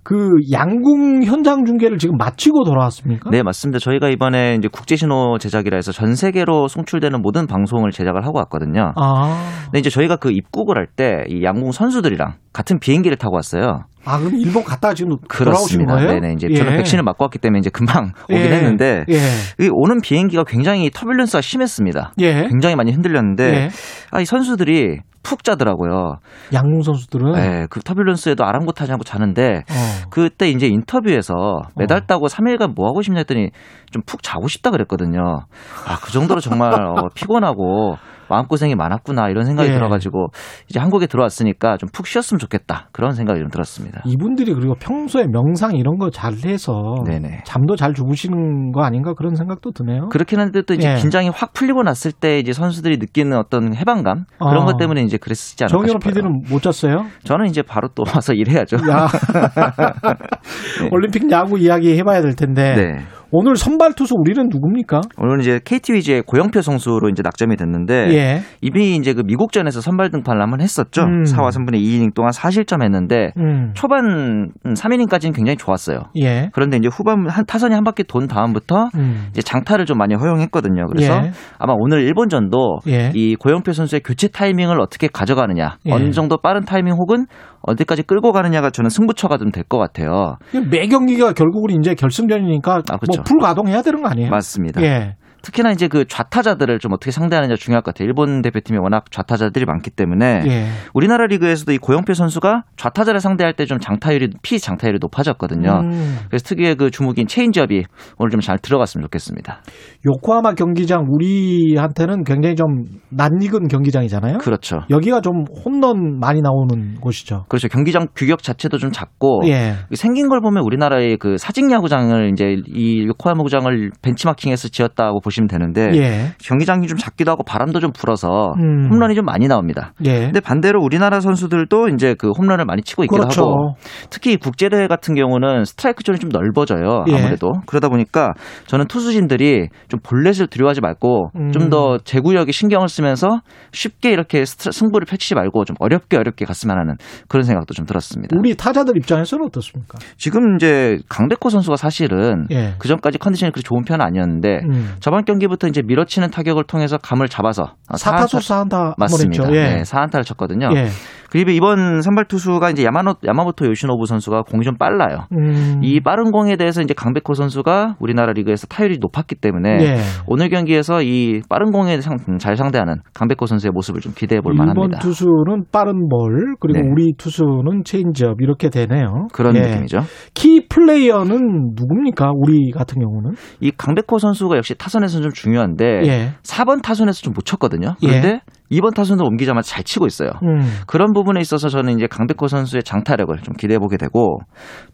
그 0.04 0.16
양궁 0.50 1.22
현장 1.22 1.64
중계를 1.64 1.98
지금 1.98 2.16
마치고 2.16 2.64
돌아왔습니까? 2.64 3.30
네, 3.30 3.42
맞습니다. 3.42 3.78
저희가 3.78 4.08
이번에 4.08 4.56
이제 4.56 4.68
국제 4.70 4.96
신호 4.96 5.38
제작이라 5.38 5.76
해서 5.76 5.92
전 5.92 6.14
세계로 6.16 6.66
송출되는 6.68 7.22
모든 7.22 7.46
방송을 7.46 7.92
제작을 7.92 8.26
하고 8.26 8.38
왔거든요. 8.38 8.92
아. 8.96 9.42
근데 9.66 9.78
이제 9.78 9.90
저희가 9.90 10.16
그 10.16 10.30
입국을 10.32 10.76
할 10.76 10.86
때 10.96 11.24
이 11.28 11.42
양궁 11.44 11.70
선수들이랑 11.72 12.34
같은 12.52 12.78
비행기를 12.80 13.16
타고 13.16 13.36
왔어요. 13.36 13.84
아, 14.04 14.18
그럼 14.18 14.34
일본 14.36 14.64
갔다가 14.64 14.94
지금 14.94 15.16
돌아오신 15.28 15.84
그렇습니다. 15.86 15.94
거예요? 15.94 16.20
네네. 16.20 16.34
이제 16.34 16.48
예. 16.50 16.56
저는 16.56 16.76
백신을 16.78 17.04
맞고 17.04 17.24
왔기 17.24 17.38
때문에 17.38 17.58
이제 17.60 17.70
금방 17.70 18.12
오긴 18.30 18.36
예. 18.36 18.50
했는데 18.50 19.04
예. 19.08 19.64
이 19.64 19.68
오는 19.72 20.00
비행기가 20.00 20.44
굉장히 20.44 20.90
터뷸런스가 20.90 21.40
심했습니다. 21.42 22.12
예. 22.20 22.48
굉장히 22.48 22.74
많이 22.76 22.90
흔들렸는데 22.92 23.44
예. 23.44 23.68
아, 24.10 24.20
이 24.20 24.24
선수들이 24.24 24.98
푹 25.22 25.44
자더라고요. 25.44 26.16
양궁 26.52 26.82
선수들은 26.82 27.32
네, 27.34 27.66
그 27.70 27.78
터뷸런스에도 27.78 28.42
아랑곳하지 28.42 28.90
않고 28.90 29.04
자는데 29.04 29.62
어. 29.70 30.08
그때 30.10 30.48
이제 30.50 30.66
인터뷰에서 30.66 31.62
메달 31.76 32.08
따고 32.08 32.26
3일간 32.26 32.74
뭐 32.74 32.88
하고 32.88 33.02
싶냐 33.02 33.18
했더니 33.18 33.50
좀 33.92 34.02
푹 34.04 34.22
자고 34.24 34.48
싶다 34.48 34.70
그랬거든요. 34.72 35.42
아, 35.86 35.96
그 36.02 36.10
정도로 36.10 36.40
정말 36.40 36.74
어, 36.82 37.08
피곤하고 37.14 37.96
마음고생이 38.32 38.74
많았구나 38.74 39.28
이런 39.28 39.44
생각이 39.44 39.68
예. 39.70 39.74
들어가지고 39.74 40.28
이제 40.68 40.80
한국에 40.80 41.06
들어왔으니까 41.06 41.76
좀 41.76 41.88
푹 41.92 42.06
쉬었으면 42.06 42.38
좋겠다 42.38 42.88
그런 42.92 43.12
생각이 43.12 43.38
좀 43.38 43.50
들었습니다. 43.50 44.00
이분들이 44.06 44.54
그리고 44.54 44.74
평소에 44.80 45.26
명상 45.30 45.76
이런 45.76 45.98
거 45.98 46.08
잘 46.10 46.32
해서 46.46 46.72
네네. 47.06 47.42
잠도 47.44 47.76
잘 47.76 47.92
주무시는 47.94 48.72
거 48.72 48.82
아닌가 48.82 49.12
그런 49.14 49.34
생각도 49.34 49.70
드네요. 49.72 50.08
그렇긴 50.08 50.40
한데 50.40 50.62
또 50.62 50.72
이제 50.74 50.92
예. 50.92 50.94
긴장이 50.96 51.28
확 51.34 51.52
풀리고 51.52 51.82
났을 51.82 52.12
때 52.12 52.38
이제 52.38 52.52
선수들이 52.52 52.96
느끼는 52.98 53.36
어떤 53.36 53.74
해방감 53.76 54.24
그런 54.38 54.62
어. 54.62 54.64
것 54.64 54.76
때문에 54.78 55.02
이제 55.02 55.16
그랬지 55.18 55.64
않을까 55.64 55.76
정현호. 55.78 55.98
PD는 55.98 56.42
못 56.50 56.62
잤어요? 56.62 57.04
저는 57.24 57.46
이제 57.46 57.62
바로 57.62 57.88
또 57.94 58.04
와서 58.06 58.32
일해야죠. 58.34 58.76
야. 58.90 59.06
올림픽 60.90 61.30
야구 61.30 61.58
이야기 61.58 61.96
해봐야 61.98 62.22
될 62.22 62.34
텐데 62.34 62.74
네. 62.74 62.98
오늘 63.34 63.56
선발 63.56 63.94
투수 63.94 64.14
우리는 64.14 64.46
누굽니까? 64.50 65.00
오늘 65.16 65.40
이제 65.40 65.58
KT 65.64 65.94
위즈의 65.94 66.22
고영표 66.22 66.60
선수로 66.60 67.08
이제 67.08 67.22
낙점이 67.24 67.56
됐는데 67.56 68.14
예. 68.14 68.40
이미 68.60 68.94
이제 68.96 69.14
그 69.14 69.22
미국전에서 69.24 69.80
선발 69.80 70.10
등판을 70.10 70.42
한번 70.42 70.60
했었죠. 70.60 71.02
음. 71.02 71.22
4와 71.22 71.48
3분의 71.48 71.76
2이닝 71.76 72.14
동안 72.14 72.30
4실점 72.30 72.82
했는데 72.82 73.32
음. 73.38 73.70
초반 73.72 74.50
3이닝까지는 74.64 75.34
굉장히 75.34 75.56
좋았어요. 75.56 76.00
예. 76.20 76.50
그런데 76.52 76.76
이제 76.76 76.88
후반 76.92 77.26
한 77.26 77.46
타선이 77.46 77.74
한 77.74 77.84
바퀴 77.84 78.04
돈 78.04 78.26
다음부터 78.26 78.90
음. 78.96 79.28
이제 79.30 79.40
장타를 79.40 79.86
좀 79.86 79.96
많이 79.96 80.14
허용했거든요. 80.14 80.86
그래서 80.88 81.14
예. 81.24 81.30
아마 81.58 81.72
오늘 81.74 82.02
일본전도 82.02 82.80
예. 82.88 83.12
이 83.14 83.34
고영표 83.36 83.72
선수의 83.72 84.02
교체 84.02 84.28
타이밍을 84.28 84.78
어떻게 84.78 85.08
가져가느냐, 85.08 85.78
예. 85.86 85.92
어느 85.92 86.10
정도 86.10 86.36
빠른 86.36 86.66
타이밍 86.66 86.92
혹은 86.92 87.24
어디까지 87.62 88.02
끌고 88.04 88.32
가느냐가 88.32 88.70
저는 88.70 88.90
승부처가 88.90 89.38
좀 89.38 89.50
될 89.52 89.64
것 89.68 89.78
같아요. 89.78 90.36
매 90.70 90.86
경기가 90.88 91.32
결국은 91.32 91.78
이제 91.80 91.94
결승전이니까 91.94 92.82
아, 92.90 92.96
그렇죠. 92.98 93.20
뭐 93.20 93.24
풀 93.24 93.38
가동해야 93.40 93.82
되는 93.82 94.02
거 94.02 94.08
아니에요? 94.08 94.30
맞습니다. 94.30 94.82
예. 94.82 95.16
특히나 95.42 95.72
이제 95.72 95.88
그 95.88 96.04
좌타자들을 96.06 96.78
좀 96.78 96.92
어떻게 96.92 97.10
상대하느냐 97.10 97.56
중요할 97.56 97.82
것 97.82 97.94
같아요. 97.94 98.06
일본 98.06 98.42
대표팀이 98.42 98.78
워낙 98.78 99.10
좌타자들이 99.10 99.64
많기 99.64 99.90
때문에 99.90 100.42
예. 100.46 100.66
우리나라 100.94 101.26
리그에서도 101.26 101.72
이 101.72 101.78
고영표 101.78 102.14
선수가 102.14 102.62
좌타자를 102.76 103.20
상대할 103.20 103.54
때 103.54 103.62
좀 103.66 103.78
장타율이 103.78 104.30
피 104.42 104.58
장타율이 104.58 104.98
높아졌거든요. 105.00 105.70
음. 105.84 106.18
그래서 106.28 106.44
특유의 106.44 106.74
그 106.76 106.90
주무기인 106.90 107.26
체인지업이 107.26 107.84
오늘 108.18 108.30
좀 108.30 108.40
잘 108.42 108.58
들어갔으면 108.58 109.04
좋겠습니다. 109.04 109.62
요코하마 110.04 110.54
경기장 110.54 111.06
우리한테는 111.08 112.24
굉장히 112.24 112.56
좀 112.56 112.66
낯익은 113.10 113.68
경기장이잖아요. 113.68 114.38
그렇죠. 114.38 114.80
여기가 114.90 115.20
좀 115.20 115.44
홈런 115.64 116.18
많이 116.18 116.40
나오는 116.40 116.96
곳이죠. 117.00 117.44
그렇죠. 117.48 117.68
경기장 117.68 118.08
규격 118.16 118.42
자체도 118.42 118.78
좀 118.78 118.90
작고 118.90 119.42
예. 119.46 119.74
생긴 119.94 120.28
걸 120.28 120.40
보면 120.40 120.64
우리나라의 120.64 121.18
그 121.18 121.36
사직 121.38 121.70
야구장을 121.70 122.30
이제 122.32 122.56
이 122.66 123.06
요코하마 123.06 123.42
구장을 123.44 123.90
벤치마킹해서 124.02 124.68
지었다고 124.68 125.20
보시면 125.32 125.48
되는데 125.48 125.90
예. 125.94 126.34
경기장이 126.38 126.86
좀 126.86 126.98
작기도 126.98 127.30
하고 127.30 127.42
바람도 127.42 127.80
좀 127.80 127.92
불어서 127.92 128.52
음. 128.58 128.88
홈런이 128.90 129.14
좀 129.14 129.24
많이 129.24 129.48
나옵니다. 129.48 129.94
예. 130.04 130.26
근데 130.26 130.40
반대로 130.40 130.80
우리나라 130.82 131.20
선수들도 131.20 131.88
이제 131.88 132.14
그 132.18 132.30
홈런을 132.30 132.64
많이 132.66 132.82
치고 132.82 133.04
있기도 133.04 133.22
그렇죠. 133.22 133.42
하고 133.42 133.74
특히 134.10 134.36
국제 134.36 134.68
대회 134.68 134.86
같은 134.86 135.14
경우는 135.14 135.64
스트라이크 135.64 136.02
존이 136.02 136.18
좀 136.18 136.30
넓어져요. 136.30 137.04
예. 137.08 137.16
아무래도 137.16 137.52
그러다 137.66 137.88
보니까 137.88 138.32
저는 138.66 138.86
투수진들이 138.86 139.68
좀 139.88 140.00
볼넷을 140.02 140.46
두려워하지 140.48 140.80
말고 140.82 141.30
음. 141.36 141.52
좀더 141.52 141.98
제구력에 142.04 142.52
신경을 142.52 142.88
쓰면서 142.88 143.40
쉽게 143.72 144.10
이렇게 144.10 144.44
승부를 144.44 145.06
펼치지 145.06 145.34
말고 145.34 145.64
좀 145.64 145.76
어렵게 145.80 146.16
어렵게 146.16 146.44
갔으면 146.44 146.78
하는 146.78 146.94
그런 147.28 147.44
생각도 147.44 147.74
좀 147.74 147.86
들었습니다. 147.86 148.36
우리 148.38 148.54
타자들 148.54 148.96
입장에서는 148.96 149.46
어떻습니까? 149.46 149.98
지금 150.16 150.56
이제 150.56 150.98
강백호 151.08 151.48
선수가 151.50 151.76
사실은 151.76 152.46
예. 152.50 152.74
그 152.78 152.88
전까지 152.88 153.18
컨디션이 153.18 153.52
그렇게 153.52 153.62
좋은 153.66 153.84
편은 153.84 154.04
아니었는데 154.04 154.60
음. 154.64 154.94
저번 155.00 155.21
경기부터 155.24 155.66
이제 155.68 155.82
밀어치는 155.84 156.30
타격을 156.30 156.64
통해서 156.64 156.98
감을 156.98 157.28
잡아서 157.28 157.74
사타수 157.96 158.38
사안타- 158.38 158.42
사안타 158.42 158.76
한번 158.78 158.94
맞습니다. 158.98 159.44
했죠. 159.44 159.56
예. 159.56 159.62
네, 159.76 159.84
사안타를 159.84 160.24
쳤거든요. 160.24 160.68
예. 160.74 160.86
그리고 161.30 161.50
이번 161.50 162.02
선발 162.02 162.26
투수가 162.26 162.68
이제 162.70 162.84
야마노, 162.84 163.14
야마모토 163.24 163.64
요시노부 163.66 164.04
선수가 164.04 164.42
공이 164.42 164.64
좀 164.64 164.76
빨라요. 164.76 165.28
음. 165.32 165.80
이 165.82 165.98
빠른 166.00 166.30
공에 166.30 166.56
대해서 166.56 166.82
이제 166.82 166.92
강백호 166.92 167.32
선수가 167.32 167.96
우리나라 168.00 168.32
리그에서 168.34 168.66
타율이 168.66 168.98
높았기 169.00 169.36
때문에 169.36 169.78
예. 169.80 169.96
오늘 170.26 170.50
경기에서 170.50 171.00
이 171.02 171.40
빠른 171.48 171.70
공에 171.70 172.02
상- 172.02 172.18
잘 172.38 172.56
상대하는 172.56 172.96
강백호 173.14 173.46
선수의 173.46 173.70
모습을 173.72 174.02
좀 174.02 174.12
기대해 174.14 174.42
볼 174.42 174.52
만합니다. 174.52 174.98
투수는 174.98 175.64
빠른 175.72 176.06
볼 176.10 176.54
그리고 176.60 176.80
네. 176.80 176.86
우리 176.92 177.14
투수는 177.16 177.84
체인지업 177.86 178.42
이렇게 178.42 178.68
되네요. 178.68 179.28
그런 179.32 179.56
예. 179.56 179.60
느낌이죠. 179.60 180.00
키 180.34 180.66
플레이어는 180.68 181.70
누굽니까? 181.76 182.32
우리 182.36 182.70
같은 182.72 183.00
경우는 183.00 183.30
이 183.60 183.70
강백호 183.70 184.18
선수가 184.18 184.58
역시 184.58 184.74
타선에서는 184.74 185.11
좀 185.18 185.32
중요한데 185.32 185.84
예. 186.06 186.32
4번 186.42 186.82
타선에서 186.82 187.20
좀 187.22 187.32
못 187.32 187.44
쳤거든요. 187.46 187.94
예. 188.02 188.06
그런데 188.06 188.40
2번 188.70 188.94
타선으로 188.94 189.26
옮기자마자 189.26 189.68
잘 189.74 189.84
치고 189.84 190.06
있어요. 190.06 190.30
음. 190.42 190.60
그런 190.86 191.12
부분에 191.12 191.40
있어서 191.40 191.68
저는 191.68 191.96
이제 191.96 192.06
강백호 192.06 192.46
선수의 192.48 192.82
장타력을 192.82 193.34
좀 193.42 193.54
기대해 193.54 193.78
보게 193.78 193.96
되고 193.96 194.38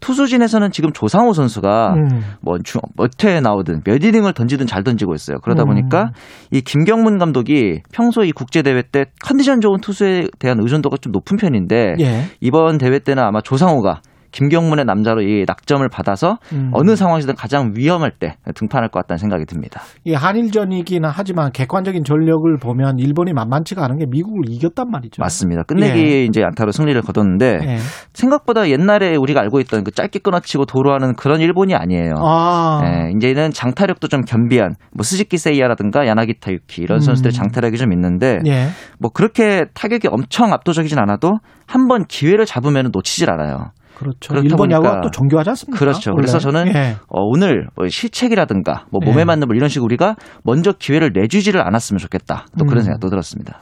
투수진에서는 0.00 0.70
지금 0.70 0.92
조상우 0.92 1.32
선수가 1.34 1.94
음. 1.94 2.20
뭐 2.40 2.58
주- 2.64 2.78
몇 2.96 3.10
회에 3.24 3.40
나오든 3.40 3.82
몇 3.84 4.02
이닝을 4.02 4.32
던지든 4.32 4.66
잘 4.66 4.82
던지고 4.84 5.14
있어요. 5.14 5.38
그러다 5.42 5.62
음. 5.64 5.68
보니까 5.68 6.10
이 6.50 6.60
김경문 6.60 7.18
감독이 7.18 7.80
평소 7.92 8.24
이 8.24 8.32
국제 8.32 8.62
대회 8.62 8.82
때 8.82 9.06
컨디션 9.24 9.60
좋은 9.60 9.80
투수에 9.80 10.28
대한 10.38 10.58
의존도가 10.60 10.96
좀 11.00 11.12
높은 11.12 11.36
편인데 11.36 11.94
예. 12.00 12.22
이번 12.40 12.78
대회 12.78 12.98
때는 12.98 13.22
아마 13.22 13.40
조상우가 13.40 14.00
김경문의 14.30 14.84
남자로 14.84 15.22
이 15.22 15.44
낙점을 15.46 15.86
받아서 15.88 16.38
음. 16.52 16.70
어느 16.74 16.96
상황에서든 16.96 17.34
가장 17.34 17.72
위험할 17.74 18.12
때 18.18 18.36
등판할 18.54 18.90
것 18.90 19.00
같다는 19.00 19.18
생각이 19.18 19.44
듭니다. 19.46 19.80
이 20.04 20.14
한일전이기는 20.14 21.08
하지만 21.12 21.50
객관적인 21.52 22.04
전력을 22.04 22.56
보면 22.58 22.98
일본이 22.98 23.32
만만치가 23.32 23.84
않은 23.84 23.98
게 23.98 24.06
미국을 24.08 24.42
이겼단 24.48 24.90
말이죠. 24.90 25.20
맞습니다. 25.20 25.62
끝내기 25.64 26.00
예. 26.00 26.24
이제 26.24 26.42
안타로 26.44 26.72
승리를 26.72 27.00
거뒀는데 27.02 27.58
예. 27.62 27.76
생각보다 28.12 28.68
옛날에 28.68 29.16
우리가 29.16 29.40
알고 29.40 29.60
있던 29.60 29.84
그 29.84 29.90
짧게 29.90 30.20
끊어치고 30.20 30.66
도루하는 30.66 31.14
그런 31.14 31.40
일본이 31.40 31.74
아니에요. 31.74 32.14
아. 32.18 32.80
예, 32.84 33.12
이제는 33.16 33.50
장타력도 33.50 34.08
좀 34.08 34.22
겸비한 34.22 34.74
뭐 34.92 35.02
스즈키 35.02 35.38
세이야라든가 35.38 36.06
야나기타 36.06 36.52
유키 36.52 36.82
이런 36.82 36.98
음. 36.98 37.00
선수들의 37.00 37.32
장타력이 37.32 37.76
좀 37.78 37.92
있는데 37.92 38.38
예. 38.46 38.68
뭐 38.98 39.10
그렇게 39.10 39.64
타격이 39.74 40.08
엄청 40.08 40.52
압도적이진 40.52 40.98
않아도 40.98 41.38
한 41.66 41.88
번 41.88 42.04
기회를 42.06 42.44
잡으면 42.44 42.90
놓치질 42.92 43.30
않아요. 43.30 43.70
그렇죠. 43.98 44.34
일본 44.42 44.70
야구가 44.70 45.00
또 45.00 45.10
정교하지 45.10 45.50
않습니까? 45.50 45.78
그렇죠. 45.78 46.10
원래? 46.10 46.16
그래서 46.20 46.38
저는 46.38 46.68
예. 46.68 46.96
어, 47.08 47.20
오늘 47.22 47.68
뭐 47.74 47.88
실책이라든가 47.88 48.86
뭐 48.90 49.00
몸에 49.04 49.20
예. 49.20 49.24
맞는 49.24 49.48
뭐 49.48 49.56
이런 49.56 49.68
식으로 49.68 49.84
우리가 49.84 50.16
먼저 50.44 50.72
기회를 50.72 51.10
내주지를 51.14 51.60
않았으면 51.66 51.98
좋겠다. 51.98 52.46
또 52.58 52.64
그런 52.64 52.78
음. 52.78 52.84
생각도 52.84 53.08
들었습니다. 53.08 53.60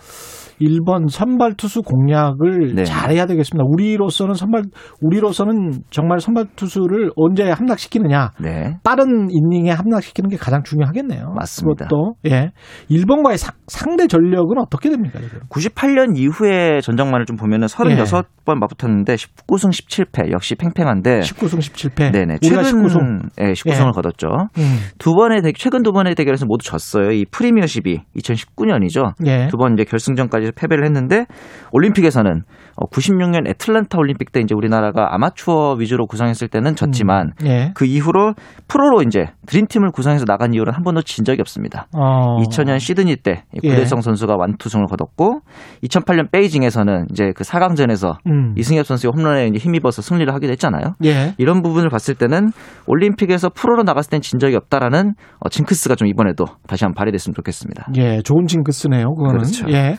일본 0.58 1.06
선발 1.08 1.54
투수 1.54 1.82
공략을 1.82 2.74
네. 2.74 2.84
잘해야 2.84 3.26
되겠습니다. 3.26 3.64
우리로서는 3.68 4.34
선발 4.34 4.62
우리로서는 5.02 5.82
정말 5.90 6.20
선발 6.20 6.46
투수를 6.56 7.10
언제 7.16 7.50
함락시키느냐. 7.50 8.30
네. 8.40 8.78
빠른 8.82 9.28
이닝에 9.30 9.70
함락시키는 9.70 10.30
게 10.30 10.36
가장 10.36 10.62
중요하겠네요. 10.62 11.34
맞습니다. 11.36 11.86
그것도 11.86 12.14
예. 12.26 12.52
일본과의 12.88 13.36
상, 13.68 13.96
상대 13.96 14.06
전력은 14.06 14.58
어떻게 14.58 14.90
됩니까, 14.90 15.18
지금? 15.20 15.40
98년 15.48 16.16
이후의 16.18 16.82
전적만을 16.82 17.24
좀 17.26 17.36
보면은 17.36 17.66
36번 17.66 18.58
맞붙었는데 18.60 19.14
19승 19.14 19.70
17패 19.70 20.30
역시 20.32 20.54
팽팽한데 20.54 21.20
19승 21.20 21.58
17패. 21.58 22.12
네네. 22.12 22.38
최근 22.42 22.62
19승. 22.62 23.28
예, 23.40 23.52
19승을 23.52 23.88
예. 23.88 23.90
거뒀죠. 23.92 24.28
음. 24.58 24.78
두 24.98 25.14
번의 25.14 25.42
대- 25.42 25.52
최근 25.56 25.82
두 25.82 25.92
번의 25.92 26.14
대결에서 26.14 26.44
모두 26.46 26.64
졌어요. 26.66 27.10
이 27.12 27.24
프리미어십이 27.30 28.00
2019년이죠. 28.18 29.12
예. 29.26 29.48
두번 29.48 29.74
이제 29.74 29.84
결승전까지 29.84 30.52
패배를 30.56 30.84
했는데 30.84 31.24
올림픽에서는 31.72 32.42
96년 32.90 33.48
애틀란타 33.48 33.98
올림픽 33.98 34.32
때 34.32 34.40
이제 34.40 34.54
우리나라가 34.54 35.14
아마추어 35.14 35.74
위주로 35.74 36.06
구성했을 36.06 36.48
때는 36.48 36.76
졌지만 36.76 37.32
예. 37.44 37.72
그 37.74 37.86
이후로 37.86 38.34
프로로 38.68 39.02
이제 39.02 39.26
드림팀을 39.46 39.90
구성해서 39.90 40.24
나간 40.24 40.52
이후로는 40.52 40.76
한 40.76 40.82
번도 40.82 41.02
진 41.02 41.24
적이 41.24 41.40
없습니다. 41.40 41.86
어. 41.96 42.36
2000년 42.42 42.78
시드니 42.78 43.16
때 43.16 43.44
예. 43.62 43.68
구대성 43.68 44.00
선수가 44.00 44.36
완투승을 44.36 44.86
거뒀고 44.86 45.40
2008년 45.84 46.30
베이징에서는 46.30 47.06
이제 47.10 47.32
그 47.34 47.44
4강전에서 47.44 48.16
음. 48.26 48.54
이승엽 48.56 48.86
선수의 48.86 49.12
홈런에 49.16 49.50
힘입어서 49.56 50.02
승리를 50.02 50.32
하기도 50.34 50.50
했잖아요. 50.52 50.94
예. 51.04 51.34
이런 51.38 51.62
부분을 51.62 51.88
봤을 51.88 52.14
때는 52.14 52.50
올림픽에서 52.86 53.48
프로로 53.48 53.82
나갔을 53.82 54.10
땐 54.10 54.20
진 54.20 54.38
적이 54.38 54.56
없다라는 54.56 55.14
어, 55.38 55.48
징크스가 55.48 55.94
좀 55.94 56.08
이번에도 56.08 56.46
다시 56.66 56.84
한번 56.84 56.94
발휘됐으면 56.96 57.34
좋겠습니다. 57.34 57.88
예, 57.96 58.20
좋은 58.22 58.46
징크스네요. 58.46 59.14
그거는. 59.14 59.38
그렇죠. 59.38 59.66
예. 59.70 59.96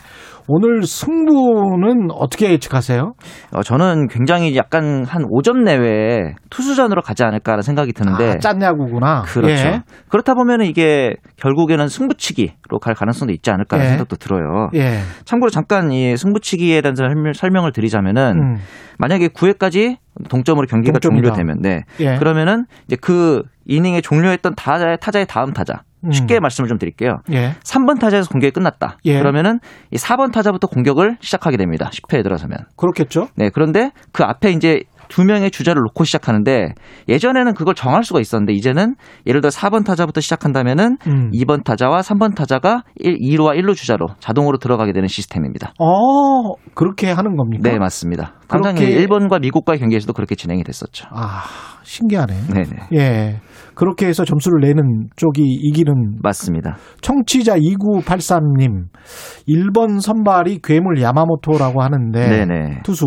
오늘 0.50 0.84
승부는 0.84 2.08
어떻게 2.12 2.52
예측하세요? 2.52 3.14
어, 3.56 3.64
저는 3.64 4.08
굉장히 4.08 4.56
약간 4.56 5.04
한 5.06 5.24
5점 5.24 5.64
내외에 5.64 6.36
투수전으로 6.50 7.02
가지 7.02 7.24
않을까라는 7.24 7.62
생각이 7.64 7.92
드는데. 7.94 8.30
아, 8.30 8.38
짠야구구나. 8.38 9.24
그렇죠. 9.24 9.52
예. 9.68 9.82
그렇다 10.10 10.34
보면 10.36 10.62
이게 10.62 11.16
결국에는 11.36 11.88
승부치기로 11.88 12.80
갈 12.82 12.94
가능성도 12.96 13.34
있지 13.34 13.52
않을까라는 13.52 13.86
예. 13.86 13.90
생각도 13.92 14.16
들어요. 14.16 14.70
예. 14.76 15.00
참고로 15.26 15.50
잠깐 15.50 15.92
이 15.92 16.16
승부치기에 16.16 16.82
대한 16.82 16.96
설명- 16.96 17.34
설명을 17.34 17.72
드리자면은 17.74 18.32
음. 18.38 18.56
만약에 19.00 19.28
9회까지 19.28 19.98
동점으로 20.30 20.66
경기가 20.68 20.98
동점이다. 21.00 21.36
종료되면 21.36 21.62
네. 21.62 21.82
예. 22.00 22.16
그러면은 22.18 22.66
이제 22.88 22.96
그 23.00 23.44
이닝에 23.66 24.02
종료했던 24.02 24.56
타자의 24.56 24.98
타자의 25.00 25.26
다음 25.28 25.52
타자 25.52 25.74
음. 25.74 25.87
쉽게 26.12 26.40
말씀을 26.40 26.68
좀 26.68 26.78
드릴게요. 26.78 27.18
예. 27.32 27.54
3번 27.64 28.00
타자에서 28.00 28.30
공격이 28.30 28.52
끝났다. 28.52 28.98
예. 29.06 29.18
그러면은 29.20 29.60
이 29.92 29.98
4번 29.98 30.32
타자부터 30.32 30.68
공격을 30.68 31.18
시작하게 31.22 31.58
됩니다. 31.58 31.90
10회에 31.92 32.24
들어서면. 32.24 32.60
그렇겠죠. 32.76 33.28
네. 33.36 33.50
그런데 33.50 33.92
그 34.12 34.24
앞에 34.24 34.52
이제 34.52 34.82
두 35.10 35.24
명의 35.24 35.50
주자를 35.52 35.82
놓고 35.84 36.04
시작하는데 36.04 36.74
예전에는 37.08 37.54
그걸 37.54 37.76
정할 37.76 38.04
수가 38.04 38.20
있었는데 38.20 38.52
이제는 38.54 38.96
예를 39.26 39.40
들어 39.40 39.50
4번 39.50 39.86
타자부터 39.86 40.20
시작한다면은 40.20 40.98
음. 41.08 41.32
2번 41.32 41.64
타자와 41.64 42.02
3번 42.02 42.36
타자가 42.36 42.84
1, 42.98 43.18
2루와 43.18 43.58
1루 43.58 43.74
주자로 43.74 44.08
자동으로 44.20 44.58
들어가게 44.58 44.92
되는 44.92 45.08
시스템입니다. 45.08 45.72
어, 45.80 46.56
그렇게 46.74 47.10
하는 47.10 47.38
겁니까? 47.38 47.70
네, 47.70 47.80
맞습니다. 47.80 48.34
당장 48.50 48.76
그렇게- 48.76 48.92
일본과 48.94 49.40
미국과의 49.40 49.80
경기에서도 49.80 50.12
그렇게 50.12 50.36
진행이 50.36 50.64
됐었죠. 50.66 51.08
아, 51.12 51.44
신기하네. 51.84 52.34
네 52.54 52.64
네. 52.64 52.78
예. 52.94 53.40
그렇게 53.78 54.08
해서 54.08 54.26
점수를 54.26 54.60
내는 54.62 55.08
쪽이 55.16 55.44
이기는 55.44 56.18
맞습니다. 56.24 56.78
청취자 57.02 57.58
2983님 57.58 58.86
1번 59.48 60.02
선발이 60.02 60.62
괴물 60.64 61.00
야마모토라고 61.00 61.84
하는데 61.84 62.28
네네. 62.28 62.82
투수 62.84 63.06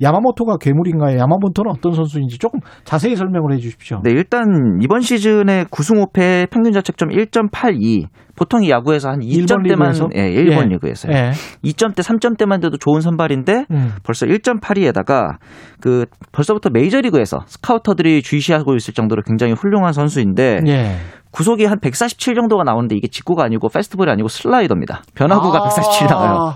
야마모토가 0.00 0.56
괴물인가요? 0.58 1.18
야마모토는 1.18 1.70
어떤 1.70 1.92
선수인지 1.92 2.38
조금 2.38 2.60
자세히 2.84 3.16
설명을 3.16 3.52
해 3.52 3.58
주십시오. 3.58 4.00
네, 4.02 4.10
일단 4.12 4.78
이번 4.80 5.02
시즌에 5.02 5.64
9승 5.64 6.02
5패 6.06 6.48
평균 6.50 6.72
자책점 6.72 7.10
1.82. 7.10 8.06
보통 8.38 8.62
이 8.62 8.70
야구에서 8.70 9.10
한 9.10 9.20
일본 9.20 9.64
2점대만 9.64 9.80
리그에서? 9.80 10.08
예, 10.14 10.30
일본 10.30 10.70
예. 10.70 10.74
리그에서요. 10.74 11.12
예. 11.12 11.32
2점대, 11.64 12.04
3점대만 12.04 12.62
돼도 12.62 12.76
좋은 12.76 13.00
선발인데 13.00 13.64
음. 13.72 13.92
벌써 14.04 14.26
1.82에다가 14.26 15.38
그 15.80 16.06
벌써부터 16.30 16.70
메이저리그에서 16.70 17.40
스카우터들이 17.46 18.22
주시하고 18.22 18.76
있을 18.76 18.94
정도로 18.94 19.22
굉장히 19.22 19.54
훌륭한 19.54 19.92
선수인데 19.92 20.60
예. 20.68 20.96
구속이 21.32 21.64
한 21.64 21.80
147 21.80 22.36
정도가 22.36 22.62
나오는데 22.62 22.94
이게 22.94 23.08
직구가 23.08 23.42
아니고 23.42 23.68
페스티벌이 23.70 24.08
아니고 24.12 24.28
슬라이더입니다. 24.28 25.02
변화구가 25.16 25.58
아, 25.58 25.62
147 25.64 26.06
나와요. 26.06 26.54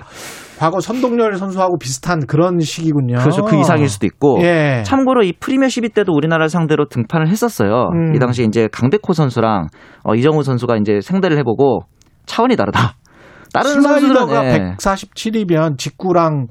과거 0.63 0.79
선동열 0.79 1.35
선수하고 1.39 1.77
비슷한 1.77 2.25
그런 2.25 2.61
식이군요. 2.61 3.17
그래서 3.19 3.43
그 3.43 3.57
이상일 3.57 3.89
수도 3.89 4.07
있고 4.07 4.39
예. 4.43 4.85
참고로 4.87 5.25
이 5.25 5.33
프리미어 5.33 5.69
12 5.69 5.89
때도 5.89 6.13
우리나라를 6.13 6.49
상대로 6.49 6.87
등판을 6.87 7.27
했었어요. 7.27 7.89
음. 7.93 8.15
이 8.15 8.21
당시 8.21 8.45
이제 8.45 8.69
강백호 8.71 9.13
선수랑 9.13 9.67
어, 10.05 10.15
이정우 10.15 10.45
선수가 10.45 10.77
이제 10.77 11.01
생대를 11.01 11.37
해보고 11.39 11.81
차원이 12.27 12.55
다르다. 12.55 12.95
다른 13.53 13.83
선수들은 13.83 14.15
슬라이더가 14.15 14.45
예, 14.47 14.77
147이면 14.77 15.79
직구랑 15.79 16.47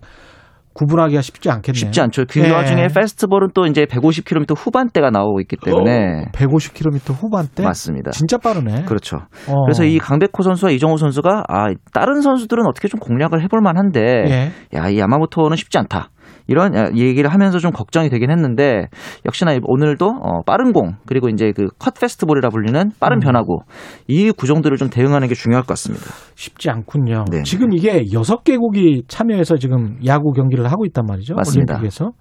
구분하기가 0.74 1.22
쉽지 1.22 1.50
않겠네요. 1.50 1.80
쉽지 1.80 2.02
않죠. 2.02 2.26
그 2.30 2.40
예. 2.42 2.50
와중에 2.50 2.88
페스티벌은 2.88 3.50
또 3.54 3.66
이제 3.66 3.86
150km 3.86 4.56
후반대가 4.58 5.10
나오고 5.10 5.42
있기 5.42 5.58
때문에 5.64 6.26
150km 6.34 7.14
후반대? 7.14 7.64
맞습니다. 7.64 8.12
진짜 8.12 8.38
빠르네. 8.38 8.84
그렇죠. 8.84 9.18
어. 9.48 9.64
그래서 9.66 9.84
이 9.84 10.00
강백호 10.00 10.44
선수와 10.44 10.72
이정우 10.72 10.98
선수가 10.98 11.44
아 11.48 11.68
다른 11.94 12.22
선수들은 12.22 12.66
어떻게 12.68 12.88
좀 12.88 13.00
공략을 13.00 13.42
해볼 13.44 13.62
만한데 13.62 14.02
예. 14.28 14.52
야이 14.74 15.00
야마모토는 15.00 15.58
쉽지 15.58 15.78
않다. 15.78 16.10
이런 16.52 16.76
야, 16.76 16.90
얘기를 16.96 17.32
하면서 17.32 17.58
좀 17.60 17.72
걱정이 17.72 18.10
되긴 18.10 18.30
했는데 18.30 18.88
역시나 19.26 19.58
오늘도 19.64 20.06
어, 20.06 20.42
빠른 20.46 20.74
공 20.74 20.96
그리고 21.08 21.30
이제 21.30 21.52
그 21.52 21.70
컷 21.80 21.94
패스트볼이라 22.00 22.50
불리는 22.50 22.92
빠른 23.00 23.18
음. 23.18 23.20
변화구 23.22 23.60
이 24.08 24.32
구종들을 24.32 24.78
좀 24.78 24.90
대응하는 24.90 25.28
게 25.28 25.34
중요할 25.34 25.64
것 25.64 25.70
같습니다. 25.70 26.06
쉽지 26.36 26.70
않군요. 26.70 27.26
네. 27.32 27.44
지금 27.44 27.74
이게 27.74 28.04
여섯 28.14 28.44
개국이 28.44 29.04
참여해서 29.08 29.58
지금 29.58 29.98
야구 30.06 30.34
경기를 30.34 30.70
하고 30.72 30.86
있단 30.86 31.06
말이죠. 31.08 31.36
맞습니다. 31.36 31.76
올림픽에서. 31.76 32.12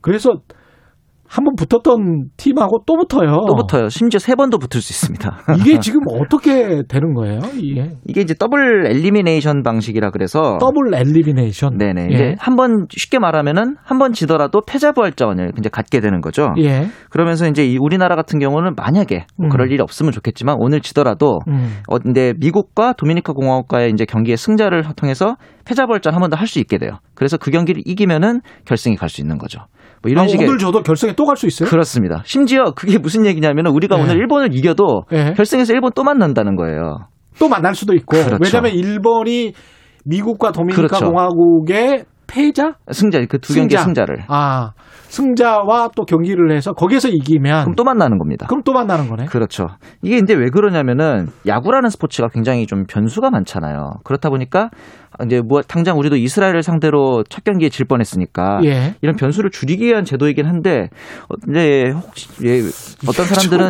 그래서 0.00 0.34
한 1.32 1.44
번 1.44 1.54
붙었던 1.54 2.30
팀하고 2.36 2.82
또 2.86 2.96
붙어요. 2.96 3.44
또 3.46 3.54
붙어요. 3.54 3.88
심지어 3.88 4.18
세 4.18 4.34
번도 4.34 4.58
붙을 4.58 4.82
수 4.82 4.92
있습니다. 4.92 5.38
이게 5.60 5.78
지금 5.78 6.00
어떻게 6.08 6.82
되는 6.88 7.14
거예요? 7.14 7.38
이게 7.56 7.92
이게 8.04 8.20
이제 8.20 8.34
double 8.34 8.86
elimination 8.90 9.62
방식이라 9.62 10.10
그래서 10.10 10.58
double 10.60 10.92
elimination. 10.92 11.78
네네. 11.78 12.08
예. 12.10 12.14
이제 12.14 12.34
한 12.38 12.56
번 12.56 12.86
쉽게 12.90 13.18
말하면은 13.20 13.76
한 13.84 13.98
번 14.00 14.12
지더라도 14.12 14.60
패자부활전을 14.66 15.52
이제 15.58 15.68
갖게 15.68 16.00
되는 16.00 16.20
거죠. 16.20 16.52
예. 16.58 16.88
그러면서 17.10 17.46
이제 17.46 17.64
이 17.64 17.76
우리나라 17.78 18.16
같은 18.16 18.38
경우는 18.40 18.74
만약에 18.76 19.26
뭐 19.36 19.46
음. 19.46 19.48
그럴 19.50 19.70
일이 19.70 19.80
없으면 19.80 20.10
좋겠지만 20.12 20.56
오늘 20.58 20.80
지더라도 20.80 21.38
음. 21.48 21.78
어 21.86 21.98
근데 22.00 22.32
미국과 22.38 22.94
도미니카 22.94 23.34
공화국과의 23.34 23.90
이제 23.92 24.04
경기의 24.04 24.36
승자를 24.36 24.82
통해서 24.96 25.36
패자부활전 25.64 26.12
한 26.12 26.20
번 26.20 26.30
더 26.30 26.36
할 26.36 26.46
수 26.48 26.58
있게 26.58 26.78
돼요. 26.78 26.98
그래서 27.14 27.36
그 27.36 27.50
경기를 27.52 27.82
이기면은 27.86 28.40
결승에 28.64 28.96
갈 28.96 29.08
수 29.08 29.20
있는 29.20 29.38
거죠. 29.38 29.60
뭐 30.02 30.10
이런 30.10 30.24
아, 30.24 30.28
식의 30.28 30.46
오늘 30.46 30.58
저도 30.58 30.82
결승에 30.82 31.12
또 31.14 31.24
갈 31.26 31.36
수 31.36 31.46
있어요? 31.46 31.68
그렇습니다. 31.68 32.22
심지어 32.24 32.72
그게 32.74 32.98
무슨 32.98 33.26
얘기냐면 33.26 33.66
우리가 33.66 33.96
네. 33.96 34.02
오늘 34.02 34.16
일본을 34.16 34.54
이겨도 34.56 35.02
예. 35.12 35.32
결승에서 35.36 35.72
일본 35.74 35.90
또 35.94 36.02
만난다는 36.04 36.56
거예요. 36.56 37.06
또 37.38 37.48
만날 37.48 37.74
수도 37.74 37.94
있고. 37.94 38.16
그렇죠. 38.16 38.38
왜냐하면 38.42 38.72
일본이 38.72 39.52
미국과 40.04 40.52
도미니카 40.52 40.86
그렇죠. 40.88 41.06
공화국의 41.06 42.04
패자? 42.26 42.74
승자 42.92 43.18
그 43.26 43.38
두 43.38 43.54
경기 43.54 43.76
승자를 43.76 44.24
아, 44.28 44.70
승자와 45.08 45.90
또 45.96 46.04
경기를 46.04 46.54
해서 46.54 46.72
거기에서 46.72 47.08
이기면 47.08 47.62
그럼 47.64 47.74
또 47.74 47.82
만나는 47.82 48.18
겁니다. 48.18 48.46
그럼 48.48 48.62
또 48.64 48.72
만나는 48.72 49.08
거네. 49.08 49.24
그렇죠. 49.26 49.66
이게 50.02 50.16
이제 50.18 50.34
왜 50.34 50.48
그러냐면은 50.50 51.26
야구라는 51.46 51.90
스포츠가 51.90 52.28
굉장히 52.28 52.66
좀 52.66 52.84
변수가 52.88 53.30
많잖아요. 53.30 53.94
그렇다 54.04 54.30
보니까 54.30 54.70
이제 55.24 55.40
뭐 55.40 55.60
당장 55.62 55.98
우리도 55.98 56.16
이스라엘을 56.16 56.62
상대로 56.62 57.24
첫 57.28 57.44
경기에 57.44 57.68
질 57.68 57.86
뻔했으니까 57.86 58.60
예. 58.64 58.94
이런 59.02 59.16
변수를 59.16 59.50
줄이기 59.50 59.86
위한 59.86 60.04
제도이긴 60.04 60.46
한데 60.46 60.88
어, 61.28 61.34
이제 61.48 61.90
혹시 61.94 62.28
예, 62.44 62.60
어떤 63.08 63.26
좀 63.26 63.26
사람들은 63.26 63.68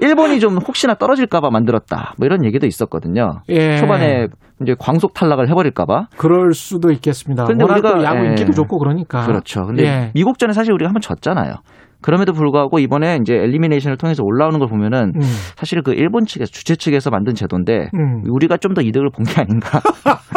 일본이 0.02 0.40
좀 0.40 0.58
혹시나 0.58 0.94
떨어질까봐 0.94 1.50
만들었다 1.50 2.14
뭐 2.18 2.26
이런 2.26 2.44
얘기도 2.44 2.66
있었거든요. 2.66 3.40
예. 3.48 3.76
초반에 3.76 4.28
이제 4.62 4.74
광속 4.78 5.14
탈락을 5.14 5.48
해버릴까봐. 5.48 6.08
그럴 6.16 6.52
수도 6.52 6.90
있겠습니다. 6.92 7.44
근데 7.44 7.64
우리가, 7.64 7.94
또 7.94 8.04
야구 8.04 8.24
예. 8.24 8.28
인기도 8.28 8.52
좋고 8.52 8.78
그러니까. 8.78 9.26
그렇죠. 9.26 9.62
근데 9.62 9.84
예. 9.84 10.10
미국전에 10.14 10.52
사실 10.52 10.72
우리가 10.72 10.88
한번 10.88 11.00
졌잖아요. 11.00 11.54
그럼에도 12.02 12.32
불구하고 12.32 12.78
이번에 12.78 13.18
이제 13.20 13.34
엘리미네이션을 13.34 13.96
통해서 13.96 14.22
올라오는 14.24 14.58
걸 14.58 14.68
보면은 14.68 15.12
음. 15.16 15.20
사실 15.56 15.82
그 15.82 15.92
일본 15.94 16.24
측에서 16.26 16.50
주최 16.50 16.76
측에서 16.76 17.10
만든 17.10 17.34
제도인데 17.34 17.88
음. 17.94 18.22
우리가 18.28 18.56
좀 18.58 18.72
더 18.74 18.80
이득을 18.82 19.10
본 19.14 19.24
게 19.24 19.40
아닌가 19.40 19.80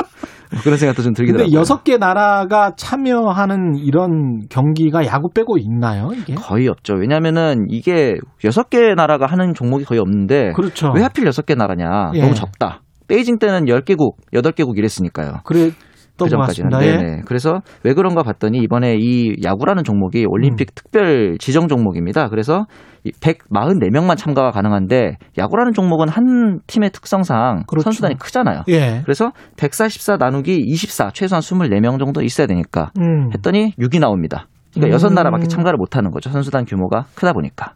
그런 0.64 0.78
생각도 0.78 1.02
좀 1.02 1.14
들기더라고요. 1.14 1.46
근데 1.48 1.58
여섯 1.60 1.84
개 1.84 1.98
나라가 1.98 2.72
참여하는 2.78 3.76
이런 3.78 4.42
경기가 4.50 5.06
야구 5.06 5.30
빼고 5.34 5.58
있나요? 5.58 6.10
이게? 6.14 6.36
거의 6.36 6.68
없죠. 6.68 6.94
왜냐면은 6.96 7.66
이게 7.70 8.16
여섯 8.44 8.70
개 8.70 8.94
나라가 8.96 9.26
하는 9.26 9.54
종목이 9.54 9.86
거의 9.86 10.00
없는데 10.00 10.52
그렇죠. 10.56 10.92
왜 10.96 11.02
하필 11.02 11.26
여섯 11.26 11.46
개 11.46 11.56
나라냐? 11.56 12.12
예. 12.14 12.22
너무 12.22 12.34
적다. 12.36 12.82
베이징 13.08 13.38
때는 13.40 13.66
10개국, 13.66 14.14
8개국 14.34 14.78
이랬으니까요. 14.78 15.42
그래. 15.46 15.72
그 16.24 16.30
전까지는. 16.30 16.70
같습니다. 16.70 16.86
예. 16.86 16.98
네네. 16.98 17.22
그래서 17.26 17.62
왜 17.84 17.94
그런가 17.94 18.24
봤더니 18.24 18.60
이번에 18.60 18.96
이 19.00 19.36
야구라는 19.44 19.84
종목이 19.84 20.26
올림픽 20.28 20.70
음. 20.70 20.74
특별 20.76 21.38
지정 21.40 21.68
종목입니다. 21.68 22.30
그래서 22.30 22.66
144명만 23.22 24.18
참가가 24.18 24.52
가능한데 24.52 25.18
야구라는 25.38 25.74
종목은 25.74 26.10
한 26.10 26.60
팀의 26.68 26.92
특성상 26.92 27.64
그렇죠. 27.68 27.84
선수단이 27.84 28.16
크잖아요. 28.18 28.64
예. 28.70 29.02
그래서 29.04 29.32
144 29.58 30.18
나누기 30.18 30.56
24 30.58 31.12
최소한 31.14 31.42
24명 31.42 32.00
정도 32.00 32.22
있어야 32.22 32.48
되니까 32.48 32.92
음. 33.00 33.30
했더니 33.34 33.74
6이 33.80 34.00
나옵니다. 34.00 34.48
그러니까 34.74 34.92
음. 34.92 34.94
여섯 34.94 35.14
나라밖에 35.14 35.48
참가를 35.48 35.78
못 35.78 35.96
하는 35.96 36.12
거죠. 36.12 36.30
선수단 36.30 36.66
규모가 36.66 37.06
크다 37.16 37.34
보니까. 37.34 37.74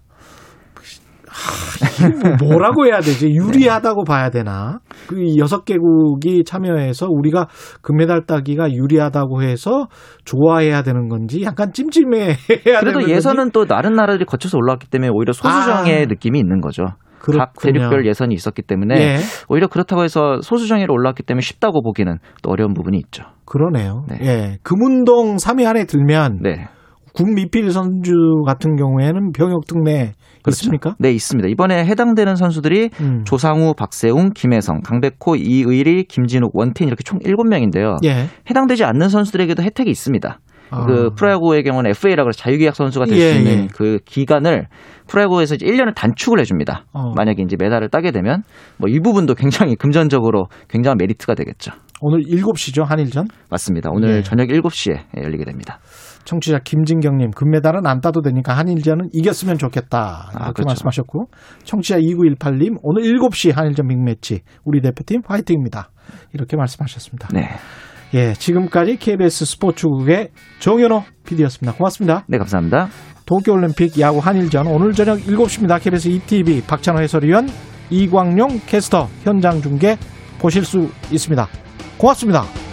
뭐라고 2.40 2.86
해야 2.86 3.00
되지? 3.00 3.28
유리하다고 3.30 4.04
봐야 4.04 4.30
되나? 4.30 4.80
그 5.08 5.38
여섯 5.38 5.66
개국이 5.66 6.44
참여해서 6.44 7.08
우리가 7.10 7.48
금메달 7.82 8.26
따기가 8.26 8.72
유리하다고 8.72 9.44
해서 9.44 9.88
좋아해야 10.26 10.84
되는 10.84 11.08
건지 11.10 11.44
약간 11.44 11.72
찜찜해야 11.74 12.36
되는 12.48 12.80
그래도 12.80 13.10
예선은 13.10 13.52
또 13.52 13.66
다른 13.66 13.94
나라들이 13.94 14.26
거쳐서 14.26 14.58
올라왔기 14.58 14.88
때문에 14.90 15.10
오히려 15.14 15.34
소수정의 15.34 16.04
아. 16.04 16.06
느낌이 16.06 16.40
있는 16.40 16.62
거죠. 16.62 16.84
각 17.20 17.54
그렇군요. 17.54 17.74
대륙별 17.74 18.08
예선이 18.08 18.34
있었기 18.34 18.62
때문에 18.62 18.96
예. 18.96 19.18
오히려 19.50 19.68
그렇다고 19.68 20.04
해서 20.04 20.40
소수정예로 20.42 20.94
올라왔기 20.94 21.24
때문에 21.24 21.42
쉽다고 21.42 21.82
보기는 21.82 22.18
또 22.42 22.52
어려운 22.52 22.74
부분이 22.74 22.98
있죠. 22.98 23.24
그러네요. 23.46 24.06
네. 24.08 24.18
예. 24.22 24.58
금운동 24.64 25.36
3위 25.36 25.68
안에 25.68 25.86
들면 25.86 26.40
네. 26.42 26.68
군 27.14 27.34
미필 27.36 27.72
선수 27.72 28.14
같은 28.46 28.76
경우에는 28.78 29.32
병역 29.34 29.66
특례 29.68 30.14
있습니까? 30.48 30.96
네, 31.00 31.12
있습니다. 31.12 31.50
이번에 31.50 31.86
해당되는 31.86 32.36
선수들이 32.36 32.90
음. 33.02 33.24
조상우, 33.26 33.74
박세웅, 33.76 34.32
김혜성, 34.34 34.82
강백호, 34.82 35.36
이의리, 35.36 36.06
김진욱, 36.06 36.52
원태인 36.56 36.88
이렇게 36.88 37.04
총 37.04 37.20
7명인데요. 37.20 37.98
예. 38.06 38.28
해당되지 38.50 38.84
않는 38.86 39.10
선수들에게도 39.10 39.62
혜택이 39.64 39.90
있습니다. 39.92 40.40
아. 40.72 40.86
그 40.86 41.10
프로야구의 41.16 41.64
경우는 41.64 41.90
FA라 41.90 42.24
그래서 42.24 42.38
자유계약 42.44 42.76
선수가 42.76 43.06
될수 43.06 43.20
예, 43.24 43.32
있는 43.38 43.64
예. 43.64 43.68
그 43.74 43.98
기간을 44.06 44.68
프로야구에서 45.08 45.56
이제 45.56 45.66
1년을 45.66 45.96
단축을 45.96 46.40
해줍니다. 46.40 46.86
어. 46.94 47.12
만약에 47.16 47.42
이제 47.42 47.56
메달을 47.60 47.90
따게 47.90 48.12
되면 48.12 48.44
뭐 48.78 48.88
이 48.88 49.00
부분도 49.00 49.34
굉장히 49.34 49.76
금전적으로 49.76 50.46
굉장한 50.68 50.98
메리트가 51.00 51.34
되겠죠. 51.34 51.72
오늘 52.02 52.22
7시죠, 52.24 52.86
한일전. 52.86 53.28
맞습니다. 53.50 53.90
오늘 53.92 54.18
예. 54.18 54.22
저녁 54.22 54.48
7시에 54.48 55.00
열리게 55.24 55.44
됩니다. 55.44 55.80
청취자 56.30 56.60
김진경님, 56.60 57.32
금메달은 57.32 57.88
안 57.88 58.02
따도 58.02 58.22
되니까 58.22 58.56
한일전은 58.56 59.10
이겼으면 59.14 59.58
좋겠다. 59.58 60.30
이렇게 60.30 60.44
아, 60.44 60.52
그렇죠. 60.52 60.68
말씀하셨고, 60.68 61.26
청취자 61.64 61.98
2918님, 61.98 62.78
오늘 62.84 63.02
7시 63.02 63.52
한일전 63.52 63.88
빅매치, 63.88 64.42
우리 64.64 64.80
대표팀 64.82 65.24
화이팅입니다. 65.26 65.90
이렇게 66.34 66.56
말씀하셨습니다. 66.56 67.30
네. 67.34 67.50
예, 68.14 68.34
지금까지 68.34 68.98
KBS 68.98 69.46
스포츠국의 69.46 70.30
정현호 70.60 71.04
PD였습니다. 71.26 71.76
고맙습니다. 71.76 72.26
네, 72.28 72.38
감사합니다. 72.38 72.90
도쿄올림픽 73.26 74.00
야구 74.00 74.20
한일전 74.20 74.68
오늘 74.68 74.94
저녁 74.94 75.18
7시입니다. 75.18 75.82
KBS 75.82 76.10
ETV 76.10 76.62
박찬호 76.62 77.02
해설위원 77.02 77.48
이광용 77.90 78.62
캐스터 78.68 79.08
현장 79.24 79.62
중계 79.62 79.98
보실 80.40 80.64
수 80.64 80.90
있습니다. 81.12 81.48
고맙습니다. 81.98 82.69